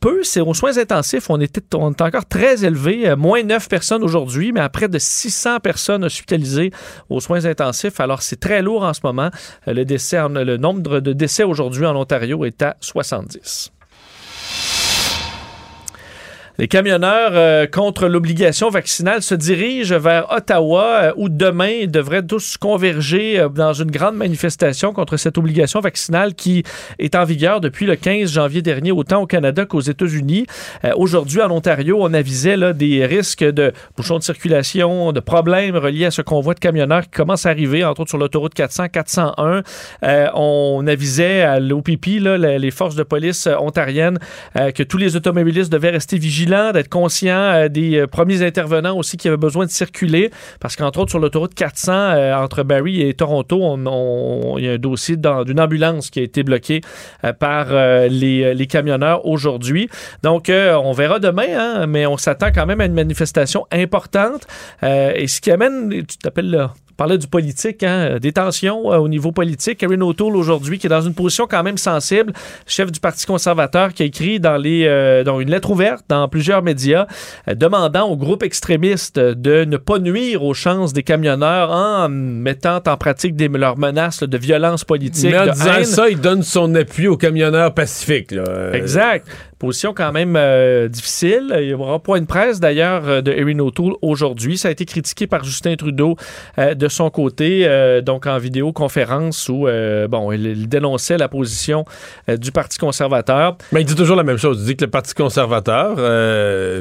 peu, 0.00 0.22
c'est 0.24 0.40
aux 0.40 0.52
soins 0.52 0.76
intensifs. 0.78 1.30
On, 1.30 1.40
était, 1.40 1.62
on 1.74 1.92
est 1.92 2.00
encore 2.00 2.26
très 2.26 2.64
élevé, 2.64 3.08
euh, 3.08 3.16
moins 3.16 3.42
9 3.42 3.68
personnes 3.68 4.02
aujourd'hui, 4.02 4.52
mais 4.52 4.60
à 4.60 4.68
près 4.68 4.88
de 4.88 4.98
600 4.98 5.60
personnes 5.60 6.04
hospitalisées 6.04 6.72
aux 7.08 7.20
soins 7.20 7.46
intensifs. 7.46 8.00
Alors, 8.00 8.20
c'est 8.20 8.40
très 8.40 8.62
lourd 8.62 8.82
en 8.82 8.92
ce 8.92 9.00
moment. 9.04 9.30
Le, 9.66 9.84
décès 9.84 10.18
le 10.28 10.56
nombre 10.56 11.00
de 11.00 11.12
décès 11.12 11.44
aujourd'hui 11.44 11.86
en 11.86 11.96
Ontario 11.96 12.44
est 12.44 12.62
à 12.62 12.76
70. 12.80 13.71
Les 16.58 16.68
camionneurs 16.68 17.30
euh, 17.32 17.66
contre 17.66 18.08
l'obligation 18.08 18.68
vaccinale 18.68 19.22
se 19.22 19.34
dirigent 19.34 19.98
vers 19.98 20.30
Ottawa 20.30 20.84
euh, 20.84 21.12
où 21.16 21.30
demain 21.30 21.70
ils 21.80 21.90
devraient 21.90 22.22
tous 22.22 22.58
converger 22.58 23.40
euh, 23.40 23.48
dans 23.48 23.72
une 23.72 23.90
grande 23.90 24.16
manifestation 24.16 24.92
contre 24.92 25.16
cette 25.16 25.38
obligation 25.38 25.80
vaccinale 25.80 26.34
qui 26.34 26.62
est 26.98 27.14
en 27.14 27.24
vigueur 27.24 27.62
depuis 27.62 27.86
le 27.86 27.96
15 27.96 28.30
janvier 28.30 28.60
dernier, 28.60 28.92
autant 28.92 29.22
au 29.22 29.26
Canada 29.26 29.64
qu'aux 29.64 29.80
États-Unis. 29.80 30.46
Aujourd'hui, 30.96 31.40
en 31.40 31.50
Ontario, 31.50 31.96
on 32.00 32.12
avisait 32.12 32.56
là, 32.56 32.72
des 32.72 33.06
risques 33.06 33.44
de 33.44 33.72
bouchons 33.96 34.18
de 34.18 34.22
circulation, 34.22 35.12
de 35.12 35.20
problèmes 35.20 35.76
reliés 35.76 36.06
à 36.06 36.10
ce 36.10 36.22
convoi 36.22 36.54
de 36.54 36.60
camionneurs 36.60 37.04
qui 37.04 37.10
commence 37.10 37.46
à 37.46 37.50
arriver, 37.50 37.84
entre 37.84 38.02
autres 38.02 38.10
sur 38.10 38.18
l'autoroute 38.18 38.54
400, 38.54 38.88
401. 38.88 39.62
Euh, 40.04 40.26
on 40.34 40.86
avisait 40.86 41.42
à 41.42 41.60
l'OPP, 41.60 42.06
les 42.20 42.70
forces 42.70 42.94
de 42.94 43.02
police 43.02 43.48
ontariennes, 43.58 44.18
que 44.54 44.82
tous 44.82 44.98
les 44.98 45.16
automobilistes 45.16 45.72
devaient 45.72 45.90
rester 45.90 46.18
vigilants, 46.18 46.41
d'être 46.46 46.88
conscients 46.88 47.36
euh, 47.36 47.68
des 47.68 47.98
euh, 48.00 48.06
premiers 48.06 48.42
intervenants 48.42 48.96
aussi 48.96 49.16
qui 49.16 49.28
avaient 49.28 49.36
besoin 49.36 49.64
de 49.66 49.70
circuler, 49.70 50.30
parce 50.60 50.76
qu'entre 50.76 51.00
autres 51.00 51.10
sur 51.10 51.18
l'autoroute 51.18 51.54
400 51.54 51.92
euh, 51.92 52.34
entre 52.34 52.62
Barrie 52.62 53.02
et 53.02 53.14
Toronto, 53.14 53.58
on- 53.62 54.58
il 54.58 54.64
y 54.64 54.68
a 54.68 54.72
un 54.72 54.78
dossier 54.78 55.16
d'une 55.16 55.60
ambulance 55.60 56.10
qui 56.10 56.20
a 56.20 56.22
été 56.22 56.42
bloquée 56.42 56.80
par 57.38 57.66
les, 58.08 58.66
camionneurs 58.68 59.26
aujourd'hui. 59.26 59.88
Donc, 60.22 60.50
on 60.50 60.92
verra 60.92 61.18
demain, 61.18 61.46
hein, 61.56 61.86
mais 61.86 62.06
on 62.06 62.16
s'attend 62.16 62.50
quand 62.52 62.66
même 62.66 62.80
à 62.80 62.86
une 62.86 62.94
manifestation 62.94 63.66
importante. 63.70 64.46
Et 64.82 65.26
ce 65.26 65.40
qui 65.40 65.50
amène, 65.50 65.90
tu 65.90 66.18
t'appelles 66.18 66.50
là, 66.50 66.74
parlait 66.96 67.18
du 67.18 67.26
politique, 67.26 67.82
hein, 67.82 68.18
des 68.20 68.32
tensions 68.32 68.92
euh, 68.92 68.98
au 68.98 69.08
niveau 69.08 69.32
politique. 69.32 69.78
Karen 69.78 70.02
O'Toole 70.02 70.36
aujourd'hui, 70.36 70.78
qui 70.78 70.86
est 70.86 70.90
dans 70.90 71.00
une 71.00 71.14
position 71.14 71.46
quand 71.48 71.62
même 71.62 71.78
sensible, 71.78 72.32
chef 72.66 72.90
du 72.92 73.00
Parti 73.00 73.26
conservateur, 73.26 73.92
qui 73.92 74.02
a 74.02 74.06
écrit 74.06 74.40
dans, 74.40 74.56
les, 74.56 74.84
euh, 74.86 75.24
dans 75.24 75.40
une 75.40 75.50
lettre 75.50 75.70
ouverte 75.70 76.04
dans 76.08 76.28
plusieurs 76.28 76.62
médias, 76.62 77.06
euh, 77.48 77.54
demandant 77.54 78.08
aux 78.08 78.16
groupes 78.16 78.42
extrémistes 78.42 79.18
de 79.18 79.64
ne 79.64 79.76
pas 79.76 79.98
nuire 79.98 80.42
aux 80.42 80.54
chances 80.54 80.92
des 80.92 81.02
camionneurs 81.02 81.70
en 81.70 82.08
mettant 82.08 82.80
en 82.86 82.96
pratique 82.96 83.36
des, 83.36 83.48
leurs 83.48 83.78
menaces 83.78 84.20
là, 84.20 84.26
de 84.26 84.38
violence 84.38 84.84
politique, 84.84 85.30
Mais 85.32 85.38
en 85.38 85.46
de 85.46 85.50
disant 85.52 85.74
haine. 85.78 85.84
ça, 85.84 86.08
il 86.08 86.20
donne 86.20 86.42
son 86.42 86.74
appui 86.74 87.06
aux 87.08 87.16
camionneurs 87.16 87.74
pacifiques. 87.74 88.30
là. 88.32 88.44
Euh, 88.48 88.72
Exact. 88.72 89.26
Position 89.62 89.94
quand 89.94 90.10
même 90.10 90.34
euh, 90.34 90.88
difficile. 90.88 91.54
Il 91.56 91.68
y 91.68 91.72
aura 91.72 92.00
point 92.00 92.20
de 92.20 92.26
presse 92.26 92.58
d'ailleurs 92.58 93.06
euh, 93.06 93.20
de 93.20 93.30
Erin 93.30 93.60
O'Toole 93.60 93.92
aujourd'hui. 94.02 94.58
Ça 94.58 94.66
a 94.66 94.70
été 94.72 94.84
critiqué 94.84 95.28
par 95.28 95.44
Justin 95.44 95.76
Trudeau 95.76 96.16
euh, 96.58 96.74
de 96.74 96.88
son 96.88 97.10
côté, 97.10 97.62
euh, 97.64 98.00
donc 98.00 98.26
en 98.26 98.38
vidéoconférence 98.38 99.48
où 99.48 99.68
bon, 100.08 100.32
il, 100.32 100.46
il 100.46 100.68
dénonçait 100.68 101.16
la 101.16 101.28
position 101.28 101.84
du 102.26 102.50
Parti 102.50 102.76
conservateur. 102.76 103.56
Mais 103.70 103.82
il 103.82 103.84
dit 103.84 103.94
toujours 103.94 104.16
la 104.16 104.24
même 104.24 104.36
chose. 104.36 104.58
Il 104.62 104.66
dit 104.66 104.76
que 104.76 104.84
le 104.84 104.90
Parti 104.90 105.14
conservateur 105.14 105.96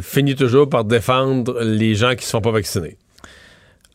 finit 0.04 0.34
toujours 0.34 0.68
par 0.68 0.84
défendre 0.84 1.62
les 1.62 1.94
gens 1.94 2.10
qui 2.10 2.16
ne 2.16 2.22
se 2.22 2.32
font 2.32 2.42
pas 2.42 2.50
vacciner. 2.50 2.98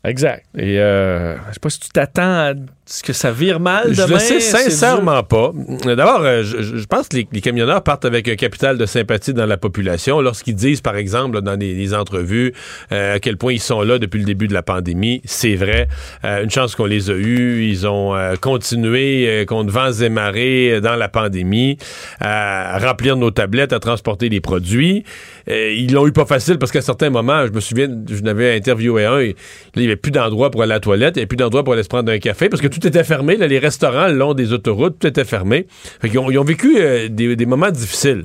Exact. 0.04 0.46
Et 0.56 0.76
je 0.76 1.52
sais 1.52 1.60
pas 1.60 1.70
si 1.70 1.80
tu 1.80 1.88
t'attends 1.88 2.22
à 2.22 2.54
ce 2.88 3.02
que 3.02 3.12
ça 3.12 3.32
vire 3.32 3.58
mal 3.58 3.88
Je 3.92 4.02
demain. 4.02 4.14
le 4.14 4.18
sais 4.20 4.38
sincèrement 4.40 5.22
pas. 5.24 5.50
D'abord, 5.84 6.20
euh, 6.22 6.44
je, 6.44 6.62
je- 6.62 6.76
je 6.76 6.86
pense 6.86 7.08
que 7.08 7.16
les, 7.16 7.26
les 7.32 7.40
camionneurs 7.40 7.82
partent 7.82 8.04
avec 8.04 8.28
un 8.28 8.36
capital 8.36 8.78
de 8.78 8.86
sympathie 8.86 9.34
dans 9.34 9.44
la 9.46 9.56
population 9.56 10.20
lorsqu'ils 10.20 10.54
disent, 10.54 10.80
par 10.80 10.94
exemple, 10.96 11.40
dans 11.40 11.56
des, 11.56 11.74
des 11.74 11.94
entrevues, 11.94 12.52
euh, 12.92 13.16
à 13.16 13.18
quel 13.18 13.36
point 13.38 13.52
ils 13.52 13.60
sont 13.60 13.82
là 13.82 13.98
depuis 13.98 14.18
le 14.20 14.24
début 14.24 14.46
de 14.46 14.54
la 14.54 14.62
pandémie. 14.62 15.20
C'est 15.24 15.56
vrai. 15.56 15.88
Euh, 16.24 16.44
une 16.44 16.50
chance 16.50 16.76
qu'on 16.76 16.84
les 16.86 17.10
a 17.10 17.14
eus. 17.14 17.64
Ils 17.68 17.88
ont 17.88 18.14
euh, 18.14 18.36
continué 18.36 19.44
contre 19.48 19.72
vents 19.72 19.90
et 19.92 20.08
marées 20.08 20.80
dans 20.80 20.94
la 20.94 21.08
pandémie 21.08 21.78
à 22.20 22.78
remplir 22.78 23.16
nos 23.16 23.32
tablettes, 23.32 23.72
à 23.72 23.80
transporter 23.80 24.28
les 24.28 24.40
produits. 24.40 25.02
Ils 25.48 25.92
l'ont 25.92 26.06
eu 26.06 26.12
pas 26.12 26.24
facile 26.26 26.58
parce 26.58 26.70
qu'à 26.72 26.82
certains 26.82 27.10
moments, 27.10 27.46
je 27.46 27.52
me 27.52 27.60
souviens, 27.60 27.88
je 28.08 28.20
n'avais 28.22 28.56
interviewé 28.56 29.04
un, 29.06 29.20
il 29.22 29.34
n'y 29.76 29.84
avait 29.86 29.96
plus 29.96 30.10
d'endroit 30.12 30.50
pour 30.50 30.62
aller 30.62 30.72
à 30.72 30.76
la 30.76 30.80
toilette, 30.80 31.16
il 31.16 31.18
n'y 31.18 31.22
avait 31.22 31.26
plus 31.26 31.36
d'endroit 31.36 31.64
pour 31.64 31.72
aller 31.72 31.82
se 31.82 31.88
prendre 31.88 32.10
un 32.12 32.18
café 32.18 32.48
parce 32.48 32.60
que 32.62 32.66
tout 32.80 32.86
était 32.86 33.04
fermé. 33.04 33.36
Les 33.36 33.58
restaurants 33.58 34.08
le 34.08 34.14
long 34.14 34.34
des 34.34 34.52
autoroutes, 34.52 34.98
tout 34.98 35.06
était 35.06 35.24
fermé. 35.24 35.66
Ils 36.04 36.18
ont 36.18 36.44
vécu 36.44 36.76
euh, 36.78 37.08
des, 37.08 37.46
moments 37.46 37.70
difficiles. 37.70 38.24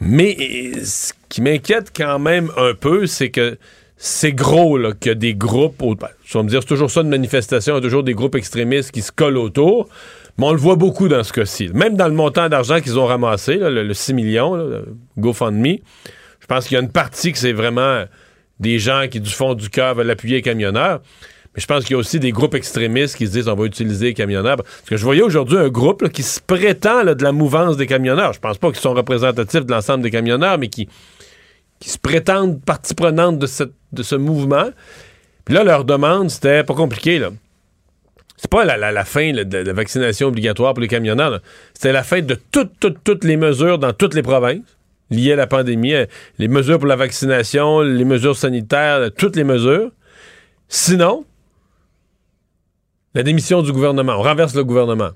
Mais 0.00 0.36
euh, 0.40 0.80
ce 0.84 1.12
qui 1.28 1.42
m'inquiète 1.42 1.92
quand 1.94 2.18
même 2.18 2.50
un 2.56 2.74
peu, 2.74 3.06
c'est 3.06 3.30
que 3.30 3.58
c'est 3.96 4.32
gros 4.32 4.78
là, 4.78 4.92
des 4.92 5.34
groupes. 5.34 5.82
au- 5.82 5.94
ben, 5.94 6.08
me 6.34 6.48
dire, 6.48 6.60
c'est 6.62 6.68
toujours 6.68 6.90
ça 6.90 7.02
une 7.02 7.08
manifestation, 7.08 7.74
il 7.74 7.76
y 7.76 7.78
a 7.78 7.82
toujours 7.82 8.02
des 8.02 8.14
groupes 8.14 8.34
extrémistes 8.34 8.92
qui 8.92 9.02
se 9.02 9.12
collent 9.12 9.36
autour. 9.38 9.88
Mais 10.38 10.46
on 10.46 10.52
le 10.52 10.58
voit 10.58 10.76
beaucoup 10.76 11.08
dans 11.08 11.22
ce 11.22 11.32
cas-ci. 11.32 11.68
Même 11.74 11.96
dans 11.96 12.08
le 12.08 12.14
montant 12.14 12.48
d'argent 12.48 12.80
qu'ils 12.80 12.98
ont 12.98 13.06
ramassé, 13.06 13.56
le, 13.56 13.82
le 13.82 13.94
6 13.94 14.14
millions, 14.14 14.54
le 14.54 14.86
GoFundMe, 15.18 15.76
je 16.40 16.46
pense 16.46 16.66
qu'il 16.66 16.76
y 16.76 16.78
a 16.78 16.82
une 16.82 16.90
partie 16.92 17.32
que 17.32 17.38
c'est 17.38 17.52
vraiment 17.52 18.04
des 18.58 18.78
gens 18.78 19.06
qui, 19.10 19.20
du 19.20 19.30
fond 19.30 19.54
du 19.54 19.68
cœur, 19.68 19.94
veulent 19.94 20.10
appuyer 20.10 20.36
les 20.36 20.42
camionneurs. 20.42 21.00
Mais 21.54 21.60
je 21.60 21.66
pense 21.66 21.84
qu'il 21.84 21.92
y 21.92 21.96
a 21.96 21.98
aussi 21.98 22.20
des 22.20 22.30
groupes 22.30 22.54
extrémistes 22.54 23.16
qui 23.16 23.26
se 23.26 23.32
disent 23.32 23.48
on 23.48 23.54
va 23.56 23.64
utiliser 23.64 24.06
les 24.06 24.14
camionneurs. 24.14 24.56
Parce 24.58 24.82
que 24.88 24.96
je 24.96 25.04
voyais 25.04 25.22
aujourd'hui 25.22 25.58
un 25.58 25.68
groupe 25.68 26.08
qui 26.10 26.22
se 26.22 26.40
prétend 26.40 27.02
de 27.04 27.22
la 27.24 27.32
mouvance 27.32 27.76
des 27.76 27.86
camionneurs. 27.86 28.32
Je 28.32 28.38
pense 28.40 28.56
pas 28.58 28.68
qu'ils 28.68 28.80
sont 28.80 28.94
représentatifs 28.94 29.66
de 29.66 29.72
l'ensemble 29.72 30.02
des 30.04 30.10
camionneurs, 30.12 30.58
mais 30.58 30.68
qui, 30.68 30.88
qui 31.80 31.88
se 31.90 31.98
prétendent 31.98 32.60
partie 32.62 32.94
prenante 32.94 33.38
de, 33.38 33.46
cette- 33.46 33.72
de 33.92 34.02
ce 34.04 34.14
mouvement. 34.14 34.70
Puis 35.44 35.54
là, 35.54 35.64
leur 35.64 35.84
demande, 35.84 36.30
c'était 36.30 36.62
pas 36.62 36.74
compliqué. 36.74 37.18
là. 37.18 37.30
C'est 38.36 38.50
pas 38.50 38.64
la, 38.64 38.76
la- 38.92 39.04
fin 39.04 39.32
de 39.32 39.58
la 39.58 39.72
vaccination 39.72 40.28
obligatoire 40.28 40.72
pour 40.72 40.80
les 40.82 40.88
camionneurs. 40.88 41.40
C'était 41.74 41.92
la 41.92 42.04
fin 42.04 42.20
de 42.22 42.38
toutes, 42.52 42.72
toutes, 42.78 43.02
toutes 43.02 43.24
les 43.24 43.36
mesures 43.36 43.78
dans 43.78 43.92
toutes 43.92 44.14
les 44.14 44.22
provinces 44.22 44.62
liées 45.10 45.32
à 45.32 45.36
la 45.36 45.48
pandémie. 45.48 45.94
euh, 45.94 46.06
Les 46.38 46.46
mesures 46.46 46.78
pour 46.78 46.86
la 46.86 46.94
vaccination, 46.96 47.80
les 47.80 48.04
mesures 48.04 48.36
sanitaires, 48.36 49.10
toutes 49.18 49.34
les 49.34 49.42
mesures. 49.44 49.90
Sinon, 50.68 51.24
la 53.14 53.22
démission 53.22 53.62
du 53.62 53.72
gouvernement. 53.72 54.14
On 54.18 54.22
renverse 54.22 54.54
le 54.54 54.64
gouvernement. 54.64 55.10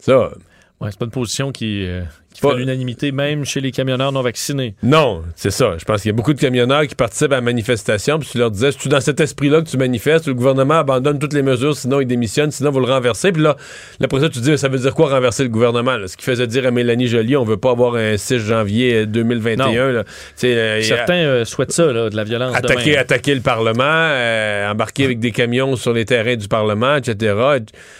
Ça, 0.00 0.32
Ouais, 0.80 0.90
c'est 0.90 0.98
pas 0.98 1.04
une 1.04 1.12
position 1.12 1.52
qui, 1.52 1.86
euh, 1.86 2.02
Pas- 2.48 2.54
l'unanimité, 2.56 3.12
même 3.12 3.44
chez 3.44 3.60
les 3.60 3.70
camionneurs 3.72 4.12
non 4.12 4.22
vaccinés. 4.22 4.74
Non, 4.82 5.22
c'est 5.36 5.50
ça. 5.50 5.76
Je 5.78 5.84
pense 5.84 6.02
qu'il 6.02 6.10
y 6.10 6.14
a 6.14 6.16
beaucoup 6.16 6.34
de 6.34 6.40
camionneurs 6.40 6.86
qui 6.86 6.94
participent 6.94 7.32
à 7.32 7.36
la 7.36 7.40
manifestation, 7.40 8.18
puis 8.18 8.28
tu 8.30 8.38
leur 8.38 8.50
disais, 8.50 8.70
c'est 8.76 8.88
dans 8.88 9.00
cet 9.00 9.20
esprit-là 9.20 9.62
que 9.62 9.68
tu 9.68 9.76
manifestes, 9.76 10.26
le 10.26 10.34
gouvernement 10.34 10.74
abandonne 10.80 11.18
toutes 11.18 11.32
les 11.32 11.42
mesures, 11.42 11.76
sinon 11.76 12.00
il 12.00 12.06
démissionne, 12.06 12.50
sinon 12.50 12.70
vous 12.70 12.80
le 12.80 12.86
renversez? 12.86 13.32
Puis 13.32 13.42
là, 13.42 13.56
là, 14.00 14.04
après 14.06 14.20
ça, 14.20 14.28
tu 14.28 14.40
dis, 14.40 14.58
ça 14.58 14.68
veut 14.68 14.78
dire 14.78 14.94
quoi 14.94 15.08
renverser 15.10 15.42
le 15.44 15.48
gouvernement? 15.48 15.96
là? 15.96 16.08
Ce 16.08 16.16
qui 16.16 16.24
faisait 16.24 16.46
dire 16.46 16.66
à 16.66 16.70
Mélanie 16.70 17.06
Joly, 17.06 17.36
on 17.36 17.44
veut 17.44 17.56
pas 17.56 17.70
avoir 17.70 17.94
un 17.94 18.16
6 18.16 18.38
janvier 18.38 19.06
2021. 19.06 19.92
là. 19.92 20.04
Tu 20.04 20.10
sais, 20.36 20.54
euh, 20.56 20.82
Certains 20.82 21.14
euh, 21.14 21.44
souhaitent 21.44 21.72
ça, 21.72 21.92
là, 21.92 22.10
de 22.10 22.16
la 22.16 22.24
violence 22.24 22.56
attaquer, 22.56 22.90
demain. 22.90 23.00
attaquer 23.00 23.34
le 23.34 23.40
Parlement, 23.40 23.82
euh, 23.86 24.70
embarquer 24.70 25.04
avec 25.04 25.18
des 25.20 25.30
camions 25.32 25.76
sur 25.76 25.92
les 25.92 26.04
terrains 26.04 26.36
du 26.36 26.48
Parlement, 26.48 26.96
etc. 26.96 27.34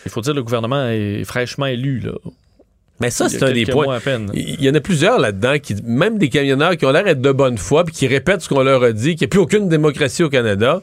Il 0.04 0.10
faut 0.10 0.20
dire 0.20 0.32
que 0.32 0.38
le 0.38 0.42
gouvernement 0.42 0.88
est 0.88 1.24
fraîchement 1.24 1.66
élu. 1.66 2.00
Là. 2.00 2.12
Mais 3.02 3.10
ça, 3.10 3.28
c'est 3.28 3.42
un 3.42 3.52
des 3.52 3.66
points. 3.66 3.98
Il 4.32 4.62
y 4.64 4.70
en 4.70 4.74
a 4.74 4.80
plusieurs 4.80 5.18
là-dedans, 5.18 5.58
qui, 5.60 5.74
même 5.84 6.16
des 6.18 6.28
camionneurs 6.28 6.76
qui 6.76 6.86
ont 6.86 6.90
l'air 6.92 7.04
d'être 7.04 7.20
de 7.20 7.32
bonne 7.32 7.58
foi, 7.58 7.84
puis 7.84 7.94
qui 7.94 8.06
répètent 8.06 8.40
ce 8.40 8.48
qu'on 8.48 8.62
leur 8.62 8.82
a 8.82 8.92
dit, 8.92 9.16
qu'il 9.16 9.26
n'y 9.26 9.28
a 9.28 9.28
plus 9.28 9.40
aucune 9.40 9.68
démocratie 9.68 10.22
au 10.22 10.30
Canada. 10.30 10.82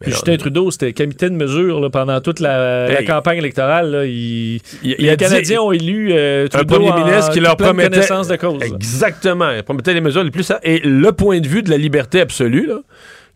Puis 0.00 0.10
Justin 0.12 0.36
Trudeau, 0.36 0.70
c'était 0.70 0.92
comité 0.92 1.30
de 1.30 1.34
mesure 1.36 1.80
là, 1.80 1.88
pendant 1.90 2.20
toute 2.20 2.40
la, 2.40 3.02
campagne 3.06 3.38
électorale. 3.38 3.90
là. 3.90 4.04
Il- 4.04 4.56
il, 4.82 4.96
il 4.98 5.06
les 5.06 5.16
Canadiens 5.16 5.60
ont 5.60 5.72
élu 5.72 6.10
euh, 6.12 6.46
un 6.46 6.48
Trudeau 6.48 6.74
premier 6.74 6.90
en 6.90 7.04
ministre 7.04 7.32
qui 7.32 7.40
leur 7.40 7.56
promettait 7.56 7.90
connaissance 7.90 8.28
de 8.28 8.36
cause. 8.36 8.62
Exactement. 8.62 9.50
Il 9.52 9.62
promettait 9.62 9.94
les 9.94 10.00
mesures 10.00 10.24
les 10.24 10.30
plus 10.30 10.50
Et 10.64 10.80
le 10.80 11.12
point 11.12 11.40
de 11.40 11.46
vue 11.46 11.62
de 11.62 11.70
la 11.70 11.76
liberté 11.76 12.20
absolue, 12.20 12.66
là, 12.66 12.80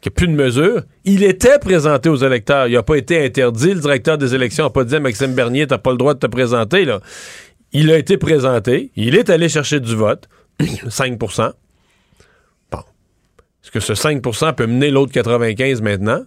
qu'il 0.01 0.11
n'y 0.11 0.15
a 0.15 0.17
plus 0.17 0.29
de 0.29 0.33
mesures, 0.33 0.83
il 1.05 1.23
était 1.23 1.59
présenté 1.59 2.09
aux 2.09 2.17
électeurs. 2.17 2.67
Il 2.67 2.75
n'a 2.75 2.83
pas 2.83 2.97
été 2.97 3.25
interdit. 3.25 3.75
Le 3.75 3.81
directeur 3.81 4.19
des 4.19 4.35
élections 4.35 4.65
n'a 4.65 4.71
pas 4.71 4.85
dit 4.85 4.97
à 4.97 5.01
Maxime 5.01 5.35
Bernier, 5.35 5.67
t'as 5.67 5.79
pas 5.79 5.93
le 5.93 5.99
droit 5.99 6.15
de 6.15 6.19
te 6.19 6.27
présenter. 6.27 6.85
Là. 6.85 7.01
Il 7.79 7.91
a 7.93 7.99
été 7.99 8.17
présenté. 8.17 8.91
Il 8.97 9.15
est 9.17 9.29
allé 9.31 9.49
chercher 9.49 9.81
du 9.81 9.95
vote. 9.95 10.29
5% 10.61 11.53
Bon. 12.71 12.79
Est-ce 13.63 13.71
que 13.71 13.81
ce 13.81 13.93
5% 13.93 14.55
peut 14.55 14.67
mener 14.67 14.91
l'autre 14.91 15.13
95 15.13 15.83
maintenant? 15.83 16.23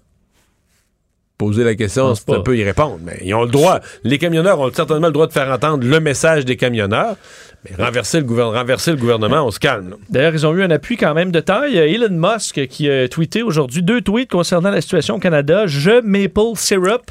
Poser 1.38 1.64
la 1.64 1.74
question, 1.74 2.10
pense 2.10 2.20
c'est 2.28 2.32
un 2.34 2.36
pas. 2.36 2.42
peu 2.44 2.58
y 2.58 2.64
répondre. 2.66 3.00
Mais 3.02 3.18
ils 3.24 3.34
ont 3.34 3.44
le 3.44 3.50
droit. 3.50 3.80
Les 4.04 4.18
camionneurs 4.18 4.60
ont 4.60 4.70
certainement 4.74 5.08
le 5.08 5.14
droit 5.14 5.26
de 5.26 5.32
faire 5.32 5.50
entendre 5.50 5.86
le 5.88 6.00
message 6.02 6.44
des 6.44 6.58
camionneurs. 6.58 7.16
Mais 7.64 7.82
renverser 7.82 8.20
le, 8.20 8.26
gouver- 8.26 8.44
renverser 8.44 8.92
le 8.92 8.98
gouvernement, 8.98 9.46
on 9.46 9.52
se 9.52 9.60
calme. 9.60 9.96
D'ailleurs, 10.10 10.34
ils 10.34 10.46
ont 10.46 10.54
eu 10.54 10.64
un 10.64 10.70
appui 10.72 10.98
quand 10.98 11.14
même 11.14 11.32
de 11.32 11.40
taille. 11.40 11.78
Euh, 11.80 11.88
Elon 11.88 12.10
Musk 12.12 12.68
qui 12.68 12.90
a 12.90 13.08
tweeté 13.08 13.42
aujourd'hui 13.42 13.82
deux 13.84 14.02
tweets 14.02 14.30
concernant 14.30 14.70
la 14.70 14.82
situation 14.82 15.16
au 15.16 15.20
Canada. 15.20 15.66
Je 15.66 16.02
maple 16.02 16.56
syrup. 16.58 17.10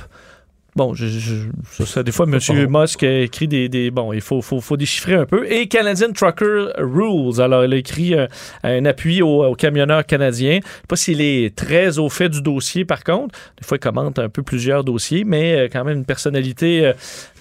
Bon, 0.79 0.95
je, 0.95 1.07
je- 1.07 1.35
ça, 1.73 1.85
ça, 1.87 2.03
des 2.05 2.13
fois, 2.13 2.25
M. 2.27 2.39
Musk 2.71 3.03
a 3.03 3.19
écrit 3.23 3.49
des, 3.49 3.69
des- 3.69 3.91
Bon, 3.91 4.13
il 4.13 4.21
faut, 4.21 4.41
faut, 4.43 4.61
faut 4.61 4.77
déchiffrer 4.77 5.15
un 5.15 5.27
peu. 5.27 5.45
Et 5.51 5.67
Canadian 5.67 6.13
Trucker 6.13 6.67
Rules. 6.79 7.41
Alors, 7.41 7.65
il 7.65 7.73
a 7.73 7.77
écrit 7.77 8.15
euh, 8.15 8.29
un 8.63 8.85
appui 8.85 9.21
aux, 9.21 9.45
aux 9.45 9.55
camionneurs 9.57 10.07
canadiens. 10.07 10.61
Je 10.63 10.67
sais 10.67 10.87
pas 10.87 10.95
s'il 10.97 11.21
est 11.21 11.57
très 11.57 11.99
au 11.99 12.09
fait 12.09 12.29
du 12.29 12.43
dossier, 12.43 12.85
par 12.85 13.03
contre. 13.03 13.35
Des 13.61 13.67
fois, 13.67 13.77
il 13.77 13.81
commente 13.81 14.21
un 14.21 14.29
peu 14.29 14.45
plusieurs 14.45 14.85
dossiers, 14.85 15.25
mais 15.25 15.57
euh, 15.59 15.69
quand 15.73 15.83
même 15.85 15.99
une 15.99 16.05
personnalité 16.05 16.87
euh, 16.87 16.93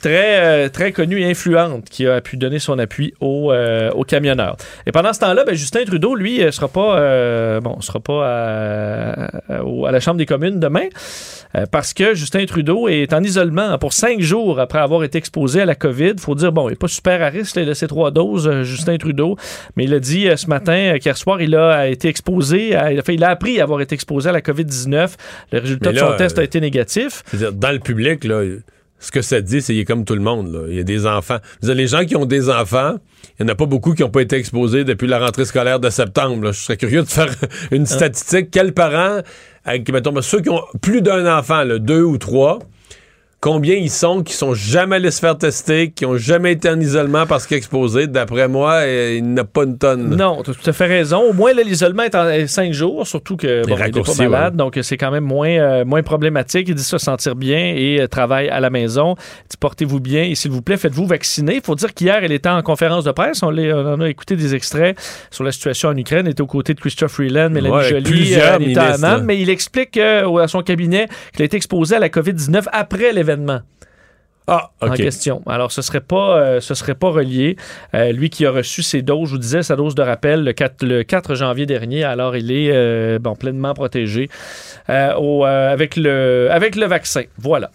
très, 0.01 0.69
très 0.71 0.91
connue 0.91 1.21
et 1.21 1.29
influente 1.29 1.85
qui 1.91 2.07
a 2.07 2.19
pu 2.21 2.37
donner 2.37 2.57
son 2.57 2.79
appui 2.79 3.13
aux, 3.21 3.53
aux 3.93 4.03
camionneurs. 4.03 4.57
Et 4.87 4.91
pendant 4.91 5.13
ce 5.13 5.19
temps-là, 5.19 5.43
ben, 5.45 5.53
Justin 5.53 5.85
Trudeau, 5.85 6.15
lui, 6.15 6.41
euh, 6.41 6.49
sera 6.51 6.67
pas, 6.69 7.59
bon, 7.59 7.81
sera 7.81 7.99
pas 7.99 8.25
à, 8.25 9.25
à 9.87 9.91
la 9.91 9.99
Chambre 9.99 10.17
des 10.17 10.25
communes 10.25 10.59
demain 10.59 10.87
parce 11.71 11.93
que 11.93 12.13
Justin 12.13 12.45
Trudeau 12.45 12.87
est 12.87 13.13
en 13.13 13.23
isolement 13.27 13.77
pour 13.77 13.93
cinq 13.93 14.21
jours 14.21 14.59
après 14.59 14.79
avoir 14.79 15.03
été 15.03 15.17
exposé 15.17 15.61
à 15.61 15.65
la 15.65 15.75
COVID. 15.75 16.13
faut 16.19 16.35
dire, 16.35 16.51
bon, 16.51 16.67
il 16.67 16.71
n'est 16.71 16.75
pas 16.75 16.87
super 16.87 17.21
à 17.21 17.27
risque, 17.29 17.55
là, 17.55 17.61
il 17.61 17.69
a 17.69 17.75
ses 17.75 17.87
trois 17.87 18.11
doses, 18.11 18.47
euh, 18.47 18.63
Justin 18.63 18.97
Trudeau, 18.97 19.37
mais 19.75 19.83
il 19.83 19.93
a 19.93 19.99
dit 19.99 20.27
euh, 20.27 20.35
ce 20.35 20.47
matin 20.47 20.95
euh, 20.95 20.97
qu'hier 20.97 21.17
soir, 21.17 21.41
il 21.41 21.55
a, 21.55 21.87
été 21.87 22.07
exposé, 22.07 22.75
à- 22.75 22.91
il, 22.91 22.99
a 22.99 23.03
fait, 23.03 23.13
il 23.15 23.23
a 23.23 23.29
appris 23.29 23.59
à 23.59 23.63
avoir 23.63 23.81
été 23.81 23.93
exposé 23.95 24.29
à 24.29 24.31
la 24.31 24.41
COVID-19. 24.41 25.11
Le 25.51 25.59
résultat 25.59 25.91
de 25.91 25.97
son 25.99 26.15
test 26.17 26.39
a 26.39 26.43
été 26.43 26.59
négatif. 26.59 27.23
Dans 27.53 27.71
le 27.71 27.79
public, 27.79 28.23
là, 28.23 28.41
ce 28.99 29.11
que 29.11 29.21
ça 29.21 29.41
dit, 29.41 29.61
c'est 29.61 29.73
qu'il 29.73 29.81
est 29.81 29.85
comme 29.85 30.05
tout 30.05 30.15
le 30.15 30.21
monde. 30.21 30.51
là. 30.51 30.61
Il 30.69 30.75
y 30.75 30.79
a 30.79 30.83
des 30.83 31.05
enfants. 31.05 31.37
Dire, 31.61 31.75
les 31.75 31.87
gens 31.87 32.03
qui 32.05 32.15
ont 32.15 32.25
des 32.25 32.49
enfants, 32.49 32.95
il 33.39 33.45
n'y 33.45 33.51
en 33.51 33.53
a 33.53 33.55
pas 33.55 33.67
beaucoup 33.67 33.93
qui 33.93 34.01
n'ont 34.01 34.09
pas 34.09 34.21
été 34.21 34.37
exposés 34.37 34.83
depuis 34.83 35.07
la 35.07 35.19
rentrée 35.19 35.45
scolaire 35.45 35.79
de 35.79 35.89
septembre. 35.89 36.45
là. 36.45 36.51
Je 36.51 36.59
serais 36.59 36.77
curieux 36.77 37.03
de 37.03 37.07
faire 37.07 37.29
une 37.71 37.85
statistique. 37.85 38.49
Quels 38.49 38.73
parents, 38.73 39.21
avec, 39.65 39.91
mettons, 39.91 40.19
ceux 40.21 40.41
qui 40.41 40.49
ont 40.49 40.63
plus 40.81 41.01
d'un 41.01 41.37
enfant, 41.37 41.63
là, 41.63 41.77
deux 41.77 42.01
ou 42.01 42.17
trois, 42.17 42.59
combien 43.39 43.75
ils 43.75 43.89
sont 43.89 44.23
qui 44.23 44.33
sont 44.33 44.53
jamais 44.53 44.97
allés 44.97 45.11
se 45.11 45.19
faire 45.19 45.37
tester, 45.37 45.91
qui 45.91 46.05
ont 46.05 46.17
jamais 46.17 46.53
été 46.53 46.69
en 46.69 46.79
isolement 46.79 47.25
parce 47.25 47.45
qu'exposés? 47.45 48.07
D'après 48.07 48.47
moi, 48.47 48.73
euh, 48.83 49.15
il 49.17 49.23
n'y 49.23 49.33
en 49.33 49.43
a 49.43 49.45
pas 49.45 49.63
une 49.63 49.77
tonne. 49.77 50.15
Non, 50.15 50.41
tu 50.43 50.51
as 50.51 50.53
tout 50.53 50.69
à 50.69 50.73
fait 50.73 50.85
raison. 50.85 51.21
Au 51.21 51.33
moins, 51.33 51.53
l'isolement 51.53 52.03
est 52.03 52.15
en 52.15 52.47
cinq 52.47 52.73
jours, 52.73 53.05
surtout 53.05 53.37
que 53.37 53.65
bon, 53.67 53.77
il 53.77 53.93
n'est 53.93 54.01
pas 54.01 54.13
malade, 54.15 54.55
donc 54.55 54.79
c'est 54.81 54.97
quand 54.97 55.11
même 55.11 55.25
moins, 55.25 55.49
euh, 55.49 55.85
moins 55.85 56.03
problématique. 56.03 56.67
Il 56.69 56.75
dit 56.75 56.83
se 56.83 56.97
sentir 56.97 57.35
bien 57.35 57.73
et 57.75 58.01
euh, 58.01 58.07
travaille 58.07 58.49
à 58.49 58.59
la 58.59 58.69
maison. 58.69 59.15
Il 59.17 59.49
dit 59.51 59.57
portez-vous 59.59 59.99
bien 59.99 60.23
et 60.23 60.35
s'il 60.35 60.51
vous 60.51 60.61
plaît, 60.61 60.77
faites-vous 60.77 61.05
vacciner. 61.05 61.55
Il 61.55 61.61
faut 61.61 61.75
dire 61.75 61.93
qu'hier, 61.93 62.23
elle 62.23 62.31
était 62.31 62.49
en 62.49 62.61
conférence 62.61 63.03
de 63.03 63.11
presse. 63.11 63.43
On, 63.43 63.47
en 63.47 64.01
a 64.01 64.09
écouté 64.09 64.35
des 64.35 64.55
extraits 64.55 64.97
sur 65.31 65.43
la 65.43 65.51
situation 65.51 65.89
en 65.89 65.97
Ukraine. 65.97 66.25
Il 66.25 66.31
était 66.31 66.41
aux 66.41 66.47
côtés 66.47 66.73
de 66.73 66.79
Christophe 66.79 67.13
Freeland, 67.13 67.49
Mélanie 67.49 67.75
Ouais, 67.75 67.93
euh, 67.93 68.55
Anita 68.55 68.97
là. 68.97 69.19
mais 69.19 69.39
il 69.39 69.49
explique 69.49 69.97
euh, 69.97 70.37
à 70.37 70.47
son 70.47 70.61
cabinet 70.61 71.07
qu'il 71.33 71.43
a 71.43 71.45
été 71.45 71.57
exposé 71.57 71.95
à 71.95 71.99
la 71.99 72.09
COVID-19 72.09 72.65
après 72.71 73.13
l'événement. 73.13 73.26
Ah, 74.49 74.71
en 74.81 74.91
question. 74.91 75.41
Alors, 75.45 75.73
ce 75.73 75.81
serait 75.81 75.99
pas, 75.99 76.37
euh, 76.37 76.61
ce 76.61 76.73
serait 76.73 76.95
pas 76.95 77.09
relié. 77.09 77.57
Euh, 77.93 78.13
lui 78.13 78.29
qui 78.29 78.45
a 78.45 78.51
reçu 78.51 78.81
ses 78.81 79.01
doses, 79.01 79.27
je 79.27 79.33
vous 79.33 79.39
disais, 79.39 79.61
sa 79.61 79.75
dose 79.75 79.93
de 79.93 80.01
rappel 80.01 80.45
le 80.45 80.53
4, 80.53 80.83
le 80.85 81.03
4 81.03 81.35
janvier 81.35 81.65
dernier. 81.65 82.05
Alors, 82.05 82.37
il 82.37 82.49
est 82.49 82.71
euh, 82.71 83.19
bon, 83.19 83.35
pleinement 83.35 83.73
protégé 83.73 84.29
euh, 84.89 85.13
au, 85.15 85.45
euh, 85.45 85.73
avec, 85.73 85.97
le, 85.97 86.47
avec 86.49 86.77
le 86.77 86.85
vaccin. 86.85 87.23
Voilà. 87.37 87.71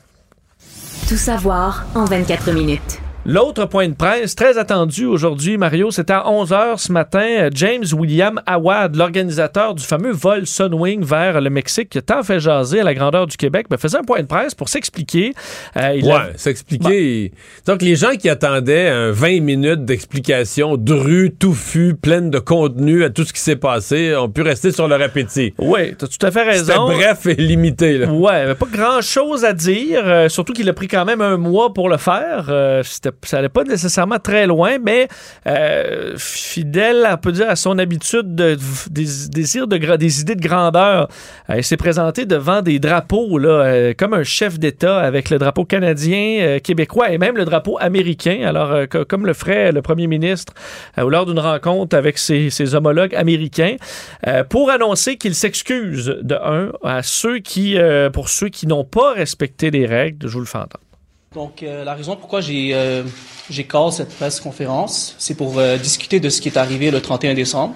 Tout 1.10 1.16
savoir 1.16 1.84
en 1.94 2.06
24 2.06 2.52
minutes. 2.52 3.02
L'autre 3.24 3.66
point 3.66 3.88
de 3.88 3.94
presse 3.94 4.34
très 4.34 4.58
attendu 4.58 5.06
aujourd'hui, 5.06 5.56
Mario, 5.56 5.92
c'était 5.92 6.12
à 6.12 6.24
11h 6.26 6.78
ce 6.78 6.90
matin. 6.90 7.24
Euh, 7.24 7.50
James 7.54 7.84
William 7.96 8.40
Awad, 8.46 8.96
l'organisateur 8.96 9.76
du 9.76 9.84
fameux 9.84 10.10
vol 10.10 10.44
Sunwing 10.44 11.04
vers 11.04 11.40
le 11.40 11.48
Mexique, 11.48 11.90
qui 11.90 11.98
a 11.98 12.02
tant 12.02 12.24
fait 12.24 12.40
jaser 12.40 12.80
à 12.80 12.84
la 12.84 12.94
grandeur 12.94 13.28
du 13.28 13.36
Québec, 13.36 13.66
ben, 13.70 13.76
faisait 13.76 13.98
un 13.98 14.02
point 14.02 14.22
de 14.22 14.26
presse 14.26 14.56
pour 14.56 14.68
s'expliquer. 14.68 15.34
Euh, 15.76 16.00
Ouais, 16.02 16.12
a- 16.12 16.30
s'expliquer. 16.36 17.30
Donc, 17.64 17.80
les 17.82 17.94
gens 17.94 18.10
qui 18.18 18.28
attendaient 18.28 18.88
un 18.88 19.12
20 19.12 19.40
minutes 19.40 19.84
d'explication 19.84 20.76
drue, 20.76 21.30
touffue, 21.38 21.94
pleine 21.94 22.28
de 22.28 22.40
contenu 22.40 23.04
à 23.04 23.10
tout 23.10 23.22
ce 23.24 23.32
qui 23.32 23.40
s'est 23.40 23.54
passé, 23.54 24.16
ont 24.16 24.28
pu 24.30 24.42
rester 24.42 24.72
sur 24.72 24.88
leur 24.88 25.00
appétit. 25.00 25.54
Oui, 25.58 25.94
tu 25.96 26.06
as 26.06 26.08
tout 26.08 26.26
à 26.26 26.32
fait 26.32 26.40
C'était 26.56 26.72
raison. 26.72 26.86
bref 26.86 27.26
et 27.26 27.34
limité. 27.36 27.98
Là. 27.98 28.10
Ouais, 28.10 28.32
avait 28.34 28.56
pas 28.56 28.66
grand 28.72 29.00
chose 29.00 29.44
à 29.44 29.52
dire, 29.52 30.02
euh, 30.04 30.28
surtout 30.28 30.52
qu'il 30.52 30.68
a 30.68 30.72
pris 30.72 30.88
quand 30.88 31.04
même 31.04 31.20
un 31.20 31.36
mois 31.36 31.72
pour 31.72 31.88
le 31.88 31.98
faire. 31.98 32.46
Euh, 32.48 32.82
c'était- 32.82 33.11
ça 33.22 33.38
allait 33.38 33.48
pas 33.48 33.64
nécessairement 33.64 34.18
très 34.18 34.46
loin, 34.46 34.78
mais 34.82 35.08
euh, 35.46 36.14
fidèle, 36.16 37.08
dire, 37.26 37.50
à 37.50 37.56
son 37.56 37.78
habitude 37.78 38.34
de, 38.34 38.56
des, 38.90 39.06
désir 39.30 39.66
des 39.66 40.20
idées 40.20 40.34
de 40.34 40.40
grandeur. 40.40 41.08
Euh, 41.50 41.56
il 41.56 41.64
s'est 41.64 41.76
présenté 41.76 42.26
devant 42.26 42.62
des 42.62 42.78
drapeaux, 42.78 43.38
là, 43.38 43.48
euh, 43.48 43.94
comme 43.96 44.14
un 44.14 44.22
chef 44.24 44.58
d'État 44.58 45.00
avec 45.00 45.30
le 45.30 45.38
drapeau 45.38 45.64
canadien, 45.64 46.38
euh, 46.40 46.58
québécois 46.58 47.10
et 47.10 47.18
même 47.18 47.36
le 47.36 47.44
drapeau 47.44 47.78
américain. 47.80 48.42
Alors, 48.44 48.88
co- 48.88 49.04
comme 49.04 49.26
le 49.26 49.32
ferait 49.34 49.72
le 49.72 49.82
premier 49.82 50.06
ministre 50.06 50.52
lors 50.96 51.26
d'une 51.26 51.38
rencontre 51.38 51.96
avec 51.96 52.18
ses, 52.18 52.50
ses 52.50 52.74
homologues 52.74 53.14
américains, 53.14 53.76
pour 54.48 54.70
annoncer 54.70 55.16
qu'il 55.16 55.34
s'excuse 55.34 56.16
de 56.22 56.34
un 56.34 56.72
à 56.82 57.02
ceux 57.02 57.38
qui, 57.38 57.76
pour 58.12 58.28
ceux 58.28 58.48
qui 58.48 58.66
n'ont 58.66 58.84
pas 58.84 59.12
respecté 59.12 59.70
les 59.70 59.86
règles. 59.86 60.28
Je 60.28 60.32
vous 60.34 60.40
le 60.40 60.46
fais 60.46 60.58
entendre. 60.58 60.80
Donc, 61.34 61.62
euh, 61.62 61.82
la 61.82 61.94
raison 61.94 62.14
pourquoi 62.16 62.42
j'ai 62.42 62.74
euh, 62.74 63.04
cette 63.90 64.14
presse 64.16 64.38
conférence, 64.38 65.14
c'est 65.18 65.34
pour 65.34 65.58
euh, 65.58 65.78
discuter 65.78 66.20
de 66.20 66.28
ce 66.28 66.42
qui 66.42 66.48
est 66.48 66.58
arrivé 66.58 66.90
le 66.90 67.00
31 67.00 67.32
décembre. 67.32 67.74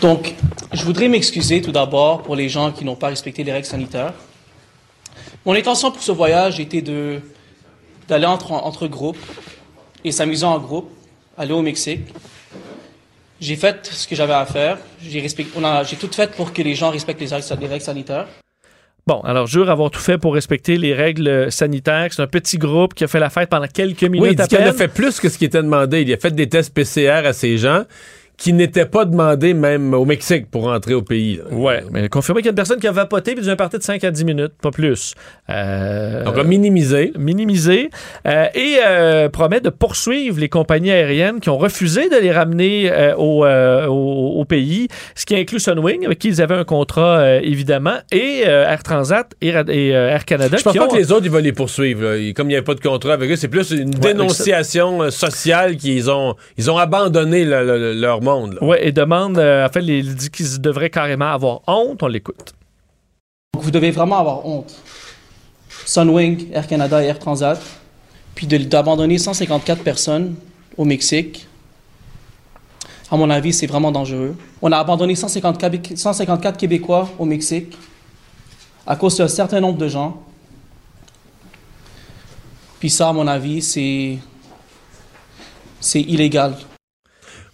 Donc, 0.00 0.34
je 0.72 0.84
voudrais 0.84 1.08
m'excuser 1.08 1.62
tout 1.62 1.70
d'abord 1.70 2.22
pour 2.22 2.34
les 2.34 2.48
gens 2.48 2.72
qui 2.72 2.84
n'ont 2.84 2.96
pas 2.96 3.08
respecté 3.08 3.44
les 3.44 3.52
règles 3.52 3.66
sanitaires. 3.66 4.14
Mon 5.44 5.54
intention 5.54 5.92
pour 5.92 6.02
ce 6.02 6.12
voyage 6.12 6.58
était 6.58 6.82
de 6.82 7.20
d'aller 8.08 8.26
entre, 8.26 8.50
entre 8.50 8.88
groupes 8.88 9.18
et 10.04 10.10
s'amuser 10.10 10.44
en 10.44 10.58
groupe, 10.58 10.90
aller 11.38 11.52
au 11.52 11.62
Mexique. 11.62 12.00
J'ai 13.40 13.56
fait 13.56 13.88
ce 13.92 14.08
que 14.08 14.16
j'avais 14.16 14.32
à 14.32 14.44
faire. 14.44 14.78
J'ai 15.00 15.96
tout 15.96 16.10
fait 16.12 16.32
pour 16.32 16.52
que 16.52 16.62
les 16.62 16.74
gens 16.74 16.90
respectent 16.90 17.20
les 17.20 17.28
règles 17.28 17.80
sanitaires. 17.80 18.26
Bon, 19.06 19.20
alors 19.22 19.48
jure 19.48 19.68
avoir 19.68 19.90
tout 19.90 20.00
fait 20.00 20.16
pour 20.16 20.34
respecter 20.34 20.76
les 20.76 20.94
règles 20.94 21.50
sanitaires. 21.50 22.08
C'est 22.12 22.22
un 22.22 22.28
petit 22.28 22.56
groupe 22.56 22.94
qui 22.94 23.02
a 23.02 23.08
fait 23.08 23.18
la 23.18 23.30
fête 23.30 23.48
pendant 23.50 23.66
quelques 23.66 24.04
minutes 24.04 24.22
Oui, 24.22 24.36
il 24.38 24.46
dit 24.46 24.56
à 24.56 24.68
a 24.68 24.72
fait 24.72 24.88
plus 24.88 25.18
que 25.18 25.28
ce 25.28 25.38
qui 25.38 25.44
était 25.44 25.62
demandé. 25.62 26.02
Il 26.02 26.12
a 26.12 26.16
fait 26.16 26.30
des 26.32 26.48
tests 26.48 26.72
PCR 26.72 27.26
à 27.26 27.32
ces 27.32 27.58
gens 27.58 27.82
qui 28.42 28.52
n'étaient 28.52 28.86
pas 28.86 29.04
demandés 29.04 29.54
même 29.54 29.94
au 29.94 30.04
Mexique 30.04 30.50
pour 30.50 30.66
entrer 30.66 30.94
au 30.94 31.02
pays. 31.02 31.36
là. 31.36 31.56
Ouais, 31.56 31.84
mais 31.92 32.08
confirmé 32.08 32.40
qu'il 32.40 32.46
y 32.46 32.48
a 32.48 32.50
une 32.50 32.56
personne 32.56 32.80
qui 32.80 32.88
a 32.88 32.92
vapoté 32.92 33.34
puis 33.36 33.44
d'une 33.44 33.54
partie 33.54 33.78
de 33.78 33.82
5 33.84 34.02
à 34.02 34.10
10 34.10 34.24
minutes, 34.24 34.52
pas 34.60 34.72
plus. 34.72 35.14
Euh, 35.48 36.24
Donc, 36.24 36.36
minimisé. 36.44 37.12
minimisé 37.16 37.90
euh, 38.26 38.46
et 38.54 38.78
euh, 38.84 39.28
promet 39.28 39.60
de 39.60 39.68
poursuivre 39.70 40.40
les 40.40 40.48
compagnies 40.48 40.90
aériennes 40.90 41.38
qui 41.38 41.50
ont 41.50 41.58
refusé 41.58 42.08
de 42.08 42.16
les 42.16 42.32
ramener 42.32 42.90
euh, 42.90 43.14
au, 43.16 43.44
euh, 43.44 43.86
au, 43.86 44.40
au 44.40 44.44
pays, 44.44 44.88
ce 45.14 45.24
qui 45.24 45.36
inclut 45.36 45.60
Sunwing, 45.60 46.04
avec 46.06 46.18
qui 46.18 46.26
ils 46.28 46.42
avaient 46.42 46.56
un 46.56 46.64
contrat 46.64 47.18
euh, 47.18 47.40
évidemment, 47.44 47.98
et 48.10 48.40
Air 48.42 48.82
Transat 48.82 49.30
et, 49.40 49.50
Air 49.50 50.24
Canada. 50.24 50.56
Je 50.56 50.64
pense 50.64 50.72
qui 50.72 50.78
pas 50.80 50.86
ont- 50.86 50.88
que 50.88 50.96
les 50.96 51.12
autres, 51.12 51.26
ils 51.26 51.30
vont 51.30 51.38
les 51.38 51.52
poursuivre. 51.52 52.02
là. 52.02 52.32
Comme 52.34 52.46
il 52.48 52.54
n'y 52.54 52.56
avait 52.56 52.64
pas 52.64 52.74
de 52.74 52.80
contrat 52.80 53.12
avec 53.12 53.30
eux, 53.30 53.36
c'est 53.36 53.46
plus 53.48 53.70
une 53.70 53.90
dénonciation 53.90 55.10
sociale 55.10 55.76
qu'ils 55.76 56.10
ont, 56.10 56.34
ils 56.58 56.70
ont 56.70 56.78
abandonné 56.78 57.44
le- 57.44 57.64
le- 57.64 57.92
leur 57.94 58.20
monde. 58.40 58.58
Ouais, 58.60 58.86
et 58.86 58.92
demande, 58.92 59.38
euh, 59.38 59.66
en 59.66 59.70
fait, 59.70 59.82
il 59.84 60.14
dit 60.14 60.30
qu'ils 60.30 60.60
devraient 60.60 60.90
carrément 60.90 61.30
avoir 61.32 61.60
honte. 61.66 62.02
On 62.02 62.08
l'écoute. 62.08 62.52
Donc, 63.54 63.62
vous 63.64 63.70
devez 63.70 63.90
vraiment 63.90 64.18
avoir 64.18 64.46
honte. 64.46 64.74
Sunwing, 65.86 66.48
Air 66.52 66.66
Canada 66.66 67.02
et 67.02 67.06
Air 67.06 67.18
Transat, 67.18 67.58
puis 68.34 68.46
d'abandonner 68.46 69.18
154 69.18 69.82
personnes 69.82 70.34
au 70.76 70.84
Mexique. 70.84 71.46
À 73.10 73.16
mon 73.16 73.28
avis, 73.28 73.52
c'est 73.52 73.66
vraiment 73.66 73.92
dangereux. 73.92 74.34
On 74.62 74.72
a 74.72 74.78
abandonné 74.78 75.14
154, 75.14 75.70
Québé- 75.72 75.96
154 75.96 76.56
Québécois 76.56 77.08
au 77.18 77.24
Mexique 77.26 77.76
à 78.86 78.96
cause 78.96 79.16
d'un 79.18 79.28
certain 79.28 79.60
nombre 79.60 79.78
de 79.78 79.88
gens. 79.88 80.22
Puis 82.80 82.90
ça, 82.90 83.10
à 83.10 83.12
mon 83.12 83.26
avis, 83.26 83.60
c'est 83.62 84.18
c'est 85.80 86.00
illégal. 86.00 86.54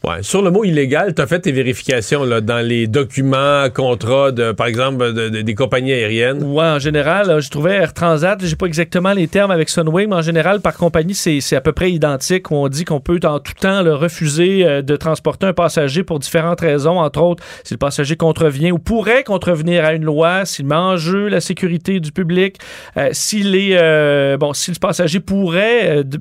Ouais, 0.04 0.22
sur 0.22 0.42
le 0.42 0.52
mot 0.52 0.62
illégal, 0.62 1.12
tu 1.12 1.20
as 1.20 1.26
fait 1.26 1.40
tes 1.40 1.50
vérifications 1.50 2.22
là, 2.22 2.40
dans 2.40 2.64
les 2.64 2.86
documents, 2.86 3.68
contrats, 3.74 4.30
de, 4.30 4.52
par 4.52 4.68
exemple, 4.68 5.12
de- 5.12 5.28
de- 5.28 5.40
des 5.42 5.54
compagnies 5.56 5.92
aériennes. 5.92 6.44
Ouais, 6.44 6.64
en 6.64 6.78
général, 6.78 7.40
je 7.40 7.50
trouvais 7.50 7.74
Air 7.74 7.92
Transat, 7.94 8.38
j'ai 8.44 8.54
pas 8.54 8.66
exactement 8.66 9.12
les 9.12 9.26
termes 9.26 9.50
avec 9.50 9.68
Sunwing, 9.68 10.08
mais 10.08 10.14
en 10.14 10.22
général, 10.22 10.60
par 10.60 10.76
compagnie, 10.76 11.14
c'est 11.14 11.56
à 11.56 11.60
peu 11.60 11.72
près 11.72 11.90
identique. 11.90 12.48
Où 12.52 12.54
on 12.54 12.68
dit 12.68 12.84
qu'on 12.84 13.00
peut 13.00 13.18
en 13.24 13.40
tout 13.40 13.54
temps 13.60 13.82
refuser 13.82 14.64
euh, 14.64 14.82
de 14.82 14.94
transporter 14.94 15.46
un 15.46 15.52
passager 15.52 16.04
pour 16.04 16.20
différentes 16.20 16.60
raisons, 16.60 17.00
entre 17.00 17.20
autres 17.20 17.42
si 17.64 17.74
le 17.74 17.78
passager 17.78 18.14
contrevient 18.16 18.70
ou 18.70 18.78
pourrait 18.78 19.24
contrevenir 19.24 19.84
à 19.84 19.94
une 19.94 20.04
loi, 20.04 20.44
s'il 20.44 20.66
met 20.66 20.76
en 20.76 20.96
jeu 20.96 21.26
la 21.26 21.40
sécurité 21.40 21.98
du 21.98 22.12
public, 22.12 22.56
euh, 22.96 23.08
s'il 23.12 23.56
est 23.56 23.76
euh, 23.76 24.36
bon, 24.36 24.52
si 24.52 24.70
le 24.70 24.76
passager 24.78 25.18
pourrait, 25.18 25.98
euh, 25.98 26.02
de- 26.04 26.18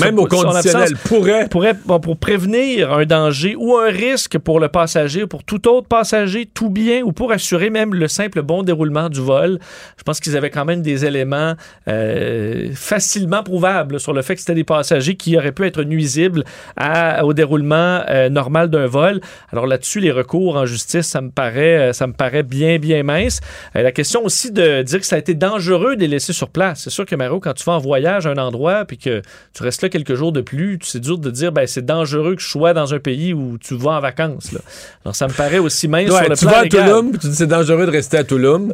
Même 0.00 0.18
au 0.18 0.26
conditionnel, 0.26 0.56
absence, 0.82 0.92
pourrait. 1.04 1.48
pourrait, 1.48 1.74
bon, 1.86 2.00
pour 2.00 2.16
prévenir 2.16 2.87
un 2.92 3.04
danger 3.04 3.54
ou 3.56 3.76
un 3.76 3.90
risque 3.90 4.38
pour 4.38 4.60
le 4.60 4.68
passager, 4.68 5.26
pour 5.26 5.44
tout 5.44 5.68
autre 5.68 5.88
passager, 5.88 6.46
tout 6.46 6.70
bien, 6.70 7.02
ou 7.02 7.12
pour 7.12 7.32
assurer 7.32 7.70
même 7.70 7.94
le 7.94 8.08
simple 8.08 8.42
bon 8.42 8.62
déroulement 8.62 9.08
du 9.08 9.20
vol. 9.20 9.58
Je 9.96 10.02
pense 10.02 10.20
qu'ils 10.20 10.36
avaient 10.36 10.50
quand 10.50 10.64
même 10.64 10.82
des 10.82 11.04
éléments 11.04 11.54
euh, 11.88 12.70
facilement 12.74 13.42
prouvables 13.42 14.00
sur 14.00 14.12
le 14.12 14.22
fait 14.22 14.34
que 14.34 14.40
c'était 14.40 14.54
des 14.54 14.64
passagers 14.64 15.16
qui 15.16 15.36
auraient 15.36 15.52
pu 15.52 15.66
être 15.66 15.82
nuisibles 15.82 16.44
au 17.22 17.32
déroulement 17.32 18.02
euh, 18.08 18.28
normal 18.28 18.70
d'un 18.70 18.86
vol. 18.86 19.20
Alors 19.52 19.66
là-dessus, 19.66 20.00
les 20.00 20.12
recours 20.12 20.56
en 20.56 20.66
justice, 20.66 21.06
ça 21.06 21.20
me 21.20 21.30
paraît, 21.30 21.90
euh, 21.90 21.92
ça 21.92 22.06
me 22.06 22.12
paraît 22.12 22.42
bien, 22.42 22.78
bien 22.78 23.02
mince. 23.02 23.40
La 23.74 23.92
question 23.92 24.24
aussi 24.24 24.50
de 24.50 24.82
dire 24.82 25.00
que 25.00 25.06
ça 25.06 25.16
a 25.16 25.18
été 25.18 25.34
dangereux 25.34 25.96
de 25.96 26.00
les 26.00 26.08
laisser 26.08 26.32
sur 26.32 26.50
place. 26.50 26.82
C'est 26.84 26.90
sûr 26.90 27.06
que, 27.06 27.16
Mario, 27.16 27.40
quand 27.40 27.54
tu 27.54 27.64
vas 27.64 27.72
en 27.72 27.78
voyage 27.78 28.26
à 28.26 28.30
un 28.30 28.38
endroit 28.38 28.84
puis 28.84 28.98
que 28.98 29.22
tu 29.54 29.62
restes 29.62 29.82
là 29.82 29.88
quelques 29.88 30.14
jours 30.14 30.32
de 30.32 30.40
plus, 30.40 30.78
c'est 30.82 31.00
dur 31.00 31.18
de 31.18 31.30
dire 31.30 31.52
ben, 31.52 31.66
c'est 31.66 31.84
dangereux 31.84 32.34
que 32.34 32.42
je 32.42 32.48
sois 32.48 32.74
dans 32.78 32.94
un 32.94 32.98
pays 32.98 33.32
où 33.34 33.58
tu 33.58 33.76
vas 33.76 33.92
en 33.92 34.00
vacances. 34.00 34.52
là. 34.52 34.60
Alors, 35.04 35.14
ça 35.16 35.28
me 35.28 35.32
paraît 35.32 35.58
aussi 35.58 35.88
mince 35.88 36.10
Ouais, 36.10 36.20
sur 36.20 36.28
le 36.30 36.36
tu 36.36 36.44
plan 36.44 36.50
vas 36.52 36.58
à 36.58 36.62
légal. 36.64 36.84
Tulum, 36.84 37.10
puis 37.10 37.18
tu 37.20 37.28
dis 37.28 37.34
c'est 37.36 37.46
dangereux 37.46 37.86
de 37.86 37.90
rester 37.90 38.16
à 38.18 38.24
Tulum. 38.24 38.72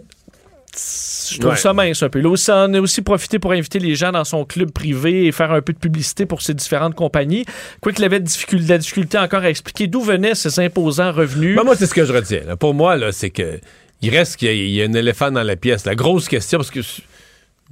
Je 1.31 1.39
trouve 1.39 1.53
Ouais. 1.53 1.57
ça 1.57 1.73
mince 1.73 2.03
un 2.03 2.09
peu. 2.09 2.21
Là 2.21 2.29
aussi, 2.31 2.51
on 2.51 2.75
a 2.75 2.81
aussi 2.81 3.01
profité 3.01 3.39
pour 3.39 3.53
inviter 3.53 3.79
les 3.79 3.95
gens 3.95 4.13
dans 4.13 4.25
son 4.25 4.45
club 4.45 4.73
privé 4.73 5.27
et 5.27 5.33
faire 5.33 5.53
un 5.53 5.63
peu 5.63 5.73
de 5.73 5.79
publicité 5.79 6.27
pour 6.27 6.43
ces 6.43 6.53
différentes 6.53 6.95
compagnies. 6.95 7.45
Quoiqu'il 7.81 8.05
avait 8.05 8.21
de 8.21 8.27
difficulté, 8.27 8.65
de 8.67 8.71
la 8.71 8.79
difficulté 8.79 9.17
encore 9.19 9.41
à 9.43 9.51
expliquer 9.51 9.87
d'où 9.87 10.01
venaient 10.01 10.35
ces 10.35 10.59
imposants 10.61 11.13
revenus. 11.13 11.57
Ben, 11.57 11.63
moi, 11.65 11.77
c'est 11.77 11.87
ce 11.87 11.95
que 11.95 12.05
je 12.05 12.13
retiens. 12.13 12.41
là. 12.47 12.57
Pour 12.57 12.75
moi, 12.75 12.97
là, 12.97 13.13
c'est 13.13 13.31
que 13.31 13.61
il 14.03 14.11
reste 14.11 14.37
qu'il 14.37 14.71
y 14.71 14.83
a 14.83 14.85
un 14.85 14.93
éléphant 14.93 15.31
dans 15.31 15.43
la 15.45 15.57
pièce. 15.57 15.87
La 15.87 15.95
grosse 15.95 16.29
question, 16.29 16.59
parce 16.59 16.71
que 16.71 16.81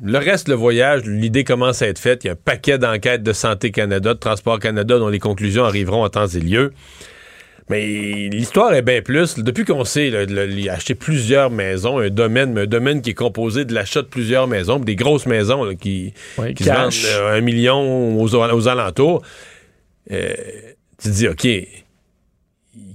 le 0.02 0.18
reste, 0.18 0.48
le 0.48 0.54
voyage, 0.54 1.04
l'idée 1.04 1.44
commence 1.44 1.80
à 1.82 1.86
être 1.88 1.98
faite. 1.98 2.24
Il 2.24 2.26
y 2.26 2.30
a 2.30 2.32
un 2.32 2.36
paquet 2.36 2.76
d'enquêtes 2.78 3.22
de 3.22 3.32
Santé 3.32 3.70
Canada, 3.70 4.14
de 4.14 4.18
Transport 4.18 4.58
Canada, 4.58 4.98
dont 4.98 5.08
les 5.08 5.18
conclusions 5.20 5.64
arriveront 5.64 6.04
en 6.04 6.08
temps 6.08 6.26
et 6.26 6.40
lieu. 6.40 6.72
Mais 7.70 7.86
l'histoire 8.28 8.74
est 8.74 8.82
bien 8.82 9.00
plus. 9.02 9.38
Depuis 9.38 9.64
qu'on 9.64 9.84
sait, 9.84 10.10
là, 10.10 10.24
le- 10.26 10.50
il 10.50 10.68
a 10.68 10.74
acheté 10.74 10.94
plusieurs 10.96 11.50
maisons, 11.50 11.98
un 12.00 12.10
domaine, 12.10 12.52
mais 12.52 12.62
un 12.62 12.66
domaine 12.66 13.00
qui 13.00 13.10
est 13.10 13.14
composé 13.14 13.64
de 13.64 13.72
l'achat 13.72 14.02
de 14.02 14.08
plusieurs 14.08 14.48
maisons, 14.48 14.80
des 14.80 14.96
grosses 14.96 15.26
maisons 15.26 15.62
là, 15.64 15.74
qui, 15.76 16.12
qui 16.54 16.64
se 16.64 16.68
vendent 16.70 17.22
euh, 17.22 17.38
un 17.38 17.40
million 17.40 18.18
aux, 18.20 18.34
aux 18.34 18.68
alentours. 18.68 19.22
Euh, 20.10 20.34
tu 21.00 21.08
te 21.08 21.14
dis, 21.14 21.28
OK, 21.28 21.44
le 21.44 21.68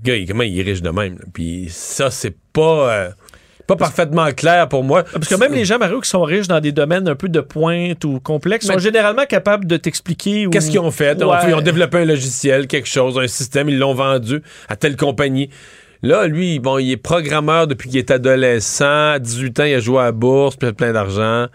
gars, 0.04 0.16
il- 0.18 0.28
comment 0.28 0.44
il 0.44 0.60
est 0.60 0.64
riche 0.64 0.82
de 0.82 0.90
même? 0.90 1.14
là? 1.18 1.26
Puis 1.34 1.68
ça, 1.70 2.12
c'est 2.12 2.36
pas, 2.54 2.92
euh, 2.94 3.10
pas 3.68 3.76
parfaitement 3.76 4.32
clair 4.32 4.68
pour 4.70 4.84
moi. 4.84 5.04
Parce 5.04 5.28
que 5.28 5.36
même 5.36 5.54
les 5.54 5.66
gens, 5.66 5.78
Mario, 5.78 6.00
qui 6.02 6.10
sont 6.10 6.24
riches 6.24 6.48
dans 6.48 6.60
des 6.62 6.72
domaines 6.72 7.08
un 7.08 7.16
peu 7.16 7.28
de 7.30 7.42
pointe 7.42 8.04
ou 8.06 8.20
complexes, 8.20 8.66
sont 8.66 8.80
généralement 8.80 9.26
capables 9.26 9.66
de 9.68 9.76
t'expliquer. 9.78 10.48
ou- 10.48 10.50
Qu'est-ce 10.50 10.72
qu'ils 10.72 10.80
ont 10.80 10.90
fait? 10.92 11.16
Ils 11.20 11.24
ont- 11.26 11.32
Ouais. 11.32 11.38
Ils 11.50 11.54
ont 11.54 11.62
développé 11.62 11.98
un 12.00 12.06
logiciel, 12.06 12.66
quelque 12.68 12.88
chose, 12.88 13.20
un 13.20 13.28
système, 13.28 13.70
ils 13.70 13.78
l'ont 13.78 13.94
vendu 13.94 14.42
à 14.70 14.76
telle 14.78 14.96
compagnie. 14.96 15.50
Là, 16.04 16.28
lui, 16.28 16.60
bon, 16.60 16.78
il 16.78 16.92
est 16.92 16.98
programmeur 16.98 17.66
depuis 17.68 17.90
qu'il 17.90 17.98
est 17.98 18.12
adolescent. 18.12 19.12
À 19.14 19.20
18 19.20 19.60
ans, 19.60 19.64
il 19.64 19.74
a 19.74 19.80
joué 19.80 20.00
à 20.00 20.04
la 20.06 20.12
bourse, 20.12 20.56
puis 20.56 20.68
il 20.68 20.70
a 20.70 20.74
plein 20.74 20.94
d'argent. 20.94 21.48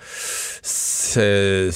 C'est- 0.62 1.70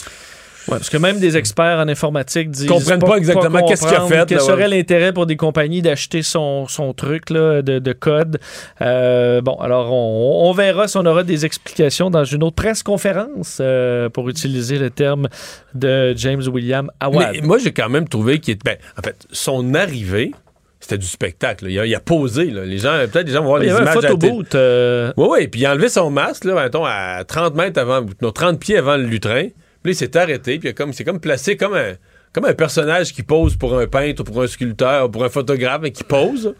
Ouais, 0.68 0.78
parce 0.78 0.90
que 0.90 0.97
même 0.97 1.20
des 1.20 1.36
experts 1.36 1.78
en 1.78 1.88
informatique 1.88 2.51
disent 2.51 2.66
Comprennent 2.66 3.01
pas 3.01 3.16
exactement 3.16 3.66
qu'est-ce 3.66 3.86
qu'il 3.86 3.97
a 3.97 4.06
fait, 4.06 4.24
Quel 4.26 4.40
serait 4.40 4.64
ouais. 4.64 4.68
l'intérêt 4.76 5.12
pour 5.12 5.26
des 5.26 5.36
compagnies 5.36 5.82
d'acheter 5.82 6.22
son, 6.22 6.66
son 6.66 6.93
truc 6.93 7.30
là, 7.30 7.62
de, 7.62 7.78
de 7.78 7.93
code? 7.93 8.38
Euh, 8.82 9.40
bon, 9.40 9.55
alors 9.55 9.93
on, 9.93 10.48
on 10.48 10.52
verra 10.52 10.88
si 10.88 10.97
on 10.97 11.06
aura 11.06 11.22
des 11.22 11.44
explications 11.47 12.10
dans 12.10 12.24
une 12.24 12.43
autre 12.43 12.56
presse 12.56 12.82
conférence 12.82 13.59
euh, 13.60 14.09
pour 14.09 14.28
utiliser 14.28 14.78
le 14.78 14.90
terme 14.90 15.28
de 15.74 16.14
James 16.16 16.43
William 16.52 16.90
Awad. 17.01 17.30
Mais 17.34 17.40
moi, 17.43 17.59
j'ai 17.59 17.72
quand 17.72 17.88
même 17.88 18.09
trouvé 18.09 18.40
qu'il 18.40 18.55
était. 18.55 18.64
Ben, 18.64 18.76
en 18.98 19.02
fait, 19.02 19.26
son 19.30 19.74
arrivée, 19.74 20.32
c'était 20.80 20.98
du 20.98 21.06
spectacle. 21.06 21.66
Il, 21.68 21.78
a, 21.78 21.86
il 21.86 21.94
a 21.94 22.01
posé. 22.01 22.47
là. 22.47 22.64
Les 22.64 22.78
gens, 22.78 22.93
peut-être 23.10 23.26
les 23.26 23.32
gens 23.32 23.43
vont 23.43 23.48
voir 23.48 23.62
Il 23.62 23.66
y 23.66 23.68
les 23.68 23.76
avait 23.76 24.06
un 24.06 24.43
euh, 24.55 25.12
Oui, 25.16 25.26
oui. 25.30 25.48
Puis 25.48 25.60
il 25.60 25.66
a 25.66 25.72
enlevé 25.72 25.88
son 25.88 26.10
masque, 26.10 26.44
là, 26.44 26.55
mettons, 26.55 26.84
à 26.84 27.24
30 27.24 27.55
mètres 27.55 27.80
avant, 27.80 28.05
non, 28.20 28.32
30 28.32 28.59
pieds 28.59 28.78
avant 28.78 28.97
le 28.97 29.05
lutrin. 29.05 29.48
Puis 29.87 29.95
il 29.95 29.99
s'est 29.99 30.17
arrêté. 30.17 30.59
Puis 30.59 30.75
comme, 30.75 30.93
c'est 30.93 31.05
comme 31.05 31.21
placé 31.21 31.57
comme 31.57 31.75
un, 31.75 31.93
comme 32.33 32.45
un 32.45 32.55
personnage 32.55 33.13
qui 33.13 33.23
pose 33.23 33.55
pour 33.55 33.79
un 33.79 33.87
peintre, 33.87 34.23
ou 34.23 34.25
pour 34.25 34.43
un 34.43 34.49
sculpteur, 34.49 35.07
ou 35.07 35.09
pour 35.09 35.25
un 35.25 35.29
photographe, 35.29 35.81
mais 35.81 35.93
qui 35.93 36.03
pose. 36.03 36.57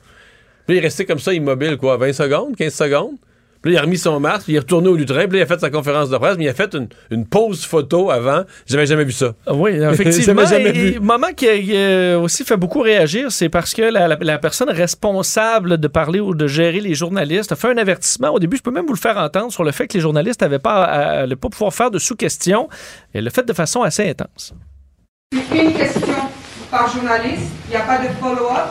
Puis 0.65 0.77
il 0.77 0.79
est 0.79 0.83
resté 0.83 1.05
comme 1.05 1.19
ça, 1.19 1.35
immobile, 1.35 1.77
quoi, 1.77 1.97
20 1.97 2.13
secondes, 2.13 2.55
15 2.55 2.73
secondes. 2.73 3.17
Puis 3.63 3.73
là, 3.73 3.79
il 3.79 3.81
a 3.81 3.83
remis 3.85 3.99
son 3.99 4.21
masque, 4.21 4.45
puis 4.45 4.53
il 4.53 4.57
est 4.57 4.61
retourné 4.61 4.89
au 4.89 4.97
lutrin, 4.97 5.27
puis 5.27 5.33
là, 5.33 5.39
il 5.39 5.43
a 5.43 5.47
fait 5.47 5.59
sa 5.61 5.71
conférence 5.71 6.11
de 6.11 6.17
presse, 6.19 6.37
mais 6.39 6.45
il 6.45 6.49
a 6.49 6.55
fait 6.55 6.75
une, 6.75 6.89
une 7.11 7.27
pause 7.27 7.65
photo 7.65 8.11
avant. 8.11 8.43
J'avais 8.67 8.87
jamais 8.87 9.05
vu 9.05 9.13
ça. 9.13 9.35
Oui, 9.51 9.71
effectivement. 9.93 10.45
Jamais 10.47 10.69
et, 10.71 10.73
vu. 10.73 11.01
moment 11.01 11.33
qui 11.37 11.49
a 11.49 11.53
euh, 11.79 12.19
aussi 12.21 12.45
fait 12.45 12.57
beaucoup 12.57 12.81
réagir, 12.81 13.33
c'est 13.33 13.49
parce 13.49 13.73
que 13.75 13.83
la, 13.83 14.09
la- 14.09 14.19
la 14.21 14.39
personne 14.39 14.71
responsable 14.71 15.79
de 15.79 15.89
parler 15.89 16.21
ou 16.21 16.35
de 16.35 16.47
gérer 16.47 16.81
les 16.81 16.95
journalistes 16.95 17.53
a 17.53 17.57
fait 17.57 17.69
un 17.69 17.77
avertissement. 17.79 18.31
Au 18.31 18.39
début, 18.39 18.57
je 18.57 18.63
peux 18.63 18.71
même 18.71 18.87
vous 18.87 18.93
le 18.95 18.99
faire 18.99 19.17
entendre 19.19 19.53
sur 19.53 19.65
le 19.65 19.73
fait 19.73 19.87
que 19.89 19.95
les 19.95 20.01
journalistes 20.01 20.41
n'avaient 20.43 20.59
pas 20.59 20.85
à, 20.85 21.23
à- 21.23 21.27
pas 21.37 21.49
pouvoir 21.49 21.73
faire 21.75 21.91
de 21.91 21.99
sous-questions. 21.99 22.69
Et 23.15 23.19
elle 23.19 23.25
l'a 23.25 23.31
fait 23.31 23.47
de 23.47 23.53
façon 23.53 23.83
assez 23.83 24.09
intense. 24.09 24.55
Une 25.33 25.73
question 25.75 26.15
par 26.71 26.89
journaliste, 26.93 27.51
il 27.67 27.71
n'y 27.71 27.77
a 27.77 27.81
pas 27.81 27.99
de 27.99 28.09
follow-up. 28.21 28.69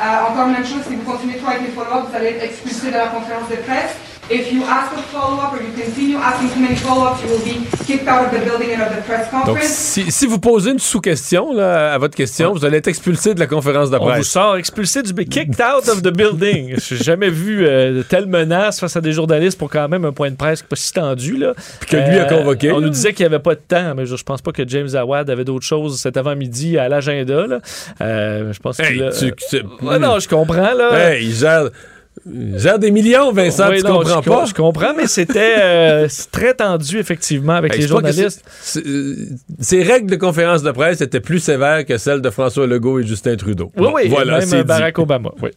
Euh, 0.00 0.30
encore 0.32 0.46
même 0.46 0.64
chose, 0.64 0.80
si 0.88 0.94
vous 0.94 1.02
continuez 1.02 1.36
trop 1.38 1.48
avec 1.50 1.62
les 1.62 1.68
follow-up, 1.68 2.04
vous 2.10 2.16
allez 2.16 2.28
être 2.28 2.44
expulsé 2.44 2.86
de 2.88 2.92
la 2.96 3.08
conférence 3.08 3.48
de 3.50 3.56
presse. 3.56 3.96
If 4.32 4.52
you 4.52 4.62
ask 4.62 4.92
a 4.96 5.02
follow-up 5.12 5.52
or 5.54 5.60
you 5.60 5.72
continue 5.76 6.16
asking 6.16 6.50
too 6.50 6.60
many 6.60 6.76
follow-ups, 6.76 7.20
you 7.24 7.30
will 7.30 7.42
be 7.44 7.66
kicked 7.84 8.06
out 8.06 8.26
of 8.26 8.30
the 8.30 8.44
building 8.44 8.70
and 8.76 8.80
of 8.86 8.94
the 8.96 9.02
press 9.04 9.28
Donc, 9.32 9.44
conference. 9.46 9.66
si, 9.66 10.12
si 10.12 10.26
vous 10.28 10.38
posez 10.38 10.70
une 10.70 10.78
sous-question 10.78 11.52
là, 11.52 11.92
à 11.92 11.98
votre 11.98 12.14
question, 12.14 12.52
vous 12.52 12.64
allez 12.64 12.76
être 12.78 12.86
expulsé 12.86 13.34
de 13.34 13.40
la 13.40 13.48
conférence 13.48 13.90
de 13.90 13.96
On 14.00 14.14
vous 14.14 14.22
sort 14.22 14.56
expulsé 14.56 15.02
du 15.02 15.12
kicked 15.24 15.60
out 15.60 15.88
of 15.88 16.02
the 16.02 16.12
building. 16.16 16.76
J'ai 16.80 16.96
jamais 16.96 17.28
vu 17.28 17.66
euh, 17.66 17.98
de 17.98 18.02
telle 18.02 18.26
menace 18.26 18.78
face 18.78 18.94
à 18.96 19.00
des 19.00 19.10
journalistes 19.12 19.58
pour 19.58 19.68
quand 19.68 19.88
même 19.88 20.04
un 20.04 20.12
point 20.12 20.30
de 20.30 20.36
presse 20.36 20.62
pas 20.62 20.76
si 20.76 20.92
tendu 20.92 21.36
là. 21.36 21.52
Puis 21.80 21.90
que 21.90 21.96
lui 21.96 22.18
a 22.20 22.26
convoqué, 22.26 22.70
On 22.70 22.80
nous 22.80 22.90
disait 22.90 23.12
qu'il 23.12 23.26
n'y 23.26 23.34
avait 23.34 23.42
pas 23.42 23.56
de 23.56 23.62
temps, 23.66 23.94
mais 23.96 24.06
je, 24.06 24.14
je 24.14 24.22
pense 24.22 24.42
pas 24.42 24.52
que 24.52 24.62
James 24.68 24.94
Awad 24.94 25.28
avait 25.28 25.44
d'autres 25.44 25.66
choses 25.66 26.00
cet 26.00 26.16
avant-midi 26.16 26.78
à 26.78 26.88
l'agenda 26.88 27.48
là. 27.48 27.58
Euh, 28.00 28.52
je 28.52 28.58
pense 28.60 28.78
Hey, 28.78 28.92
qu'il 28.92 29.02
a- 29.02 29.10
tu- 29.10 29.32
tu- 29.50 29.84
Ouais, 29.84 29.98
non, 29.98 30.20
je 30.20 30.28
comprends 30.28 30.72
là. 30.74 31.10
Hey, 31.14 31.24
il 31.26 31.34
gère, 31.34 31.64
gère 32.56 32.78
des 32.78 32.90
millions, 32.90 33.32
Vincent, 33.32 33.68
Oui, 33.70 33.78
tu 33.78 33.84
non, 33.86 33.98
comprends 33.98 34.22
je, 34.22 34.28
pas? 34.28 34.44
Je 34.46 34.54
comprends, 34.54 34.94
mais 34.96 35.06
c'était 35.06 35.54
euh, 35.58 36.08
très 36.30 36.54
tendu 36.54 36.98
effectivement 36.98 37.54
avec 37.54 37.76
les 37.76 37.86
journalistes. 37.86 38.42
euh, 38.76 39.14
Ces 39.58 39.82
règles 39.82 40.10
de 40.10 40.16
conférence 40.16 40.62
de 40.62 40.70
presse 40.70 41.00
étaient 41.00 41.20
plus 41.20 41.38
sévères 41.40 41.84
que 41.86 41.96
celles 41.98 42.20
de 42.20 42.30
François 42.30 42.66
Legault 42.66 42.98
et 43.00 43.06
Justin 43.06 43.36
Trudeau. 43.36 43.72
Oui, 43.76 43.82
Bon, 43.84 43.92
oui, 43.94 44.08
voilà, 44.08 44.38
même 44.40 44.48
dit. 44.48 44.62
Barack 44.64 44.98
Obama, 44.98 45.30
oui. 45.42 45.50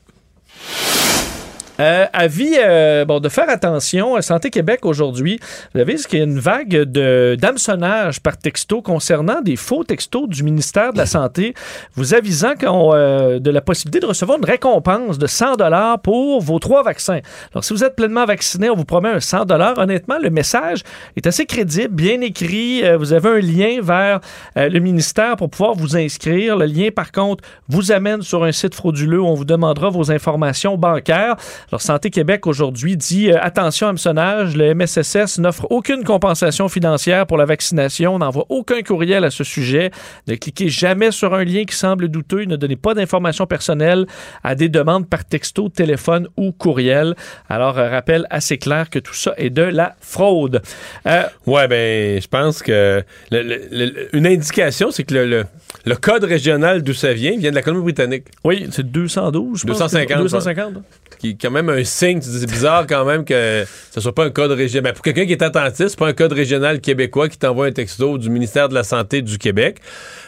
Euh, 1.79 2.05
avis 2.13 2.53
euh, 2.59 3.03
bon, 3.03 3.19
de 3.19 3.29
faire 3.29 3.49
attention. 3.49 4.15
euh, 4.15 4.21
Santé 4.21 4.51
Québec 4.51 4.85
aujourd'hui, 4.85 5.39
vous 5.73 5.79
avez 5.81 5.95
vu 5.95 6.03
qu'il 6.03 6.19
y 6.19 6.21
a 6.21 6.25
une 6.25 6.37
vague 6.37 6.69
de- 6.69 7.35
d'hameçonnage 7.39 8.19
par 8.19 8.37
texto 8.37 8.83
concernant 8.83 9.41
des 9.41 9.55
faux 9.55 9.83
textos 9.83 10.29
du 10.29 10.43
ministère 10.43 10.93
de 10.93 10.99
la 10.99 11.07
Santé, 11.07 11.55
vous 11.95 12.13
avisant 12.13 12.53
euh, 12.61 13.39
de 13.39 13.49
la 13.49 13.61
possibilité 13.61 14.01
de 14.01 14.05
recevoir 14.05 14.37
une 14.37 14.45
récompense 14.45 15.17
de 15.17 15.25
100 15.25 15.55
dollars 15.55 15.99
pour 15.99 16.41
vos 16.41 16.59
trois 16.59 16.83
vaccins. 16.83 17.21
Alors, 17.53 17.63
si 17.63 17.73
vous 17.73 17.83
êtes 17.83 17.95
pleinement 17.95 18.25
vacciné, 18.25 18.69
on 18.69 18.75
vous 18.75 18.85
promet 18.85 19.09
un 19.09 19.19
100 19.19 19.45
dollars. 19.45 19.77
Honnêtement, 19.79 20.19
le 20.21 20.29
message 20.29 20.83
est 21.15 21.25
assez 21.25 21.47
crédible, 21.47 21.95
bien 21.95 22.21
écrit. 22.21 22.83
Euh, 22.83 22.97
vous 22.97 23.13
avez 23.13 23.29
un 23.29 23.39
lien 23.39 23.79
vers 23.81 24.19
euh, 24.57 24.69
le 24.69 24.79
ministère 24.79 25.37
pour 25.37 25.49
pouvoir 25.49 25.73
vous 25.73 25.97
inscrire. 25.97 26.55
Le 26.55 26.67
lien, 26.67 26.89
par 26.95 27.11
contre, 27.11 27.43
vous 27.67 27.91
amène 27.91 28.21
sur 28.21 28.43
un 28.43 28.51
site 28.51 28.75
frauduleux 28.75 29.19
où 29.21 29.25
on 29.25 29.33
vous 29.33 29.45
demandera 29.45 29.89
vos 29.89 30.11
informations 30.11 30.77
bancaires. 30.77 31.35
Alors, 31.73 31.81
Santé 31.81 32.11
Québec 32.11 32.45
aujourd'hui 32.45 32.95
dit 32.95 33.31
euh, 33.31 33.39
attention 33.41 33.87
hameçonnage, 33.87 34.55
le 34.55 34.75
MSSS 34.75 35.39
n'offre 35.39 35.65
aucune 35.71 36.03
compensation 36.03 36.69
financière 36.69 37.25
pour 37.25 37.35
la 37.39 37.45
vaccination, 37.45 38.19
n'envoie 38.19 38.45
aucun 38.49 38.83
courriel 38.83 39.23
à 39.23 39.31
ce 39.31 39.43
sujet. 39.43 39.89
Ne 40.27 40.35
cliquez 40.35 40.69
jamais 40.69 41.09
sur 41.09 41.33
un 41.33 41.43
lien 41.43 41.63
qui 41.65 41.75
semble 41.75 42.09
douteux, 42.09 42.43
ne 42.43 42.57
donnez 42.57 42.75
pas 42.75 42.93
d'informations 42.93 43.47
personnelles 43.47 44.05
à 44.43 44.53
des 44.53 44.69
demandes 44.69 45.09
par 45.09 45.25
texto, 45.25 45.67
téléphone 45.67 46.27
ou 46.37 46.51
courriel. 46.51 47.15
Alors, 47.49 47.79
euh, 47.79 47.89
rappel 47.89 48.27
assez 48.29 48.59
clair 48.59 48.91
que 48.91 48.99
tout 48.99 49.15
ça 49.15 49.33
est 49.37 49.49
de 49.49 49.63
la 49.63 49.95
fraude. 49.99 50.61
Euh, 51.07 51.23
Ouais, 51.47 51.67
ben, 51.67 52.21
je 52.21 52.27
pense 52.27 52.61
que 52.61 53.03
le- 53.31 54.15
une 54.15 54.27
indication, 54.27 54.91
c'est 54.91 55.05
que 55.05 55.15
le, 55.15 55.45
le- 55.85 55.95
code 55.95 56.23
régional 56.23 56.81
d'où 56.84 56.93
ça 56.93 57.14
vient 57.14 57.38
vient 57.38 57.49
de 57.51 57.55
la 57.55 57.61
Colombie-Britannique. 57.61 58.26
oui, 58.43 58.68
c'est 58.72 58.89
212, 58.89 59.60
je 59.61 59.68
pense. 59.68 59.77
250, 59.77 60.22
250. 60.23 60.73
Qui 61.19 61.30
est 61.31 61.38
quand 61.41 61.51
même 61.51 61.69
un 61.69 61.84
signe, 61.84 62.19
c'est 62.22 62.49
bizarre 62.49 62.85
quand 62.88 63.05
même 63.05 63.23
que 63.23 63.65
ce 63.91 64.01
soit 64.01 64.14
pas 64.14 64.26
un 64.26 64.30
code 64.30 64.51
régional. 64.51 64.91
Ben, 64.91 64.93
pour 64.93 65.03
quelqu'un 65.03 65.26
qui 65.26 65.31
est 65.31 65.41
attentif, 65.41 65.88
c'est 65.88 65.99
pas 65.99 66.07
un 66.07 66.14
code 66.14 66.34
régional 66.34 66.81
québécois 66.81 67.30
qui 67.30 67.38
t'envoie 67.38 67.68
un 67.68 67.72
texto 67.72 68.18
du 68.18 68.30
ministère 68.30 68.68
de 68.69 68.73
la 68.73 68.84
Santé 68.84 69.22
du 69.22 69.38
Québec. 69.38 69.77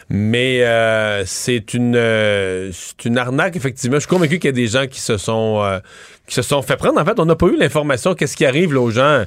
Mais 0.08 0.62
euh, 0.64 1.24
c'est 1.26 1.74
une 1.74 1.94
euh, 1.96 2.70
une 3.04 3.18
arnaque, 3.18 3.56
effectivement. 3.56 3.96
Je 3.96 4.00
suis 4.00 4.08
convaincu 4.08 4.38
qu'il 4.38 4.48
y 4.48 4.48
a 4.48 4.52
des 4.52 4.68
gens 4.68 4.86
qui 4.86 5.00
se 5.00 5.16
sont 5.16 5.60
euh, 5.62 5.80
qui 6.26 6.34
se 6.34 6.42
sont 6.42 6.62
fait 6.62 6.76
prendre. 6.76 7.00
En 7.00 7.04
fait, 7.04 7.18
on 7.18 7.26
n'a 7.26 7.36
pas 7.36 7.46
eu 7.46 7.56
l'information 7.56 8.14
qu'est-ce 8.14 8.36
qui 8.36 8.46
arrive 8.46 8.72
là, 8.72 8.80
aux 8.80 8.90
gens. 8.90 9.24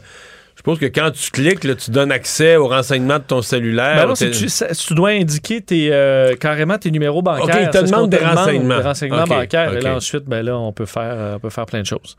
Je 0.60 0.64
pense 0.64 0.78
que 0.78 0.88
quand 0.88 1.10
tu 1.12 1.32
cliques, 1.32 1.64
là, 1.64 1.74
tu 1.74 1.90
donnes 1.90 2.12
accès 2.12 2.58
aux 2.58 2.68
renseignements 2.68 3.18
de 3.20 3.24
ton 3.24 3.42
cellulaire. 3.42 3.96
Ben 3.96 4.08
non, 4.08 4.16
c'est 4.16 4.32
tu, 4.32 4.46
tu 4.88 4.94
dois 4.94 5.12
indiquer 5.12 5.62
tes, 5.62 5.88
euh, 5.94 6.36
carrément 6.36 6.78
tes 6.78 6.92
numéros 6.92 7.22
bancaires. 7.22 7.46
Ok, 7.56 7.62
ils 7.64 7.70
te 7.70 7.86
demandent 7.86 8.10
des 8.10 8.18
renseignements. 8.18 8.78
Des 8.78 8.84
renseignements 8.84 9.24
bancaires. 9.26 9.72
Et 9.72 9.80
là, 9.80 9.96
ensuite, 9.96 10.26
ben 10.26 10.42
là, 10.46 10.58
on 10.58 10.74
peut 10.74 10.86
faire, 10.86 11.02
euh, 11.16 11.36
on 11.36 11.40
peut 11.40 11.50
faire 11.50 11.66
plein 11.66 11.80
de 11.80 11.86
choses. 11.86 12.18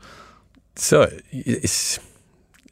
ça, 0.73 1.07
il- 1.31 1.59
il- 1.63 1.69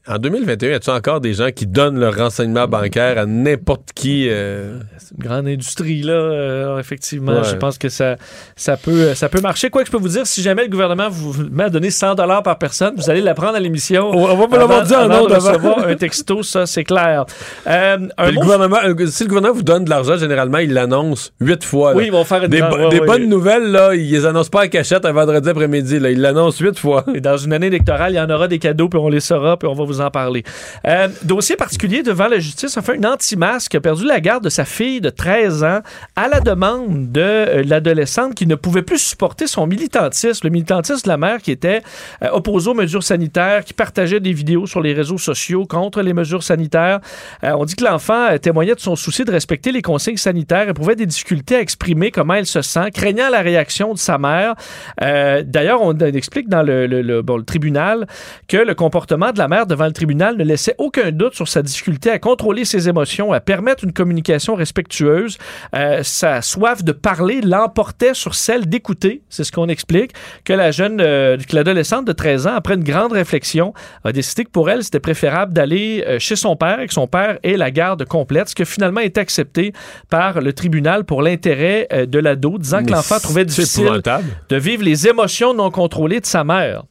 en 0.08 0.18
2021, 0.18 0.70
y 0.70 0.74
a-tu 0.74 0.90
encore 0.90 1.22
des 1.22 1.34
gens 1.34 1.50
qui 1.52 1.68
donnent 1.68 2.00
leurs 2.00 2.16
renseignements 2.18 2.68
bancaires 2.68 3.18
à 3.20 3.26
n'importe 3.26 3.90
qui? 3.94 4.28
euh? 4.30 4.80
C'est 4.98 5.16
une 5.18 5.24
grande 5.24 5.48
industrie, 5.48 6.02
là, 6.02 6.14
euh, 6.14 6.80
effectivement. 6.80 7.34
Ouais. 7.40 7.44
Je 7.44 7.56
pense 7.56 7.78
que 7.78 7.90
ça, 7.90 8.16
ça, 8.56 8.76
peut, 8.78 9.14
ça 9.14 9.30
peut 9.30 9.42
marcher. 9.42 9.70
Quoi 9.70 9.82
que 9.84 9.88
je 9.88 9.92
peux 9.92 9.98
vous 10.00 10.08
dire, 10.10 10.26
si 10.26 10.42
jamais 10.42 10.64
le 10.64 10.70
gouvernement 10.70 11.10
vous 11.10 11.34
met 11.52 11.66
à 11.66 11.70
donner 11.70 11.92
100 11.92 12.16
par 12.44 12.58
personne, 12.58 12.94
vous 12.98 13.10
allez 13.10 13.22
l'apprendre 13.22 13.56
à 13.56 13.60
l'émission. 13.60 14.10
On 14.12 14.36
va 14.36 14.48
pas 14.48 14.58
l'avoir 14.58 14.84
dit 14.84 14.96
en 14.96 15.10
avant. 15.10 15.24
recevoir 15.26 15.86
un 15.88 15.96
texto, 15.96 16.42
ça, 16.44 16.66
c'est 16.66 16.84
clair. 16.84 17.26
Euh, 17.68 17.98
un 18.18 18.24
Puis 18.24 18.28
le 18.28 18.32
mot- 18.34 18.42
gouvernement, 18.42 18.78
euh, 18.86 19.06
si 19.08 19.24
le 19.24 19.30
gouvernement 19.30 19.54
vous 19.54 19.64
donne 19.64 19.84
de 19.86 19.90
l'argent, 19.90 20.18
généralement, 20.18 20.58
il 20.60 20.74
l'annonce 20.74 21.34
huit 21.40 21.64
fois. 21.64 21.92
là. 21.92 21.98
Oui, 21.98 22.06
ils 22.08 22.12
vont 22.12 22.24
faire 22.24 22.44
une 22.44 22.50
des, 22.50 22.60
grande- 22.60 22.72
bo- 22.72 22.84
ouais, 22.86 22.90
des 22.90 23.00
ouais. 23.00 23.06
bonnes 23.06 23.30
nouvelles, 23.30 23.72
là, 23.72 23.94
ils 23.94 24.10
les 24.10 24.26
annoncent 24.26 24.50
pas 24.50 24.62
à 24.62 24.68
cachette 24.70 25.06
un 25.06 25.12
vendredi 25.12 25.50
après-midi. 25.50 26.00
Là. 26.00 26.10
Ils 26.10 26.22
l'annoncent 26.22 26.64
huit 26.64 26.78
fois. 26.80 27.06
Et 27.14 27.22
dans 27.22 27.38
une 27.38 27.54
année 27.54 27.68
électorale, 27.68 28.14
il 28.14 28.16
y 28.16 28.20
en 28.20 28.30
aura 28.30 28.48
des 28.48 28.60
cadeaux, 28.60 28.90
puis 28.90 29.00
on 29.00 29.10
les 29.10 29.20
saura, 29.20 29.58
puis 29.58 29.68
on 29.68 29.74
va 29.74 29.86
vous 29.90 30.02
en 30.02 30.12
parler. 30.12 30.44
Euh, 30.86 31.08
dossier 31.24 31.56
particulier 31.56 32.04
devant 32.04 32.28
la 32.28 32.40
justice. 32.40 32.78
Enfin, 32.78 32.94
un 33.02 33.04
anti-masque 33.14 33.76
a 33.76 33.80
perdu 33.82 34.06
la 34.06 34.20
garde 34.20 34.44
de 34.44 34.50
sa 34.50 34.66
fille 34.66 35.02
de 35.02 35.10
13 35.10 35.64
ans 35.64 35.80
à 36.16 36.28
la 36.28 36.40
demande 36.40 37.12
de 37.12 37.22
euh, 37.22 37.64
l'adolescente 37.66 38.36
qui 38.36 38.46
ne 38.48 38.56
pouvait 38.56 38.82
plus 38.84 39.00
supporter 39.00 39.48
son 39.48 39.68
militantisme. 39.68 40.42
Le 40.48 40.52
militantisme 40.52 41.04
de 41.04 41.10
la 41.10 41.18
mère 41.18 41.42
qui 41.42 41.52
était 41.52 41.82
euh, 42.24 42.30
opposé 42.32 42.70
aux 42.70 42.74
mesures 42.74 43.04
sanitaires, 43.04 43.64
qui 43.66 43.74
partageait 43.74 44.20
des 44.20 44.34
vidéos 44.34 44.66
sur 44.68 44.82
les 44.82 44.94
réseaux 44.94 45.18
sociaux 45.18 45.66
contre 45.66 46.02
les 46.02 46.14
mesures 46.14 46.44
sanitaires. 46.44 47.00
Euh, 47.44 47.52
on 47.58 47.66
dit 47.66 47.76
que 47.76 47.84
l'enfant 47.84 48.38
témoignait 48.42 48.76
de 48.76 48.80
son 48.80 48.96
souci 48.96 49.26
de 49.26 49.32
respecter 49.32 49.72
les 49.72 49.82
consignes 49.82 50.18
sanitaires 50.18 50.70
et 50.70 50.74
prouvait 50.74 50.96
des 50.96 51.06
difficultés 51.06 51.56
à 51.56 51.62
exprimer 51.62 52.12
comment 52.12 52.36
elle 52.36 52.46
se 52.46 52.62
sent, 52.62 52.92
craignant 52.94 53.30
la 53.30 53.42
réaction 53.42 53.94
de 53.94 53.98
sa 53.98 54.18
mère. 54.18 54.54
D'ailleurs, 55.02 55.82
on 55.82 55.98
explique 56.00 56.48
dans 56.50 56.64
le, 56.64 56.86
le- 56.88 57.24
tribunal 57.46 58.08
que 58.48 58.58
le 58.58 58.76
comportement 58.76 59.32
de 59.32 59.38
la 59.40 59.48
mère 59.48 59.66
devant 59.80 59.88
le 59.88 59.94
tribunal 59.94 60.36
ne 60.36 60.44
laissait 60.44 60.76
aucun 60.78 61.12
doute 61.12 61.36
sur 61.36 61.48
sa 61.48 61.62
difficulté 61.62 62.12
à 62.12 62.20
contrôler 62.20 62.66
ses 62.66 62.90
émotions, 62.90 63.32
à 63.32 63.40
permettre 63.40 63.86
une 63.86 63.94
communication 63.94 64.56
respectueuse. 64.56 65.38
Euh, 65.74 66.02
sa 66.04 66.42
soif 66.42 66.84
de 66.84 66.92
parler 66.92 67.40
l'emportait 67.40 68.14
sur 68.14 68.36
celle 68.36 68.68
d'écouter. 68.68 69.22
C'est 69.30 69.46
ce 69.46 69.54
qu'on 69.54 69.70
explique. 69.70 70.12
Que 70.44 70.52
la 70.52 70.72
jeune, 70.72 71.00
euh, 71.00 71.38
que 71.38 71.56
l'adolescente 71.56 72.04
de 72.06 72.12
13 72.12 72.48
ans, 72.48 72.56
après 72.56 72.74
une 72.74 72.84
grande 72.84 73.14
réflexion, 73.14 73.74
a 74.04 74.12
décidé 74.12 74.44
que 74.44 74.50
pour 74.50 74.70
elle, 74.70 74.84
c'était 74.84 75.00
préférable 75.00 75.54
d'aller 75.54 76.04
euh, 76.06 76.20
chez 76.20 76.36
son 76.36 76.58
père 76.58 76.82
et 76.82 76.88
que 76.88 76.94
son 76.94 77.08
père 77.08 77.40
ait 77.44 77.56
la 77.56 77.72
garde 77.72 78.04
complète, 78.04 78.50
ce 78.50 78.56
qui 78.56 78.64
a 78.64 78.66
finalement 78.66 79.00
été 79.00 79.22
accepté 79.22 79.72
par 80.10 80.42
le 80.42 80.52
tribunal 80.52 81.06
pour 81.06 81.22
l'intérêt 81.22 81.88
de 82.06 82.20
l'ado, 82.20 82.58
disant 82.58 82.84
que 82.84 82.92
l'enfant 82.92 83.20
trouvait 83.20 83.46
difficile 83.46 84.02
de 84.50 84.56
vivre 84.58 84.84
les 84.84 85.08
émotions 85.08 85.54
non 85.54 85.72
contrôlées 85.72 86.20
de 86.20 86.26
sa 86.26 86.44
mère. 86.44 86.84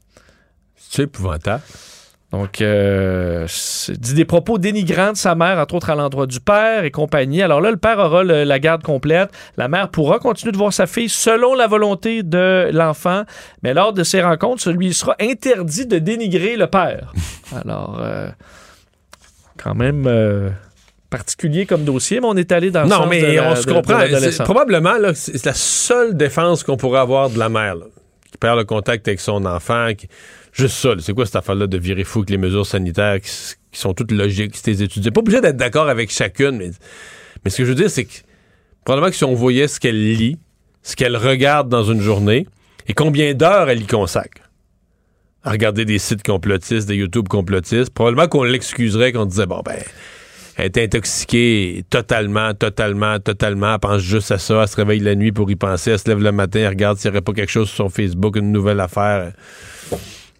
C'est 0.76 1.02
épouvantable. 1.02 1.62
Donc, 2.30 2.60
euh, 2.60 3.46
dit 3.88 4.12
des 4.12 4.26
propos 4.26 4.58
dénigrants 4.58 5.12
de 5.12 5.16
sa 5.16 5.34
mère, 5.34 5.56
entre 5.58 5.76
autres 5.76 5.88
à 5.88 5.94
l'endroit 5.94 6.26
du 6.26 6.40
père 6.40 6.84
et 6.84 6.90
compagnie. 6.90 7.40
Alors 7.40 7.62
là, 7.62 7.70
le 7.70 7.78
père 7.78 7.98
aura 7.98 8.22
le- 8.22 8.44
la 8.44 8.58
garde 8.58 8.82
complète. 8.82 9.30
La 9.56 9.68
mère 9.68 9.88
pourra 9.88 10.18
continuer 10.18 10.52
de 10.52 10.58
voir 10.58 10.70
sa 10.74 10.86
fille 10.86 11.08
selon 11.08 11.54
la 11.54 11.66
volonté 11.66 12.22
de 12.22 12.68
l'enfant. 12.70 13.22
Mais 13.62 13.72
lors 13.72 13.94
de 13.94 14.04
ces 14.04 14.20
rencontres, 14.20 14.62
celui 14.62 14.92
sera 14.92 15.16
interdit 15.20 15.86
de 15.86 15.98
dénigrer 15.98 16.56
le 16.56 16.66
père. 16.66 17.14
Alors, 17.64 17.98
euh, 17.98 18.28
quand 19.56 19.74
même 19.74 20.04
euh, 20.06 20.50
particulier 21.08 21.64
comme 21.64 21.84
dossier, 21.84 22.20
mais 22.20 22.26
on 22.28 22.36
est 22.36 22.52
allé 22.52 22.70
dans 22.70 22.82
le 22.82 22.88
Non, 22.90 22.96
sens 22.96 23.06
mais 23.08 23.22
de 23.22 23.26
la- 23.36 23.52
on 23.52 23.56
se 23.56 23.64
de- 23.66 23.72
comprend. 23.72 23.98
Probablement, 24.44 24.98
là, 24.98 25.14
c'est 25.14 25.46
la 25.46 25.54
seule 25.54 26.14
défense 26.14 26.62
qu'on 26.62 26.76
pourrait 26.76 27.00
avoir 27.00 27.30
de 27.30 27.38
la 27.38 27.48
mère, 27.48 27.76
là, 27.76 27.86
qui 28.30 28.36
perd 28.36 28.58
le 28.58 28.64
contact 28.64 29.08
avec 29.08 29.20
son 29.20 29.46
enfant. 29.46 29.88
qui- 29.96 30.08
Juste 30.58 30.74
ça, 30.74 30.90
c'est 30.98 31.12
quoi 31.12 31.24
cette 31.24 31.36
affaire-là 31.36 31.68
de 31.68 31.78
virer 31.78 32.02
fou 32.02 32.18
avec 32.18 32.30
les 32.30 32.36
mesures 32.36 32.66
sanitaires 32.66 33.20
qui, 33.20 33.30
sont 33.72 33.94
toutes 33.94 34.10
logiques, 34.10 34.60
t'es 34.60 34.82
étudié. 34.82 35.12
Pas 35.12 35.20
obligé 35.20 35.40
d'être 35.40 35.56
d'accord 35.56 35.88
avec 35.88 36.10
chacune, 36.10 36.56
mais, 36.56 36.70
mais 37.44 37.50
ce 37.50 37.58
que 37.58 37.64
je 37.64 37.68
veux 37.68 37.74
dire, 37.76 37.90
c'est 37.90 38.04
que 38.04 38.14
probablement 38.84 39.10
que 39.10 39.16
si 39.16 39.22
on 39.22 39.34
voyait 39.34 39.68
ce 39.68 39.78
qu'elle 39.78 40.14
lit, 40.14 40.36
ce 40.82 40.96
qu'elle 40.96 41.16
regarde 41.16 41.68
dans 41.68 41.84
une 41.84 42.00
journée, 42.00 42.48
et 42.88 42.94
combien 42.94 43.34
d'heures 43.34 43.70
elle 43.70 43.82
y 43.82 43.86
consacre 43.86 44.42
à 45.44 45.52
regarder 45.52 45.84
des 45.84 45.98
sites 45.98 46.24
complotistes, 46.24 46.88
des 46.88 46.96
YouTube 46.96 47.28
complotistes, 47.28 47.90
probablement 47.90 48.26
qu'on 48.26 48.42
l'excuserait, 48.42 49.12
qu'on 49.12 49.26
disait, 49.26 49.46
bon, 49.46 49.62
ben, 49.64 49.78
elle 50.56 50.66
est 50.66 50.78
intoxiquée 50.78 51.84
totalement, 51.88 52.52
totalement, 52.52 53.20
totalement. 53.20 53.74
Elle 53.74 53.78
pense 53.78 54.02
juste 54.02 54.32
à 54.32 54.38
ça. 54.38 54.62
Elle 54.62 54.68
se 54.68 54.74
réveille 54.74 54.98
la 54.98 55.14
nuit 55.14 55.30
pour 55.30 55.48
y 55.48 55.54
penser. 55.54 55.92
Elle 55.92 56.00
se 56.00 56.08
lève 56.08 56.18
le 56.18 56.32
matin, 56.32 56.58
elle 56.58 56.68
regarde 56.68 56.98
s'il 56.98 57.12
n'y 57.12 57.16
aurait 57.16 57.22
pas 57.22 57.32
quelque 57.32 57.52
chose 57.52 57.68
sur 57.68 57.84
son 57.84 57.90
Facebook, 57.90 58.34
une 58.36 58.50
nouvelle 58.50 58.80
affaire. 58.80 59.32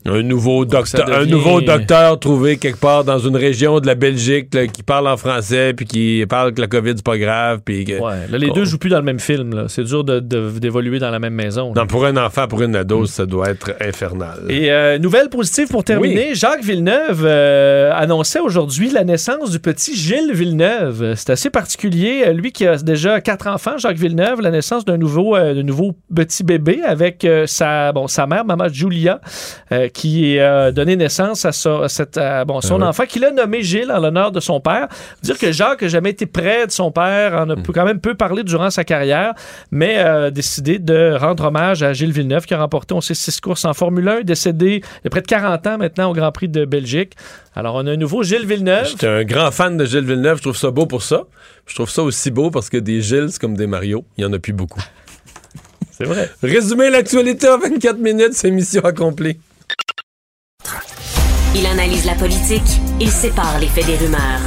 Un 0.07 0.23
nouveau, 0.23 0.65
docteur, 0.65 1.07
un 1.13 1.27
nouveau 1.27 1.61
docteur 1.61 2.19
trouvé 2.19 2.57
quelque 2.57 2.79
part 2.79 3.05
dans 3.05 3.19
une 3.19 3.37
région 3.37 3.81
de 3.81 3.87
la 3.87 3.95
Belgique 3.95 4.55
là, 4.55 4.67
qui 4.67 4.83
parle 4.83 5.07
en 5.09 5.17
français 5.17 5.75
puis 5.75 5.87
qui 5.87 6.25
parle 6.29 6.55
que 6.55 6.61
la 6.61 6.67
COVID 6.67 6.93
c'est 6.97 7.05
pas 7.05 7.19
grave. 7.19 7.61
Puis 7.65 7.85
que- 7.85 8.01
Ouais, 8.01 8.27
là, 8.31 8.39
les 8.39 8.51
deux 8.51 8.65
jouent 8.65 8.79
plus 8.79 8.91
dans 8.91 8.99
le 8.99 9.03
même 9.05 9.19
film. 9.21 9.55
là. 9.55 9.65
C'est 9.69 9.83
dur 9.85 10.05
de- 10.05 10.21
de- 10.21 10.59
d'évoluer 10.59 10.99
dans 10.99 11.11
la 11.11 11.19
même 11.19 11.35
maison. 11.35 11.73
Non, 11.75 11.87
pour 11.87 12.07
un 12.07 12.17
enfant, 12.17 12.47
pour 12.49 12.63
une 12.63 12.75
ado, 12.77 13.05
ça 13.07 13.27
doit 13.27 13.51
être 13.51 13.73
infernal. 13.81 14.39
Et 14.49 14.71
euh, 14.71 14.99
nouvelle 14.99 15.29
positive 15.29 15.69
pour 15.69 15.85
terminer, 15.85 16.35
Jacques 16.35 16.63
Villeneuve 16.65 17.25
euh, 17.25 17.91
annonçait 17.95 18.41
aujourd'hui 18.41 18.91
la 18.91 19.05
naissance 19.05 19.51
du 19.51 19.59
petit 19.59 19.95
Gilles 19.97 20.33
Villeneuve. 20.33 21.15
C'est 21.17 21.31
assez 21.31 21.51
particulier. 21.51 22.25
Euh, 22.27 22.33
Lui 22.33 22.53
qui 22.53 22.67
a 22.67 22.77
déjà 22.77 23.21
quatre 23.21 23.47
enfants, 23.49 23.79
Jacques 23.79 23.99
Villeneuve, 23.99 24.41
la 24.41 24.51
naissance 24.53 24.85
d'un 24.85 24.97
nouveau, 24.97 25.37
euh, 25.37 25.63
nouveau 25.63 25.93
petit 26.15 26.45
bébé 26.45 26.81
avec 26.87 27.27
sa, 27.47 27.93
bon, 27.93 28.07
sa 28.07 28.27
mère, 28.27 28.45
maman 28.45 28.69
Julia, 28.73 29.21
euh, 29.89 29.93
qui 29.93 30.39
a 30.39 30.71
donné 30.73 30.97
naissance 30.97 31.45
à, 31.45 31.53
sa- 31.53 31.85
à 31.85 31.89
cette, 31.89 32.17
à, 32.19 32.45
bon, 32.45 32.61
son 32.61 32.81
Ah 32.83 32.89
enfant, 32.89 33.05
qu'il 33.07 33.25
a 33.25 33.31
nommé 33.31 33.63
Gilles 33.63 33.91
en 33.91 34.01
l'honneur 34.01 34.33
de 34.33 34.41
son 34.41 34.61
père. 34.61 34.89
Dire 35.23 35.39
que 35.39 35.51
Jacques 35.53 35.83
n'a 35.83 35.89
jamais 35.89 36.11
été 36.11 36.27
près 36.27 36.67
de 36.67 36.73
son 36.73 36.91
père, 36.93 37.35
en 37.35 37.51
a 37.51 37.57
Hmm. 37.57 37.63
quand 37.75 37.85
même 37.85 38.01
peu 38.01 38.15
parlé 38.15 38.45
durant 38.45 38.71
sa 38.71 38.85
carrière, 38.85 39.35
mais 39.71 39.97
a 39.99 40.31
décidé 40.31 40.79
de 40.79 41.17
rendre 41.19 41.45
hommage 41.45 41.83
à 41.83 41.93
Gilles 41.93 42.13
Villeneuve 42.13 42.47
qui 42.47 42.55
a 42.55 42.59
remporté, 42.59 42.95
on 42.95 43.01
sait, 43.01 43.15
six 43.15 43.41
courses 43.41 43.65
en 43.65 43.75
Formule 43.75 44.09
1, 44.09 44.21
décédé 44.23 44.83
il 44.85 45.05
y 45.05 45.07
a 45.07 45.11
près 45.11 45.23
de 45.23 45.27
40 45.27 45.67
ans 45.67 45.79
maintenant 45.79 46.11
au 46.11 46.15
Grand 46.15 46.33
Prix 46.33 46.49
de 46.49 46.65
Belgique. 46.65 47.15
Alors, 47.55 47.75
on 47.75 47.87
a 47.87 47.93
un 47.93 47.97
nouveau 47.97 48.23
Gilles 48.23 48.47
Villeneuve. 48.47 48.87
J'étais 48.89 49.09
un 49.09 49.25
grand 49.25 49.51
fan 49.51 49.77
de 49.77 49.85
Gilles 49.85 50.05
Villeneuve. 50.05 50.37
Je 50.39 50.43
trouve 50.43 50.57
ça 50.57 50.71
beau 50.71 50.87
pour 50.87 51.03
ça. 51.03 51.23
Je 51.67 51.75
trouve 51.75 51.91
ça 51.91 52.03
aussi 52.03 52.31
beau 52.31 52.51
parce 52.51 52.71
que 52.71 52.77
des 52.77 53.01
Gilles, 53.01 53.27
c'est 53.31 53.41
comme 53.41 53.57
des 53.57 53.67
Mario. 53.67 54.05
Il 54.17 54.23
y 54.23 54.27
en 54.27 54.33
a 54.33 54.39
plus 54.39 54.53
beaucoup. 54.53 54.81
C'est 55.91 56.05
vrai. 56.05 56.31
Résumer 56.43 56.91
l'actualité 56.91 57.49
en 57.49 57.59
24 57.59 57.99
minutes, 57.99 58.33
c'est 58.35 58.51
mission 58.53 58.83
accomplie. 58.85 59.39
Il 61.61 61.67
analyse 61.67 62.05
la 62.05 62.15
politique, 62.15 62.63
il 63.01 63.11
sépare 63.11 63.59
les 63.59 63.67
faits 63.67 63.85
des 63.85 63.97
rumeurs. 63.97 64.41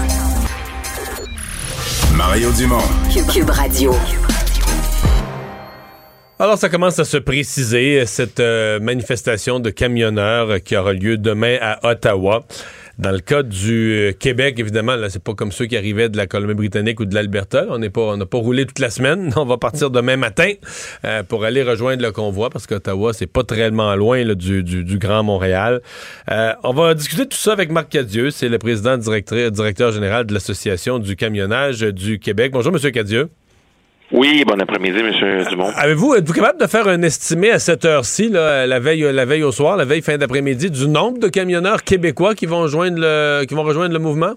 Mario 2.15 2.49
Dumont. 2.53 2.77
Cube, 3.33 3.49
Radio. 3.49 3.93
Alors, 6.39 6.57
ça 6.57 6.69
commence 6.69 6.99
à 6.99 7.03
se 7.03 7.17
préciser, 7.17 8.05
cette 8.05 8.39
euh, 8.39 8.79
manifestation 8.79 9.59
de 9.59 9.69
camionneurs 9.69 10.63
qui 10.63 10.77
aura 10.77 10.93
lieu 10.93 11.17
demain 11.17 11.57
à 11.59 11.85
Ottawa. 11.85 12.45
Dans 13.01 13.09
le 13.11 13.17
cas 13.19 13.41
du 13.41 13.93
euh, 13.93 14.11
Québec, 14.11 14.59
évidemment, 14.59 14.95
là, 14.95 15.09
c'est 15.09 15.23
pas 15.23 15.33
comme 15.33 15.51
ceux 15.51 15.65
qui 15.65 15.75
arrivaient 15.75 16.07
de 16.07 16.17
la 16.17 16.27
Colombie-Britannique 16.27 16.99
ou 16.99 17.05
de 17.05 17.15
l'Alberta. 17.15 17.65
On 17.69 17.79
n'est 17.79 17.89
pas, 17.89 18.01
on 18.01 18.17
n'a 18.17 18.27
pas 18.27 18.37
roulé 18.37 18.67
toute 18.67 18.77
la 18.77 18.91
semaine. 18.91 19.33
On 19.37 19.43
va 19.45 19.57
partir 19.57 19.89
demain 19.89 20.17
matin 20.17 20.51
euh, 21.03 21.23
pour 21.23 21.43
aller 21.43 21.63
rejoindre 21.63 22.03
le 22.03 22.11
convoi 22.11 22.51
parce 22.51 22.67
qu'Ottawa, 22.67 23.11
c'est 23.13 23.25
pas 23.25 23.43
très 23.43 23.71
loin 23.71 24.23
là, 24.23 24.35
du, 24.35 24.61
du- 24.63 24.83
du 24.83 24.99
Grand 24.99 25.23
Montréal. 25.23 25.81
Euh, 26.29 26.53
on 26.63 26.73
va 26.73 26.93
discuter 26.93 27.23
de 27.23 27.29
tout 27.29 27.37
ça 27.37 27.53
avec 27.53 27.71
Marc 27.71 27.89
Cadieux. 27.89 28.29
C'est 28.29 28.49
le 28.49 28.59
président 28.59 28.95
directeur, 28.97 29.49
directeur 29.49 29.91
général 29.91 30.27
de 30.27 30.33
l'Association 30.35 30.99
du 30.99 31.15
camionnage 31.15 31.79
du 31.81 32.19
Québec. 32.19 32.51
Bonjour, 32.51 32.71
Monsieur 32.71 32.91
Cadieux. 32.91 33.29
Oui, 34.11 34.43
bon 34.45 34.59
après-midi, 34.59 34.99
M. 34.99 35.45
Dumont. 35.49 35.69
Avez-vous, 35.75 36.15
êtes-vous 36.15 36.33
capable 36.33 36.59
de 36.59 36.67
faire 36.67 36.87
un 36.87 37.01
estimé 37.01 37.51
à 37.51 37.59
cette 37.59 37.85
heure-ci, 37.85 38.29
la 38.29 38.79
veille, 38.79 39.07
la 39.11 39.25
veille 39.25 39.43
au 39.43 39.51
soir, 39.51 39.77
la 39.77 39.85
veille 39.85 40.01
fin 40.01 40.17
d'après-midi, 40.17 40.69
du 40.69 40.87
nombre 40.87 41.19
de 41.19 41.29
camionneurs 41.29 41.83
québécois 41.83 42.35
qui 42.35 42.45
vont 42.45 42.67
joindre 42.67 42.99
le, 42.99 43.45
qui 43.45 43.53
vont 43.53 43.63
rejoindre 43.63 43.93
le 43.93 43.99
mouvement? 43.99 44.33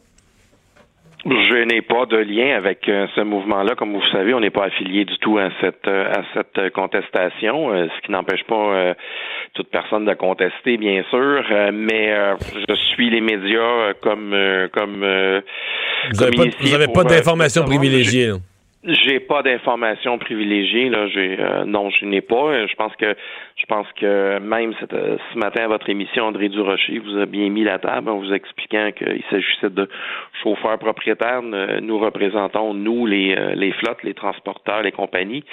Je 1.26 1.64
n'ai 1.64 1.80
pas 1.80 2.04
de 2.04 2.18
lien 2.18 2.54
avec 2.54 2.86
euh, 2.86 3.06
ce 3.14 3.22
mouvement-là. 3.22 3.74
Comme 3.76 3.94
vous 3.94 4.06
savez, 4.12 4.34
on 4.34 4.40
n'est 4.40 4.50
pas 4.50 4.66
affilié 4.66 5.06
du 5.06 5.16
tout 5.18 5.38
à 5.38 5.48
cette 5.62 5.88
euh, 5.88 6.12
à 6.12 6.22
cette 6.34 6.58
euh, 6.58 6.68
contestation, 6.68 7.72
euh, 7.72 7.86
ce 7.96 8.06
qui 8.06 8.12
n'empêche 8.12 8.44
pas 8.44 8.94
toute 9.54 9.70
personne 9.70 10.04
de 10.04 10.12
contester, 10.14 10.76
bien 10.76 11.02
sûr. 11.08 11.44
mais 11.72 12.12
je 12.68 12.74
suis 12.74 13.08
les 13.08 13.22
médias 13.22 13.94
comme 14.02 14.36
comme 14.72 15.42
Vous 16.12 16.70
n'avez 16.70 16.88
pas, 16.88 17.04
d'informations 17.04 17.64
privilégiées. 17.64 18.32
J'ai 18.86 19.18
pas 19.18 19.42
d'informations 19.42 20.18
privilégiées 20.18 20.90
là. 20.90 21.06
J'ai 21.08 21.38
euh, 21.40 21.64
non, 21.64 21.88
je 21.88 22.04
n'ai 22.04 22.20
pas. 22.20 22.50
Euh, 22.52 22.66
Je 22.68 22.74
pense 22.74 22.94
que 22.96 23.16
je 23.56 23.64
pense 23.66 23.86
que 23.92 24.38
même 24.40 24.74
ce 24.78 25.38
matin 25.38 25.64
à 25.64 25.68
votre 25.68 25.88
émission, 25.88 26.24
André 26.24 26.50
Durocher 26.50 26.98
vous 26.98 27.16
a 27.18 27.24
bien 27.24 27.48
mis 27.48 27.64
la 27.64 27.78
table 27.78 28.10
en 28.10 28.18
vous 28.18 28.34
expliquant 28.34 28.90
qu'il 28.92 29.22
s'agissait 29.30 29.70
de 29.70 29.88
chauffeurs 30.42 30.78
propriétaires. 30.78 31.40
Nous 31.40 31.98
représentons 31.98 32.74
nous 32.74 33.06
les 33.06 33.34
euh, 33.34 33.54
les 33.54 33.72
flottes, 33.72 34.02
les 34.02 34.12
transporteurs, 34.12 34.82
les 34.82 34.92
compagnies. 34.92 35.44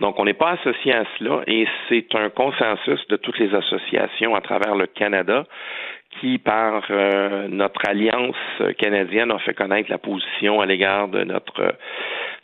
Donc 0.00 0.18
on 0.18 0.24
n'est 0.24 0.32
pas 0.32 0.52
associé 0.52 0.92
à 0.92 1.04
cela 1.18 1.42
et 1.46 1.68
c'est 1.88 2.12
un 2.16 2.30
consensus 2.30 3.06
de 3.08 3.16
toutes 3.16 3.38
les 3.38 3.54
associations 3.54 4.34
à 4.34 4.40
travers 4.40 4.74
le 4.74 4.86
Canada 4.86 5.44
qui, 6.20 6.38
par 6.38 6.84
euh, 6.90 7.48
notre 7.48 7.88
alliance 7.88 8.36
canadienne, 8.78 9.30
a 9.30 9.38
fait 9.38 9.54
connaître 9.54 9.90
la 9.90 9.98
position 9.98 10.60
à 10.60 10.66
l'égard 10.66 11.08
de 11.08 11.24
notre 11.24 11.74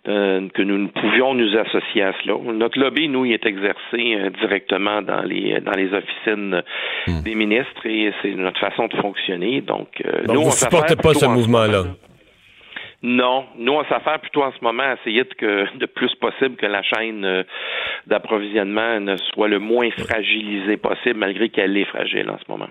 euh, 0.08 0.48
que 0.54 0.62
nous 0.62 0.78
ne 0.78 0.88
pouvions 0.88 1.34
nous 1.34 1.54
associer 1.58 2.02
à 2.02 2.14
cela. 2.22 2.34
Notre 2.54 2.78
lobby, 2.78 3.08
nous, 3.10 3.26
il 3.26 3.34
est 3.34 3.44
exercé 3.44 3.76
euh, 3.94 4.30
directement 4.40 5.02
dans 5.02 5.20
les 5.20 5.60
dans 5.60 5.72
les 5.72 5.92
officines 5.92 6.62
des 7.06 7.34
ministres 7.34 7.84
et 7.84 8.12
c'est 8.22 8.34
notre 8.34 8.58
façon 8.58 8.86
de 8.86 8.96
fonctionner. 8.96 9.60
Donc, 9.60 9.88
euh, 10.06 10.24
Donc, 10.24 10.36
nous, 10.36 10.42
vous 10.42 10.48
on 10.48 10.52
supportez 10.52 10.96
pas 10.96 11.12
ce 11.12 11.26
en 11.26 11.32
mouvement-là? 11.32 11.84
non, 13.02 13.44
nous 13.58 13.72
on 13.74 13.84
s'affaire 13.84 14.18
plutôt 14.20 14.42
en 14.42 14.52
ce 14.52 14.64
moment 14.64 14.82
à 14.82 14.94
essayer 14.94 15.24
de 15.24 15.34
que 15.34 15.66
de 15.78 15.86
plus 15.86 16.14
possible 16.14 16.56
que 16.56 16.66
la 16.66 16.82
chaîne 16.82 17.44
d'approvisionnement 18.06 19.00
ne 19.00 19.16
soit 19.16 19.48
le 19.48 19.58
moins 19.58 19.90
fragilisée 19.90 20.78
possible, 20.78 21.18
malgré 21.18 21.50
qu'elle 21.50 21.76
est 21.76 21.84
fragile 21.84 22.30
en 22.30 22.38
ce 22.38 22.50
moment. 22.50 22.68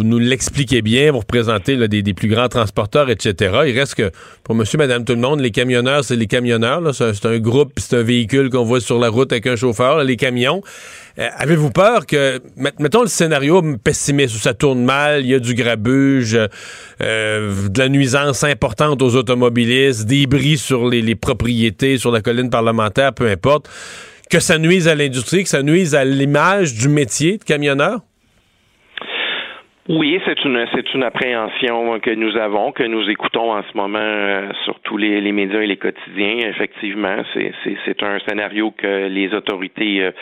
Vous 0.00 0.06
nous 0.06 0.18
l'expliquez 0.18 0.80
bien, 0.80 1.12
vous 1.12 1.18
représentez 1.18 1.76
des, 1.86 2.14
plus 2.14 2.28
grands 2.28 2.48
transporteurs, 2.48 3.10
etc. 3.10 3.34
Il 3.66 3.78
reste 3.78 3.96
que, 3.96 4.10
pour 4.44 4.54
monsieur, 4.54 4.78
madame, 4.78 5.04
tout 5.04 5.12
le 5.12 5.20
monde, 5.20 5.40
les 5.40 5.50
camionneurs, 5.50 6.04
c'est 6.06 6.16
les 6.16 6.26
camionneurs. 6.26 6.94
C'est 6.94 7.26
un 7.26 7.38
groupe, 7.38 7.74
c'est 7.76 7.98
un 7.98 8.02
véhicule 8.02 8.48
qu'on 8.48 8.64
voit 8.64 8.80
sur 8.80 8.98
la 8.98 9.10
route 9.10 9.30
avec 9.30 9.46
un 9.46 9.56
chauffeur, 9.56 10.02
les 10.02 10.16
camions. 10.16 10.62
Euh, 11.18 11.28
Avez-vous 11.36 11.68
peur 11.68 12.06
que, 12.06 12.40
met- 12.56 12.72
mettons 12.78 13.02
le 13.02 13.08
scénario 13.08 13.62
pessimiste, 13.84 14.36
où 14.36 14.38
ça 14.38 14.54
tourne 14.54 14.82
mal, 14.82 15.20
il 15.20 15.28
y 15.32 15.34
a 15.34 15.38
du 15.38 15.52
grabuge, 15.52 16.38
euh, 17.02 17.68
de 17.68 17.78
la 17.78 17.90
nuisance 17.90 18.42
importante 18.42 19.02
aux 19.02 19.16
automobilistes, 19.16 20.06
des 20.06 20.26
bris 20.26 20.56
sur 20.56 20.88
les 20.88 21.14
propriétés, 21.14 21.98
sur 21.98 22.10
la 22.10 22.22
colline 22.22 22.48
parlementaire, 22.48 23.12
peu 23.12 23.28
importe, 23.28 23.68
que 24.30 24.40
ça 24.40 24.56
nuise 24.56 24.88
à 24.88 24.94
l'industrie, 24.94 25.42
que 25.42 25.50
ça 25.50 25.62
nuise 25.62 25.94
à 25.94 26.06
l'image 26.06 26.72
du 26.72 26.88
métier 26.88 27.36
de 27.36 27.44
camionneur? 27.44 28.00
Oui, 29.92 30.20
c'est 30.24 30.44
une 30.44 30.64
c'est 30.72 30.94
une 30.94 31.02
appréhension 31.02 31.98
que 31.98 32.10
nous 32.10 32.36
avons, 32.36 32.70
que 32.70 32.84
nous 32.84 33.10
écoutons 33.10 33.52
en 33.52 33.64
ce 33.64 33.76
moment 33.76 33.98
euh, 34.00 34.52
sur 34.62 34.78
tous 34.84 34.96
les, 34.96 35.20
les 35.20 35.32
médias 35.32 35.62
et 35.62 35.66
les 35.66 35.78
quotidiens. 35.78 36.48
Effectivement, 36.48 37.16
c'est 37.34 37.52
c'est 37.64 37.76
c'est 37.84 38.00
un 38.04 38.20
scénario 38.20 38.70
que 38.70 39.08
les 39.08 39.34
autorités 39.34 40.04
euh, 40.04 40.12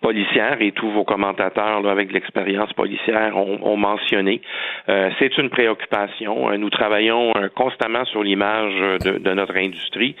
policières 0.00 0.58
et 0.60 0.70
tous 0.70 0.88
vos 0.92 1.02
commentateurs 1.02 1.82
là, 1.82 1.90
avec 1.90 2.12
l'expérience 2.12 2.72
policière 2.74 3.36
ont, 3.36 3.58
ont 3.62 3.76
mentionné. 3.76 4.42
Euh, 4.88 5.10
c'est 5.18 5.36
une 5.38 5.50
préoccupation. 5.50 6.48
Euh, 6.48 6.56
Nous 6.56 6.70
travaillons 6.70 7.32
euh, 7.36 7.48
constamment 7.48 8.04
sur 8.04 8.22
l'image 8.22 8.74
de, 9.04 9.18
de 9.18 9.32
notre 9.32 9.56
industrie. 9.56 10.14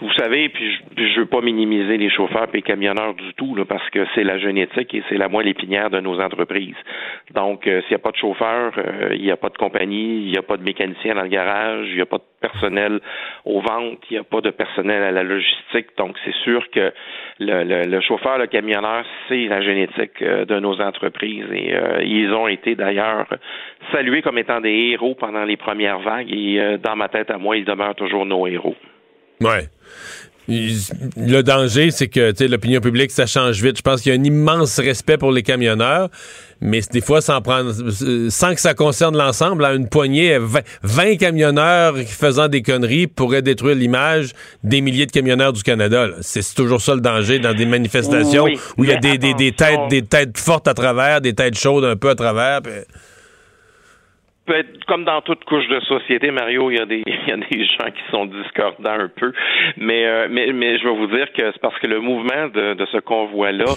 Vous 0.00 0.10
savez, 0.14 0.48
puis 0.48 0.72
je, 0.96 1.04
je 1.04 1.20
veux 1.20 1.26
pas 1.26 1.42
minimiser 1.42 1.98
les 1.98 2.10
chauffeurs 2.10 2.48
et 2.52 2.56
les 2.56 2.62
camionneurs 2.62 3.12
du 3.14 3.34
tout, 3.34 3.54
là, 3.54 3.64
parce 3.66 3.88
que 3.90 4.06
c'est 4.14 4.24
la 4.24 4.38
génétique 4.38 4.92
et 4.94 5.02
c'est 5.08 5.18
la 5.18 5.28
moelle 5.28 5.46
épinière 5.46 5.90
de 5.90 6.00
nos 6.00 6.18
entreprises. 6.18 6.74
Donc, 7.34 7.64
s'il 7.64 7.90
n'y 7.90 7.96
a 7.96 7.98
pas 7.98 8.10
de 8.10 8.16
euh, 8.42 9.14
il 9.14 9.22
n'y 9.22 9.30
a 9.30 9.36
pas 9.36 9.48
de 9.48 9.56
compagnie, 9.56 10.24
il 10.24 10.30
n'y 10.30 10.38
a 10.38 10.42
pas 10.42 10.56
de 10.56 10.62
mécanicien 10.62 11.14
dans 11.14 11.22
le 11.22 11.28
garage, 11.28 11.86
il 11.88 11.96
n'y 11.96 12.00
a 12.00 12.06
pas 12.06 12.18
de 12.18 12.22
personnel 12.40 13.00
aux 13.44 13.60
ventes, 13.60 13.98
il 14.10 14.14
n'y 14.14 14.18
a 14.18 14.24
pas 14.24 14.40
de 14.40 14.50
personnel 14.50 15.02
à 15.02 15.10
la 15.10 15.22
logistique. 15.22 15.88
Donc, 15.96 16.16
c'est 16.24 16.34
sûr 16.44 16.68
que 16.70 16.92
le, 17.38 18.00
chauffeur, 18.00 18.38
le 18.38 18.46
camionneur, 18.46 19.04
c'est 19.28 19.46
la 19.46 19.60
génétique 19.60 20.22
euh, 20.22 20.44
de 20.44 20.58
nos 20.58 20.80
entreprises. 20.80 21.46
Et 21.52 21.74
euh, 21.74 22.02
ils 22.02 22.32
ont 22.32 22.48
été 22.48 22.74
d'ailleurs 22.74 23.26
salués 23.92 24.22
comme 24.22 24.38
étant 24.38 24.60
des 24.60 24.90
héros 24.92 25.14
pendant 25.14 25.44
les 25.44 25.56
premières 25.56 26.00
vagues. 26.00 26.32
Et 26.32 26.78
dans 26.78 26.96
ma 26.96 27.08
tête 27.08 27.30
à 27.30 27.38
moi, 27.38 27.56
ils 27.56 27.64
demeurent 27.64 27.94
toujours 27.94 28.26
nos 28.26 28.46
héros. 28.46 28.76
Ouais 29.40 29.64
le 30.50 31.42
danger, 31.42 31.90
c'est 31.90 32.08
que 32.08 32.34
l'opinion 32.44 32.80
publique, 32.80 33.10
ça 33.10 33.26
change 33.26 33.62
vite. 33.62 33.76
Je 33.76 33.82
pense 33.82 34.02
qu'il 34.02 34.12
y 34.12 34.16
a 34.16 34.18
un 34.18 34.24
immense 34.24 34.78
respect 34.80 35.16
pour 35.16 35.30
les 35.30 35.42
camionneurs, 35.42 36.08
mais 36.60 36.80
des 36.92 37.00
fois, 37.00 37.20
sans, 37.20 37.40
prendre, 37.40 37.72
sans 38.28 38.54
que 38.54 38.60
ça 38.60 38.74
concerne 38.74 39.16
l'ensemble, 39.16 39.64
à 39.64 39.74
une 39.74 39.88
poignée, 39.88 40.38
20, 40.82 41.16
camionneurs 41.16 41.96
faisant 41.98 42.48
des 42.48 42.62
conneries 42.62 43.06
pourraient 43.06 43.42
détruire 43.42 43.76
l'image 43.76 44.32
des 44.64 44.80
milliers 44.80 45.06
de 45.06 45.12
camionneurs 45.12 45.52
du 45.52 45.62
Canada. 45.62 46.08
C'est 46.20 46.54
toujours 46.54 46.80
ça 46.80 46.94
le 46.94 47.00
danger 47.00 47.38
dans 47.38 47.54
des 47.54 47.66
manifestations 47.66 48.46
où 48.76 48.84
il 48.84 48.90
y 48.90 48.92
a 48.92 48.98
des, 48.98 49.18
des, 49.18 49.52
têtes, 49.52 49.88
des 49.88 50.02
têtes 50.02 50.36
fortes 50.36 50.68
à 50.68 50.74
travers, 50.74 51.20
des 51.20 51.34
têtes 51.34 51.58
chaudes 51.58 51.84
un 51.84 51.96
peu 51.96 52.10
à 52.10 52.14
travers 52.14 52.60
comme 54.86 55.04
dans 55.04 55.20
toute 55.22 55.44
couche 55.44 55.66
de 55.68 55.80
société, 55.80 56.30
Mario, 56.30 56.70
il 56.70 56.78
y 56.78 56.80
a 56.80 56.86
des, 56.86 57.02
il 57.06 57.28
y 57.28 57.32
a 57.32 57.36
des 57.36 57.64
gens 57.64 57.90
qui 57.90 58.10
sont 58.10 58.26
discordants 58.26 58.98
un 58.98 59.08
peu. 59.08 59.32
Mais, 59.76 60.06
euh, 60.06 60.28
mais, 60.30 60.52
mais 60.52 60.78
je 60.78 60.84
vais 60.84 60.94
vous 60.94 61.06
dire 61.06 61.26
que 61.32 61.50
c'est 61.52 61.60
parce 61.60 61.78
que 61.78 61.86
le 61.86 62.00
mouvement 62.00 62.48
de, 62.48 62.74
de 62.74 62.86
ce 62.92 62.98
convoi-là 62.98 63.72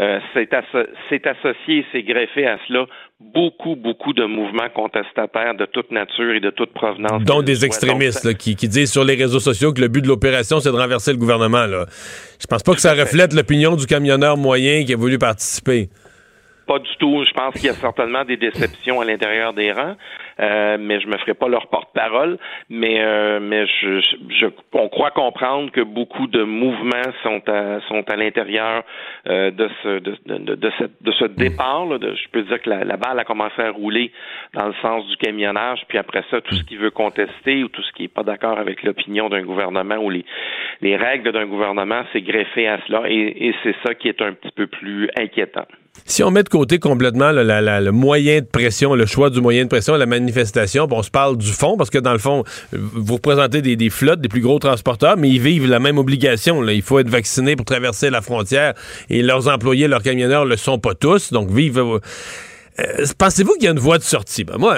euh, 0.00 0.18
s'est 0.32 0.48
associé, 0.52 1.86
s'est 1.92 2.02
greffé 2.02 2.46
à 2.46 2.58
cela 2.66 2.86
beaucoup, 3.20 3.76
beaucoup 3.76 4.12
de 4.12 4.24
mouvements 4.24 4.68
contestataires 4.74 5.54
de 5.54 5.66
toute 5.66 5.90
nature 5.90 6.34
et 6.34 6.40
de 6.40 6.50
toute 6.50 6.72
provenance. 6.72 7.22
Dont 7.24 7.42
des 7.42 7.64
extrémistes 7.64 8.36
qui, 8.36 8.56
qui, 8.56 8.68
disent 8.68 8.92
sur 8.92 9.04
les 9.04 9.14
réseaux 9.14 9.40
sociaux 9.40 9.72
que 9.72 9.80
le 9.80 9.88
but 9.88 10.02
de 10.02 10.08
l'opération, 10.08 10.60
c'est 10.60 10.72
de 10.72 10.76
renverser 10.76 11.12
le 11.12 11.18
gouvernement. 11.18 11.66
Là. 11.66 11.86
Je 12.40 12.46
pense 12.46 12.62
pas 12.62 12.74
que 12.74 12.80
ça 12.80 12.92
reflète 12.94 13.32
l'opinion 13.32 13.76
du 13.76 13.86
camionneur 13.86 14.36
moyen 14.36 14.84
qui 14.84 14.92
a 14.92 14.96
voulu 14.96 15.18
participer. 15.18 15.88
Pas 16.66 16.78
du 16.78 16.96
tout. 16.98 17.24
Je 17.26 17.32
pense 17.32 17.54
qu'il 17.54 17.66
y 17.66 17.68
a 17.68 17.74
certainement 17.74 18.24
des 18.24 18.36
déceptions 18.36 19.00
à 19.00 19.04
l'intérieur 19.04 19.52
des 19.52 19.70
rangs, 19.72 19.96
euh, 20.40 20.78
mais 20.80 21.00
je 21.00 21.06
me 21.08 21.16
ferai 21.18 21.34
pas 21.34 21.48
leur 21.48 21.66
porte-parole. 21.66 22.38
Mais 22.70 23.02
euh, 23.02 23.38
mais 23.40 23.66
je, 23.66 24.00
je, 24.28 24.46
on 24.72 24.88
croit 24.88 25.10
comprendre 25.10 25.70
que 25.70 25.82
beaucoup 25.82 26.26
de 26.26 26.42
mouvements 26.42 27.12
sont 27.22 27.42
à 27.48 27.80
sont 27.88 28.08
à 28.10 28.16
l'intérieur 28.16 28.82
euh, 29.26 29.50
de 29.50 29.68
ce 29.82 29.98
de, 29.98 30.16
de, 30.26 30.54
de, 30.54 30.70
de 31.00 31.12
ce 31.12 31.24
départ. 31.26 31.86
Là, 31.86 31.98
je 32.00 32.28
peux 32.32 32.42
dire 32.42 32.60
que 32.62 32.70
la, 32.70 32.84
la, 32.84 32.96
balle 32.96 33.18
a 33.18 33.24
commencé 33.24 33.60
à 33.60 33.70
rouler 33.70 34.10
dans 34.54 34.66
le 34.66 34.74
sens 34.80 35.06
du 35.08 35.16
camionnage, 35.16 35.80
puis 35.88 35.98
après 35.98 36.24
ça, 36.30 36.40
tout 36.40 36.54
ce 36.54 36.64
qui 36.64 36.76
veut 36.76 36.90
contester 36.90 37.62
ou 37.62 37.68
tout 37.68 37.82
ce 37.82 37.92
qui 37.92 38.04
est 38.04 38.08
pas 38.08 38.22
d'accord 38.22 38.58
avec 38.58 38.82
l'opinion 38.82 39.28
d'un 39.28 39.42
gouvernement 39.42 39.96
ou 39.96 40.08
les 40.08 40.24
les 40.80 40.96
règles 40.96 41.32
d'un 41.32 41.46
gouvernement, 41.46 42.02
c'est 42.12 42.22
greffé 42.22 42.68
à 42.68 42.78
cela, 42.86 43.02
et, 43.08 43.48
et 43.48 43.54
c'est 43.62 43.76
ça 43.84 43.94
qui 43.94 44.08
est 44.08 44.22
un 44.22 44.32
petit 44.32 44.52
peu 44.52 44.66
plus 44.66 45.08
inquiétant. 45.16 45.66
Si 46.06 46.22
on 46.22 46.30
met 46.30 46.42
de 46.42 46.48
côté 46.48 46.78
complètement 46.78 47.32
le 47.32 47.90
moyen 47.90 48.40
de 48.40 48.46
pression, 48.46 48.94
le 48.94 49.06
choix 49.06 49.30
du 49.30 49.40
moyen 49.40 49.64
de 49.64 49.68
pression, 49.68 49.94
la 49.96 50.06
manifestation, 50.06 50.86
on 50.90 51.02
se 51.02 51.10
parle 51.10 51.38
du 51.38 51.50
fond, 51.50 51.76
parce 51.76 51.90
que 51.90 51.98
dans 51.98 52.12
le 52.12 52.18
fond, 52.18 52.44
vous 52.72 53.14
représentez 53.14 53.62
des, 53.62 53.90
flottes, 53.90 54.20
des 54.20 54.28
plus 54.28 54.42
gros 54.42 54.58
transporteurs, 54.58 55.16
mais 55.16 55.30
ils 55.30 55.40
vivent 55.40 55.66
la 55.66 55.78
même 55.78 55.96
obligation. 55.98 56.62
Il 56.68 56.82
faut 56.82 56.98
être 56.98 57.08
vacciné 57.08 57.56
pour 57.56 57.64
traverser 57.64 58.10
la 58.10 58.20
frontière 58.20 58.74
et 59.08 59.22
leurs 59.22 59.48
employés, 59.48 59.88
leurs 59.88 60.02
camionneurs 60.02 60.44
le 60.44 60.56
sont 60.56 60.78
pas 60.78 60.94
tous, 60.94 61.32
donc 61.32 61.50
vivent... 61.50 62.00
Euh, 62.80 63.06
pensez-vous 63.16 63.54
qu'il 63.54 63.64
y 63.64 63.68
a 63.68 63.70
une 63.70 63.78
voie 63.78 63.98
de 63.98 64.02
sortie? 64.02 64.44
Ben 64.44 64.58
moi... 64.58 64.76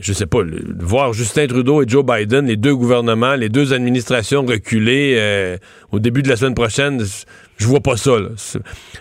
je 0.00 0.12
sais 0.12 0.26
pas, 0.26 0.40
voir 0.80 1.12
Justin 1.12 1.46
Trudeau 1.46 1.82
et 1.82 1.84
Joe 1.88 2.04
Biden, 2.04 2.46
les 2.46 2.56
deux 2.56 2.74
gouvernements, 2.74 3.34
les 3.34 3.48
deux 3.48 3.72
administrations 3.72 4.44
reculées 4.44 5.14
euh, 5.16 5.56
au 5.92 5.98
début 5.98 6.22
de 6.22 6.28
la 6.28 6.36
semaine 6.36 6.54
prochaine, 6.54 7.02
je 7.56 7.66
vois 7.66 7.80
pas 7.80 7.96
ça. 7.96 8.12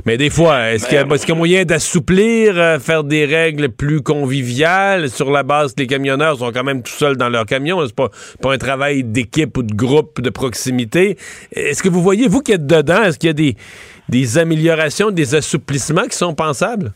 Mais 0.05 0.17
des 0.17 0.29
fois, 0.29 0.71
est-ce 0.71 0.85
qu'il 0.85 0.95
y, 0.95 1.31
a 1.31 1.35
moyen 1.35 1.65
d'assouplir, 1.65 2.57
euh, 2.57 2.79
faire 2.79 3.03
des 3.03 3.25
règles 3.25 3.69
plus 3.69 4.01
conviviales? 4.01 5.09
Sur 5.09 5.31
la 5.31 5.43
base 5.43 5.73
que 5.73 5.81
les 5.81 5.87
camionneurs 5.87 6.37
sont 6.37 6.51
quand 6.51 6.63
même 6.63 6.83
tout 6.83 6.93
seuls 6.93 7.17
dans 7.17 7.29
leur 7.29 7.45
camion? 7.45 7.85
C'est 7.85 7.95
pas, 7.95 8.09
pas 8.41 8.53
un 8.53 8.57
travail 8.57 9.03
d'équipe 9.03 9.57
ou 9.57 9.63
de 9.63 9.73
groupe 9.73 10.21
de 10.21 10.29
proximité. 10.29 11.17
Est-ce 11.51 11.81
que 11.81 11.89
vous 11.89 12.01
voyez, 12.01 12.27
vous 12.27 12.41
qui 12.41 12.51
êtes 12.51 12.67
dedans, 12.67 13.03
est-ce 13.03 13.17
qu'il 13.17 13.27
y 13.27 13.31
a 13.31 13.33
des, 13.33 13.55
des 14.09 14.37
améliorations, 14.37 15.11
des 15.11 15.35
assouplissements 15.35 16.07
qui 16.07 16.17
sont 16.17 16.35
pensables? 16.35 16.93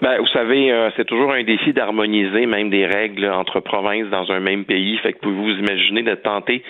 Ben, 0.00 0.18
vous 0.18 0.28
savez, 0.28 0.70
euh, 0.70 0.90
c'est 0.96 1.06
toujours 1.06 1.32
un 1.32 1.42
défi 1.42 1.72
d'harmoniser 1.72 2.46
même 2.46 2.70
des 2.70 2.86
règles 2.86 3.26
entre 3.26 3.60
provinces 3.60 4.08
dans 4.10 4.30
un 4.30 4.38
même 4.38 4.64
pays. 4.64 4.96
Fait 4.98 5.12
que 5.12 5.18
pouvez-vous 5.18 5.58
imaginer 5.58 6.02
de 6.02 6.14
tenter 6.14 6.62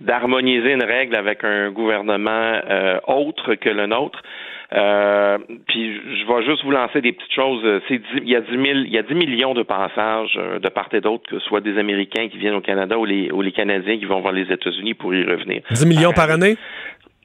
d'harmoniser 0.00 0.72
une 0.72 0.84
règle 0.84 1.16
avec 1.16 1.42
un 1.42 1.70
gouvernement 1.70 2.60
euh, 2.70 2.98
autre 3.08 3.54
que 3.56 3.68
le 3.68 3.86
nôtre? 3.86 4.22
Euh, 4.70 5.38
puis 5.66 5.94
je 5.94 6.26
vais 6.26 6.44
juste 6.44 6.62
vous 6.62 6.70
lancer 6.70 7.00
des 7.00 7.12
petites 7.12 7.32
choses. 7.32 7.62
C'est 7.88 8.00
il 8.16 8.28
y 8.28 8.36
a 8.36 8.42
10 8.42 8.48
il 8.52 8.92
y 8.92 8.98
a 8.98 9.02
10 9.02 9.14
millions 9.14 9.54
de 9.54 9.62
passages 9.62 10.34
de 10.34 10.68
part 10.68 10.88
et 10.92 11.00
d'autre, 11.00 11.24
que 11.28 11.38
ce 11.38 11.46
soit 11.46 11.60
des 11.60 11.78
Américains 11.78 12.28
qui 12.28 12.38
viennent 12.38 12.54
au 12.54 12.60
Canada 12.60 12.96
ou 12.98 13.06
les, 13.06 13.32
ou 13.32 13.40
les 13.40 13.52
Canadiens 13.52 13.98
qui 13.98 14.04
vont 14.04 14.20
voir 14.20 14.34
les 14.34 14.52
États-Unis 14.52 14.94
pour 14.94 15.14
y 15.14 15.24
revenir. 15.24 15.62
10 15.70 15.86
millions 15.86 16.12
par 16.12 16.30
année? 16.30 16.56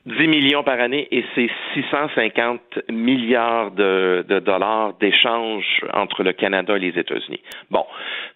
10 0.06 0.28
millions 0.28 0.64
par 0.64 0.80
année 0.82 1.08
et 1.12 1.24
c'est 1.34 1.50
650 1.76 2.60
milliards 2.92 3.72
de, 3.72 4.26
de 4.28 4.40
dollars 4.40 4.94
d'échanges 5.00 5.82
entre 5.94 6.24
le 6.24 6.34
Canada 6.34 6.76
et 6.76 6.80
les 6.80 7.00
États-Unis. 7.00 7.42
Bon, 7.72 7.86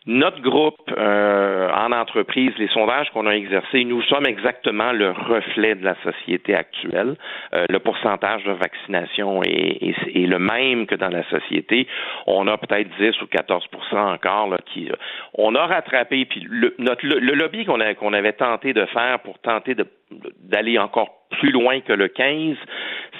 notre 0.07 0.41
groupe 0.41 0.79
euh, 0.97 1.69
en 1.69 1.91
entreprise, 1.91 2.51
les 2.57 2.69
sondages 2.69 3.09
qu'on 3.11 3.27
a 3.27 3.31
exercés, 3.31 3.83
nous 3.83 4.01
sommes 4.03 4.25
exactement 4.25 4.93
le 4.93 5.11
reflet 5.11 5.75
de 5.75 5.83
la 5.83 5.95
société 6.01 6.55
actuelle. 6.55 7.15
Euh, 7.53 7.65
le 7.69 7.79
pourcentage 7.79 8.43
de 8.45 8.53
vaccination 8.53 9.43
est, 9.43 9.83
est, 9.83 10.27
le 10.27 10.39
même 10.39 10.87
que 10.87 10.95
dans 10.95 11.09
la 11.09 11.23
société. 11.29 11.87
On 12.25 12.47
a 12.47 12.57
peut-être 12.57 12.89
10 12.97 13.21
ou 13.21 13.25
14% 13.25 14.13
encore 14.13 14.47
là, 14.49 14.57
qui, 14.73 14.89
euh, 14.89 14.95
on 15.33 15.55
a 15.55 15.65
rattrapé. 15.65 16.23
Puis 16.23 16.45
le, 16.49 16.73
notre, 16.79 17.05
le, 17.05 17.33
lobby 17.33 17.65
qu'on 17.65 17.81
avait 18.13 18.33
tenté 18.33 18.71
de 18.71 18.85
faire 18.85 19.19
pour 19.19 19.39
tenter 19.39 19.75
d'aller 20.41 20.79
encore 20.79 21.09
plus 21.31 21.51
loin 21.51 21.81
que 21.81 21.93
le 21.93 22.07
15, 22.07 22.55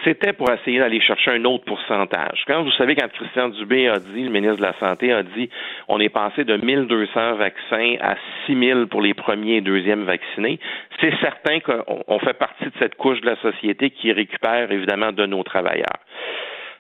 c'était 0.04 0.34
pour 0.34 0.50
essayer 0.52 0.80
d'aller 0.80 1.02
chercher 1.02 1.32
un 1.32 1.44
autre 1.46 1.66
pourcentage. 1.66 2.44
Quand 2.48 2.64
vous 2.64 2.72
savez, 2.72 2.96
quand 2.96 3.12
Christian 3.12 3.50
Dubé 3.50 3.90
a 3.90 4.00
dit, 4.00 4.24
le 4.24 4.30
ministre 4.30 4.58
de 4.58 4.62
la 4.62 4.74
Santé 4.80 5.12
a 5.12 5.24
dit, 5.24 5.50
on 5.88 6.00
est 6.00 6.10
passé 6.10 6.44
de 6.44 6.56
1200 6.82 7.36
vaccins 7.36 7.96
à 8.02 8.16
6000 8.46 8.88
pour 8.90 9.02
les 9.02 9.14
premiers 9.14 9.58
et 9.58 9.62
deuxièmes 9.62 10.04
vaccinés, 10.04 10.60
c'est 11.00 11.14
certain 11.22 11.60
qu'on 11.60 12.20
fait 12.20 12.38
partie 12.38 12.66
de 12.66 12.74
cette 12.80 12.96
couche 12.96 13.22
de 13.22 13.28
la 13.28 13.36
société 13.38 13.90
qui 13.90 14.12
récupère 14.12 14.72
évidemment 14.72 15.12
de 15.12 15.26
nos 15.26 15.44
travailleurs. 15.44 16.00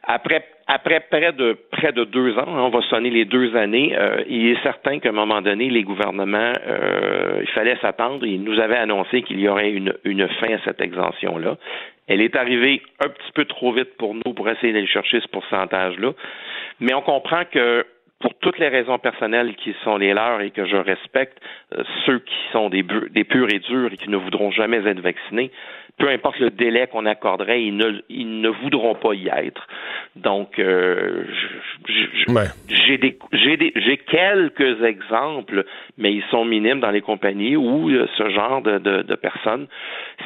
Après, 0.09 0.45
après 0.67 1.01
près 1.01 1.33
de 1.33 1.57
près 1.69 1.91
de 1.91 2.05
deux 2.05 2.37
ans, 2.37 2.45
on 2.47 2.69
va 2.69 2.81
sonner 2.83 3.09
les 3.09 3.25
deux 3.25 3.57
années, 3.57 3.93
euh, 3.97 4.23
il 4.29 4.47
est 4.47 4.63
certain 4.63 4.99
qu'à 4.99 5.09
un 5.09 5.11
moment 5.11 5.41
donné, 5.41 5.69
les 5.69 5.83
gouvernements, 5.83 6.53
euh, 6.65 7.39
il 7.41 7.49
fallait 7.49 7.75
s'attendre. 7.81 8.25
Ils 8.25 8.41
nous 8.41 8.57
avaient 8.57 8.77
annoncé 8.77 9.21
qu'il 9.23 9.39
y 9.41 9.49
aurait 9.49 9.69
une, 9.69 9.93
une 10.05 10.27
fin 10.39 10.53
à 10.53 10.59
cette 10.63 10.79
exemption-là. 10.79 11.57
Elle 12.07 12.21
est 12.21 12.37
arrivée 12.37 12.81
un 13.03 13.09
petit 13.09 13.31
peu 13.33 13.43
trop 13.43 13.73
vite 13.73 13.97
pour 13.97 14.13
nous 14.13 14.33
pour 14.33 14.47
essayer 14.49 14.71
d'aller 14.71 14.87
chercher 14.87 15.19
ce 15.19 15.27
pourcentage-là. 15.27 16.13
Mais 16.79 16.93
on 16.93 17.01
comprend 17.01 17.43
que 17.51 17.85
pour 18.19 18.33
toutes 18.35 18.57
les 18.57 18.67
raisons 18.67 18.97
personnelles 18.97 19.55
qui 19.55 19.75
sont 19.83 19.97
les 19.97 20.13
leurs 20.13 20.41
et 20.41 20.51
que 20.51 20.65
je 20.65 20.75
respecte, 20.75 21.37
euh, 21.73 21.83
ceux 22.05 22.19
qui 22.19 22.35
sont 22.51 22.69
des, 22.69 22.83
des 23.11 23.23
purs 23.23 23.49
et 23.53 23.59
durs 23.59 23.93
et 23.93 23.97
qui 23.97 24.09
ne 24.09 24.17
voudront 24.17 24.51
jamais 24.51 24.85
être 24.87 25.01
vaccinés, 25.01 25.51
peu 25.97 26.09
importe 26.09 26.39
le 26.39 26.51
délai 26.51 26.87
qu'on 26.87 27.05
accorderait, 27.05 27.63
ils 27.63 27.75
ne, 27.75 28.01
ils 28.09 28.41
ne 28.41 28.49
voudront 28.49 28.95
pas 28.95 29.13
y 29.13 29.29
être. 29.29 29.67
Donc, 30.15 30.59
euh, 30.59 31.25
j'ai 32.69 32.97
des, 32.97 33.17
j'ai 33.75 33.97
quelques 33.97 34.83
exemples, 34.83 35.65
mais 35.97 36.13
ils 36.13 36.23
sont 36.29 36.45
minimes 36.45 36.79
dans 36.79 36.91
les 36.91 37.01
compagnies 37.01 37.55
où 37.55 37.89
euh, 37.89 38.07
ce 38.17 38.29
genre 38.29 38.61
de, 38.61 38.77
de, 38.77 39.01
de 39.01 39.15
personnes 39.15 39.67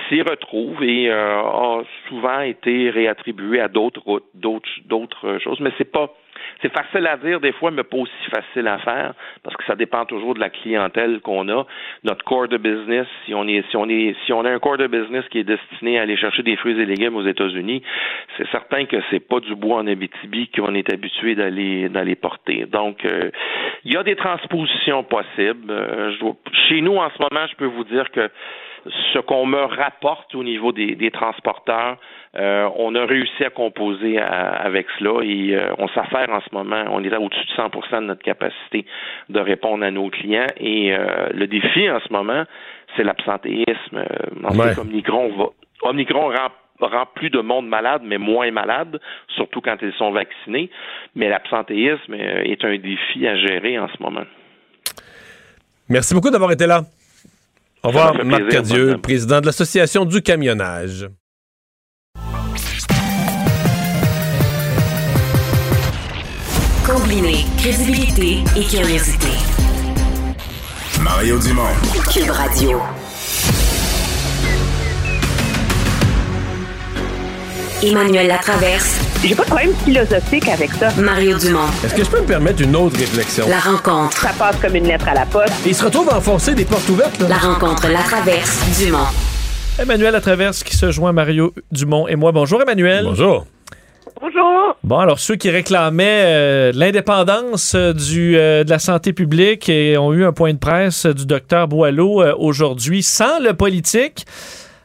s'y 0.10 0.22
retrouvent 0.22 0.84
et 0.84 1.10
euh, 1.10 1.40
a 1.40 1.84
souvent 2.10 2.42
été 2.42 2.90
réattribué 2.90 3.62
à 3.62 3.70
d'autres 3.70 4.02
routes, 4.02 4.26
d'autres, 4.34 4.70
d'autres 4.86 5.40
choses. 5.40 5.60
Mais 5.62 5.72
c'est 5.78 5.92
pas 5.92 6.14
c'est 6.62 6.72
facile 6.74 7.08
à 7.08 7.18
dire 7.18 7.40
des 7.40 7.52
fois, 7.54 7.72
mais 7.72 7.84
pas 7.84 7.98
aussi 7.98 8.30
facile 8.30 8.68
à 8.68 8.78
faire 8.80 9.14
parce 9.44 9.56
que 9.56 9.64
ça 9.66 9.76
dépend 9.76 10.06
toujours 10.06 10.34
de 10.34 10.40
la 10.40 10.50
clientèle 10.50 11.20
qu'on 11.22 11.48
a. 11.50 11.66
Notre 12.04 12.24
core 12.24 12.48
de 12.48 12.58
business, 12.58 13.08
si 13.26 13.34
on 13.34 13.48
est 13.48 13.64
si 13.70 13.78
on 13.78 13.88
est 13.90 14.16
si 14.26 14.34
on 14.34 14.46
a 14.46 14.50
un 14.52 14.60
core 14.60 14.78
de 14.78 14.88
business 14.88 15.26
qui 15.30 15.40
est 15.40 15.44
destiné 15.44 16.00
à 16.00 16.04
aller 16.04 16.18
chercher 16.18 16.44
des 16.44 16.56
fruits 16.56 16.80
et 16.80 16.86
légumes 16.86 17.16
aux 17.16 17.26
États-Unis, 17.26 17.84
c'est 18.38 18.48
certain 18.50 18.86
que 18.86 18.98
c'est 19.10 19.20
pas 19.20 19.40
du 19.40 19.56
bois 19.56 19.78
en 19.78 19.88
Abitibi 19.88 20.50
qu'on 20.50 20.76
est 20.76 20.92
habitué 20.92 21.36
d'aller 21.36 21.90
d'aller 21.90 22.16
porter. 22.16 22.66
Donc 22.66 23.06
euh, 23.06 23.32
il 23.86 23.94
y 23.94 23.98
a 23.98 24.04
des 24.04 24.16
transpositions 24.16 25.04
possibles. 25.04 25.70
Euh, 25.70 26.12
chez 26.68 26.82
nous 26.82 26.98
en 26.98 27.10
ce 27.10 27.18
moment, 27.22 27.48
je 27.48 27.56
peux 27.56 27.66
vous 27.66 27.84
dire 27.86 28.12
que 28.12 28.30
ce 29.14 29.20
qu'on 29.20 29.46
me 29.46 29.62
rapporte 29.62 30.34
au 30.36 30.44
niveau 30.44 30.72
des, 30.72 30.96
des 30.96 31.12
transporteurs, 31.12 31.98
euh, 32.38 32.70
on 32.78 32.96
a 32.96 33.06
réussi 33.06 33.44
à 33.44 33.50
composer 33.50 34.18
avec 34.18 34.88
cela 34.98 35.24
et 35.24 35.54
euh, 35.54 35.74
on 35.78 35.90
s'affaire 35.90 36.30
en 36.30 36.40
ce 36.40 36.56
moment. 36.56 36.86
On 36.90 37.04
est 37.04 37.14
à 37.14 37.20
au-dessus 37.20 37.46
de 37.46 37.62
100% 37.62 38.02
de 38.02 38.06
notre 38.06 38.24
capacité 38.24 38.86
de 39.30 39.40
répondre 39.40 39.84
à 39.84 39.92
nos 39.92 40.10
clients 40.10 40.48
et 40.58 40.94
euh, 40.94 41.28
le 41.34 41.48
défi 41.48 41.90
en 41.90 42.00
ce 42.00 42.12
moment, 42.14 42.44
c'est 42.96 43.04
l'absentéisme. 43.04 44.06
En 44.46 44.54
fait, 44.54 44.80
Omicron 44.80 45.36
va, 45.38 45.90
Omicron 45.90 46.30
rend 46.30 46.50
rend 46.80 47.06
plus 47.14 47.30
de 47.30 47.40
monde 47.42 47.68
malade, 47.68 48.02
mais 48.04 48.18
moins 48.18 48.50
malade, 48.50 49.00
surtout 49.36 49.62
quand 49.62 49.78
ils 49.84 49.94
sont 49.94 50.12
vaccinés. 50.12 50.72
Mais 51.16 51.30
l'absentéisme 51.30 52.16
est 52.16 52.66
un 52.66 52.76
défi 52.78 53.28
à 53.28 53.36
gérer 53.36 53.78
en 53.78 53.88
ce 53.88 54.02
moment. 54.02 54.24
Merci 55.90 56.16
beaucoup 56.16 56.32
d'avoir 56.32 56.52
été 56.52 56.66
là. 56.66 56.82
Au 57.84 57.90
revoir, 57.90 58.26
Marc 58.26 58.48
Cadieux, 58.48 58.98
président 58.98 59.42
de 59.42 59.46
l'Association 59.46 60.06
du 60.06 60.24
camionnage. 60.24 61.08
Combiner 66.92 67.46
crédibilité 67.58 68.40
et 68.58 68.66
curiosité. 68.66 69.30
Mario 71.02 71.40
Dumont. 71.40 71.64
Cube 72.12 72.30
Radio. 72.30 72.82
Emmanuel 77.82 78.28
Latraverse. 78.28 79.00
J'ai 79.24 79.36
pas 79.36 79.44
de 79.44 79.48
problème 79.48 79.74
philosophique 79.86 80.50
avec 80.50 80.72
ça. 80.74 80.90
Mario 81.00 81.38
Dumont. 81.38 81.60
Est-ce 81.86 81.96
que 81.96 82.04
je 82.04 82.10
peux 82.10 82.20
me 82.20 82.28
permettre 82.28 82.62
une 82.62 82.76
autre 82.76 82.98
réflexion? 83.00 83.48
La 83.48 83.60
rencontre. 83.60 84.18
Ça 84.18 84.34
passe 84.38 84.58
comme 84.58 84.76
une 84.76 84.88
lettre 84.88 85.08
à 85.08 85.14
la 85.14 85.26
poste. 85.26 85.54
il 85.66 85.74
se 85.74 85.86
retrouve 85.86 86.10
à 86.10 86.18
enfoncer 86.18 86.56
des 86.56 86.66
portes 86.66 86.90
ouvertes. 86.90 87.22
Là. 87.22 87.30
La 87.30 87.38
rencontre, 87.38 87.88
la 87.88 88.02
traverse, 88.02 88.60
Dumont. 88.78 88.98
Emmanuel 89.80 90.12
Latraverse 90.12 90.62
qui 90.64 90.76
se 90.76 90.92
joint 90.92 91.12
à 91.12 91.14
Mario 91.14 91.54
Dumont 91.72 92.10
et 92.10 92.18
moi. 92.18 92.34
Bonjour 92.34 92.62
Emmanuel. 92.62 93.06
Bonjour. 93.06 93.46
Bonjour. 94.22 94.78
Bon, 94.84 95.00
alors 95.00 95.18
ceux 95.18 95.36
qui 95.36 95.50
réclamaient 95.50 96.26
euh, 96.26 96.72
l'indépendance 96.76 97.74
euh, 97.74 97.92
du 97.92 98.38
euh, 98.38 98.64
de 98.64 98.70
la 98.70 98.78
santé 98.78 99.14
publique 99.14 99.68
et 99.68 99.98
ont 99.98 100.14
eu 100.14 100.24
un 100.26 100.32
point 100.32 100.54
de 100.54 100.60
presse 100.60 101.08
du 101.08 101.26
docteur 101.26 101.68
Boileau 101.68 102.24
aujourd'hui 102.38 103.02
sans 103.02 103.40
le 103.40 103.54
politique. 103.54 104.26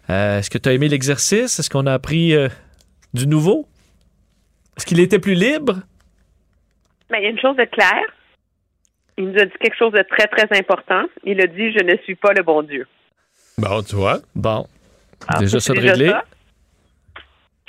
Est-ce 0.08 0.48
que 0.48 0.56
tu 0.56 0.70
as 0.70 0.72
aimé 0.72 0.88
l'exercice? 0.88 1.58
Est-ce 1.58 1.68
qu'on 1.68 1.86
a 1.86 1.92
appris 1.92 2.32
du 3.12 3.26
nouveau? 3.26 3.66
Est-ce 4.78 4.86
qu'il 4.86 5.00
était 5.00 5.18
plus 5.18 5.34
libre? 5.34 5.80
Ben, 7.10 7.18
il 7.18 7.24
y 7.24 7.26
a 7.26 7.30
une 7.30 7.40
chose 7.40 7.56
de 7.56 7.64
claire. 7.64 8.06
Il 9.18 9.28
nous 9.28 9.38
a 9.38 9.44
dit 9.44 9.52
quelque 9.60 9.76
chose 9.76 9.92
de 9.92 10.04
très, 10.08 10.28
très 10.28 10.58
important. 10.58 11.02
Il 11.24 11.42
a 11.42 11.46
dit 11.46 11.72
Je 11.72 11.84
ne 11.84 11.96
suis 12.04 12.14
pas 12.14 12.32
le 12.32 12.42
bon 12.42 12.62
Dieu. 12.62 12.86
Bon, 13.58 13.82
tu 13.82 13.96
vois. 13.96 14.20
Bon. 14.34 14.66
Ah, 15.28 15.40
déjà 15.40 15.60
ça 15.60 15.74
de 15.74 15.80
réglé? 15.80 16.12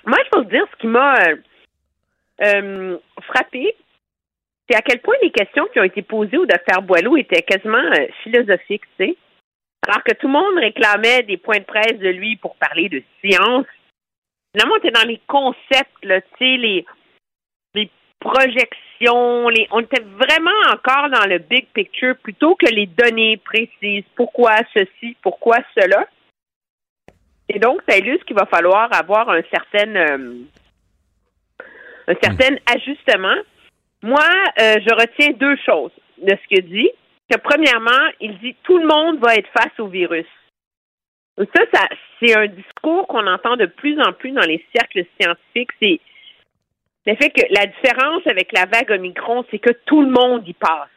Moi, 0.05 0.17
je 0.23 0.29
peux 0.31 0.43
vous 0.43 0.49
dire 0.49 0.63
ce 0.71 0.79
qui 0.79 0.87
m'a 0.87 1.15
euh, 2.41 2.45
euh, 2.45 2.97
frappé, 3.23 3.75
c'est 4.69 4.77
à 4.77 4.81
quel 4.81 5.01
point 5.01 5.15
les 5.21 5.31
questions 5.31 5.67
qui 5.71 5.79
ont 5.79 5.83
été 5.83 6.01
posées 6.01 6.37
au 6.37 6.45
docteur 6.45 6.81
Boileau 6.81 7.17
étaient 7.17 7.41
quasiment 7.41 7.77
euh, 7.77 8.07
philosophiques, 8.23 8.85
tu 8.97 9.05
sais. 9.05 9.17
Alors 9.87 10.03
que 10.03 10.13
tout 10.13 10.27
le 10.27 10.33
monde 10.33 10.57
réclamait 10.57 11.23
des 11.23 11.37
points 11.37 11.59
de 11.59 11.63
presse 11.63 11.97
de 11.97 12.09
lui 12.09 12.35
pour 12.35 12.55
parler 12.57 12.89
de 12.89 13.01
science, 13.21 13.65
Finalement, 14.57 14.75
on 14.75 14.77
était 14.79 14.91
dans 14.91 15.07
les 15.07 15.21
concepts, 15.27 16.01
tu 16.01 16.09
sais, 16.39 16.57
les, 16.57 16.85
projections, 18.19 19.45
on 19.45 19.79
était 19.79 20.01
vraiment 20.01 20.49
encore 20.73 21.09
dans 21.11 21.29
le 21.29 21.37
big 21.37 21.67
picture 21.67 22.15
plutôt 22.17 22.55
que 22.55 22.65
les 22.65 22.87
données 22.87 23.37
précises. 23.37 24.03
Pourquoi 24.15 24.55
ceci, 24.73 25.15
pourquoi 25.21 25.57
cela? 25.79 26.07
Et 27.47 27.59
donc, 27.59 27.81
ça 27.87 27.95
illustre 27.97 28.25
qu'il 28.25 28.35
va 28.35 28.47
falloir 28.47 28.91
avoir 28.91 29.29
un 29.29 29.43
certain, 29.51 29.95
euh, 29.95 30.33
un 32.07 32.15
certain 32.21 32.55
hmm. 32.55 32.59
ajustement. 32.75 33.35
Moi, 34.03 34.29
euh, 34.61 34.75
je 34.85 34.93
retiens 34.93 35.33
deux 35.33 35.57
choses 35.65 35.91
de 36.17 36.31
ce 36.31 36.47
qu'il 36.47 36.69
dit. 36.69 36.89
Que 37.29 37.37
premièrement, 37.39 38.09
il 38.21 38.37
dit 38.39 38.55
tout 38.63 38.77
le 38.77 38.87
monde 38.87 39.19
va 39.19 39.35
être 39.35 39.49
face 39.51 39.77
au 39.79 39.87
virus. 39.87 40.27
Ça, 41.37 41.63
ça 41.73 41.87
c'est 42.19 42.35
un 42.35 42.47
discours 42.47 43.05
qu'on 43.07 43.27
entend 43.27 43.57
de 43.57 43.65
plus 43.65 43.99
en 44.01 44.13
plus 44.13 44.31
dans 44.31 44.45
les 44.45 44.65
cercles 44.75 45.05
scientifiques. 45.19 45.71
C'est 45.79 45.99
le 47.05 47.15
fait 47.15 47.29
que 47.29 47.45
la 47.51 47.65
différence 47.65 48.25
avec 48.27 48.51
la 48.53 48.65
vague 48.65 48.91
Omicron, 48.91 49.45
c'est 49.51 49.59
que 49.59 49.73
tout 49.85 50.01
le 50.01 50.09
monde 50.09 50.47
y 50.47 50.53
passe. 50.53 50.89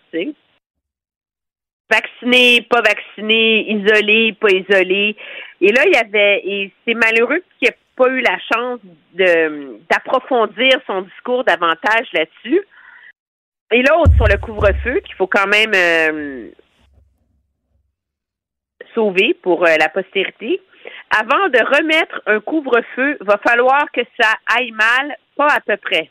Vacciné, 1.91 2.62
pas 2.62 2.81
vacciné, 2.81 3.70
isolé, 3.73 4.32
pas 4.41 4.51
isolé. 4.51 5.16
Et 5.61 5.73
là, 5.73 5.82
il 5.87 5.93
y 5.93 5.97
avait, 5.97 6.43
et 6.45 6.73
c'est 6.85 6.95
malheureux 6.95 7.43
qu'il 7.59 7.69
n'ait 7.69 7.77
pas 8.01 8.09
eu 8.09 8.20
la 8.22 8.39
chance 8.52 8.81
d'approfondir 9.90 10.81
son 10.86 11.02
discours 11.02 11.44
davantage 11.44 12.06
là-dessus. 12.14 12.62
Et 13.72 13.82
l'autre, 13.82 14.12
sur 14.16 14.27
le 14.27 14.39
couvre-feu, 14.39 15.01
qu'il 15.01 15.14
faut 15.16 15.27
quand 15.27 15.47
même 15.47 15.72
euh, 15.74 16.48
sauver 18.94 19.36
pour 19.43 19.66
euh, 19.66 19.77
la 19.78 19.89
postérité. 19.90 20.60
Avant 21.10 21.48
de 21.48 21.59
remettre 21.59 22.22
un 22.27 22.40
couvre-feu, 22.40 23.18
va 23.20 23.39
falloir 23.39 23.85
que 23.93 24.01
ça 24.18 24.32
aille 24.56 24.72
mal, 24.72 25.14
pas 25.36 25.48
à 25.48 25.60
peu 25.60 25.77
près. 25.77 26.09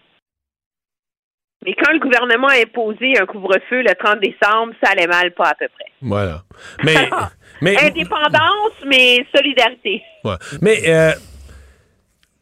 Mais 1.65 1.73
quand 1.73 1.91
le 1.91 1.99
gouvernement 1.99 2.47
a 2.47 2.61
imposé 2.61 3.19
un 3.19 3.25
couvre-feu 3.25 3.81
le 3.81 3.93
30 3.95 4.19
décembre, 4.21 4.73
ça 4.81 4.91
allait 4.91 5.07
mal, 5.07 5.31
pas 5.31 5.49
à 5.49 5.55
peu 5.55 5.67
près. 5.67 5.91
Voilà. 6.01 6.43
Mais, 6.83 7.09
mais 7.61 7.77
indépendance, 7.83 8.77
mais 8.85 9.25
solidarité. 9.35 10.01
Ouais. 10.23 10.35
Mais 10.61 10.77
euh, 10.87 11.11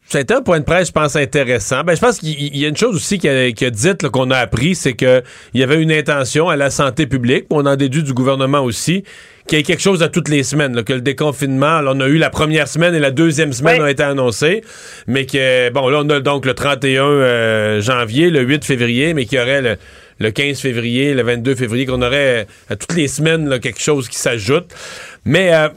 c'était 0.08 0.34
un 0.34 0.40
point 0.40 0.58
de 0.58 0.64
presse, 0.64 0.88
je 0.88 0.92
pense, 0.92 1.16
intéressant. 1.16 1.84
Ben, 1.84 1.94
je 1.94 2.00
pense 2.00 2.18
qu'il 2.18 2.56
y 2.56 2.64
a 2.64 2.68
une 2.68 2.76
chose 2.76 2.96
aussi 2.96 3.18
qui 3.18 3.28
a, 3.28 3.32
a 3.32 3.70
dit 3.70 3.88
qu'on 4.10 4.30
a 4.30 4.38
appris, 4.38 4.74
c'est 4.74 4.94
qu'il 4.94 5.22
y 5.52 5.62
avait 5.62 5.82
une 5.82 5.92
intention 5.92 6.48
à 6.48 6.56
la 6.56 6.70
santé 6.70 7.06
publique, 7.06 7.44
on 7.50 7.66
en 7.66 7.76
déduit 7.76 8.02
du 8.02 8.14
gouvernement 8.14 8.60
aussi, 8.60 9.04
qu'il 9.46 9.58
y 9.58 9.60
ait 9.60 9.64
quelque 9.64 9.82
chose 9.82 10.02
à 10.02 10.08
toutes 10.08 10.30
les 10.30 10.44
semaines, 10.44 10.82
que 10.82 10.94
le 10.94 11.02
déconfinement, 11.02 11.80
on 11.84 12.00
a 12.00 12.06
eu 12.06 12.16
la 12.16 12.30
première 12.30 12.68
semaine 12.68 12.94
et 12.94 13.00
la 13.00 13.10
deuxième 13.10 13.52
semaine 13.52 13.82
ont 13.82 13.86
été 13.86 14.02
annoncées, 14.02 14.62
mais 15.06 15.26
que, 15.26 15.68
bon, 15.70 15.88
là, 15.90 16.00
on 16.02 16.08
a 16.08 16.20
donc 16.20 16.46
le 16.46 16.54
31 16.54 17.04
euh, 17.04 17.80
janvier, 17.82 18.30
le 18.30 18.40
8 18.40 18.64
février, 18.64 19.12
mais 19.12 19.26
qu'il 19.26 19.38
y 19.38 19.42
aurait 19.42 19.76
le, 20.20 20.30
15 20.30 20.58
février, 20.58 21.12
le 21.12 21.22
22 21.22 21.54
février, 21.54 21.84
qu'on 21.84 22.00
aurait 22.00 22.46
à 22.70 22.76
toutes 22.76 22.96
les 22.96 23.08
semaines 23.08 23.60
quelque 23.60 23.80
chose 23.80 24.08
qui 24.08 24.16
s'ajoute. 24.16 24.74
Mais 25.26 25.52
euh, 25.52 25.68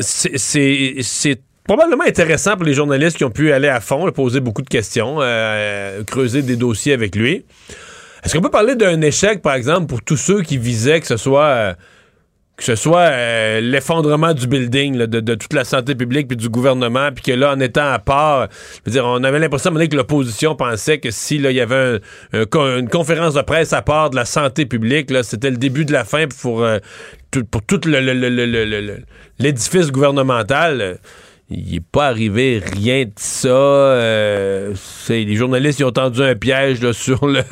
c'est 0.00 1.38
probablement 1.64 2.04
intéressant 2.04 2.56
pour 2.56 2.64
les 2.64 2.74
journalistes 2.74 3.16
qui 3.16 3.24
ont 3.24 3.30
pu 3.30 3.52
aller 3.52 3.68
à 3.68 3.80
fond, 3.80 4.10
poser 4.12 4.40
beaucoup 4.40 4.62
de 4.62 4.68
questions, 4.68 5.18
euh, 5.20 6.02
creuser 6.04 6.42
des 6.42 6.56
dossiers 6.56 6.92
avec 6.92 7.14
lui. 7.14 7.44
Est-ce 8.24 8.34
qu'on 8.34 8.42
peut 8.42 8.50
parler 8.50 8.76
d'un 8.76 9.00
échec, 9.00 9.42
par 9.42 9.54
exemple, 9.54 9.86
pour 9.86 10.02
tous 10.02 10.16
ceux 10.16 10.42
qui 10.42 10.58
visaient 10.58 11.00
que 11.00 11.06
ce 11.06 11.16
soit 11.16 11.44
euh, 11.44 11.74
que 12.56 12.64
ce 12.64 12.74
soit 12.76 13.10
euh, 13.10 13.60
l'effondrement 13.60 14.34
du 14.34 14.46
building, 14.46 14.96
de, 14.96 15.34
toute 15.34 15.54
la 15.54 15.64
santé 15.64 15.94
publique 15.94 16.28
puis 16.28 16.36
du 16.36 16.48
gouvernement, 16.50 17.10
puis 17.10 17.24
que 17.24 17.32
là, 17.32 17.54
en 17.54 17.60
étant 17.60 17.90
à 17.90 17.98
part, 17.98 18.48
dire, 18.86 19.04
on 19.06 19.24
avait 19.24 19.38
l'impression 19.38 19.72
que 19.72 19.96
l'opposition 19.96 20.54
pensait 20.54 20.98
que 20.98 21.10
s'il 21.10 21.50
y 21.50 21.60
avait 21.60 21.98
une 22.32 22.88
conférence 22.88 23.34
de 23.34 23.40
presse 23.40 23.72
à 23.72 23.80
part 23.82 24.10
de 24.10 24.16
la 24.16 24.26
santé 24.26 24.66
publique, 24.66 25.10
là, 25.10 25.22
c'était 25.22 25.50
le 25.50 25.56
début 25.56 25.86
de 25.86 25.92
la 25.92 26.04
fin 26.04 26.26
pour, 26.28 26.64
tout, 27.30 27.44
pour 27.46 27.62
tout 27.62 27.80
l'édifice 29.38 29.90
gouvernemental 29.90 30.98
il 31.54 31.74
n'est 31.74 31.80
pas 31.80 32.06
arrivé 32.06 32.62
rien 32.64 33.04
de 33.04 33.12
ça. 33.16 33.48
Euh, 33.48 34.74
les 35.08 35.34
journalistes 35.34 35.82
ont 35.82 35.90
tendu 35.90 36.22
un 36.22 36.34
piège 36.34 36.90
sur 36.92 37.26
la, 37.26 37.46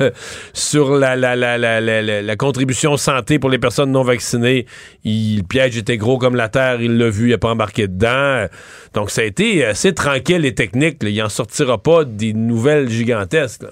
contribution 2.37 2.97
santé 2.97 3.37
pour 3.37 3.49
les 3.49 3.59
personnes 3.59 3.91
non 3.91 4.01
vaccinées. 4.03 4.65
le 5.05 5.41
piège 5.43 5.77
était 5.77 5.97
gros 5.97 6.17
comme 6.17 6.35
la 6.35 6.49
terre, 6.49 6.81
il 6.81 6.97
l'a 6.97 7.09
vu, 7.09 7.27
il 7.27 7.31
n'a 7.31 7.37
pas 7.37 7.51
embarqué 7.51 7.87
dedans. 7.87 8.47
Donc 8.93 9.11
ça 9.11 9.21
a 9.21 9.25
été 9.25 9.63
assez 9.65 9.93
tranquille 9.93 10.45
et 10.45 10.55
technique. 10.55 10.97
Il 11.03 11.17
n'en 11.17 11.29
sortira 11.29 11.77
pas 11.77 12.03
des 12.03 12.33
nouvelles 12.33 12.89
gigantesques. 12.89 13.65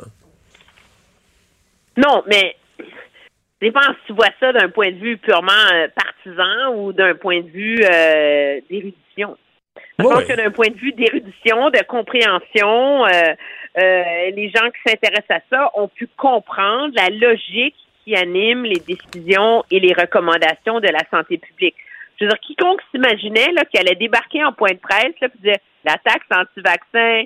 Non, 1.97 2.23
mais 2.27 2.55
dépend 3.61 3.81
si 3.81 4.07
tu 4.07 4.13
vois 4.13 4.29
ça 4.39 4.53
d'un 4.53 4.69
point 4.69 4.91
de 4.91 4.97
vue 4.97 5.17
purement 5.17 5.51
euh, 5.73 5.87
partisan 5.95 6.75
ou 6.75 6.93
d'un 6.93 7.15
point 7.15 7.41
de 7.41 7.49
vue 7.49 7.79
euh, 7.83 8.59
d'érudition. 8.69 9.35
Je 9.99 10.03
pense 10.03 10.23
que 10.23 10.35
d'un 10.35 10.51
point 10.51 10.69
de 10.69 10.77
vue 10.77 10.93
d'érudition, 10.93 11.69
de 11.69 11.83
compréhension, 11.85 13.05
euh, 13.05 13.09
euh, 13.77 14.03
les 14.35 14.49
gens 14.49 14.69
qui 14.71 14.89
s'intéressent 14.89 15.37
à 15.37 15.41
ça 15.49 15.71
ont 15.75 15.87
pu 15.87 16.07
comprendre 16.17 16.93
la 16.95 17.09
logique 17.09 17.75
qui 18.03 18.15
anime 18.15 18.63
les 18.63 18.79
décisions 18.79 19.63
et 19.69 19.79
les 19.79 19.93
recommandations 19.93 20.79
de 20.79 20.87
la 20.87 21.01
santé 21.11 21.37
publique. 21.37 21.75
Je 22.19 22.25
veux 22.25 22.29
dire, 22.29 22.39
quiconque 22.39 22.81
s'imaginait 22.91 23.49
qu'il 23.69 23.79
allait 23.79 23.95
débarquer 23.95 24.43
en 24.43 24.53
point 24.53 24.71
de 24.71 24.79
presse 24.79 25.13
là, 25.21 25.29
puis 25.29 25.39
dire 25.43 25.57
la 25.85 25.95
taxe 25.97 26.25
anti-vaccin, 26.31 27.23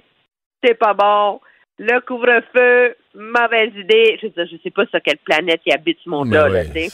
c'est 0.63 0.75
pas 0.75 0.93
bon, 0.93 1.39
le 1.79 1.99
couvre-feu, 2.01 2.95
mauvaise 3.15 3.71
idée. 3.75 4.17
Je 4.21 4.27
veux 4.27 4.33
dire, 4.33 4.47
je 4.51 4.61
sais 4.63 4.71
pas 4.71 4.85
sur 4.87 5.01
quelle 5.01 5.17
planète 5.17 5.61
il 5.65 5.73
habite 5.73 5.97
ce 6.03 6.09
monde-là. 6.09 6.49
Ben 6.49 6.89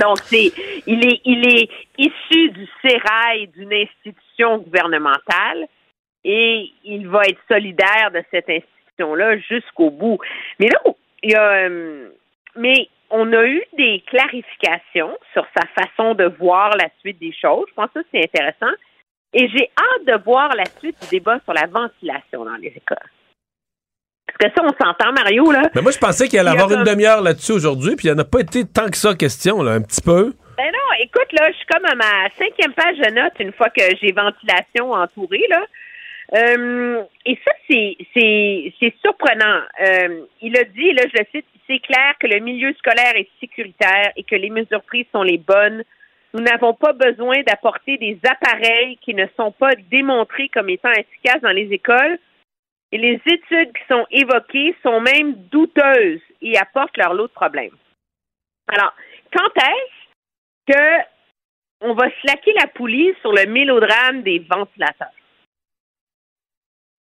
Donc, 0.00 0.18
c'est, 0.24 0.52
il, 0.86 1.06
est, 1.06 1.20
il 1.24 1.46
est 1.46 1.68
issu 1.98 2.50
du 2.50 2.66
sérail 2.80 3.48
d'une 3.48 3.72
institution 3.72 4.21
gouvernementale 4.38 5.66
et 6.24 6.70
il 6.84 7.08
va 7.08 7.22
être 7.22 7.40
solidaire 7.48 8.10
de 8.12 8.22
cette 8.30 8.48
institution-là 8.48 9.38
jusqu'au 9.38 9.90
bout. 9.90 10.18
Mais 10.58 10.68
là, 10.68 10.92
il 11.22 11.32
y 11.32 11.34
a. 11.34 11.52
euh, 11.68 12.08
mais 12.56 12.88
on 13.10 13.30
a 13.32 13.44
eu 13.44 13.62
des 13.76 14.02
clarifications 14.06 15.16
sur 15.32 15.46
sa 15.54 15.66
façon 15.82 16.14
de 16.14 16.24
voir 16.38 16.70
la 16.76 16.88
suite 17.00 17.18
des 17.18 17.32
choses. 17.32 17.66
Je 17.68 17.74
pense 17.74 17.90
que 17.94 18.00
c'est 18.10 18.24
intéressant. 18.24 18.74
Et 19.34 19.48
j'ai 19.48 19.70
hâte 19.78 20.06
de 20.06 20.24
voir 20.24 20.54
la 20.54 20.64
suite 20.78 20.96
du 21.02 21.08
débat 21.08 21.38
sur 21.44 21.52
la 21.52 21.66
ventilation 21.66 22.44
dans 22.44 22.56
les 22.56 22.68
écoles. 22.68 23.08
Parce 24.26 24.38
que 24.38 24.60
ça, 24.60 24.64
on 24.64 24.84
s'entend, 24.84 25.12
Mario, 25.12 25.50
là. 25.50 25.62
Mais 25.74 25.82
moi, 25.82 25.90
je 25.90 25.98
pensais 25.98 26.28
qu'il 26.28 26.38
allait 26.38 26.50
y 26.50 26.52
avoir 26.52 26.72
une 26.72 26.84
demi-heure 26.84 27.20
là-dessus 27.20 27.52
aujourd'hui, 27.52 27.96
puis 27.96 28.08
il 28.08 28.12
n'y 28.12 28.16
en 28.16 28.22
a 28.22 28.24
pas 28.24 28.40
été 28.40 28.64
tant 28.64 28.88
que 28.88 28.96
ça 28.96 29.14
question, 29.14 29.62
là, 29.62 29.72
un 29.72 29.82
petit 29.82 30.00
peu. 30.00 30.32
Écoute, 31.14 31.32
là, 31.32 31.50
je 31.50 31.56
suis 31.56 31.66
comme 31.66 31.84
à 31.84 31.94
ma 31.94 32.30
cinquième 32.38 32.72
page 32.72 32.96
de 32.96 33.10
notes 33.10 33.38
une 33.38 33.52
fois 33.52 33.68
que 33.68 33.82
j'ai 34.00 34.12
ventilation 34.12 34.92
entourée, 34.92 35.44
là. 35.50 35.66
Euh, 36.34 37.02
et 37.26 37.38
ça, 37.44 37.52
c'est 37.68 38.94
surprenant. 39.02 39.60
Euh, 39.80 40.24
il 40.40 40.56
a 40.56 40.64
dit, 40.64 40.92
là, 40.92 41.02
je 41.12 41.18
le 41.20 41.26
cite, 41.30 41.44
c'est 41.66 41.80
clair 41.80 42.14
que 42.18 42.26
le 42.26 42.40
milieu 42.40 42.72
scolaire 42.78 43.14
est 43.16 43.28
sécuritaire 43.40 44.12
et 44.16 44.22
que 44.22 44.36
les 44.36 44.48
mesures 44.48 44.82
prises 44.84 45.04
sont 45.12 45.22
les 45.22 45.36
bonnes. 45.36 45.84
Nous 46.32 46.42
n'avons 46.42 46.72
pas 46.72 46.94
besoin 46.94 47.42
d'apporter 47.42 47.98
des 47.98 48.18
appareils 48.26 48.96
qui 49.02 49.12
ne 49.12 49.26
sont 49.36 49.52
pas 49.52 49.74
démontrés 49.90 50.48
comme 50.48 50.70
étant 50.70 50.92
efficaces 50.92 51.42
dans 51.42 51.50
les 51.50 51.70
écoles. 51.70 52.18
Et 52.90 52.96
les 52.96 53.20
études 53.26 53.72
qui 53.74 53.84
sont 53.90 54.06
évoquées 54.10 54.74
sont 54.82 55.00
même 55.00 55.34
douteuses 55.50 56.22
et 56.40 56.56
apportent 56.56 56.96
leur 56.96 57.12
lot 57.12 57.26
de 57.26 57.32
problèmes. 57.32 57.76
Alors, 58.68 58.94
quand 59.30 59.62
est-ce 59.62 60.01
que 60.66 60.98
on 61.80 61.94
va 61.94 62.06
slacker 62.20 62.52
la 62.60 62.66
poulie 62.68 63.12
sur 63.20 63.32
le 63.32 63.46
mélodrame 63.46 64.22
des 64.22 64.38
ventilateurs? 64.40 65.08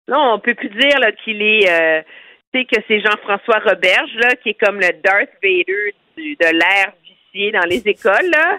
Là, 0.08 0.18
on 0.18 0.40
peut 0.40 0.54
plus 0.54 0.70
dire 0.70 0.98
qu'il 1.22 1.40
est, 1.42 1.70
euh, 1.70 2.02
tu 2.52 2.60
sais, 2.60 2.64
que 2.66 2.82
c'est 2.88 3.00
Jean-François 3.00 3.60
Roberge, 3.60 4.14
là, 4.16 4.34
qui 4.36 4.50
est 4.50 4.60
comme 4.60 4.80
le 4.80 4.92
Darth 5.02 5.30
Vader 5.42 5.94
du- 6.16 6.36
de 6.36 6.46
l'air 6.46 6.92
vicié 7.04 7.52
dans 7.52 7.66
les 7.68 7.86
écoles, 7.86 8.30
là. 8.30 8.58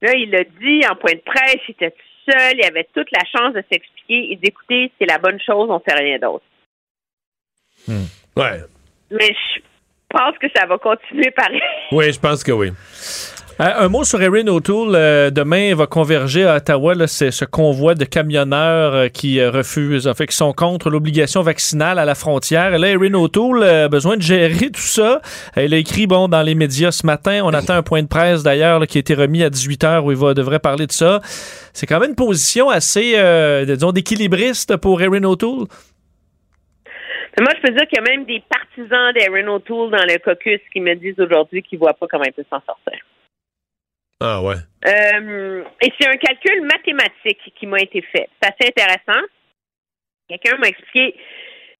Là, 0.00 0.12
il 0.14 0.30
l'a 0.30 0.44
dit 0.44 0.82
en 0.88 0.94
point 0.94 1.14
de 1.14 1.20
presse, 1.20 1.56
il 1.66 1.72
était 1.72 1.90
tout 1.90 2.30
seul, 2.32 2.54
il 2.56 2.64
avait 2.64 2.86
toute 2.94 3.10
la 3.10 3.24
chance 3.24 3.54
de 3.54 3.62
s'expliquer 3.70 4.32
et 4.32 4.36
d'écouter, 4.36 4.92
c'est 4.98 5.06
la 5.06 5.18
bonne 5.18 5.40
chose, 5.40 5.68
on 5.70 5.80
fait 5.80 5.94
rien 5.94 6.18
d'autre. 6.18 6.44
Ouais. 7.88 8.60
Mais 9.10 9.34
je 9.34 9.60
pense 10.08 10.38
que 10.38 10.46
ça 10.54 10.66
va 10.66 10.78
continuer 10.78 11.30
pareil. 11.32 11.60
Oui, 11.90 12.12
je 12.12 12.20
pense 12.20 12.44
que 12.44 12.52
oui. 12.52 12.70
Euh, 13.60 13.64
un 13.76 13.88
mot 13.88 14.04
sur 14.04 14.22
Erin 14.22 14.46
O'Toole. 14.46 14.94
Euh, 14.94 15.30
demain, 15.30 15.74
va 15.74 15.86
converger 15.86 16.44
à 16.44 16.56
Ottawa 16.56 17.08
c'est 17.08 17.32
ce 17.32 17.44
convoi 17.44 17.96
de 17.96 18.04
camionneurs 18.04 18.94
euh, 18.94 19.08
qui 19.08 19.44
refusent, 19.44 20.06
en 20.06 20.14
fait, 20.14 20.26
qui 20.28 20.36
sont 20.36 20.52
contre 20.52 20.90
l'obligation 20.90 21.42
vaccinale 21.42 21.98
à 21.98 22.04
la 22.04 22.14
frontière. 22.14 22.72
Et 22.74 22.78
là, 22.78 22.90
Erin 22.90 23.14
O'Toole 23.14 23.64
a 23.64 23.88
besoin 23.88 24.16
de 24.16 24.22
gérer 24.22 24.70
tout 24.72 24.80
ça. 24.80 25.20
Elle 25.56 25.74
a 25.74 25.76
écrit 25.76 26.06
bon 26.06 26.28
dans 26.28 26.42
les 26.42 26.54
médias 26.54 26.92
ce 26.92 27.04
matin. 27.04 27.40
On 27.42 27.52
attend 27.52 27.74
un 27.74 27.82
point 27.82 28.02
de 28.02 28.06
presse 28.06 28.44
d'ailleurs 28.44 28.86
qui 28.86 28.98
a 28.98 29.00
été 29.00 29.14
remis 29.14 29.42
à 29.42 29.50
18 29.50 29.82
h 29.82 30.00
où 30.04 30.12
il 30.12 30.16
va 30.16 30.34
devrait 30.34 30.60
parler 30.60 30.86
de 30.86 30.92
ça. 30.92 31.18
C'est 31.72 31.86
quand 31.86 31.98
même 31.98 32.10
une 32.10 32.16
position 32.16 32.70
assez, 32.70 33.16
disons, 33.66 33.90
d'équilibriste 33.90 34.76
pour 34.76 35.02
Erin 35.02 35.24
O'Toole? 35.24 35.66
Moi, 37.40 37.52
je 37.56 37.62
peux 37.62 37.72
dire 37.72 37.86
qu'il 37.88 37.98
y 37.98 38.00
a 38.00 38.16
même 38.16 38.24
des 38.24 38.42
partisans 38.48 39.12
d'Aaron 39.12 39.54
O'Toole 39.54 39.90
dans 39.90 40.04
le 40.04 40.18
caucus 40.18 40.60
qui 40.72 40.80
me 40.80 40.94
disent 40.94 41.18
aujourd'hui 41.18 41.62
qu'ils 41.62 41.78
ne 41.78 41.84
voient 41.84 41.94
pas 41.94 42.06
comment 42.08 42.24
il 42.24 42.32
peut 42.32 42.44
s'en 42.50 42.60
sortir. 42.64 42.98
Ah 44.20 44.42
ouais. 44.42 44.56
Euh, 44.86 45.64
et 45.80 45.92
c'est 45.98 46.08
un 46.08 46.16
calcul 46.16 46.62
mathématique 46.62 47.52
qui 47.58 47.66
m'a 47.66 47.80
été 47.80 48.02
fait. 48.02 48.28
C'est 48.40 48.48
assez 48.48 48.68
intéressant. 48.68 49.26
Quelqu'un 50.28 50.56
m'a 50.58 50.68
expliqué. 50.68 51.16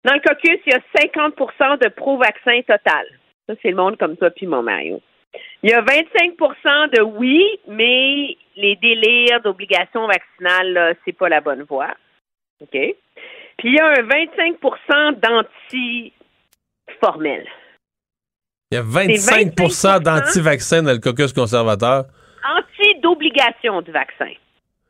Dans 0.05 0.15
le 0.15 0.21
caucus, 0.21 0.59
il 0.67 0.73
y 0.73 0.75
a 0.75 0.81
50% 1.05 1.79
de 1.83 1.89
pro-vaccin 1.89 2.61
total. 2.63 3.07
Ça, 3.49 3.55
c'est 3.61 3.71
le 3.71 3.77
monde 3.77 3.99
comme 3.99 4.17
toi 4.17 4.31
puis 4.31 4.47
mon 4.47 4.63
Mario. 4.63 5.03
Il 5.63 5.71
y 5.71 5.75
a 5.75 5.83
25% 5.83 6.97
de 6.97 7.03
oui, 7.03 7.45
mais 7.67 8.37
les 8.57 8.77
délires 8.77 9.43
d'obligation 9.43 10.07
vaccinale, 10.07 10.73
là, 10.73 10.95
c'est 11.05 11.13
pas 11.13 11.29
la 11.29 11.41
bonne 11.41 11.65
voie. 11.65 11.93
OK? 12.61 12.71
Puis 12.71 12.95
il 13.65 13.75
y 13.75 13.81
a 13.81 13.89
un 13.89 14.07
25% 14.07 15.19
d'anti-formel. 15.21 17.49
Il 18.71 18.77
y 18.77 18.79
a 18.79 18.83
25, 18.83 19.57
25% 19.57 20.03
d'anti-vaccins 20.03 20.83
dans 20.83 20.93
le 20.93 20.99
caucus 20.99 21.33
conservateur. 21.33 22.05
Anti-d'obligation 22.57 23.83
du 23.83 23.91
vaccin. 23.91 24.33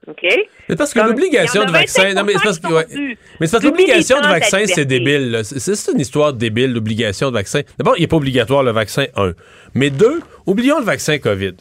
OK? 0.06 0.26
Mais 0.68 0.76
parce 0.76 0.94
que 0.94 1.00
l'obligation 1.00 1.64
de 1.64 1.70
vaccin. 1.70 2.14
Non, 2.14 2.24
mais 2.24 2.32
c'est 2.34 2.44
parce 2.44 2.58
que. 2.58 2.72
ouais. 2.72 3.16
Mais 3.40 3.48
parce 3.48 3.62
que 3.62 3.68
l'obligation 3.68 4.20
de 4.20 4.26
vaccin, 4.26 4.64
c'est 4.66 4.84
débile. 4.84 5.40
C'est 5.44 5.92
une 5.92 6.00
histoire 6.00 6.32
débile, 6.32 6.72
l'obligation 6.72 7.28
de 7.28 7.34
vaccin. 7.34 7.60
D'abord, 7.78 7.96
il 7.98 8.02
n'est 8.02 8.06
pas 8.06 8.16
obligatoire 8.16 8.62
le 8.62 8.70
vaccin, 8.70 9.06
un. 9.16 9.32
Mais 9.74 9.90
deux, 9.90 10.20
oublions 10.46 10.78
le 10.78 10.84
vaccin 10.84 11.18
COVID. 11.18 11.54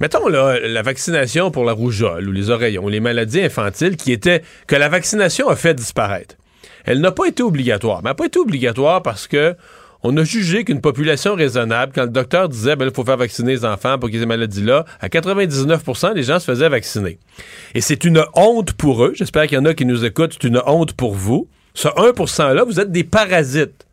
Mettons 0.00 0.28
là, 0.28 0.60
la 0.60 0.82
vaccination 0.82 1.50
pour 1.50 1.64
la 1.64 1.72
rougeole 1.72 2.28
ou 2.28 2.32
les 2.32 2.50
oreillons, 2.50 2.86
les 2.86 3.00
maladies 3.00 3.42
infantiles 3.42 3.96
qui 3.96 4.12
étaient 4.12 4.42
que 4.68 4.76
la 4.76 4.88
vaccination 4.88 5.48
a 5.48 5.56
fait 5.56 5.74
disparaître. 5.74 6.36
Elle 6.84 7.00
n'a 7.00 7.10
pas 7.10 7.26
été 7.26 7.42
obligatoire. 7.42 8.02
Mais 8.02 8.10
elle 8.10 8.12
n'a 8.12 8.14
pas 8.14 8.26
été 8.26 8.38
obligatoire 8.38 9.02
parce 9.02 9.26
que 9.26 9.56
on 10.02 10.16
a 10.16 10.24
jugé 10.24 10.64
qu'une 10.64 10.80
population 10.80 11.34
raisonnable, 11.34 11.92
quand 11.94 12.04
le 12.04 12.10
docteur 12.10 12.48
disait 12.48 12.76
ben, 12.76 12.86
il 12.86 12.94
faut 12.94 13.04
faire 13.04 13.16
vacciner 13.16 13.52
les 13.52 13.64
enfants 13.64 13.98
pour 13.98 14.08
qu'ils 14.08 14.18
aient 14.18 14.22
ces 14.22 14.26
maladies-là, 14.26 14.84
à 15.00 15.08
99% 15.08 16.14
les 16.14 16.22
gens 16.22 16.38
se 16.38 16.44
faisaient 16.44 16.68
vacciner. 16.68 17.18
Et 17.74 17.80
c'est 17.80 18.04
une 18.04 18.24
honte 18.34 18.72
pour 18.74 19.04
eux. 19.04 19.12
J'espère 19.14 19.46
qu'il 19.46 19.56
y 19.56 19.60
en 19.60 19.64
a 19.64 19.74
qui 19.74 19.84
nous 19.84 20.04
écoutent. 20.04 20.36
C'est 20.40 20.48
une 20.48 20.62
honte 20.66 20.92
pour 20.92 21.14
vous. 21.14 21.48
Ce 21.74 21.88
1 21.88 22.12
%-là, 22.12 22.64
vous 22.64 22.80
êtes 22.80 22.92
des 22.92 23.04
parasites. 23.04 23.87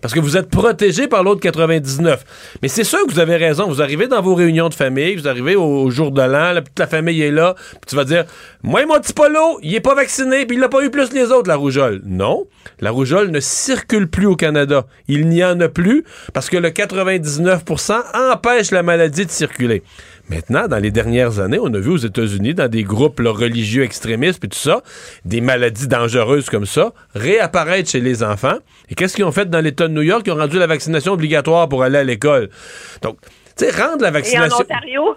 Parce 0.00 0.14
que 0.14 0.20
vous 0.20 0.36
êtes 0.36 0.48
protégés 0.48 1.08
par 1.08 1.22
l'autre 1.22 1.40
99. 1.40 2.24
Mais 2.62 2.68
c'est 2.68 2.84
sûr 2.84 3.06
que 3.06 3.12
vous 3.12 3.18
avez 3.18 3.36
raison. 3.36 3.68
Vous 3.68 3.82
arrivez 3.82 4.08
dans 4.08 4.22
vos 4.22 4.34
réunions 4.34 4.68
de 4.68 4.74
famille, 4.74 5.16
vous 5.16 5.28
arrivez 5.28 5.56
au, 5.56 5.90
jour 5.90 6.10
de 6.10 6.22
l'an, 6.22 6.54
toute 6.56 6.78
la 6.78 6.86
famille 6.86 7.20
est 7.22 7.30
là, 7.30 7.54
puis 7.70 7.80
tu 7.88 7.96
vas 7.96 8.04
dire 8.04 8.24
Moi, 8.62 8.86
mon 8.86 8.98
petit 9.00 9.12
polo, 9.12 9.58
il 9.62 9.74
est 9.74 9.80
pas 9.80 9.94
vacciné, 9.94 10.46
puis 10.46 10.56
il 10.56 10.60
l'a 10.60 10.68
pas 10.68 10.84
eu 10.84 10.90
plus 10.90 11.08
que 11.08 11.14
les 11.14 11.30
autres, 11.30 11.48
la 11.48 11.56
rougeole. 11.56 12.00
Non. 12.04 12.46
La 12.80 12.90
rougeole 12.90 13.30
ne 13.30 13.40
circule 13.40 14.08
plus 14.08 14.26
au 14.26 14.36
Canada. 14.36 14.86
Il 15.08 15.28
n'y 15.28 15.44
en 15.44 15.58
a 15.60 15.68
plus 15.68 16.04
parce 16.32 16.48
que 16.48 16.56
le 16.56 16.70
99% 16.70 18.02
empêche 18.32 18.70
la 18.70 18.82
maladie 18.82 19.26
de 19.26 19.30
circuler. 19.30 19.82
Maintenant, 20.30 20.68
dans 20.68 20.78
les 20.78 20.92
dernières 20.92 21.40
années, 21.40 21.58
on 21.60 21.74
a 21.74 21.78
vu 21.80 21.90
aux 21.90 21.96
États-Unis, 21.96 22.54
dans 22.54 22.68
des 22.68 22.84
groupes 22.84 23.18
là, 23.18 23.32
religieux 23.32 23.82
extrémistes 23.82 24.44
et 24.44 24.48
tout 24.48 24.56
ça, 24.56 24.80
des 25.24 25.40
maladies 25.40 25.88
dangereuses 25.88 26.48
comme 26.48 26.66
ça, 26.66 26.92
réapparaître 27.16 27.90
chez 27.90 28.00
les 28.00 28.22
enfants. 28.22 28.58
Et 28.88 28.94
qu'est-ce 28.94 29.16
qu'ils 29.16 29.24
ont 29.24 29.32
fait 29.32 29.50
dans 29.50 29.60
l'État 29.60 29.88
de 29.88 29.92
New 29.92 30.02
York? 30.02 30.22
Ils 30.26 30.32
ont 30.32 30.36
rendu 30.36 30.56
la 30.56 30.68
vaccination 30.68 31.14
obligatoire 31.14 31.68
pour 31.68 31.82
aller 31.82 31.98
à 31.98 32.04
l'école. 32.04 32.48
Donc, 33.02 33.18
tu 33.58 33.64
sais, 33.64 33.70
rendre 33.72 34.02
la 34.02 34.08
Et 34.08 34.10
en 34.10 34.14
vaccination... 34.14 34.58
Ontario, 34.60 35.16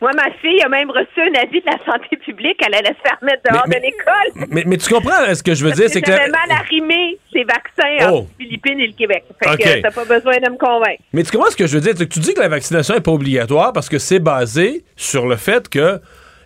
moi, 0.00 0.10
ma 0.14 0.30
fille 0.42 0.60
a 0.62 0.68
même 0.68 0.90
reçu 0.90 1.20
un 1.20 1.40
avis 1.42 1.60
de 1.60 1.66
la 1.66 1.78
santé 1.84 2.16
publique. 2.18 2.56
Elle 2.66 2.74
allait 2.74 2.94
se 2.94 3.00
faire 3.08 3.18
mettre 3.22 3.42
dehors 3.50 3.64
Mais- 3.66 3.76
de 3.80 3.82
l'école. 3.86 4.46
Mais, 4.50 4.62
mais 4.66 4.76
tu 4.76 4.92
comprends 4.92 5.22
hein, 5.26 5.34
ce 5.34 5.42
que 5.42 5.54
je 5.54 5.64
veux 5.64 5.72
dire? 5.72 5.88
C'est 5.88 6.02
que 6.02 6.10
j'avais 6.12 6.28
mal 6.28 6.50
arrimé 6.50 7.18
ces 7.32 7.44
vaccins 7.44 8.10
Oh. 8.12 8.16
entre 8.18 8.28
les 8.38 8.44
Philippines 8.44 8.80
et 8.80 8.86
le 8.88 8.92
Québec. 8.92 9.24
Fait 9.42 9.50
OK. 9.50 9.58
que 9.58 9.80
t'as 9.82 9.90
pas 9.90 10.04
besoin 10.04 10.36
de 10.36 10.50
me 10.50 10.58
convaincre. 10.58 11.02
Mais 11.14 11.22
tu 11.22 11.30
comprends 11.32 11.50
ce 11.50 11.56
que 11.56 11.66
je 11.66 11.74
veux 11.74 11.80
dire? 11.80 11.94
C'est 11.96 12.06
que 12.06 12.12
tu 12.12 12.20
dis 12.20 12.34
que 12.34 12.40
la 12.40 12.48
vaccination 12.48 12.94
n'est 12.94 13.00
pas 13.00 13.12
obligatoire 13.12 13.72
parce 13.72 13.88
que 13.88 13.98
c'est 13.98 14.18
basé 14.18 14.84
sur 14.96 15.26
le 15.26 15.36
fait 15.36 15.68
que, 15.68 15.98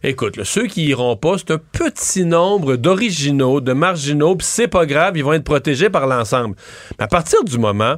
écoute, 0.04 0.36
là, 0.36 0.44
ceux 0.44 0.66
qui 0.66 0.84
iront 0.86 1.16
pas, 1.16 1.36
c'est 1.38 1.50
un 1.50 1.58
petit 1.58 2.24
nombre 2.24 2.76
d'originaux, 2.76 3.60
de 3.60 3.72
marginaux, 3.72 4.36
puis 4.36 4.46
c'est 4.46 4.68
pas 4.68 4.86
grave, 4.86 5.16
ils 5.16 5.24
vont 5.24 5.32
être 5.32 5.44
protégés 5.44 5.90
par 5.90 6.06
l'ensemble. 6.06 6.54
Mais 6.98 7.04
à 7.04 7.08
partir 7.08 7.42
du 7.44 7.58
moment 7.58 7.96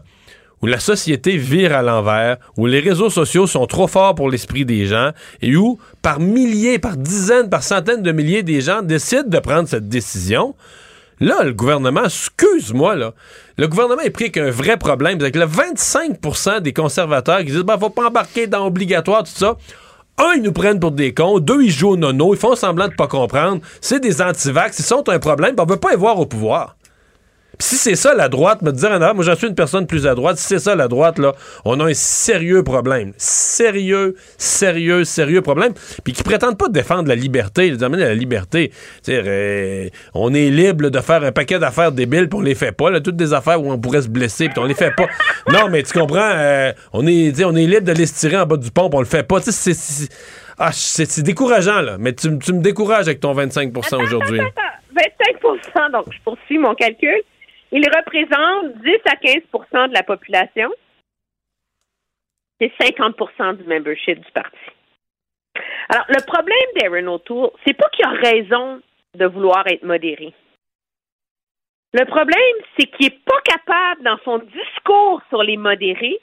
où 0.63 0.67
la 0.67 0.79
société 0.79 1.37
vire 1.37 1.75
à 1.75 1.83
l'envers, 1.83 2.37
où 2.57 2.67
les 2.67 2.81
réseaux 2.81 3.11
sociaux 3.11 3.47
sont 3.47 3.67
trop 3.67 3.89
forts 3.89 4.15
pour 4.15 4.31
l'esprit 4.31 4.65
des 4.65 4.87
gens, 4.87 5.11
et 5.41 5.57
où, 5.57 5.79
par 6.03 6.21
milliers, 6.21 6.79
par 6.79 6.97
dizaines, 6.97 7.51
par 7.51 7.63
centaines 7.63 8.03
de 8.03 8.13
milliers 8.13 8.43
des 8.43 8.61
gens 8.61 8.83
décident 8.83 9.29
de 9.29 9.39
prendre 9.39 9.69
cette 9.69 9.89
décision, 9.89 10.55
Là, 11.23 11.45
le 11.45 11.53
gouvernement, 11.53 12.07
excuse-moi, 12.07 12.97
là, 12.97 13.13
le 13.57 13.69
gouvernement 13.69 14.03
est 14.03 14.11
pris 14.11 14.33
qu'un 14.33 14.51
vrai 14.51 14.77
problème. 14.77 15.19
C'est 15.21 15.31
que 15.31 15.39
le 15.39 15.47
25% 15.47 16.61
des 16.63 16.73
conservateurs 16.73 17.39
qui 17.39 17.53
disent, 17.53 17.61
ben, 17.61 17.79
faut 17.79 17.91
pas 17.91 18.09
embarquer 18.09 18.49
dans 18.49 18.67
obligatoire, 18.67 19.23
tout 19.23 19.31
ça. 19.33 19.57
Un, 20.19 20.35
ils 20.35 20.43
nous 20.43 20.53
prennent 20.53 20.81
pour 20.81 20.91
des 20.91 21.15
cons. 21.15 21.39
Deux, 21.39 21.63
ils 21.63 21.71
jouent 21.71 21.91
au 21.91 21.97
nono. 21.97 22.35
Ils 22.35 22.41
font 22.41 22.57
semblant 22.57 22.89
de 22.89 22.95
pas 22.95 23.07
comprendre. 23.07 23.61
C'est 23.81 24.01
des 24.01 24.21
antivax. 24.21 24.81
Ils 24.81 24.85
sont 24.85 25.09
un 25.09 25.21
problème. 25.21 25.55
on 25.59 25.65
veut 25.65 25.77
pas 25.77 25.91
les 25.91 25.97
voir 25.97 26.19
au 26.19 26.27
pouvoir. 26.27 26.75
Si 27.63 27.77
c'est 27.77 27.95
ça 27.95 28.13
la 28.13 28.29
droite, 28.29 28.61
me 28.63 28.73
dire 28.73 28.91
en 28.91 29.15
moi 29.15 29.23
j'en 29.25 29.37
suis 29.37 29.47
une 29.47 29.55
personne 29.55 29.87
plus 29.87 30.09
à 30.09 30.17
droite, 30.17 30.37
si 30.37 30.47
c'est 30.49 30.59
ça 30.59 30.75
la 30.75 30.89
droite, 30.89 31.21
là, 31.21 31.33
on 31.65 31.79
a 31.79 31.85
un 31.85 31.95
sérieux 31.95 32.65
problème. 32.65 33.13
Sérieux, 33.17 34.17
sérieux, 34.37 35.05
sérieux 35.05 35.43
problème. 35.43 35.73
Puis 36.03 36.13
qui 36.13 36.25
prétendent 36.25 36.59
pas 36.59 36.69
défendre 36.69 37.09
la 37.09 37.15
liberté, 37.15 37.69
ils 37.69 37.85
amènent 37.85 38.01
à 38.03 38.09
la 38.09 38.15
liberté. 38.17 38.73
Euh, 39.09 39.89
on 40.13 40.35
est 40.35 40.51
libre 40.51 40.91
de 40.91 40.99
faire 41.01 41.23
un 41.23 41.31
paquet 41.31 41.61
d'affaires 41.61 41.93
débiles, 41.93 42.29
puis 42.29 42.37
on 42.41 42.43
les 42.43 42.57
fait 42.57 42.73
pas. 42.73 42.91
Là, 42.91 43.01
toutes 43.01 43.15
des 43.15 43.33
affaires 43.33 43.63
où 43.63 43.71
on 43.71 43.79
pourrait 43.79 44.03
se 44.03 44.09
blesser, 44.09 44.49
puis 44.49 44.59
on 44.59 44.65
les 44.65 44.75
fait 44.75 44.93
pas. 44.97 45.07
Non, 45.49 45.69
mais 45.71 45.85
tu 45.85 45.97
comprends, 45.97 46.31
euh, 46.35 46.73
on, 46.93 47.07
est, 47.07 47.45
on 47.45 47.55
est 47.55 47.67
libre 47.67 47.87
de 47.87 47.93
les 47.93 48.07
tirer 48.09 48.39
en 48.39 48.47
bas 48.47 48.57
du 48.57 48.73
pont, 48.73 48.89
puis 48.89 48.97
on 48.97 49.01
le 49.03 49.07
fait 49.07 49.23
pas. 49.23 49.41
C'est- 49.41 49.53
c'est- 49.75 50.09
ah, 50.59 50.71
c'est 50.73 51.09
c'est 51.09 51.23
décourageant, 51.23 51.81
là. 51.81 51.97
Mais 51.99 52.13
tu, 52.13 52.29
me 52.29 52.61
décourages 52.61 53.07
avec 53.07 53.21
ton 53.21 53.33
25% 53.35 54.03
aujourd'hui. 54.03 54.41
Attends, 54.41 54.49
attends. 54.49 54.69
25% 55.87 55.93
donc 55.93 56.07
je 56.13 56.19
poursuis 56.25 56.59
mon 56.59 56.75
calcul. 56.75 57.23
Il 57.73 57.87
représente 57.87 58.77
10 58.83 58.91
à 59.07 59.17
15% 59.17 59.89
de 59.89 59.95
la 59.95 60.03
population. 60.03 60.71
C'est 62.61 62.73
50% 62.79 63.57
du 63.57 63.65
membership 63.65 64.21
du 64.21 64.31
parti. 64.33 64.59
Alors, 65.89 66.05
le 66.09 66.25
problème 66.27 66.59
d'Aaron 66.77 67.15
O'Toole, 67.15 67.51
c'est 67.67 67.75
pas 67.75 67.89
qu'il 67.91 68.05
a 68.05 68.11
raison 68.11 68.81
de 69.15 69.27
vouloir 69.27 69.67
être 69.67 69.83
modéré. 69.83 70.33
Le 71.95 72.05
problème, 72.07 72.67
c'est 72.79 72.87
qu'il 72.87 73.07
n'est 73.07 73.19
pas 73.25 73.41
capable, 73.45 74.03
dans 74.03 74.19
son 74.25 74.39
discours 74.39 75.21
sur 75.29 75.43
les 75.43 75.57
modérés, 75.57 76.21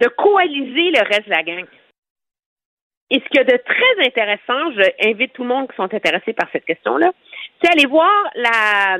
de 0.00 0.08
coaliser 0.08 0.90
le 0.90 1.06
reste 1.06 1.26
de 1.26 1.30
la 1.30 1.42
gang. 1.42 1.66
Et 3.10 3.20
ce 3.20 3.24
qu'il 3.28 3.36
y 3.36 3.40
a 3.40 3.44
de 3.44 3.62
très 3.62 4.06
intéressant, 4.06 4.72
je 4.72 5.08
invite 5.08 5.34
tout 5.34 5.42
le 5.42 5.48
monde 5.48 5.68
qui 5.70 5.76
sont 5.76 5.94
intéressés 5.94 6.32
par 6.32 6.50
cette 6.50 6.64
question-là, 6.64 7.12
aller 7.68 7.86
voir 7.86 8.30
la, 8.34 8.98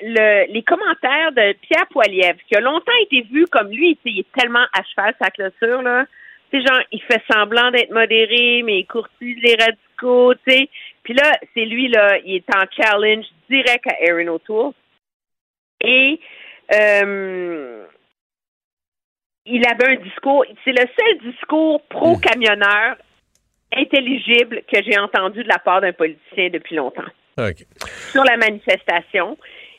le- 0.00 0.52
les 0.52 0.62
commentaires 0.62 1.32
de 1.32 1.52
Pierre 1.62 1.86
Poilievre, 1.88 2.38
qui 2.48 2.56
a 2.56 2.60
longtemps 2.60 2.92
été 3.02 3.22
vu 3.22 3.46
comme 3.46 3.70
lui, 3.70 3.98
il 4.04 4.20
est 4.20 4.32
tellement 4.36 4.66
à 4.72 4.82
cheval 4.82 5.14
sa 5.20 5.30
clôture, 5.30 5.82
là. 5.82 6.06
Tu 6.52 6.60
genre, 6.64 6.82
il 6.92 7.02
fait 7.02 7.22
semblant 7.32 7.70
d'être 7.72 7.90
modéré, 7.90 8.62
mais 8.62 8.80
il 8.80 8.86
courtise 8.86 9.38
les 9.42 9.56
radicaux, 9.56 10.34
tu 10.34 10.40
sais. 10.52 10.68
Puis 11.02 11.14
là, 11.14 11.32
c'est 11.52 11.64
lui, 11.64 11.88
là, 11.88 12.18
il 12.24 12.36
est 12.36 12.54
en 12.54 12.64
challenge 12.70 13.26
direct 13.50 13.84
à 13.88 13.96
Aaron 14.08 14.28
O'Toole. 14.34 14.72
Et 15.80 16.20
euh, 16.72 17.84
il 19.46 19.66
avait 19.66 19.96
un 19.98 20.02
discours, 20.02 20.44
c'est 20.64 20.72
le 20.72 20.86
seul 20.98 21.32
discours 21.32 21.82
pro-camionneur 21.88 22.96
intelligible 23.74 24.62
que 24.72 24.80
j'ai 24.82 24.98
entendu 24.98 25.42
de 25.42 25.48
la 25.48 25.58
part 25.58 25.80
d'un 25.80 25.92
politicien 25.92 26.48
depuis 26.50 26.76
longtemps 26.76 27.02
Sur 28.12 28.24
la 28.24 28.36
manifestation. 28.36 29.36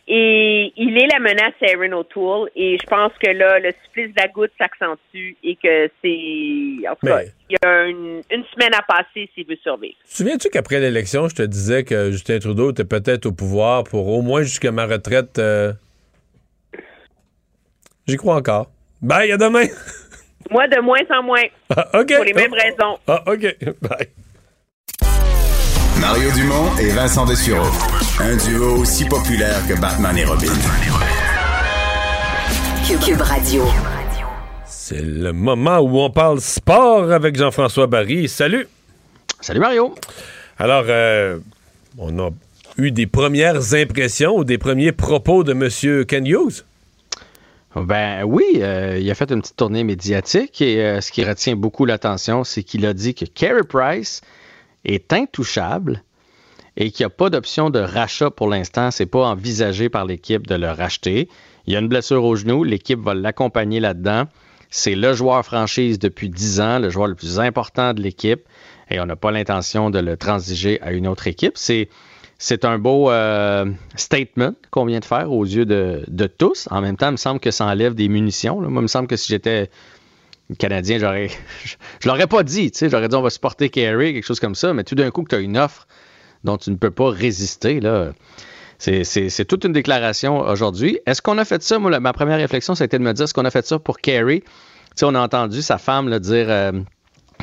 Et 0.07 0.71
il 0.77 0.95
est 0.99 1.07
la 1.11 1.19
menace 1.19 1.53
à 1.63 1.65
Aaron 1.73 1.97
O'Toole. 1.97 2.49
Et 2.55 2.77
je 2.79 2.85
pense 2.85 3.11
que 3.19 3.31
là, 3.31 3.57
le 3.59 3.71
supplice 3.85 4.09
de 4.09 4.21
la 4.21 4.27
goutte 4.27 4.51
s'accentue 4.59 5.35
et 5.43 5.55
que 5.55 5.89
c'est. 6.03 6.87
En 6.87 6.93
tout 6.95 7.07
cas, 7.07 7.17
Mais- 7.23 7.31
il 7.49 7.57
y 7.61 7.65
a 7.67 7.85
une, 7.85 8.21
une 8.29 8.43
semaine 8.53 8.73
à 8.75 8.83
passer 8.83 9.27
s'il 9.33 9.47
veut 9.47 9.57
survivre. 9.63 9.95
Souviens-tu 10.05 10.49
qu'après 10.49 10.79
l'élection, 10.79 11.27
je 11.27 11.35
te 11.35 11.41
disais 11.41 11.83
que 11.83 12.11
Justin 12.11 12.37
Trudeau 12.37 12.69
était 12.71 12.83
peut-être 12.85 13.25
au 13.25 13.31
pouvoir 13.31 13.83
pour 13.83 14.07
au 14.07 14.21
moins 14.21 14.43
jusqu'à 14.43 14.71
ma 14.71 14.85
retraite? 14.85 15.39
euh, 15.39 15.73
J'y 18.07 18.17
crois 18.17 18.35
encore. 18.35 18.69
Bye, 19.01 19.31
à 19.31 19.37
demain! 19.37 19.65
Moi, 20.51 20.67
de 20.67 20.79
moins 20.79 21.01
en 21.09 21.23
moins. 21.23 21.41
Ah, 21.75 21.99
OK. 22.01 22.13
Pour 22.15 22.23
les 22.23 22.33
mêmes 22.33 22.53
raisons. 22.53 22.99
Ah, 23.07 23.23
OK. 23.25 23.41
Bye. 23.81 24.07
Mario 26.07 26.29
Dumont 26.33 26.77
et 26.77 26.89
Vincent 26.89 27.25
Dessureau. 27.25 27.65
Un 28.19 28.37
duo 28.37 28.77
aussi 28.81 29.05
populaire 29.05 29.57
que 29.67 29.73
Batman 29.73 30.15
et 30.15 30.23
Robin. 30.23 30.53
Cube 33.03 33.21
Radio. 33.21 33.63
C'est 34.67 35.01
le 35.01 35.33
moment 35.33 35.79
où 35.79 35.97
on 35.97 36.11
parle 36.11 36.39
sport 36.41 37.11
avec 37.11 37.35
Jean-François 37.35 37.87
Barry. 37.87 38.29
Salut! 38.29 38.67
Salut 39.41 39.59
Mario! 39.59 39.95
Alors, 40.59 40.83
euh, 40.87 41.39
on 41.97 42.19
a 42.19 42.29
eu 42.77 42.91
des 42.91 43.07
premières 43.07 43.73
impressions 43.73 44.37
ou 44.37 44.43
des 44.43 44.59
premiers 44.59 44.91
propos 44.91 45.43
de 45.43 45.53
M. 45.53 46.05
Ken 46.05 46.27
Hughes? 46.27 46.65
Ben 47.75 48.23
oui, 48.25 48.43
euh, 48.57 48.99
il 49.01 49.09
a 49.09 49.15
fait 49.15 49.31
une 49.31 49.41
petite 49.41 49.57
tournée 49.57 49.83
médiatique 49.83 50.61
et 50.61 50.85
euh, 50.85 51.01
ce 51.01 51.11
qui 51.11 51.25
retient 51.25 51.55
beaucoup 51.55 51.85
l'attention, 51.85 52.43
c'est 52.43 52.61
qu'il 52.61 52.85
a 52.85 52.93
dit 52.93 53.15
que 53.15 53.25
Carey 53.25 53.63
Price 53.67 54.21
est 54.85 55.13
intouchable 55.13 56.03
et 56.77 56.91
qu'il 56.91 57.03
n'y 57.03 57.07
a 57.07 57.09
pas 57.09 57.29
d'option 57.29 57.69
de 57.69 57.79
rachat 57.79 58.31
pour 58.31 58.49
l'instant. 58.49 58.91
C'est 58.91 59.05
pas 59.05 59.27
envisagé 59.27 59.89
par 59.89 60.05
l'équipe 60.05 60.45
de 60.47 60.55
le 60.55 60.69
racheter. 60.69 61.29
Il 61.67 61.73
y 61.73 61.75
a 61.75 61.79
une 61.79 61.87
blessure 61.87 62.23
au 62.23 62.35
genou, 62.35 62.63
l'équipe 62.63 62.99
va 62.99 63.13
l'accompagner 63.13 63.79
là-dedans. 63.79 64.25
C'est 64.69 64.95
le 64.95 65.13
joueur 65.13 65.43
franchise 65.45 65.99
depuis 65.99 66.29
10 66.29 66.59
ans, 66.59 66.79
le 66.79 66.89
joueur 66.89 67.07
le 67.07 67.15
plus 67.15 67.39
important 67.39 67.93
de 67.93 68.01
l'équipe 68.01 68.41
et 68.89 68.99
on 68.99 69.05
n'a 69.05 69.15
pas 69.15 69.31
l'intention 69.31 69.89
de 69.89 69.99
le 69.99 70.17
transiger 70.17 70.81
à 70.81 70.91
une 70.91 71.07
autre 71.07 71.27
équipe. 71.27 71.57
C'est 71.57 72.65
un 72.65 72.77
beau 72.77 73.09
euh, 73.09 73.65
statement 73.95 74.53
qu'on 74.71 74.85
vient 74.85 74.99
de 74.99 75.05
faire 75.05 75.31
aux 75.31 75.45
yeux 75.45 75.65
de, 75.65 76.27
tous. 76.37 76.67
En 76.71 76.81
même 76.81 76.97
temps, 76.97 77.07
il 77.07 77.13
me 77.13 77.17
semble 77.17 77.39
que 77.39 77.51
ça 77.51 77.65
enlève 77.65 77.95
des 77.95 78.09
munitions. 78.09 78.59
Moi, 78.59 78.81
il 78.81 78.83
me 78.83 78.87
semble 78.87 79.07
que 79.07 79.15
si 79.15 79.29
j'étais 79.29 79.69
Canadien, 80.59 80.99
j'aurais. 80.99 81.29
Je, 81.63 81.73
je 82.01 82.07
l'aurais 82.07 82.27
pas 82.27 82.43
dit, 82.43 82.71
tu 82.71 82.77
sais. 82.79 82.89
J'aurais 82.89 83.07
dit 83.07 83.15
on 83.15 83.21
va 83.21 83.29
supporter 83.29 83.69
Carey, 83.69 84.13
quelque 84.13 84.25
chose 84.25 84.39
comme 84.39 84.55
ça. 84.55 84.73
Mais 84.73 84.83
tout 84.83 84.95
d'un 84.95 85.09
coup, 85.11 85.23
que 85.23 85.29
tu 85.29 85.35
as 85.35 85.39
une 85.39 85.57
offre 85.57 85.87
dont 86.43 86.57
tu 86.57 86.69
ne 86.71 86.75
peux 86.75 86.91
pas 86.91 87.09
résister, 87.09 87.79
là. 87.79 88.11
C'est- 88.77 89.45
toute 89.45 89.63
une 89.63 89.71
déclaration 89.71 90.39
aujourd'hui. 90.39 90.99
Est-ce 91.05 91.21
qu'on 91.21 91.37
a 91.37 91.45
fait 91.45 91.63
ça? 91.63 91.79
Moi, 91.79 91.97
ma 91.99 92.13
première 92.13 92.37
réflexion, 92.37 92.75
c'était 92.75 92.99
de 92.99 93.03
me 93.03 93.13
dire 93.13 93.23
est-ce 93.23 93.33
qu'on 93.33 93.45
a 93.45 93.51
fait 93.51 93.65
ça 93.65 93.79
pour 93.79 93.99
Carey? 93.99 94.41
Tu 94.41 94.51
sais, 94.95 95.05
on 95.05 95.15
a 95.15 95.19
entendu 95.21 95.61
sa 95.61 95.77
femme 95.77 96.09
dire. 96.19 96.47
euh, 96.49 96.71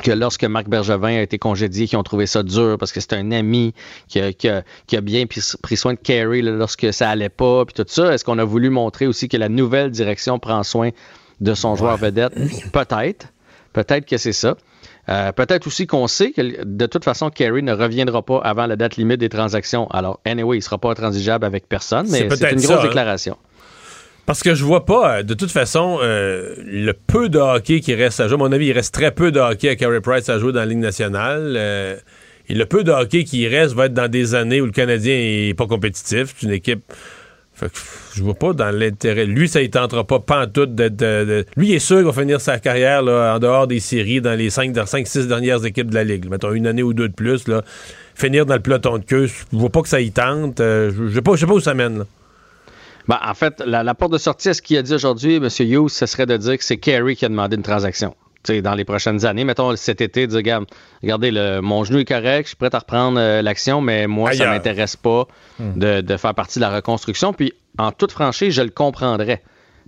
que 0.01 0.11
lorsque 0.11 0.43
Marc 0.43 0.67
Bergevin 0.67 1.17
a 1.17 1.21
été 1.21 1.37
congédié, 1.37 1.87
qu'ils 1.87 1.99
ont 1.99 2.03
trouvé 2.03 2.25
ça 2.25 2.41
dur 2.41 2.77
parce 2.79 2.91
que 2.91 2.99
c'est 2.99 3.13
un 3.13 3.31
ami 3.31 3.73
qui 4.07 4.19
a, 4.19 4.33
qui 4.33 4.49
a- 4.49 4.63
qui 4.87 4.97
a 4.97 5.01
bien 5.01 5.25
pris, 5.27 5.77
soin 5.77 5.93
de 5.93 6.41
là, 6.41 6.51
lorsque 6.51 6.91
ça 6.91 7.09
allait 7.11 7.29
pas, 7.29 7.63
puis 7.65 7.75
tout 7.75 7.85
ça. 7.87 8.11
Est-ce 8.11 8.25
qu'on 8.25 8.39
a 8.39 8.43
voulu 8.43 8.71
montrer 8.71 9.05
aussi 9.05 9.27
que 9.29 9.37
la 9.37 9.49
nouvelle 9.49 9.91
direction 9.91 10.39
prend 10.39 10.63
soin 10.63 10.89
de 11.41 11.53
son 11.53 11.75
joueur 11.75 11.97
vedette? 11.97 12.33
Peut-être. 12.71 13.27
Peut-être 13.73 14.05
que 14.05 14.17
c'est 14.17 14.33
ça. 14.33 14.55
Euh, 15.09 15.31
Peut-être 15.31 15.67
aussi 15.67 15.87
qu'on 15.87 16.07
sait 16.07 16.31
que 16.31 16.63
de 16.63 16.85
toute 16.85 17.03
façon, 17.03 17.29
Carey 17.29 17.61
ne 17.61 17.73
reviendra 17.73 18.21
pas 18.21 18.39
avant 18.39 18.67
la 18.67 18.75
date 18.75 18.95
limite 18.95 19.19
des 19.19 19.29
transactions. 19.29 19.87
Alors, 19.89 20.19
anyway, 20.25 20.57
il 20.57 20.59
ne 20.59 20.63
sera 20.63 20.77
pas 20.77 20.93
transigeable 20.95 21.45
avec 21.45 21.67
personne, 21.67 22.07
mais 22.09 22.29
c'est 22.29 22.51
une 22.51 22.59
ça, 22.59 22.67
grosse 22.67 22.85
hein. 22.85 22.87
déclaration. 22.87 23.37
Parce 24.25 24.41
que 24.41 24.55
je 24.55 24.63
vois 24.63 24.85
pas, 24.85 25.17
euh, 25.17 25.23
de 25.23 25.33
toute 25.33 25.51
façon, 25.51 25.99
euh, 26.01 26.55
le 26.59 26.93
peu 26.93 27.27
de 27.27 27.39
hockey 27.39 27.81
qui 27.81 27.93
reste 27.93 28.19
à 28.21 28.27
jouer. 28.27 28.35
À 28.35 28.37
mon 28.37 28.51
avis, 28.51 28.67
il 28.67 28.71
reste 28.71 28.93
très 28.93 29.11
peu 29.11 29.31
de 29.31 29.39
hockey 29.39 29.67
à 29.69 29.75
Carey 29.75 29.99
Price 29.99 30.29
à 30.29 30.39
jouer 30.39 30.53
dans 30.53 30.59
la 30.59 30.65
Ligue 30.65 30.77
nationale. 30.77 31.55
euh, 31.57 31.95
et 32.49 32.55
le 32.55 32.65
peu 32.65 32.83
de 32.83 32.91
hockey 32.91 33.23
qui 33.23 33.47
reste 33.47 33.73
va 33.73 33.85
être 33.85 33.93
dans 33.93 34.09
des 34.09 34.35
années 34.35 34.59
où 34.59 34.65
le 34.65 34.71
Canadien 34.71 35.13
est 35.15 35.53
pas 35.57 35.65
compétitif. 35.65 36.35
C'est 36.37 36.45
une 36.45 36.51
équipe. 36.53 36.83
Je 38.15 38.23
vois 38.23 38.33
pas 38.33 38.53
dans 38.53 38.71
l'intérêt. 38.75 39.25
Lui, 39.25 39.47
ça 39.47 39.61
ne 39.61 39.67
tentera 39.67 40.03
pas 40.03 40.19
pantoute 40.19 40.75
d'être. 40.75 41.45
Lui, 41.57 41.69
il 41.69 41.73
est 41.75 41.79
sûr 41.79 41.97
qu'il 41.97 42.05
va 42.05 42.13
finir 42.13 42.41
sa 42.41 42.59
carrière 42.59 43.01
là, 43.01 43.35
en 43.35 43.39
dehors 43.39 43.67
des 43.67 43.79
séries 43.79 44.21
dans 44.21 44.37
les 44.37 44.49
5-6 44.49 45.27
dernières 45.27 45.65
équipes 45.65 45.89
de 45.89 45.95
la 45.95 46.03
Ligue. 46.03 46.29
Mettons 46.29 46.53
une 46.53 46.67
année 46.67 46.83
ou 46.83 46.93
deux 46.93 47.09
de 47.09 47.13
plus. 47.13 47.47
Là. 47.47 47.63
Finir 48.15 48.45
dans 48.45 48.55
le 48.55 48.61
peloton 48.61 48.97
de 48.99 49.03
queue, 49.05 49.27
je 49.27 49.33
vois 49.51 49.69
pas 49.69 49.81
que 49.81 49.89
ça 49.89 49.99
y 49.99 50.11
tente. 50.11 50.59
Euh, 50.59 50.91
je 50.95 51.07
je 51.07 51.13
sais 51.13 51.21
pas, 51.21 51.53
où 51.53 51.59
ça 51.59 51.73
mène. 51.73 52.05
Ben, 53.07 53.19
en 53.25 53.33
fait, 53.33 53.61
la, 53.65 53.83
la 53.83 53.95
porte 53.95 54.13
de 54.13 54.17
sortie 54.17 54.49
à 54.49 54.53
ce 54.53 54.61
qu'il 54.61 54.77
a 54.77 54.81
dit 54.81 54.93
aujourd'hui, 54.93 55.35
M. 55.35 55.47
Hughes, 55.59 55.89
ce 55.89 56.05
serait 56.05 56.25
de 56.25 56.37
dire 56.37 56.57
que 56.57 56.63
c'est 56.63 56.77
Kerry 56.77 57.15
qui 57.15 57.25
a 57.25 57.29
demandé 57.29 57.55
une 57.55 57.63
transaction? 57.63 58.15
Dans 58.61 58.73
les 58.75 58.83
prochaines 58.83 59.25
années, 59.25 59.45
mettons 59.45 59.73
cet 59.77 60.01
été, 60.01 60.27
dire, 60.27 60.37
regarde, 60.37 60.65
regardez, 61.01 61.31
le, 61.31 61.61
mon 61.61 61.83
genou 61.85 61.99
est 61.99 62.05
correct, 62.05 62.43
je 62.43 62.47
suis 62.49 62.55
prêt 62.57 62.73
à 62.75 62.79
reprendre 62.79 63.17
euh, 63.19 63.41
l'action, 63.41 63.79
mais 63.79 64.05
moi, 64.07 64.31
ça 64.33 64.43
Ailleurs. 64.43 64.53
m'intéresse 64.53 64.95
pas 64.97 65.27
Hmm. 65.59 65.77
de, 65.79 66.01
de 66.01 66.17
faire 66.17 66.33
partie 66.33 66.57
de 66.59 66.63
la 66.63 66.75
reconstruction. 66.75 67.31
Puis, 67.31 67.53
en 67.77 67.91
toute 67.91 68.11
franchise, 68.11 68.53
je 68.53 68.63
le 68.63 68.69
comprendrais. 68.71 69.41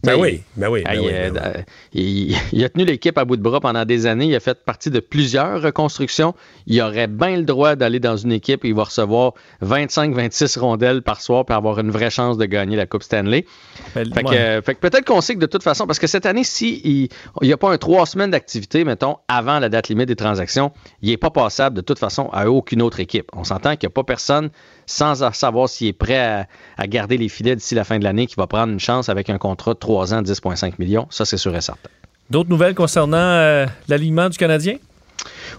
Ben 0.04 0.16
oui, 0.20 0.44
ben 0.56 0.70
oui, 0.70 0.84
ben 0.84 1.00
oui, 1.00 1.10
euh, 1.12 1.32
ben 1.32 1.42
oui. 1.44 1.52
euh, 1.58 1.62
il, 1.94 2.36
il 2.54 2.64
a 2.64 2.70
tenu 2.70 2.86
l'équipe 2.86 3.18
à 3.18 3.26
bout 3.26 3.38
de 3.38 3.42
bras 3.42 3.60
pendant 3.60 3.86
des 3.86 4.06
années. 4.06 4.26
Il 4.26 4.36
a 4.36 4.40
fait 4.40 4.64
partie 4.64 4.90
de 4.92 5.00
plusieurs 5.00 5.62
reconstructions. 5.62 6.36
Il 6.68 6.80
aurait 6.82 7.08
bien 7.08 7.38
le 7.38 7.44
droit 7.44 7.76
d'aller 7.76 8.00
dans 8.00 8.16
une 8.18 8.32
équipe 8.32 8.66
et 8.66 8.68
il 8.68 8.76
va 8.76 8.84
recevoir 8.84 9.34
25-26 9.64 10.60
rondelles 10.60 11.02
par 11.02 11.22
soir 11.22 11.46
pour 11.46 11.56
avoir 11.56 11.80
une 11.80 11.92
vraie 11.92 12.10
chance 12.10 12.38
de 12.38 12.46
gagner 12.46 12.76
la 12.76 12.86
Coupe 12.86 13.04
Stanley. 13.04 13.46
Fait 13.94 14.04
que, 14.04 14.30
ouais. 14.30 14.38
euh, 14.38 14.62
fait 14.62 14.76
que 14.76 14.80
peut-être 14.80 15.06
qu'on 15.06 15.22
sait 15.22 15.36
que 15.36 15.40
de 15.40 15.46
toute 15.46 15.64
façon, 15.64 15.88
parce 15.88 16.00
que 16.00 16.08
cette 16.08 16.26
année, 16.26 16.44
si 16.44 16.82
il 16.86 17.10
n'y 17.42 17.54
a 17.54 17.58
pas 17.58 17.72
un 17.72 17.78
trois 17.78 18.06
semaines 18.06 18.32
d'activité, 18.32 18.84
mettons, 18.84 19.18
avant 19.28 19.60
la 19.60 19.70
date 19.70 19.90
limite 19.90 20.08
des 20.08 20.16
transactions, 20.16 20.72
il 21.02 21.10
n'est 21.10 21.18
pas 21.18 21.30
passable 21.32 21.76
de 21.76 21.82
toute 21.82 22.00
façon 22.00 22.30
à 22.32 22.50
aucune 22.50 22.82
autre 22.82 23.00
équipe. 23.00 23.30
On 23.34 23.44
s'entend 23.44 23.72
qu'il 23.76 23.88
n'y 23.88 23.92
a 23.92 23.96
pas 23.96 24.04
personne 24.04 24.50
sans 24.86 25.32
savoir 25.34 25.70
s'il 25.70 25.88
est 25.88 25.94
prêt 25.94 26.18
à, 26.18 26.48
à 26.78 26.88
garder 26.88 27.18
les 27.18 27.30
filets 27.30 27.56
d'ici 27.56 27.76
la 27.76 27.84
fin 27.84 27.99
de 27.99 28.03
l'année 28.03 28.28
qui 28.28 28.36
va 28.36 28.48
prendre 28.48 28.72
une 28.72 28.80
chance 28.80 29.10
avec 29.10 29.30
un 29.30 29.38
contrat 29.38 29.74
de 29.74 29.80
3 29.80 30.14
ans, 30.14 30.22
10,5 30.22 30.74
millions. 30.80 31.07
Ça, 31.10 31.26
c'est 31.26 31.38
sûr 31.38 31.56
et 31.56 31.62
certain. 31.62 31.90
D'autres 32.30 32.49
nouvelles 32.49 32.76
concernant 32.76 33.18
euh, 33.18 33.66
l'alignement 33.88 34.30
du 34.30 34.38
Canadien? 34.38 34.78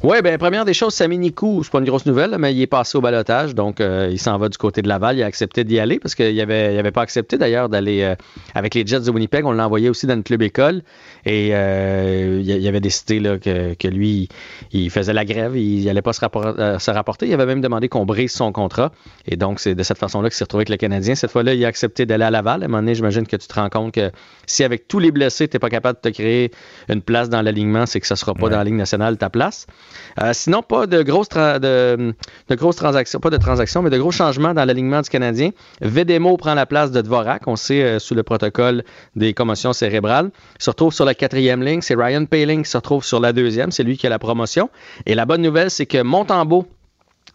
Oui, 0.03 0.21
bien, 0.23 0.39
première 0.39 0.65
des 0.65 0.75
choses, 0.75 0.95
Sami 0.95 1.19
Nikou, 1.19 1.63
c'est 1.65 1.71
pas 1.73 1.79
une 1.79 1.85
grosse 1.85 2.07
nouvelle, 2.07 2.37
mais 2.39 2.55
il 2.55 2.61
est 2.61 2.67
passé 2.67 2.99
au 2.99 3.01
balotage, 3.01 3.55
donc 3.55 3.81
euh, 3.81 4.09
il 4.11 4.19
s'en 4.19 4.39
va 4.39 4.49
du 4.49 4.59
côté 4.59 4.83
de 4.83 4.89
Laval. 4.89 5.17
Il 5.17 5.23
a 5.23 5.27
accepté 5.27 5.65
d'y 5.65 5.79
aller 5.79 5.99
parce 5.99 6.15
qu'il 6.15 6.37
n'avait 6.37 6.79
avait 6.79 6.91
pas 6.91 7.03
accepté 7.03 7.39
d'ailleurs 7.39 7.69
d'aller 7.69 8.03
euh, 8.03 8.15
avec 8.55 8.75
les 8.75 8.87
Jets 8.87 9.01
de 9.01 9.11
Winnipeg. 9.11 9.45
On 9.47 9.53
l'a 9.53 9.67
envoyé 9.67 9.89
aussi 9.89 10.07
dans 10.07 10.17
le 10.17 10.23
club 10.23 10.43
école 10.43 10.83
et 11.25 11.51
euh, 11.53 12.41
il 12.45 12.69
avait 12.69 12.81
décidé 12.81 13.21
là, 13.21 13.39
que, 13.39 13.89
lui, 13.89 14.29
il 14.73 14.91
faisait 14.91 15.13
la 15.13 15.25
grève, 15.25 15.57
il 15.57 15.85
n'allait 15.85 16.03
pas 16.03 16.13
se, 16.13 16.21
se, 16.21 16.91
rapporter. 16.91 17.27
Il 17.27 17.35
avait 17.35 17.47
même 17.47 17.61
demandé 17.61 17.89
qu'on 17.89 18.05
brise 18.05 18.33
son 18.33 18.53
contrat 18.53 18.93
et 19.27 19.37
donc 19.37 19.61
c'est 19.61 19.75
de 19.75 19.83
cette 19.83 19.99
façon-là 19.99 20.29
qu'il 20.29 20.37
s'est 20.37 20.45
retrouvé 20.45 20.63
avec 20.63 20.71
le 20.71 20.77
Canadien. 20.77 21.15
Cette 21.15 21.31
fois-là, 21.31 21.55
il 21.55 21.65
a 21.65 21.69
accepté 21.69 22.07
d'aller 22.07 22.25
à 22.25 22.31
Laval. 22.31 22.63
À 22.63 22.67
un 22.67 22.69
moment 22.69 22.83
donné, 22.83 22.95
j'imagine 22.95 23.27
que 23.27 23.37
tu 23.37 23.47
te 23.49 23.55
rends 23.55 23.71
compte 23.71 23.95
que 23.95 24.11
si 24.47 24.63
avec 24.65 24.89
tous 24.89 24.99
les 24.99 25.11
blessés, 25.11 25.49
tu 25.49 25.57
n'es 25.57 25.61
pas 25.61 25.71
capable 25.71 25.99
de 26.03 26.11
te 26.11 26.15
créer 26.15 26.51
une 26.89 27.03
place 27.03 27.29
dans 27.29 27.43
l'alignement, 27.43 27.87
c'est 27.87 28.01
que 28.01 28.07
ça 28.07 28.15
ne 28.15 28.19
sera 28.19 28.35
pas 28.35 28.49
dans 28.49 28.59
la 28.59 28.65
Ligue 28.65 28.75
nationale 28.75 29.17
ta 29.17 29.31
place. 29.31 29.67
Euh, 30.21 30.31
sinon, 30.33 30.63
pas 30.63 30.87
de 30.87 31.03
grosses, 31.03 31.29
transactions, 31.29 33.21
pas 33.21 33.31
de 33.31 33.37
transactions, 33.37 33.83
mais 33.83 33.91
de 33.91 33.99
gros 33.99 34.11
changements 34.11 34.55
dans 34.55 34.65
l'alignement 34.65 35.03
du 35.03 35.11
Canadien. 35.11 35.51
Vedemo 35.81 36.37
prend 36.37 36.55
la 36.55 36.67
place 36.67 36.91
de 36.91 37.01
Dvorak, 37.03 37.43
on 37.47 37.57
sait, 37.57 37.83
euh, 37.83 37.99
sous 37.99 38.15
le 38.15 38.23
protocole 38.23 38.83
des 39.15 39.35
commotions 39.35 39.73
cérébrales. 39.73 40.31
Il 40.59 40.63
se 40.63 40.71
retrouve 40.71 40.95
sur 40.95 41.05
la 41.05 41.15
quatrième 41.15 41.63
ligne. 41.63 41.81
C'est 41.83 41.95
Ryan 41.95 42.25
Paling 42.25 42.65
qui 42.65 42.71
se 42.71 42.77
retrouve 42.77 43.05
sur 43.05 43.21
la 43.21 43.33
deuxième. 43.33 43.71
C'est 43.71 43.83
lui 43.83 43.97
qui 43.99 44.07
a 44.07 44.11
la 44.11 44.19
promotion. 44.19 44.71
Et 45.05 45.15
la 45.15 45.27
bonne 45.27 45.43
nouvelle, 45.43 45.71
c'est 45.71 45.87
que 45.87 46.03
Montembeau 46.03 46.67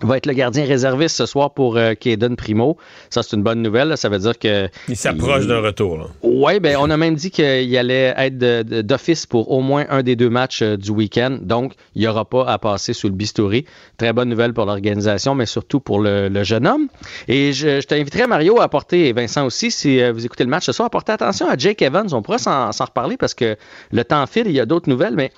va 0.04 0.18
être 0.18 0.26
le 0.26 0.34
gardien 0.34 0.66
réserviste 0.66 1.16
ce 1.18 1.26
soir 1.26 1.54
pour 1.54 1.78
euh, 1.78 1.94
Primo. 2.38 2.78
Ça, 3.10 3.24
c'est 3.24 3.36
une 3.36 3.44
bonne 3.44 3.62
nouvelle. 3.62 3.98
Ça 3.98 4.10
veut 4.10 4.20
dire 4.20 4.38
que. 4.38 4.70
Il 4.88 4.96
s'approche 4.96 5.48
d'un 5.48 5.62
retour. 5.62 6.10
Oui, 6.22 6.60
ben, 6.60 6.78
on 6.80 6.90
a 6.90 6.98
même 6.98 7.16
dit 7.16 7.32
qu'il 7.32 7.78
allait 7.78 8.14
être 8.18 8.38
d'office 8.82 9.26
pour 9.26 9.52
au 9.52 9.62
moins 9.62 9.86
un 9.90 10.04
des 10.04 10.16
deux 10.16 10.30
matchs 10.30 10.62
euh, 10.62 10.78
du 10.78 10.92
week-end. 10.92 11.38
Donc, 11.42 11.74
il 11.96 12.02
n'y 12.02 12.08
aura 12.08 12.26
pas 12.26 12.46
à 12.46 12.58
passer 12.58 12.94
sous 12.94 13.08
le 13.08 13.14
bistouri. 13.14 13.66
Très 13.98 14.14
bonne 14.14 14.30
nouvelle 14.30 14.54
pour 14.54 14.66
l'organisation, 14.66 15.36
mais 15.36 15.46
surtout 15.46 15.80
pour 15.80 16.00
le, 16.00 16.44
jeune 16.44 16.66
homme. 16.66 16.88
Et 17.28 17.54
je, 17.54 17.82
t'inviterai, 17.82 18.28
Mario, 18.28 18.60
à 18.60 18.68
porter, 18.68 19.08
et 19.08 19.14
Vincent 19.14 19.46
aussi, 19.46 19.72
si 19.72 20.02
euh, 20.02 20.12
vous 20.12 20.26
écoutez 20.26 20.44
le 20.44 20.50
match 20.50 20.66
ce 20.66 20.72
soir, 20.72 20.88
à 20.88 20.90
porter 20.90 21.12
attention 21.12 21.48
à 21.48 21.58
Jake 21.58 21.82
Evans. 21.82 22.08
On 22.14 22.22
pourra 22.22 22.40
s'en 22.40 22.72
reparler 22.86 23.18
parce 23.18 23.34
que 23.34 23.56
le 23.92 24.04
temps 24.04 24.26
file, 24.26 24.48
il 24.48 24.54
y 24.54 24.60
a 24.60 24.66
d'autres 24.66 24.90
nouvelles, 24.90 25.16
mais 25.16 25.32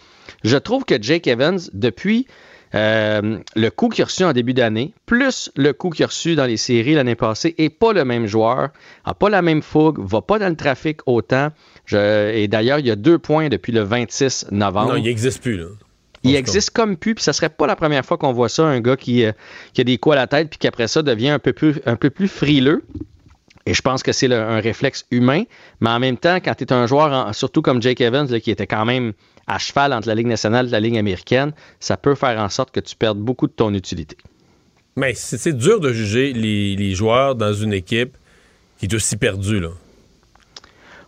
je 0.43 0.57
trouve 0.57 0.85
que 0.85 1.01
Jake 1.01 1.27
Evans, 1.27 1.59
depuis 1.73 2.27
euh, 2.75 3.39
le 3.55 3.69
coup 3.69 3.89
qu'il 3.89 4.01
a 4.01 4.05
reçu 4.05 4.23
en 4.23 4.33
début 4.33 4.53
d'année, 4.53 4.93
plus 5.05 5.51
le 5.55 5.73
coup 5.73 5.89
qu'il 5.89 6.03
a 6.03 6.07
reçu 6.07 6.35
dans 6.35 6.45
les 6.45 6.57
séries 6.57 6.95
l'année 6.95 7.15
passée, 7.15 7.53
est 7.57 7.69
pas 7.69 7.93
le 7.93 8.05
même 8.05 8.25
joueur, 8.25 8.69
n'a 9.05 9.13
pas 9.13 9.29
la 9.29 9.41
même 9.41 9.61
fougue, 9.61 9.99
va 9.99 10.21
pas 10.21 10.39
dans 10.39 10.49
le 10.49 10.55
trafic 10.55 11.01
autant. 11.05 11.49
et 11.91 12.47
d'ailleurs, 12.47 12.79
il 12.79 12.87
y 12.87 12.91
a 12.91 12.95
deux 12.95 13.19
points 13.19 13.49
depuis 13.49 13.71
le 13.71 13.81
26 13.81 14.47
novembre. 14.51 14.93
Non, 14.93 14.97
il 14.97 15.03
n'existe 15.03 15.41
plus. 15.41 15.57
Là. 15.57 15.65
Il 16.23 16.35
existe 16.35 16.71
comme 16.71 16.95
plus, 16.95 17.15
puis 17.15 17.23
ça 17.23 17.33
serait 17.33 17.49
pas 17.49 17.67
la 17.67 17.75
première 17.75 18.05
fois 18.05 18.17
qu'on 18.17 18.31
voit 18.31 18.49
ça, 18.49 18.63
un 18.63 18.79
gars 18.79 18.95
qui, 18.95 19.25
euh, 19.25 19.33
qui 19.73 19.81
a 19.81 19.83
des 19.83 19.97
coups 19.97 20.13
à 20.13 20.15
la 20.15 20.27
tête, 20.27 20.49
puis 20.49 20.57
qui 20.57 20.67
après 20.67 20.87
ça 20.87 21.01
devient 21.01 21.29
un 21.29 21.39
peu 21.39 21.51
plus, 21.51 21.81
un 21.85 21.97
peu 21.97 22.09
plus 22.09 22.29
frileux. 22.29 22.83
Et 23.65 23.73
je 23.73 23.81
pense 23.81 24.03
que 24.03 24.11
c'est 24.11 24.33
un 24.33 24.59
réflexe 24.59 25.05
humain, 25.11 25.43
mais 25.79 25.89
en 25.89 25.99
même 25.99 26.17
temps, 26.17 26.37
quand 26.37 26.53
tu 26.55 26.63
es 26.65 26.73
un 26.73 26.85
joueur, 26.85 27.33
surtout 27.33 27.61
comme 27.61 27.81
Jake 27.81 28.01
Evans, 28.01 28.27
qui 28.39 28.51
était 28.51 28.67
quand 28.67 28.83
même 28.83 29.13
à 29.47 29.59
cheval 29.59 29.93
entre 29.93 30.07
la 30.07 30.15
Ligue 30.15 30.27
nationale 30.27 30.67
et 30.67 30.69
la 30.69 30.79
Ligue 30.79 30.97
américaine, 30.97 31.51
ça 31.79 31.97
peut 31.97 32.15
faire 32.15 32.39
en 32.39 32.49
sorte 32.49 32.71
que 32.71 32.79
tu 32.79 32.95
perdes 32.95 33.19
beaucoup 33.19 33.47
de 33.47 33.51
ton 33.51 33.73
utilité. 33.73 34.17
Mais 34.95 35.13
c'est 35.15 35.57
dur 35.57 35.79
de 35.79 35.91
juger 35.91 36.33
les, 36.33 36.93
joueurs 36.93 37.35
dans 37.35 37.53
une 37.53 37.73
équipe 37.73 38.15
qui 38.77 38.85
est 38.85 38.93
aussi 38.93 39.17
perdue, 39.17 39.59
là. 39.59 39.69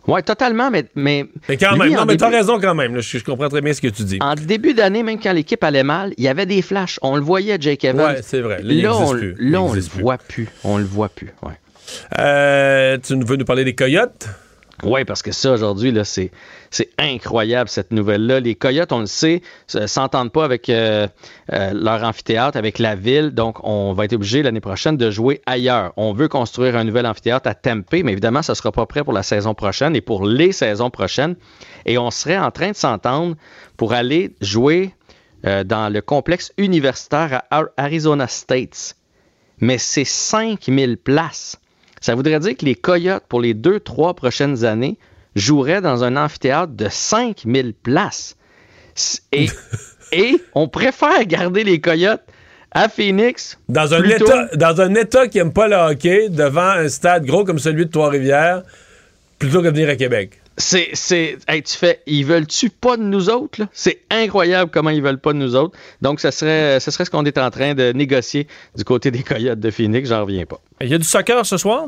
Oui, 0.08 0.22
totalement, 0.22 0.70
mais. 0.70 0.84
Mais, 0.94 1.26
quand 1.58 1.76
même, 1.76 1.92
non, 1.92 2.04
mais 2.04 2.16
t'as 2.16 2.28
raison 2.28 2.60
quand 2.60 2.76
même. 2.76 3.00
je, 3.00 3.24
comprends 3.24 3.48
très 3.48 3.60
bien 3.60 3.72
ce 3.72 3.80
que 3.80 3.88
tu 3.88 4.04
dis. 4.04 4.18
En 4.20 4.36
début 4.36 4.72
d'année, 4.72 5.02
même 5.02 5.18
quand 5.20 5.32
l'équipe 5.32 5.62
allait 5.64 5.82
mal, 5.82 6.14
il 6.16 6.22
y 6.22 6.28
avait 6.28 6.46
des 6.46 6.62
flashs. 6.62 7.00
On 7.02 7.16
le 7.16 7.22
voyait, 7.22 7.56
Jake 7.60 7.84
Evans. 7.84 8.14
Oui, 8.14 8.22
c'est 8.22 8.40
vrai. 8.40 8.60
Là, 8.62 8.96
on, 8.96 9.12
là, 9.14 9.62
on 9.62 9.72
le 9.72 9.80
voit 9.80 10.18
plus. 10.18 10.48
On 10.62 10.78
le 10.78 10.84
voit 10.84 11.08
plus. 11.08 11.32
Ouais. 11.42 11.58
Euh, 12.18 12.98
tu 13.02 13.16
veux 13.16 13.36
nous 13.36 13.44
parler 13.44 13.64
des 13.64 13.74
Coyotes? 13.74 14.28
Oui, 14.82 15.04
parce 15.04 15.22
que 15.22 15.32
ça, 15.32 15.52
aujourd'hui, 15.52 15.90
là, 15.90 16.04
c'est, 16.04 16.30
incroyable, 16.98 17.68
cette 17.68 17.92
nouvelle-là. 17.92 18.40
Les 18.40 18.54
Coyotes, 18.54 18.92
on 18.92 19.00
le 19.00 19.06
sait, 19.06 19.40
s'entendent 19.66 20.32
pas 20.32 20.44
avec 20.44 20.68
euh, 20.68 21.08
euh, 21.52 21.72
leur 21.72 22.04
amphithéâtre, 22.04 22.58
avec 22.58 22.78
la 22.78 22.94
ville. 22.94 23.30
Donc, 23.30 23.58
on 23.64 23.94
va 23.94 24.04
être 24.04 24.12
obligé 24.12 24.42
l'année 24.42 24.60
prochaine 24.60 24.96
de 24.96 25.10
jouer 25.10 25.40
ailleurs. 25.46 25.92
On 25.96 26.12
veut 26.12 26.28
construire 26.28 26.76
un 26.76 26.84
nouvel 26.84 27.06
amphithéâtre 27.06 27.48
à 27.48 27.54
Tempe, 27.54 27.86
mais 27.92 28.12
évidemment, 28.12 28.42
ça 28.42 28.54
sera 28.54 28.70
pas 28.70 28.84
prêt 28.84 29.02
pour 29.02 29.14
la 29.14 29.22
saison 29.22 29.54
prochaine 29.54 29.96
et 29.96 30.02
pour 30.02 30.26
les 30.26 30.52
saisons 30.52 30.90
prochaines. 30.90 31.36
Et 31.86 31.96
on 31.96 32.10
serait 32.10 32.38
en 32.38 32.50
train 32.50 32.72
de 32.72 32.76
s'entendre 32.76 33.36
pour 33.76 33.94
aller 33.94 34.34
jouer 34.40 34.92
dans 35.42 35.92
le 35.92 36.00
complexe 36.00 36.52
universitaire 36.58 37.42
à 37.50 37.62
Arizona 37.76 38.26
State. 38.26 38.96
Mais 39.60 39.78
c'est 39.78 40.04
5000 40.04 40.96
places. 40.98 41.58
Ça 42.00 42.14
voudrait 42.14 42.40
dire 42.40 42.56
que 42.56 42.64
les 42.64 42.74
Coyotes, 42.74 43.24
pour 43.28 43.40
les 43.40 43.54
deux, 43.54 43.80
trois 43.80 44.14
prochaines 44.14 44.64
années, 44.64 44.98
joueraient 45.34 45.80
dans 45.80 46.04
un 46.04 46.16
amphithéâtre 46.16 46.72
de 46.72 46.88
5000 46.88 47.74
places. 47.74 48.36
Et, 49.32 49.46
et 50.12 50.36
on 50.54 50.68
préfère 50.68 51.24
garder 51.24 51.64
les 51.64 51.80
Coyotes 51.80 52.22
à 52.70 52.88
Phoenix. 52.88 53.58
Dans 53.68 53.94
un, 53.94 54.02
état, 54.02 54.48
dans 54.54 54.80
un 54.80 54.94
état 54.94 55.28
qui 55.28 55.38
n'aime 55.38 55.52
pas 55.52 55.68
le 55.68 55.76
hockey, 55.76 56.28
devant 56.28 56.60
un 56.70 56.88
stade 56.88 57.24
gros 57.24 57.44
comme 57.44 57.58
celui 57.58 57.86
de 57.86 57.90
Trois-Rivières, 57.90 58.62
plutôt 59.38 59.62
que 59.62 59.68
de 59.68 59.72
venir 59.72 59.88
à 59.88 59.96
Québec. 59.96 60.40
C'est, 60.58 60.88
c'est, 60.94 61.36
tu 61.48 61.76
fais, 61.76 62.00
ils 62.06 62.24
veulent-tu 62.24 62.70
pas 62.70 62.96
de 62.96 63.02
nous 63.02 63.28
autres? 63.28 63.66
C'est 63.72 64.00
incroyable 64.10 64.70
comment 64.70 64.90
ils 64.90 65.02
veulent 65.02 65.20
pas 65.20 65.34
de 65.34 65.38
nous 65.38 65.54
autres. 65.54 65.76
Donc, 66.00 66.20
ce 66.20 66.30
serait, 66.30 66.80
ce 66.80 66.90
serait 66.90 67.04
ce 67.04 67.10
qu'on 67.10 67.24
est 67.26 67.36
en 67.36 67.50
train 67.50 67.74
de 67.74 67.92
négocier 67.92 68.46
du 68.74 68.84
côté 68.84 69.10
des 69.10 69.22
Coyotes 69.22 69.60
de 69.60 69.70
Phoenix. 69.70 70.08
J'en 70.08 70.22
reviens 70.22 70.46
pas. 70.46 70.60
Il 70.80 70.88
y 70.88 70.94
a 70.94 70.98
du 70.98 71.04
soccer 71.04 71.44
ce 71.44 71.58
soir? 71.58 71.84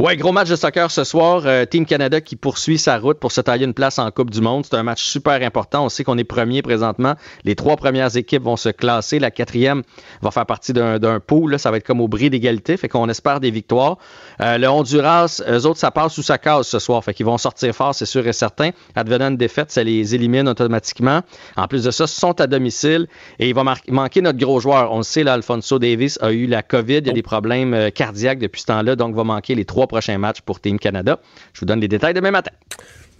Ouais, 0.00 0.16
gros 0.16 0.32
match 0.32 0.48
de 0.48 0.56
soccer 0.56 0.90
ce 0.90 1.04
soir. 1.04 1.42
Euh, 1.46 1.66
Team 1.66 1.86
Canada 1.86 2.20
qui 2.20 2.34
poursuit 2.34 2.78
sa 2.78 2.98
route 2.98 3.20
pour 3.20 3.30
se 3.30 3.40
tailler 3.40 3.64
une 3.64 3.74
place 3.74 4.00
en 4.00 4.10
Coupe 4.10 4.30
du 4.30 4.40
Monde. 4.40 4.66
C'est 4.68 4.74
un 4.74 4.82
match 4.82 5.04
super 5.04 5.40
important. 5.40 5.84
On 5.84 5.88
sait 5.88 6.02
qu'on 6.02 6.18
est 6.18 6.24
premier 6.24 6.62
présentement. 6.62 7.14
Les 7.44 7.54
trois 7.54 7.76
premières 7.76 8.16
équipes 8.16 8.42
vont 8.42 8.56
se 8.56 8.70
classer. 8.70 9.20
La 9.20 9.30
quatrième 9.30 9.84
va 10.20 10.32
faire 10.32 10.46
partie 10.46 10.72
d'un 10.72 11.20
pool. 11.20 11.60
Ça 11.60 11.70
va 11.70 11.76
être 11.76 11.86
comme 11.86 12.00
au 12.00 12.08
bris 12.08 12.28
d'égalité. 12.28 12.76
Fait 12.76 12.88
qu'on 12.88 13.08
espère 13.08 13.38
des 13.38 13.52
victoires. 13.52 13.98
Euh, 14.40 14.58
le 14.58 14.68
Honduras, 14.68 15.40
eux 15.48 15.64
autres, 15.64 15.78
ça 15.78 15.92
passe 15.92 16.18
ou 16.18 16.24
ça 16.24 16.38
casse 16.38 16.66
ce 16.66 16.80
soir. 16.80 17.04
Fait 17.04 17.14
qu'ils 17.14 17.26
vont 17.26 17.38
sortir 17.38 17.72
fort, 17.72 17.94
c'est 17.94 18.04
sûr 18.04 18.26
et 18.26 18.32
certain. 18.32 18.70
Advenant 18.96 19.28
une 19.28 19.36
défaite, 19.36 19.70
ça 19.70 19.84
les 19.84 20.12
élimine 20.16 20.48
automatiquement. 20.48 21.20
En 21.56 21.68
plus 21.68 21.84
de 21.84 21.92
ça, 21.92 22.08
sont 22.08 22.40
à 22.40 22.48
domicile. 22.48 23.06
Et 23.38 23.48
il 23.48 23.54
va 23.54 23.62
manquer 23.62 24.22
notre 24.22 24.40
gros 24.40 24.58
joueur. 24.58 24.90
On 24.90 24.96
le 24.96 25.02
sait, 25.04 25.22
là, 25.22 25.34
Alfonso 25.34 25.78
Davis 25.78 26.18
a 26.20 26.32
eu 26.32 26.48
la 26.48 26.64
COVID. 26.64 26.98
Il 26.98 27.06
y 27.06 27.10
a 27.10 27.12
des 27.12 27.22
problèmes 27.22 27.74
euh, 27.74 27.90
cardiaques 27.90 28.40
depuis 28.40 28.62
ce 28.62 28.66
temps-là. 28.66 28.96
Donc, 28.96 29.14
va 29.14 29.22
manquer 29.22 29.54
les 29.54 29.64
trois 29.64 29.83
prochains 29.86 30.18
matchs 30.18 30.40
pour 30.40 30.60
Team 30.60 30.78
Canada. 30.78 31.18
Je 31.52 31.60
vous 31.60 31.66
donne 31.66 31.80
les 31.80 31.88
détails 31.88 32.14
demain 32.14 32.30
matin. 32.30 32.52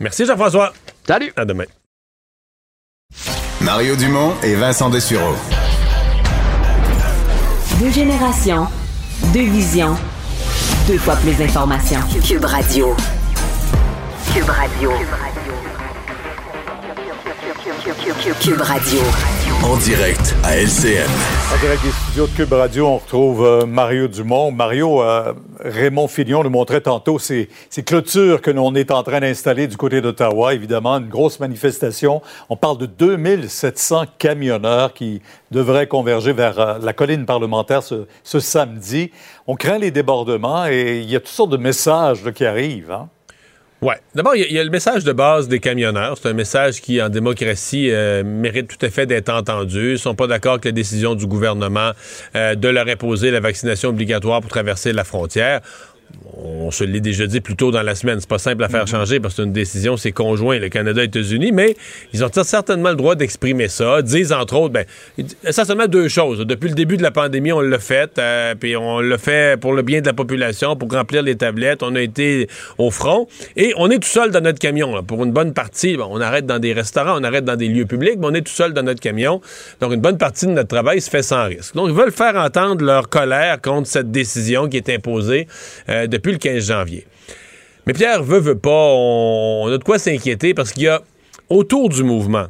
Merci 0.00 0.26
Jean-François. 0.26 0.72
Salut. 1.06 1.32
À 1.36 1.44
demain. 1.44 1.64
Mario 3.60 3.96
Dumont 3.96 4.34
et 4.42 4.54
Vincent 4.54 4.90
Dessureau. 4.90 5.34
Deux 7.80 7.90
générations, 7.90 8.66
deux 9.32 9.46
visions, 9.46 9.96
deux 10.86 10.98
fois 10.98 11.16
plus 11.16 11.36
d'informations. 11.36 12.00
Cube 12.26 12.44
Radio. 12.44 12.94
Cube 14.32 14.48
Radio. 14.48 14.90
Cube 14.90 15.08
Radio. 15.10 15.43
En 19.62 19.76
direct 19.76 20.34
à 20.42 20.56
LCN. 20.56 21.06
En 21.52 21.60
direct 21.60 21.82
des 21.82 21.90
studios 21.90 22.26
de 22.26 22.32
Cube 22.32 22.52
Radio, 22.54 22.86
on 22.86 22.96
retrouve 22.96 23.44
euh, 23.44 23.66
Mario 23.66 24.08
Dumont. 24.08 24.50
Mario, 24.50 25.02
euh, 25.02 25.34
Raymond 25.60 26.08
Fillon 26.08 26.42
nous 26.42 26.50
montrait 26.50 26.80
tantôt 26.80 27.18
ces, 27.18 27.50
clôtures 27.84 28.40
que 28.40 28.50
l'on 28.50 28.74
est 28.74 28.90
en 28.90 29.02
train 29.02 29.20
d'installer 29.20 29.66
du 29.66 29.76
côté 29.76 30.00
d'Ottawa. 30.00 30.54
Évidemment, 30.54 30.96
une 30.96 31.08
grosse 31.08 31.40
manifestation. 31.40 32.22
On 32.48 32.56
parle 32.56 32.78
de 32.78 32.86
2700 32.86 34.04
camionneurs 34.18 34.94
qui 34.94 35.20
devraient 35.50 35.86
converger 35.86 36.32
vers 36.32 36.58
euh, 36.58 36.78
la 36.80 36.94
colline 36.94 37.26
parlementaire 37.26 37.82
ce, 37.82 38.06
samedi. 38.40 39.10
On 39.46 39.56
craint 39.56 39.78
les 39.78 39.90
débordements 39.90 40.66
et 40.66 41.00
il 41.02 41.10
y 41.10 41.16
a 41.16 41.20
toutes 41.20 41.28
sortes 41.28 41.50
de 41.50 41.58
messages 41.58 42.22
qui 42.32 42.46
arrivent. 42.46 42.92
Hein? 42.92 43.10
Oui. 43.84 43.92
D'abord, 44.14 44.34
il 44.34 44.50
y, 44.50 44.58
a 44.58 44.64
le 44.64 44.70
message 44.70 45.04
de 45.04 45.12
base 45.12 45.46
des 45.46 45.60
camionneurs. 45.60 46.16
C'est 46.16 46.30
un 46.30 46.32
message 46.32 46.80
qui, 46.80 47.02
en 47.02 47.10
démocratie, 47.10 47.90
euh, 47.90 48.24
mérite 48.24 48.66
tout 48.66 48.86
à 48.86 48.88
fait 48.88 49.04
d'être 49.04 49.28
entendu. 49.28 49.88
Ils 49.88 49.92
ne 49.92 49.96
sont 49.98 50.14
pas 50.14 50.26
d'accord 50.26 50.52
avec 50.52 50.64
la 50.64 50.72
décision 50.72 51.14
du 51.14 51.26
gouvernement 51.26 51.90
euh, 52.34 52.54
de 52.54 52.68
leur 52.68 52.88
imposer 52.88 53.30
la 53.30 53.40
vaccination 53.40 53.90
obligatoire 53.90 54.40
pour 54.40 54.48
traverser 54.48 54.94
la 54.94 55.04
frontière. 55.04 55.60
On 56.36 56.70
se 56.70 56.84
l'est 56.84 57.00
déjà 57.00 57.26
dit 57.26 57.40
plus 57.40 57.56
tôt 57.56 57.70
dans 57.70 57.82
la 57.82 57.94
semaine, 57.94 58.18
c'est 58.20 58.28
pas 58.28 58.38
simple 58.38 58.64
à 58.64 58.68
faire 58.68 58.86
changer 58.86 59.20
parce 59.20 59.34
que 59.34 59.42
c'est 59.42 59.46
une 59.46 59.52
décision, 59.52 59.96
c'est 59.96 60.12
conjoint, 60.12 60.58
le 60.58 60.68
Canada 60.68 61.02
et 61.02 61.06
les 61.06 61.20
États-Unis, 61.20 61.52
mais 61.52 61.76
ils 62.12 62.24
ont 62.24 62.30
certainement 62.42 62.90
le 62.90 62.96
droit 62.96 63.14
d'exprimer 63.14 63.68
ça. 63.68 64.02
Disent 64.02 64.32
entre 64.32 64.56
autres, 64.56 64.72
ben, 64.72 64.84
essentiellement 65.44 65.86
deux 65.86 66.08
choses. 66.08 66.40
Depuis 66.40 66.68
le 66.68 66.74
début 66.74 66.96
de 66.96 67.02
la 67.02 67.10
pandémie, 67.10 67.52
on 67.52 67.60
l'a 67.60 67.78
fait, 67.78 68.18
euh, 68.18 68.54
puis 68.58 68.76
on 68.76 69.00
l'a 69.00 69.18
fait 69.18 69.60
pour 69.60 69.72
le 69.72 69.82
bien 69.82 70.00
de 70.00 70.06
la 70.06 70.12
population, 70.12 70.76
pour 70.76 70.90
remplir 70.90 71.22
les 71.22 71.36
tablettes. 71.36 71.82
On 71.82 71.94
a 71.94 72.00
été 72.00 72.48
au 72.78 72.90
front 72.90 73.28
et 73.56 73.72
on 73.76 73.90
est 73.90 73.98
tout 73.98 74.08
seul 74.08 74.30
dans 74.30 74.40
notre 74.40 74.58
camion. 74.58 75.02
Pour 75.02 75.24
une 75.24 75.32
bonne 75.32 75.52
partie, 75.52 75.96
on 75.98 76.20
arrête 76.20 76.46
dans 76.46 76.58
des 76.58 76.72
restaurants, 76.72 77.18
on 77.18 77.24
arrête 77.24 77.44
dans 77.44 77.56
des 77.56 77.68
lieux 77.68 77.86
publics, 77.86 78.16
mais 78.18 78.26
on 78.26 78.34
est 78.34 78.42
tout 78.42 78.52
seul 78.52 78.72
dans 78.72 78.82
notre 78.82 79.00
camion. 79.00 79.40
Donc 79.80 79.92
une 79.92 80.00
bonne 80.00 80.18
partie 80.18 80.46
de 80.46 80.52
notre 80.52 80.68
travail 80.68 81.00
se 81.00 81.10
fait 81.10 81.22
sans 81.22 81.46
risque. 81.46 81.74
Donc 81.74 81.88
ils 81.88 81.94
veulent 81.94 82.12
faire 82.12 82.36
entendre 82.36 82.84
leur 82.84 83.08
colère 83.08 83.60
contre 83.60 83.86
cette 83.86 84.10
décision 84.10 84.68
qui 84.68 84.76
est 84.76 84.88
imposée 84.88 85.46
euh, 85.88 85.93
depuis 86.06 86.32
le 86.32 86.38
15 86.38 86.66
janvier. 86.66 87.06
Mais 87.86 87.92
Pierre 87.92 88.22
veut, 88.22 88.38
veut 88.38 88.58
pas, 88.58 88.70
on, 88.70 89.68
a 89.68 89.78
de 89.78 89.84
quoi 89.84 89.98
s'inquiéter 89.98 90.54
parce 90.54 90.72
qu'il 90.72 90.84
y 90.84 90.88
a 90.88 91.02
autour 91.50 91.88
du 91.88 92.02
mouvement, 92.02 92.46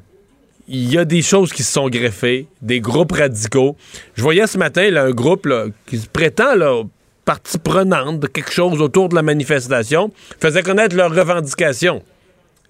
il 0.68 0.92
y 0.92 0.96
a 0.96 1.04
des 1.04 1.22
choses 1.22 1.52
qui 1.52 1.62
se 1.62 1.72
sont 1.72 1.88
greffées, 1.88 2.46
des 2.62 2.80
groupes 2.80 3.12
radicaux. 3.12 3.76
Je 4.14 4.22
voyais 4.22 4.46
ce 4.46 4.58
matin 4.58 4.90
là, 4.90 5.04
un 5.04 5.10
groupe 5.10 5.48
qui 5.86 5.98
se 5.98 6.06
prétend 6.06 6.54
là, 6.54 6.82
partie 7.24 7.58
prenante 7.58 8.20
de 8.20 8.26
quelque 8.26 8.52
chose 8.52 8.80
autour 8.80 9.08
de 9.08 9.14
la 9.14 9.22
manifestation, 9.22 10.12
faisait 10.40 10.62
connaître 10.62 10.96
leurs 10.96 11.14
revendications. 11.14 12.02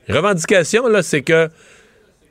Revendications, 0.09 0.87
là, 0.87 1.03
c'est 1.03 1.23
que 1.23 1.49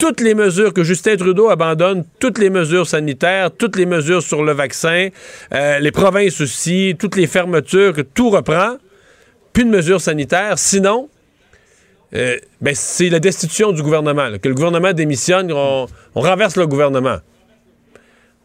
toutes 0.03 0.19
les 0.19 0.33
mesures 0.33 0.73
que 0.73 0.83
Justin 0.83 1.15
Trudeau 1.15 1.49
abandonne, 1.49 2.03
toutes 2.19 2.37
les 2.37 2.49
mesures 2.49 2.85
sanitaires, 2.85 3.51
toutes 3.51 3.77
les 3.77 3.85
mesures 3.85 4.21
sur 4.21 4.43
le 4.43 4.51
vaccin, 4.51 5.07
euh, 5.53 5.79
les 5.79 5.93
provinces 5.93 6.41
aussi, 6.41 6.93
toutes 6.99 7.15
les 7.15 7.25
fermetures, 7.25 7.93
que 7.93 8.01
tout 8.01 8.29
reprend, 8.29 8.75
plus 9.53 9.63
de 9.63 9.69
mesures 9.69 10.01
sanitaires. 10.01 10.59
Sinon, 10.59 11.07
euh, 12.13 12.37
ben, 12.59 12.75
c'est 12.75 13.07
la 13.07 13.21
destitution 13.21 13.71
du 13.71 13.81
gouvernement. 13.81 14.27
que 14.41 14.49
le 14.49 14.55
gouvernement 14.55 14.91
démissionne, 14.91 15.49
on, 15.53 15.87
renverse 16.15 16.57
le 16.57 16.67
gouvernement. 16.67 17.19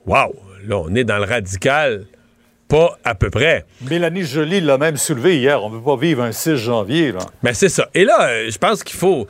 Wow! 0.06 0.36
Là, 0.64 0.78
on 0.78 0.94
est 0.94 1.02
dans 1.02 1.18
le 1.18 1.24
radical. 1.24 2.06
Pas 2.68 2.96
à 3.02 3.16
peu 3.16 3.30
près. 3.30 3.64
Mélanie 3.90 4.22
Joly 4.22 4.60
l'a 4.60 4.78
même 4.78 4.96
soulevé 4.96 5.38
hier. 5.38 5.60
On 5.64 5.70
ne 5.70 5.78
peut 5.78 5.84
pas 5.84 5.96
vivre 5.96 6.22
un 6.22 6.30
6 6.30 6.54
janvier. 6.54 7.10
Là. 7.10 7.20
Ben, 7.42 7.52
c'est 7.52 7.68
ça. 7.68 7.88
Et 7.94 8.04
là, 8.04 8.28
euh, 8.28 8.48
je 8.48 8.58
pense 8.58 8.84
qu'il 8.84 8.96
faut 8.96 9.26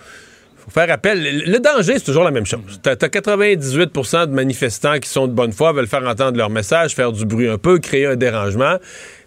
faire 0.70 0.90
appel. 0.90 1.42
Le 1.46 1.58
danger, 1.58 1.94
c'est 1.98 2.04
toujours 2.04 2.24
la 2.24 2.30
même 2.30 2.46
chose. 2.46 2.60
Tu 2.82 2.88
as, 2.88 2.94
98% 2.94 4.26
de 4.26 4.32
manifestants 4.32 4.98
qui 4.98 5.08
sont 5.08 5.26
de 5.26 5.32
bonne 5.32 5.52
foi, 5.52 5.72
veulent 5.72 5.86
faire 5.86 6.06
entendre 6.06 6.36
leur 6.36 6.50
message, 6.50 6.94
faire 6.94 7.12
du 7.12 7.24
bruit 7.24 7.48
un 7.48 7.58
peu, 7.58 7.78
créer 7.78 8.06
un 8.06 8.16
dérangement. 8.16 8.76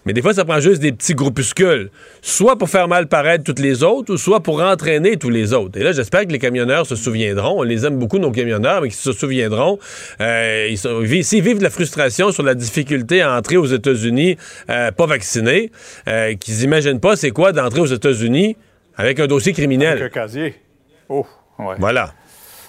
Mais 0.06 0.14
des 0.14 0.22
fois, 0.22 0.34
ça 0.34 0.46
prend 0.46 0.60
juste 0.60 0.82
des 0.82 0.92
petits 0.92 1.14
groupuscules, 1.14 1.92
soit 2.22 2.58
pour 2.58 2.70
faire 2.70 2.88
mal 2.88 3.08
paraître 3.08 3.44
toutes 3.44 3.60
les 3.60 3.84
autres, 3.84 4.14
ou 4.14 4.18
soit 4.18 4.42
pour 4.42 4.62
entraîner 4.62 5.18
tous 5.18 5.30
les 5.30 5.54
autres. 5.54 5.80
Et 5.80 5.84
là, 5.84 5.92
j'espère 5.92 6.26
que 6.26 6.32
les 6.32 6.40
camionneurs 6.40 6.88
se 6.88 6.96
souviendront. 6.96 7.60
On 7.60 7.64
les 7.64 7.86
aime 7.86 7.98
beaucoup, 7.98 8.18
nos 8.18 8.32
camionneurs, 8.32 8.82
mais 8.82 8.90
qu'ils 8.90 8.98
se 8.98 9.12
souviendront. 9.12 9.78
Euh, 10.20 10.76
S'ils 11.22 11.44
vivent 11.44 11.60
de 11.60 11.64
la 11.64 11.70
frustration 11.70 12.32
sur 12.32 12.44
la 12.44 12.56
difficulté 12.56 13.22
à 13.22 13.38
entrer 13.38 13.58
aux 13.58 13.66
États-Unis 13.66 14.38
euh, 14.70 14.92
pas 14.92 15.06
vaccinés, 15.06 15.72
euh, 16.08 16.34
qu'ils 16.34 16.64
imaginent 16.64 17.00
pas 17.00 17.16
c'est 17.16 17.32
quoi 17.32 17.52
d'entrer 17.52 17.82
aux 17.82 17.86
États-Unis 17.86 18.58
avec 18.96 19.20
un 19.20 19.28
dossier 19.28 19.54
criminel. 19.54 20.00
Avec 20.00 20.04
un 20.04 20.22
casier. 20.22 20.56
Oh, 21.12 21.26
ouais. 21.60 21.76
Voilà. 21.78 22.14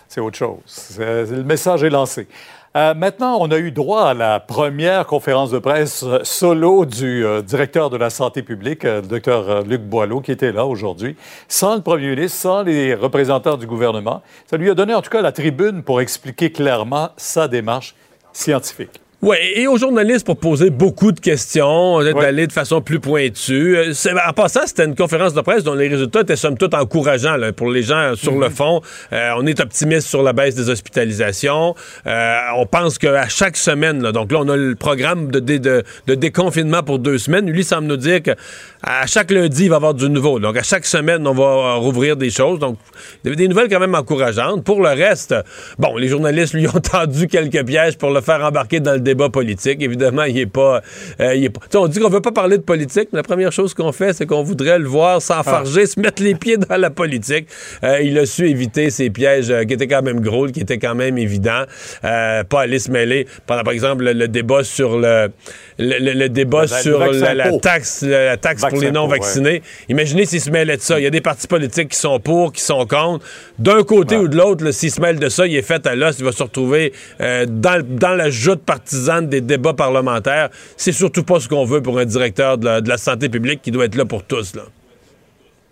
C'est 0.08 0.20
autre 0.20 0.36
chose. 0.36 0.98
Le 0.98 1.44
message 1.44 1.84
est 1.84 1.90
lancé. 1.90 2.26
Euh, 2.74 2.94
maintenant, 2.94 3.36
on 3.38 3.50
a 3.50 3.58
eu 3.58 3.70
droit 3.70 4.04
à 4.06 4.14
la 4.14 4.40
première 4.40 5.06
conférence 5.06 5.50
de 5.50 5.58
presse 5.58 6.02
euh, 6.04 6.20
solo 6.22 6.86
du 6.86 7.24
euh, 7.24 7.42
directeur 7.42 7.90
de 7.90 7.98
la 7.98 8.08
santé 8.08 8.42
publique, 8.42 8.84
le 8.84 9.02
docteur 9.02 9.62
Luc 9.62 9.82
Boileau, 9.82 10.22
qui 10.22 10.32
était 10.32 10.52
là 10.52 10.64
aujourd'hui, 10.64 11.16
sans 11.48 11.76
le 11.76 11.82
premier 11.82 12.08
ministre, 12.08 12.38
sans 12.38 12.62
les 12.62 12.94
représentants 12.94 13.58
du 13.58 13.66
gouvernement. 13.66 14.22
Ça 14.46 14.56
lui 14.56 14.70
a 14.70 14.74
donné 14.74 14.94
en 14.94 15.02
tout 15.02 15.10
cas 15.10 15.20
la 15.20 15.32
tribune 15.32 15.82
pour 15.82 16.00
expliquer 16.00 16.50
clairement 16.50 17.10
sa 17.18 17.46
démarche 17.46 17.94
scientifique. 18.32 19.01
Oui, 19.24 19.36
et 19.54 19.68
aux 19.68 19.76
journalistes 19.76 20.26
pour 20.26 20.36
poser 20.36 20.70
beaucoup 20.70 21.12
de 21.12 21.20
questions, 21.20 22.02
d'aller 22.02 22.48
de 22.48 22.52
façon 22.52 22.80
plus 22.80 22.98
pointue. 22.98 23.76
Euh, 23.76 23.92
en 24.26 24.32
passant, 24.32 24.62
c'était 24.66 24.84
une 24.84 24.96
conférence 24.96 25.32
de 25.32 25.40
presse 25.42 25.62
dont 25.62 25.74
les 25.74 25.86
résultats 25.86 26.22
étaient 26.22 26.34
somme 26.34 26.58
toute 26.58 26.74
encourageants 26.74 27.36
pour 27.56 27.70
les 27.70 27.84
gens 27.84 28.16
sur 28.16 28.32
le 28.32 28.48
mhm. 28.48 28.52
fond. 28.52 28.80
Euh, 29.12 29.30
on 29.38 29.46
est 29.46 29.60
optimiste 29.60 30.08
sur 30.08 30.24
la 30.24 30.32
baisse 30.32 30.56
des 30.56 30.68
hospitalisations. 30.68 31.76
Euh, 32.04 32.36
on 32.56 32.66
pense 32.66 32.98
qu'à 32.98 33.28
chaque 33.28 33.56
semaine, 33.56 34.00
donc 34.10 34.32
là, 34.32 34.40
on 34.40 34.48
a 34.48 34.56
le 34.56 34.74
programme 34.74 35.30
de, 35.30 35.38
de, 35.38 35.84
de, 36.08 36.14
déconfinement 36.16 36.82
pour 36.82 36.98
deux 36.98 37.18
semaines. 37.18 37.48
Lui 37.48 37.62
semble 37.62 37.86
nous 37.86 37.96
dire 37.96 38.22
qu'à 38.22 39.06
chaque 39.06 39.30
lundi, 39.30 39.66
il 39.66 39.68
va 39.68 39.76
y 39.76 39.76
avoir 39.76 39.94
du 39.94 40.10
nouveau. 40.10 40.40
Donc 40.40 40.56
à 40.56 40.64
chaque 40.64 40.84
semaine, 40.84 41.24
on 41.28 41.34
va 41.34 41.74
rouvrir 41.74 42.16
des 42.16 42.30
choses. 42.30 42.58
Donc 42.58 42.76
des 43.22 43.46
nouvelles 43.46 43.68
quand 43.68 43.78
même 43.78 43.94
encourageantes. 43.94 44.64
Pour 44.64 44.82
le 44.82 44.88
reste, 44.88 45.32
bon, 45.78 45.96
les 45.96 46.08
journalistes 46.08 46.54
lui 46.54 46.66
ont 46.66 46.72
tendu 46.80 47.28
quelques 47.28 47.64
pièges 47.64 47.96
pour 47.96 48.10
le 48.10 48.20
faire 48.20 48.44
embarquer 48.44 48.80
dans 48.80 48.94
le 48.94 48.98
débat 48.98 49.11
politique. 49.14 49.82
Évidemment, 49.82 50.24
il 50.24 50.34
n'est 50.34 50.46
pas. 50.46 50.82
Euh, 51.20 51.48
pas... 51.48 51.78
On 51.78 51.88
dit 51.88 52.00
qu'on 52.00 52.08
veut 52.08 52.20
pas 52.20 52.32
parler 52.32 52.58
de 52.58 52.62
politique, 52.62 53.08
mais 53.12 53.18
la 53.18 53.22
première 53.22 53.52
chose 53.52 53.74
qu'on 53.74 53.92
fait, 53.92 54.12
c'est 54.12 54.26
qu'on 54.26 54.42
voudrait 54.42 54.78
le 54.78 54.86
voir 54.86 55.20
s'enfarger, 55.20 55.82
ah. 55.82 55.86
se 55.86 56.00
mettre 56.00 56.22
les 56.22 56.34
pieds 56.34 56.56
dans 56.56 56.76
la 56.76 56.90
politique. 56.90 57.48
Euh, 57.82 58.00
il 58.02 58.18
a 58.18 58.26
su 58.26 58.48
éviter 58.48 58.90
ces 58.90 59.10
pièges 59.10 59.50
euh, 59.50 59.64
qui 59.64 59.74
étaient 59.74 59.88
quand 59.88 60.02
même 60.02 60.20
gros, 60.20 60.46
qui 60.46 60.60
étaient 60.60 60.78
quand 60.78 60.94
même 60.94 61.18
évidents. 61.18 61.64
pas 62.02 62.60
aller 62.60 62.78
se 62.78 62.90
mêler 62.90 63.26
pendant, 63.46 63.62
par 63.62 63.72
exemple, 63.72 64.04
le, 64.04 64.28
débat 64.28 64.64
sur 64.64 64.98
le, 64.98 65.30
le, 65.78 66.28
débat 66.28 66.66
sur 66.66 67.00
la, 67.12 67.52
taxe, 67.58 68.02
la 68.02 68.36
taxe 68.36 68.62
pour 68.68 68.80
les 68.80 68.90
non-vaccinés. 68.90 69.62
Imaginez 69.88 70.26
s'il 70.26 70.40
se 70.40 70.50
mêlait 70.50 70.76
de 70.76 70.82
ça. 70.82 70.98
Il 70.98 71.04
y 71.04 71.06
a 71.06 71.10
des 71.10 71.20
partis 71.20 71.46
politiques 71.46 71.90
qui 71.90 71.98
sont 71.98 72.20
pour, 72.20 72.52
qui 72.52 72.62
sont 72.62 72.86
contre. 72.86 73.24
D'un 73.58 73.82
côté 73.82 74.16
ou 74.16 74.28
de 74.28 74.36
l'autre, 74.36 74.70
s'il 74.70 74.90
se 74.90 75.00
mêle 75.00 75.18
de 75.18 75.28
ça, 75.28 75.46
il 75.46 75.56
est 75.56 75.62
fait 75.62 75.86
à 75.86 75.94
l'os. 75.94 76.18
Il 76.18 76.24
va 76.24 76.32
se 76.32 76.42
retrouver 76.42 76.92
dans, 77.18 77.82
dans 77.86 78.14
la 78.14 78.30
joute 78.30 78.62
partisane 78.64 79.01
des 79.28 79.40
débats 79.40 79.74
parlementaires. 79.74 80.50
C'est 80.76 80.92
surtout 80.92 81.24
pas 81.24 81.40
ce 81.40 81.48
qu'on 81.48 81.64
veut 81.64 81.82
pour 81.82 81.98
un 81.98 82.04
directeur 82.04 82.58
de 82.58 82.88
la, 82.88 82.98
santé 82.98 83.28
publique 83.28 83.62
qui 83.62 83.70
doit 83.70 83.86
être 83.86 83.96
là 83.96 84.04
pour 84.04 84.24
tous. 84.24 84.54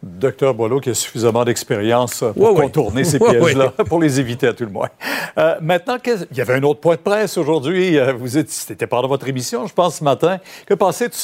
Docteur 0.03 0.55
Boileau 0.55 0.81
qui 0.81 0.91
a 0.91 0.95
suffisamment 0.95 1.45
d'expérience 1.45 2.25
pour 2.35 2.55
contourner 2.55 3.05
ces 3.05 3.19
pièges-là, 3.21 3.73
pour 3.87 4.01
les 4.01 4.19
éviter 4.19 4.47
à 4.47 4.55
tout 4.55 4.65
le 4.65 4.71
moins. 4.71 4.89
Euh, 5.37 5.57
maintenant, 5.61 5.99
il 6.05 6.39
y 6.39 6.41
avait 6.41 6.55
un 6.55 6.63
autre 6.63 6.81
point 6.81 6.97
de 6.97 7.01
presse 7.01 7.37
aujourd'hui. 7.37 7.99
Euh, 7.99 8.15
vous 8.15 8.29
c'était 8.47 8.87
de 8.87 9.07
votre 9.07 9.29
émission, 9.29 9.67
je 9.67 9.75
pense, 9.75 9.97
ce 9.99 10.05
matin. 10.05 10.39
Que 10.65 10.75
pensez 10.75 11.09
de 11.09 11.15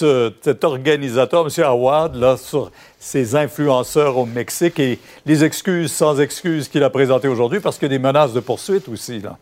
cet 0.42 0.64
organisateur, 0.64 1.46
M. 1.46 1.64
Awad, 1.64 2.16
là, 2.16 2.36
sur 2.36 2.70
ces 2.98 3.34
influenceurs 3.34 4.18
au 4.18 4.26
Mexique 4.26 4.78
et 4.78 4.98
les 5.24 5.44
excuses 5.44 5.92
sans 5.92 6.20
excuses 6.20 6.68
qu'il 6.68 6.82
a 6.82 6.90
présentées 6.90 7.28
aujourd'hui 7.28 7.60
parce 7.60 7.78
qu'il 7.78 7.90
y 7.90 7.94
a 7.94 7.98
des 7.98 8.02
menaces 8.02 8.32
de 8.32 8.40
poursuite 8.40 8.88
aussi, 8.88 9.20
là? 9.20 9.38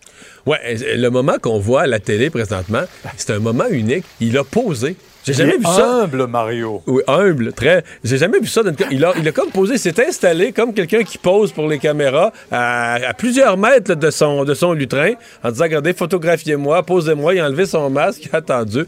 Oui, 0.46 0.56
le 0.64 1.08
moment 1.08 1.38
qu'on 1.40 1.58
voit 1.58 1.82
à 1.82 1.86
la 1.86 1.98
télé 1.98 2.30
présentement, 2.30 2.82
c'est 3.16 3.32
un 3.32 3.38
moment 3.38 3.66
unique. 3.70 4.04
Il 4.20 4.36
a 4.38 4.44
posé 4.44 4.96
j'ai 5.24 5.32
jamais 5.32 5.56
vu 5.56 5.64
ça. 5.64 6.02
Humble, 6.02 6.26
Mario. 6.26 6.82
Oui, 6.86 7.02
humble, 7.06 7.52
très. 7.52 7.82
J'ai 8.02 8.18
jamais 8.18 8.40
vu 8.40 8.46
ça. 8.46 8.62
Il, 8.90 9.04
a, 9.04 9.14
il 9.18 9.26
a 9.26 9.32
comme 9.32 9.50
posé, 9.50 9.78
s'est 9.78 10.06
installé 10.06 10.52
comme 10.52 10.74
quelqu'un 10.74 11.02
qui 11.02 11.18
pose 11.18 11.52
pour 11.52 11.66
les 11.66 11.78
caméras 11.78 12.32
à, 12.52 12.98
plusieurs 13.16 13.56
mètres 13.56 13.94
de, 13.94 14.10
son, 14.10 14.44
de 14.44 14.54
son 14.54 14.72
lutrin 14.74 15.12
en 15.42 15.50
disant 15.50 15.64
Regardez, 15.64 15.94
photographiez-moi, 15.94 16.82
posez-moi. 16.82 17.34
Il 17.34 17.40
a 17.40 17.46
enlevé 17.46 17.66
son 17.66 17.88
masque, 17.88 18.26
il 18.26 18.30
a 18.34 18.38
attendu. 18.38 18.84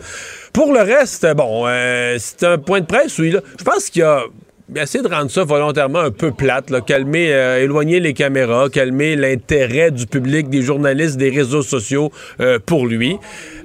Pour 0.52 0.72
le 0.72 0.80
reste, 0.80 1.26
bon, 1.34 1.64
euh, 1.66 2.16
c'est 2.18 2.44
un 2.44 2.58
point 2.58 2.80
de 2.80 2.86
presse 2.86 3.18
où 3.18 3.24
il 3.24 3.36
a. 3.38 3.40
Je 3.58 3.64
pense 3.64 3.88
qu'il 3.88 4.02
a 4.02 4.22
essayer 4.74 5.02
de 5.02 5.08
rendre 5.08 5.30
ça 5.30 5.44
volontairement 5.44 6.00
un 6.00 6.10
peu 6.10 6.32
plate, 6.32 6.72
calmer, 6.84 7.32
euh, 7.32 7.62
éloigner 7.62 8.00
les 8.00 8.14
caméras, 8.14 8.68
calmer 8.68 9.14
l'intérêt 9.14 9.90
du 9.90 10.06
public, 10.06 10.48
des 10.48 10.62
journalistes, 10.62 11.16
des 11.16 11.30
réseaux 11.30 11.62
sociaux 11.62 12.10
euh, 12.40 12.58
pour 12.64 12.86
lui. 12.86 13.16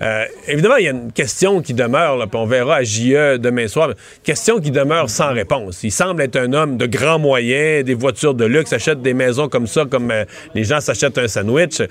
Euh, 0.02 0.26
évidemment, 0.48 0.76
il 0.76 0.86
y 0.86 0.88
a 0.88 0.92
une 0.92 1.12
question 1.12 1.62
qui 1.62 1.74
demeure, 1.74 2.28
on 2.34 2.46
verra 2.46 2.78
à 2.78 2.84
JE 2.84 3.38
demain 3.38 3.68
soir, 3.68 3.94
question 4.24 4.60
qui 4.60 4.72
demeure 4.72 5.10
sans 5.10 5.34
réponse. 5.34 5.84
Il 5.84 5.92
semble 5.92 6.22
être 6.22 6.38
un 6.38 6.54
homme 6.54 6.78
de 6.78 6.86
grands 6.86 7.20
moyens, 7.20 7.84
des 7.84 7.96
voitures 7.96 8.36
de 8.36 8.46
luxe, 8.46 8.72
achète 8.74 9.02
des 9.02 9.14
maisons 9.14 9.50
comme 9.50 9.68
ça, 9.68 9.86
comme 9.86 10.14
les 10.54 10.64
gens 10.64 10.82
s'achètent 10.82 11.18
un 11.18 11.28
sandwich. 11.28 11.82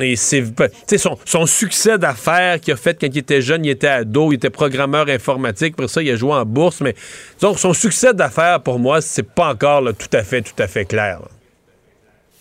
Et 0.00 0.16
c'est 0.16 0.44
son, 0.98 1.18
son 1.24 1.46
succès 1.46 1.98
d'affaires 1.98 2.60
qu'il 2.60 2.74
a 2.74 2.76
fait 2.76 3.00
quand 3.00 3.06
il 3.06 3.18
était 3.18 3.40
jeune, 3.40 3.64
il 3.64 3.70
était 3.70 3.88
ado, 3.88 4.30
il 4.32 4.36
était 4.36 4.50
programmeur 4.50 5.08
informatique, 5.08 5.74
pour 5.76 5.88
ça 5.88 6.02
il 6.02 6.10
a 6.10 6.16
joué 6.16 6.32
en 6.32 6.44
bourse, 6.44 6.80
mais 6.80 6.94
donc 7.40 7.58
son 7.58 7.72
succès 7.72 8.12
d'affaires 8.12 8.60
pour 8.60 8.78
moi, 8.78 9.00
c'est 9.00 9.22
pas 9.22 9.52
encore 9.52 9.82
tout 9.98 10.14
à 10.14 10.22
fait, 10.22 10.42
tout 10.42 10.60
à 10.62 10.66
fait 10.66 10.84
clair. 10.84 11.20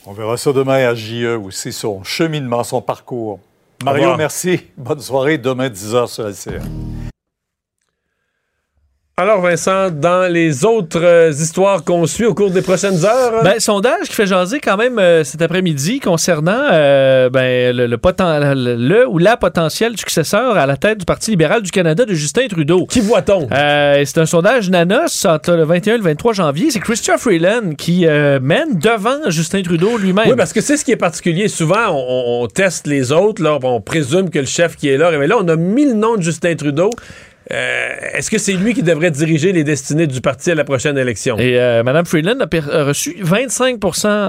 On 0.06 0.14
verra 0.14 0.38
ça 0.38 0.54
demain 0.54 0.88
à 0.88 0.94
JE 0.94 1.36
aussi, 1.38 1.72
son 1.74 2.04
cheminement, 2.04 2.64
son 2.64 2.82
parcours. 2.82 3.40
Mario, 3.84 4.16
merci. 4.18 4.62
Bonne 4.78 5.00
soirée. 5.00 5.38
Demain, 5.38 5.70
10h 5.70 6.08
sur 6.08 6.24
la 6.24 6.32
Alors, 9.18 9.40
Vincent, 9.40 9.92
dans 9.92 10.30
les 10.30 10.66
autres 10.66 11.02
euh, 11.02 11.32
histoires 11.32 11.86
qu'on 11.86 12.06
suit 12.06 12.26
au 12.26 12.34
cours 12.34 12.52
des 12.52 12.62
prochaines 12.62 13.06
heures. 13.06 13.44
Ben, 13.46 13.62
sondage 13.62 14.10
qui 14.10 14.14
fait 14.14 14.26
jaser 14.26 14.60
quand 14.60 14.76
même 14.76 15.00
euh, 15.00 15.24
cet 15.24 15.42
après-midi 15.42 16.02
concernant 16.02 16.64
euh, 16.74 17.30
ben, 17.30 17.74
le, 17.74 17.88
le, 17.88 17.96
poten- 17.96 18.54
le- 18.54 18.76
le 18.76 19.08
ou 19.08 19.18
la 19.18 19.38
potentielle 19.38 19.98
successeur 19.98 20.58
à 20.58 20.66
la 20.66 20.76
tête 20.76 20.98
du 20.98 21.06
Parti 21.06 21.32
libéral 21.32 21.62
du 21.62 21.72
Canada 21.72 22.04
de 22.04 22.14
Justin 22.14 22.48
Trudeau. 22.50 22.88
Qui 22.88 23.00
voit-on? 23.00 23.48
Euh, 23.54 24.04
c'est 24.06 24.18
un 24.18 24.26
sondage 24.26 24.70
Nanos 24.70 25.24
entre 25.24 25.54
le 25.54 25.64
21 25.64 25.94
et 25.94 25.98
le 26.00 26.04
23 26.04 26.34
janvier. 26.34 26.70
C'est 26.72 26.82
Christian 26.82 27.18
Freeland 27.18 27.76
qui 27.78 28.06
mène 28.42 28.78
devant 28.80 29.30
Justin 29.30 29.62
Trudeau 29.62 29.98
lui-même. 29.98 30.28
Oui, 30.28 30.36
parce 30.36 30.52
que 30.52 30.60
c'est 30.60 30.76
ce 30.76 30.84
qui 30.84 30.92
est 30.92 30.98
particulier. 30.98 31.48
Souvent, 31.48 31.88
on, 31.92 32.44
on 32.44 32.48
teste 32.48 32.86
les 32.86 33.14
autres, 33.14 33.42
là, 33.42 33.60
on 33.64 33.80
présume 33.80 34.30
que 34.30 34.40
le 34.40 34.46
chef 34.46 34.76
qui 34.76 34.90
est 34.90 34.98
là. 34.98 35.10
Mais 35.18 35.28
là, 35.28 35.38
on 35.40 35.48
a 35.48 35.56
mis 35.56 35.86
le 35.86 35.94
nom 35.94 36.18
de 36.18 36.22
Justin 36.22 36.54
Trudeau. 36.56 36.90
Euh, 37.52 37.90
Est-ce 38.14 38.32
que 38.32 38.38
c'est 38.38 38.54
lui 38.54 38.74
qui 38.74 38.82
devrait 38.82 39.12
diriger 39.12 39.52
les 39.52 39.64
destinées 39.64 40.08
du 40.08 40.20
parti 40.22 40.50
à 40.52 40.56
la 40.56 40.64
prochaine 40.64 40.98
élection? 40.98 41.38
Et 41.38 41.60
euh, 41.60 41.84
Mme 41.84 42.06
Freeland 42.06 42.38
a, 42.40 42.84
reçu 42.84 43.16
25 43.22 43.78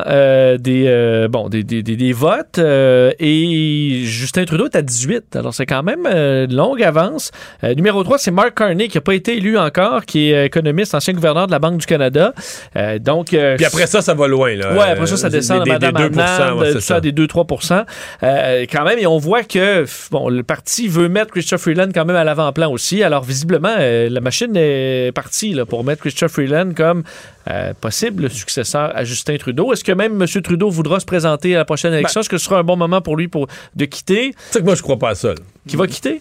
euh, 0.06 0.58
des, 0.58 0.84
euh, 0.86 1.28
bon, 1.28 1.48
des, 1.48 1.62
des, 1.64 1.82
des- 1.82 1.96
des 1.96 2.12
votes 2.12 2.58
euh, 2.58 3.10
et 3.18 4.02
Justin 4.04 4.44
Trudeau 4.44 4.66
est 4.66 4.76
à 4.76 4.82
18. 4.82 5.36
Alors, 5.36 5.54
c'est 5.54 5.64
quand 5.66 5.82
même 5.82 6.06
euh, 6.06 6.46
une 6.46 6.54
longue 6.54 6.82
avance. 6.82 7.30
Numéro 7.62 8.02
3, 8.04 8.18
c'est 8.18 8.30
Mark 8.30 8.54
Carney 8.54 8.88
qui 8.88 8.96
n'a 8.98 9.00
pas 9.00 9.14
été 9.14 9.36
élu 9.36 9.56
encore, 9.56 10.04
qui 10.04 10.30
est 10.32 10.46
économiste, 10.46 10.94
ancien 10.94 11.14
gouverneur 11.14 11.46
de 11.46 11.52
la 11.52 11.58
Banque 11.58 11.78
du 11.78 11.86
Canada. 11.86 12.34
Euh, 12.76 12.98
donc, 12.98 13.32
euh, 13.32 13.56
Puis 13.56 13.64
après 13.64 13.86
ça, 13.86 14.02
ça 14.02 14.14
va 14.14 14.26
loin. 14.28 14.54
Là. 14.54 14.72
Ouais, 14.74 14.90
après 14.90 15.06
ça, 15.06 15.16
ça 15.16 15.30
descend 15.30 15.64
des- 15.64 15.70
des 15.78 15.86
2%, 15.86 16.18
Arnand, 16.20 16.60
ouais, 16.60 16.72
tout 16.74 16.80
ça, 16.80 17.00
des 17.00 17.12
2-3 17.12 17.86
euh, 18.22 18.66
Quand 18.70 18.84
même, 18.84 18.98
et 18.98 19.06
on 19.06 19.18
voit 19.18 19.42
que 19.42 19.84
bon, 20.10 20.28
le 20.28 20.42
parti 20.42 20.88
veut 20.88 21.08
mettre 21.08 21.30
Christopher 21.32 21.62
Freeland 21.74 21.88
quand 21.94 22.04
même 22.04 22.16
à 22.16 22.24
l'avant-plan 22.24 22.70
aussi. 22.70 23.02
Alors, 23.06 23.22
visiblement, 23.22 23.74
euh, 23.78 24.08
la 24.10 24.20
machine 24.20 24.52
est 24.56 25.12
partie 25.14 25.52
là, 25.54 25.64
pour 25.64 25.84
mettre 25.84 26.00
Christopher 26.02 26.30
Freeland 26.30 26.72
comme 26.76 27.04
euh, 27.48 27.72
possible 27.80 28.28
successeur 28.30 28.90
à 28.96 29.04
Justin 29.04 29.36
Trudeau. 29.36 29.72
Est-ce 29.72 29.84
que 29.84 29.92
même 29.92 30.20
M. 30.20 30.42
Trudeau 30.42 30.70
voudra 30.70 30.98
se 31.00 31.06
présenter 31.06 31.54
à 31.54 31.58
la 31.58 31.64
prochaine 31.64 31.92
élection? 31.92 32.20
Est-ce 32.20 32.28
que 32.28 32.38
ce 32.38 32.44
sera 32.46 32.58
un 32.58 32.64
bon 32.64 32.76
moment 32.76 33.00
pour 33.00 33.16
lui 33.16 33.28
pour, 33.28 33.46
de 33.76 33.84
quitter? 33.84 34.34
C'est 34.50 34.58
que 34.60 34.64
moi, 34.64 34.74
je 34.74 34.82
crois 34.82 34.98
pas 34.98 35.10
à 35.10 35.14
ça. 35.14 35.34
Qui 35.68 35.76
va 35.76 35.86
quitter? 35.86 36.20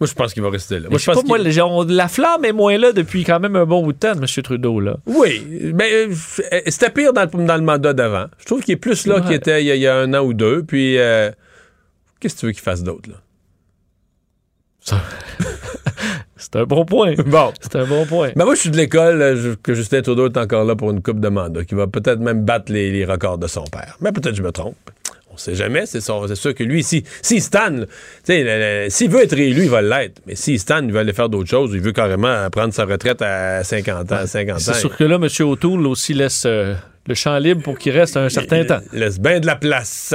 Moi, 0.00 0.06
je 0.06 0.14
pense 0.14 0.32
qu'il 0.32 0.42
va 0.42 0.50
rester 0.50 0.78
là. 0.78 0.88
Moi, 0.88 0.98
je 0.98 1.04
sais 1.04 1.12
pense 1.12 1.22
pas, 1.22 1.28
moi, 1.28 1.38
la 1.38 2.08
flamme 2.08 2.44
est 2.44 2.52
moins 2.52 2.78
là 2.78 2.92
depuis 2.92 3.24
quand 3.24 3.40
même 3.40 3.56
un 3.56 3.64
bon 3.64 3.82
bout 3.82 3.92
de 3.92 3.98
temps 3.98 4.14
de 4.14 4.20
M. 4.20 4.26
Trudeau. 4.44 4.78
Là. 4.80 4.96
Oui, 5.06 5.44
mais 5.74 5.90
euh, 5.92 6.14
c'était 6.66 6.90
pire 6.90 7.12
dans 7.12 7.22
le, 7.22 7.46
dans 7.46 7.56
le 7.56 7.62
mandat 7.62 7.92
d'avant. 7.94 8.26
Je 8.38 8.44
trouve 8.44 8.62
qu'il 8.62 8.74
est 8.74 8.76
plus 8.76 9.06
là 9.06 9.16
Ouais. 9.16 9.22
qu'il 9.22 9.32
était 9.32 9.62
il 9.62 9.66
y, 9.66 9.72
a, 9.72 9.74
il 9.76 9.80
y 9.82 9.86
a 9.88 9.96
un 9.96 10.14
an 10.14 10.20
ou 10.24 10.34
deux. 10.34 10.62
Puis, 10.62 10.98
euh, 10.98 11.30
qu'est-ce 12.20 12.34
que 12.36 12.40
tu 12.40 12.46
veux 12.46 12.52
qu'il 12.52 12.62
fasse 12.62 12.82
d'autre, 12.84 13.08
là? 13.10 13.16
C'est 16.38 16.56
un 16.56 16.64
bon 16.64 16.84
point. 16.84 17.14
Bon. 17.26 17.52
C'est 17.60 17.76
un 17.76 17.84
bon 17.84 18.06
point. 18.06 18.30
Ben 18.34 18.44
moi, 18.44 18.54
je 18.54 18.60
suis 18.60 18.70
de 18.70 18.76
l'école 18.76 19.56
que 19.62 19.74
Justin 19.74 20.00
Trudeau 20.02 20.28
est 20.28 20.36
encore 20.38 20.64
là 20.64 20.76
pour 20.76 20.90
une 20.90 21.02
coupe 21.02 21.20
de 21.20 21.28
mandat, 21.28 21.64
qui 21.64 21.74
va 21.74 21.86
peut-être 21.86 22.20
même 22.20 22.44
battre 22.44 22.72
les, 22.72 22.90
les 22.90 23.04
records 23.04 23.38
de 23.38 23.46
son 23.46 23.64
père. 23.64 23.96
Mais 24.00 24.12
peut-être 24.12 24.30
que 24.30 24.36
je 24.36 24.42
me 24.42 24.52
trompe. 24.52 24.76
On 25.30 25.36
sait 25.36 25.54
jamais. 25.54 25.86
C'est 25.86 26.00
sûr 26.00 26.54
que 26.54 26.64
lui, 26.64 26.82
si, 26.82 27.04
si 27.22 27.40
Stan, 27.40 27.76
s'il 28.24 29.10
veut 29.10 29.22
être 29.22 29.36
réélu, 29.36 29.64
il 29.64 29.70
va 29.70 29.82
l'être. 29.82 30.20
Mais 30.26 30.34
si 30.34 30.58
Stan, 30.58 30.80
il 30.82 30.92
veut 30.92 30.98
aller 30.98 31.12
faire 31.12 31.28
d'autres 31.28 31.48
choses, 31.48 31.70
il 31.74 31.80
veut 31.80 31.92
carrément 31.92 32.48
prendre 32.50 32.74
sa 32.74 32.84
retraite 32.84 33.22
à 33.22 33.62
50 33.62 34.12
ans. 34.12 34.26
50 34.26 34.56
ans 34.56 34.58
C'est 34.58 34.74
sûr 34.74 34.96
que 34.96 35.04
là, 35.04 35.16
M. 35.16 35.28
O'Toole 35.46 35.86
aussi 35.86 36.14
laisse 36.14 36.44
euh, 36.44 36.74
le 37.06 37.14
champ 37.14 37.38
libre 37.38 37.62
pour 37.62 37.78
qu'il 37.78 37.92
reste 37.92 38.16
un 38.16 38.28
certain 38.28 38.64
temps. 38.64 38.80
Il 38.92 38.98
laisse 38.98 39.20
bien 39.20 39.38
de 39.38 39.46
la 39.46 39.54
place. 39.54 40.14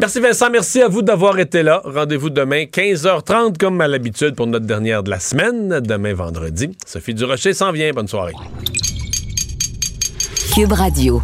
Merci 0.00 0.18
Vincent, 0.18 0.48
merci 0.50 0.80
à 0.80 0.88
vous 0.88 1.02
d'avoir 1.02 1.38
été 1.38 1.62
là. 1.62 1.82
Rendez-vous 1.84 2.30
demain 2.30 2.62
15h30 2.62 3.58
comme 3.58 3.82
à 3.82 3.86
l'habitude 3.86 4.34
pour 4.34 4.46
notre 4.46 4.64
dernière 4.64 5.02
de 5.02 5.10
la 5.10 5.20
semaine, 5.20 5.80
demain 5.80 6.14
vendredi. 6.14 6.74
Sophie 6.86 7.12
Durocher 7.12 7.52
s'en 7.52 7.70
vient. 7.70 7.92
Bonne 7.92 8.08
soirée. 8.08 8.32
Cube 10.54 10.72
Radio. 10.72 11.20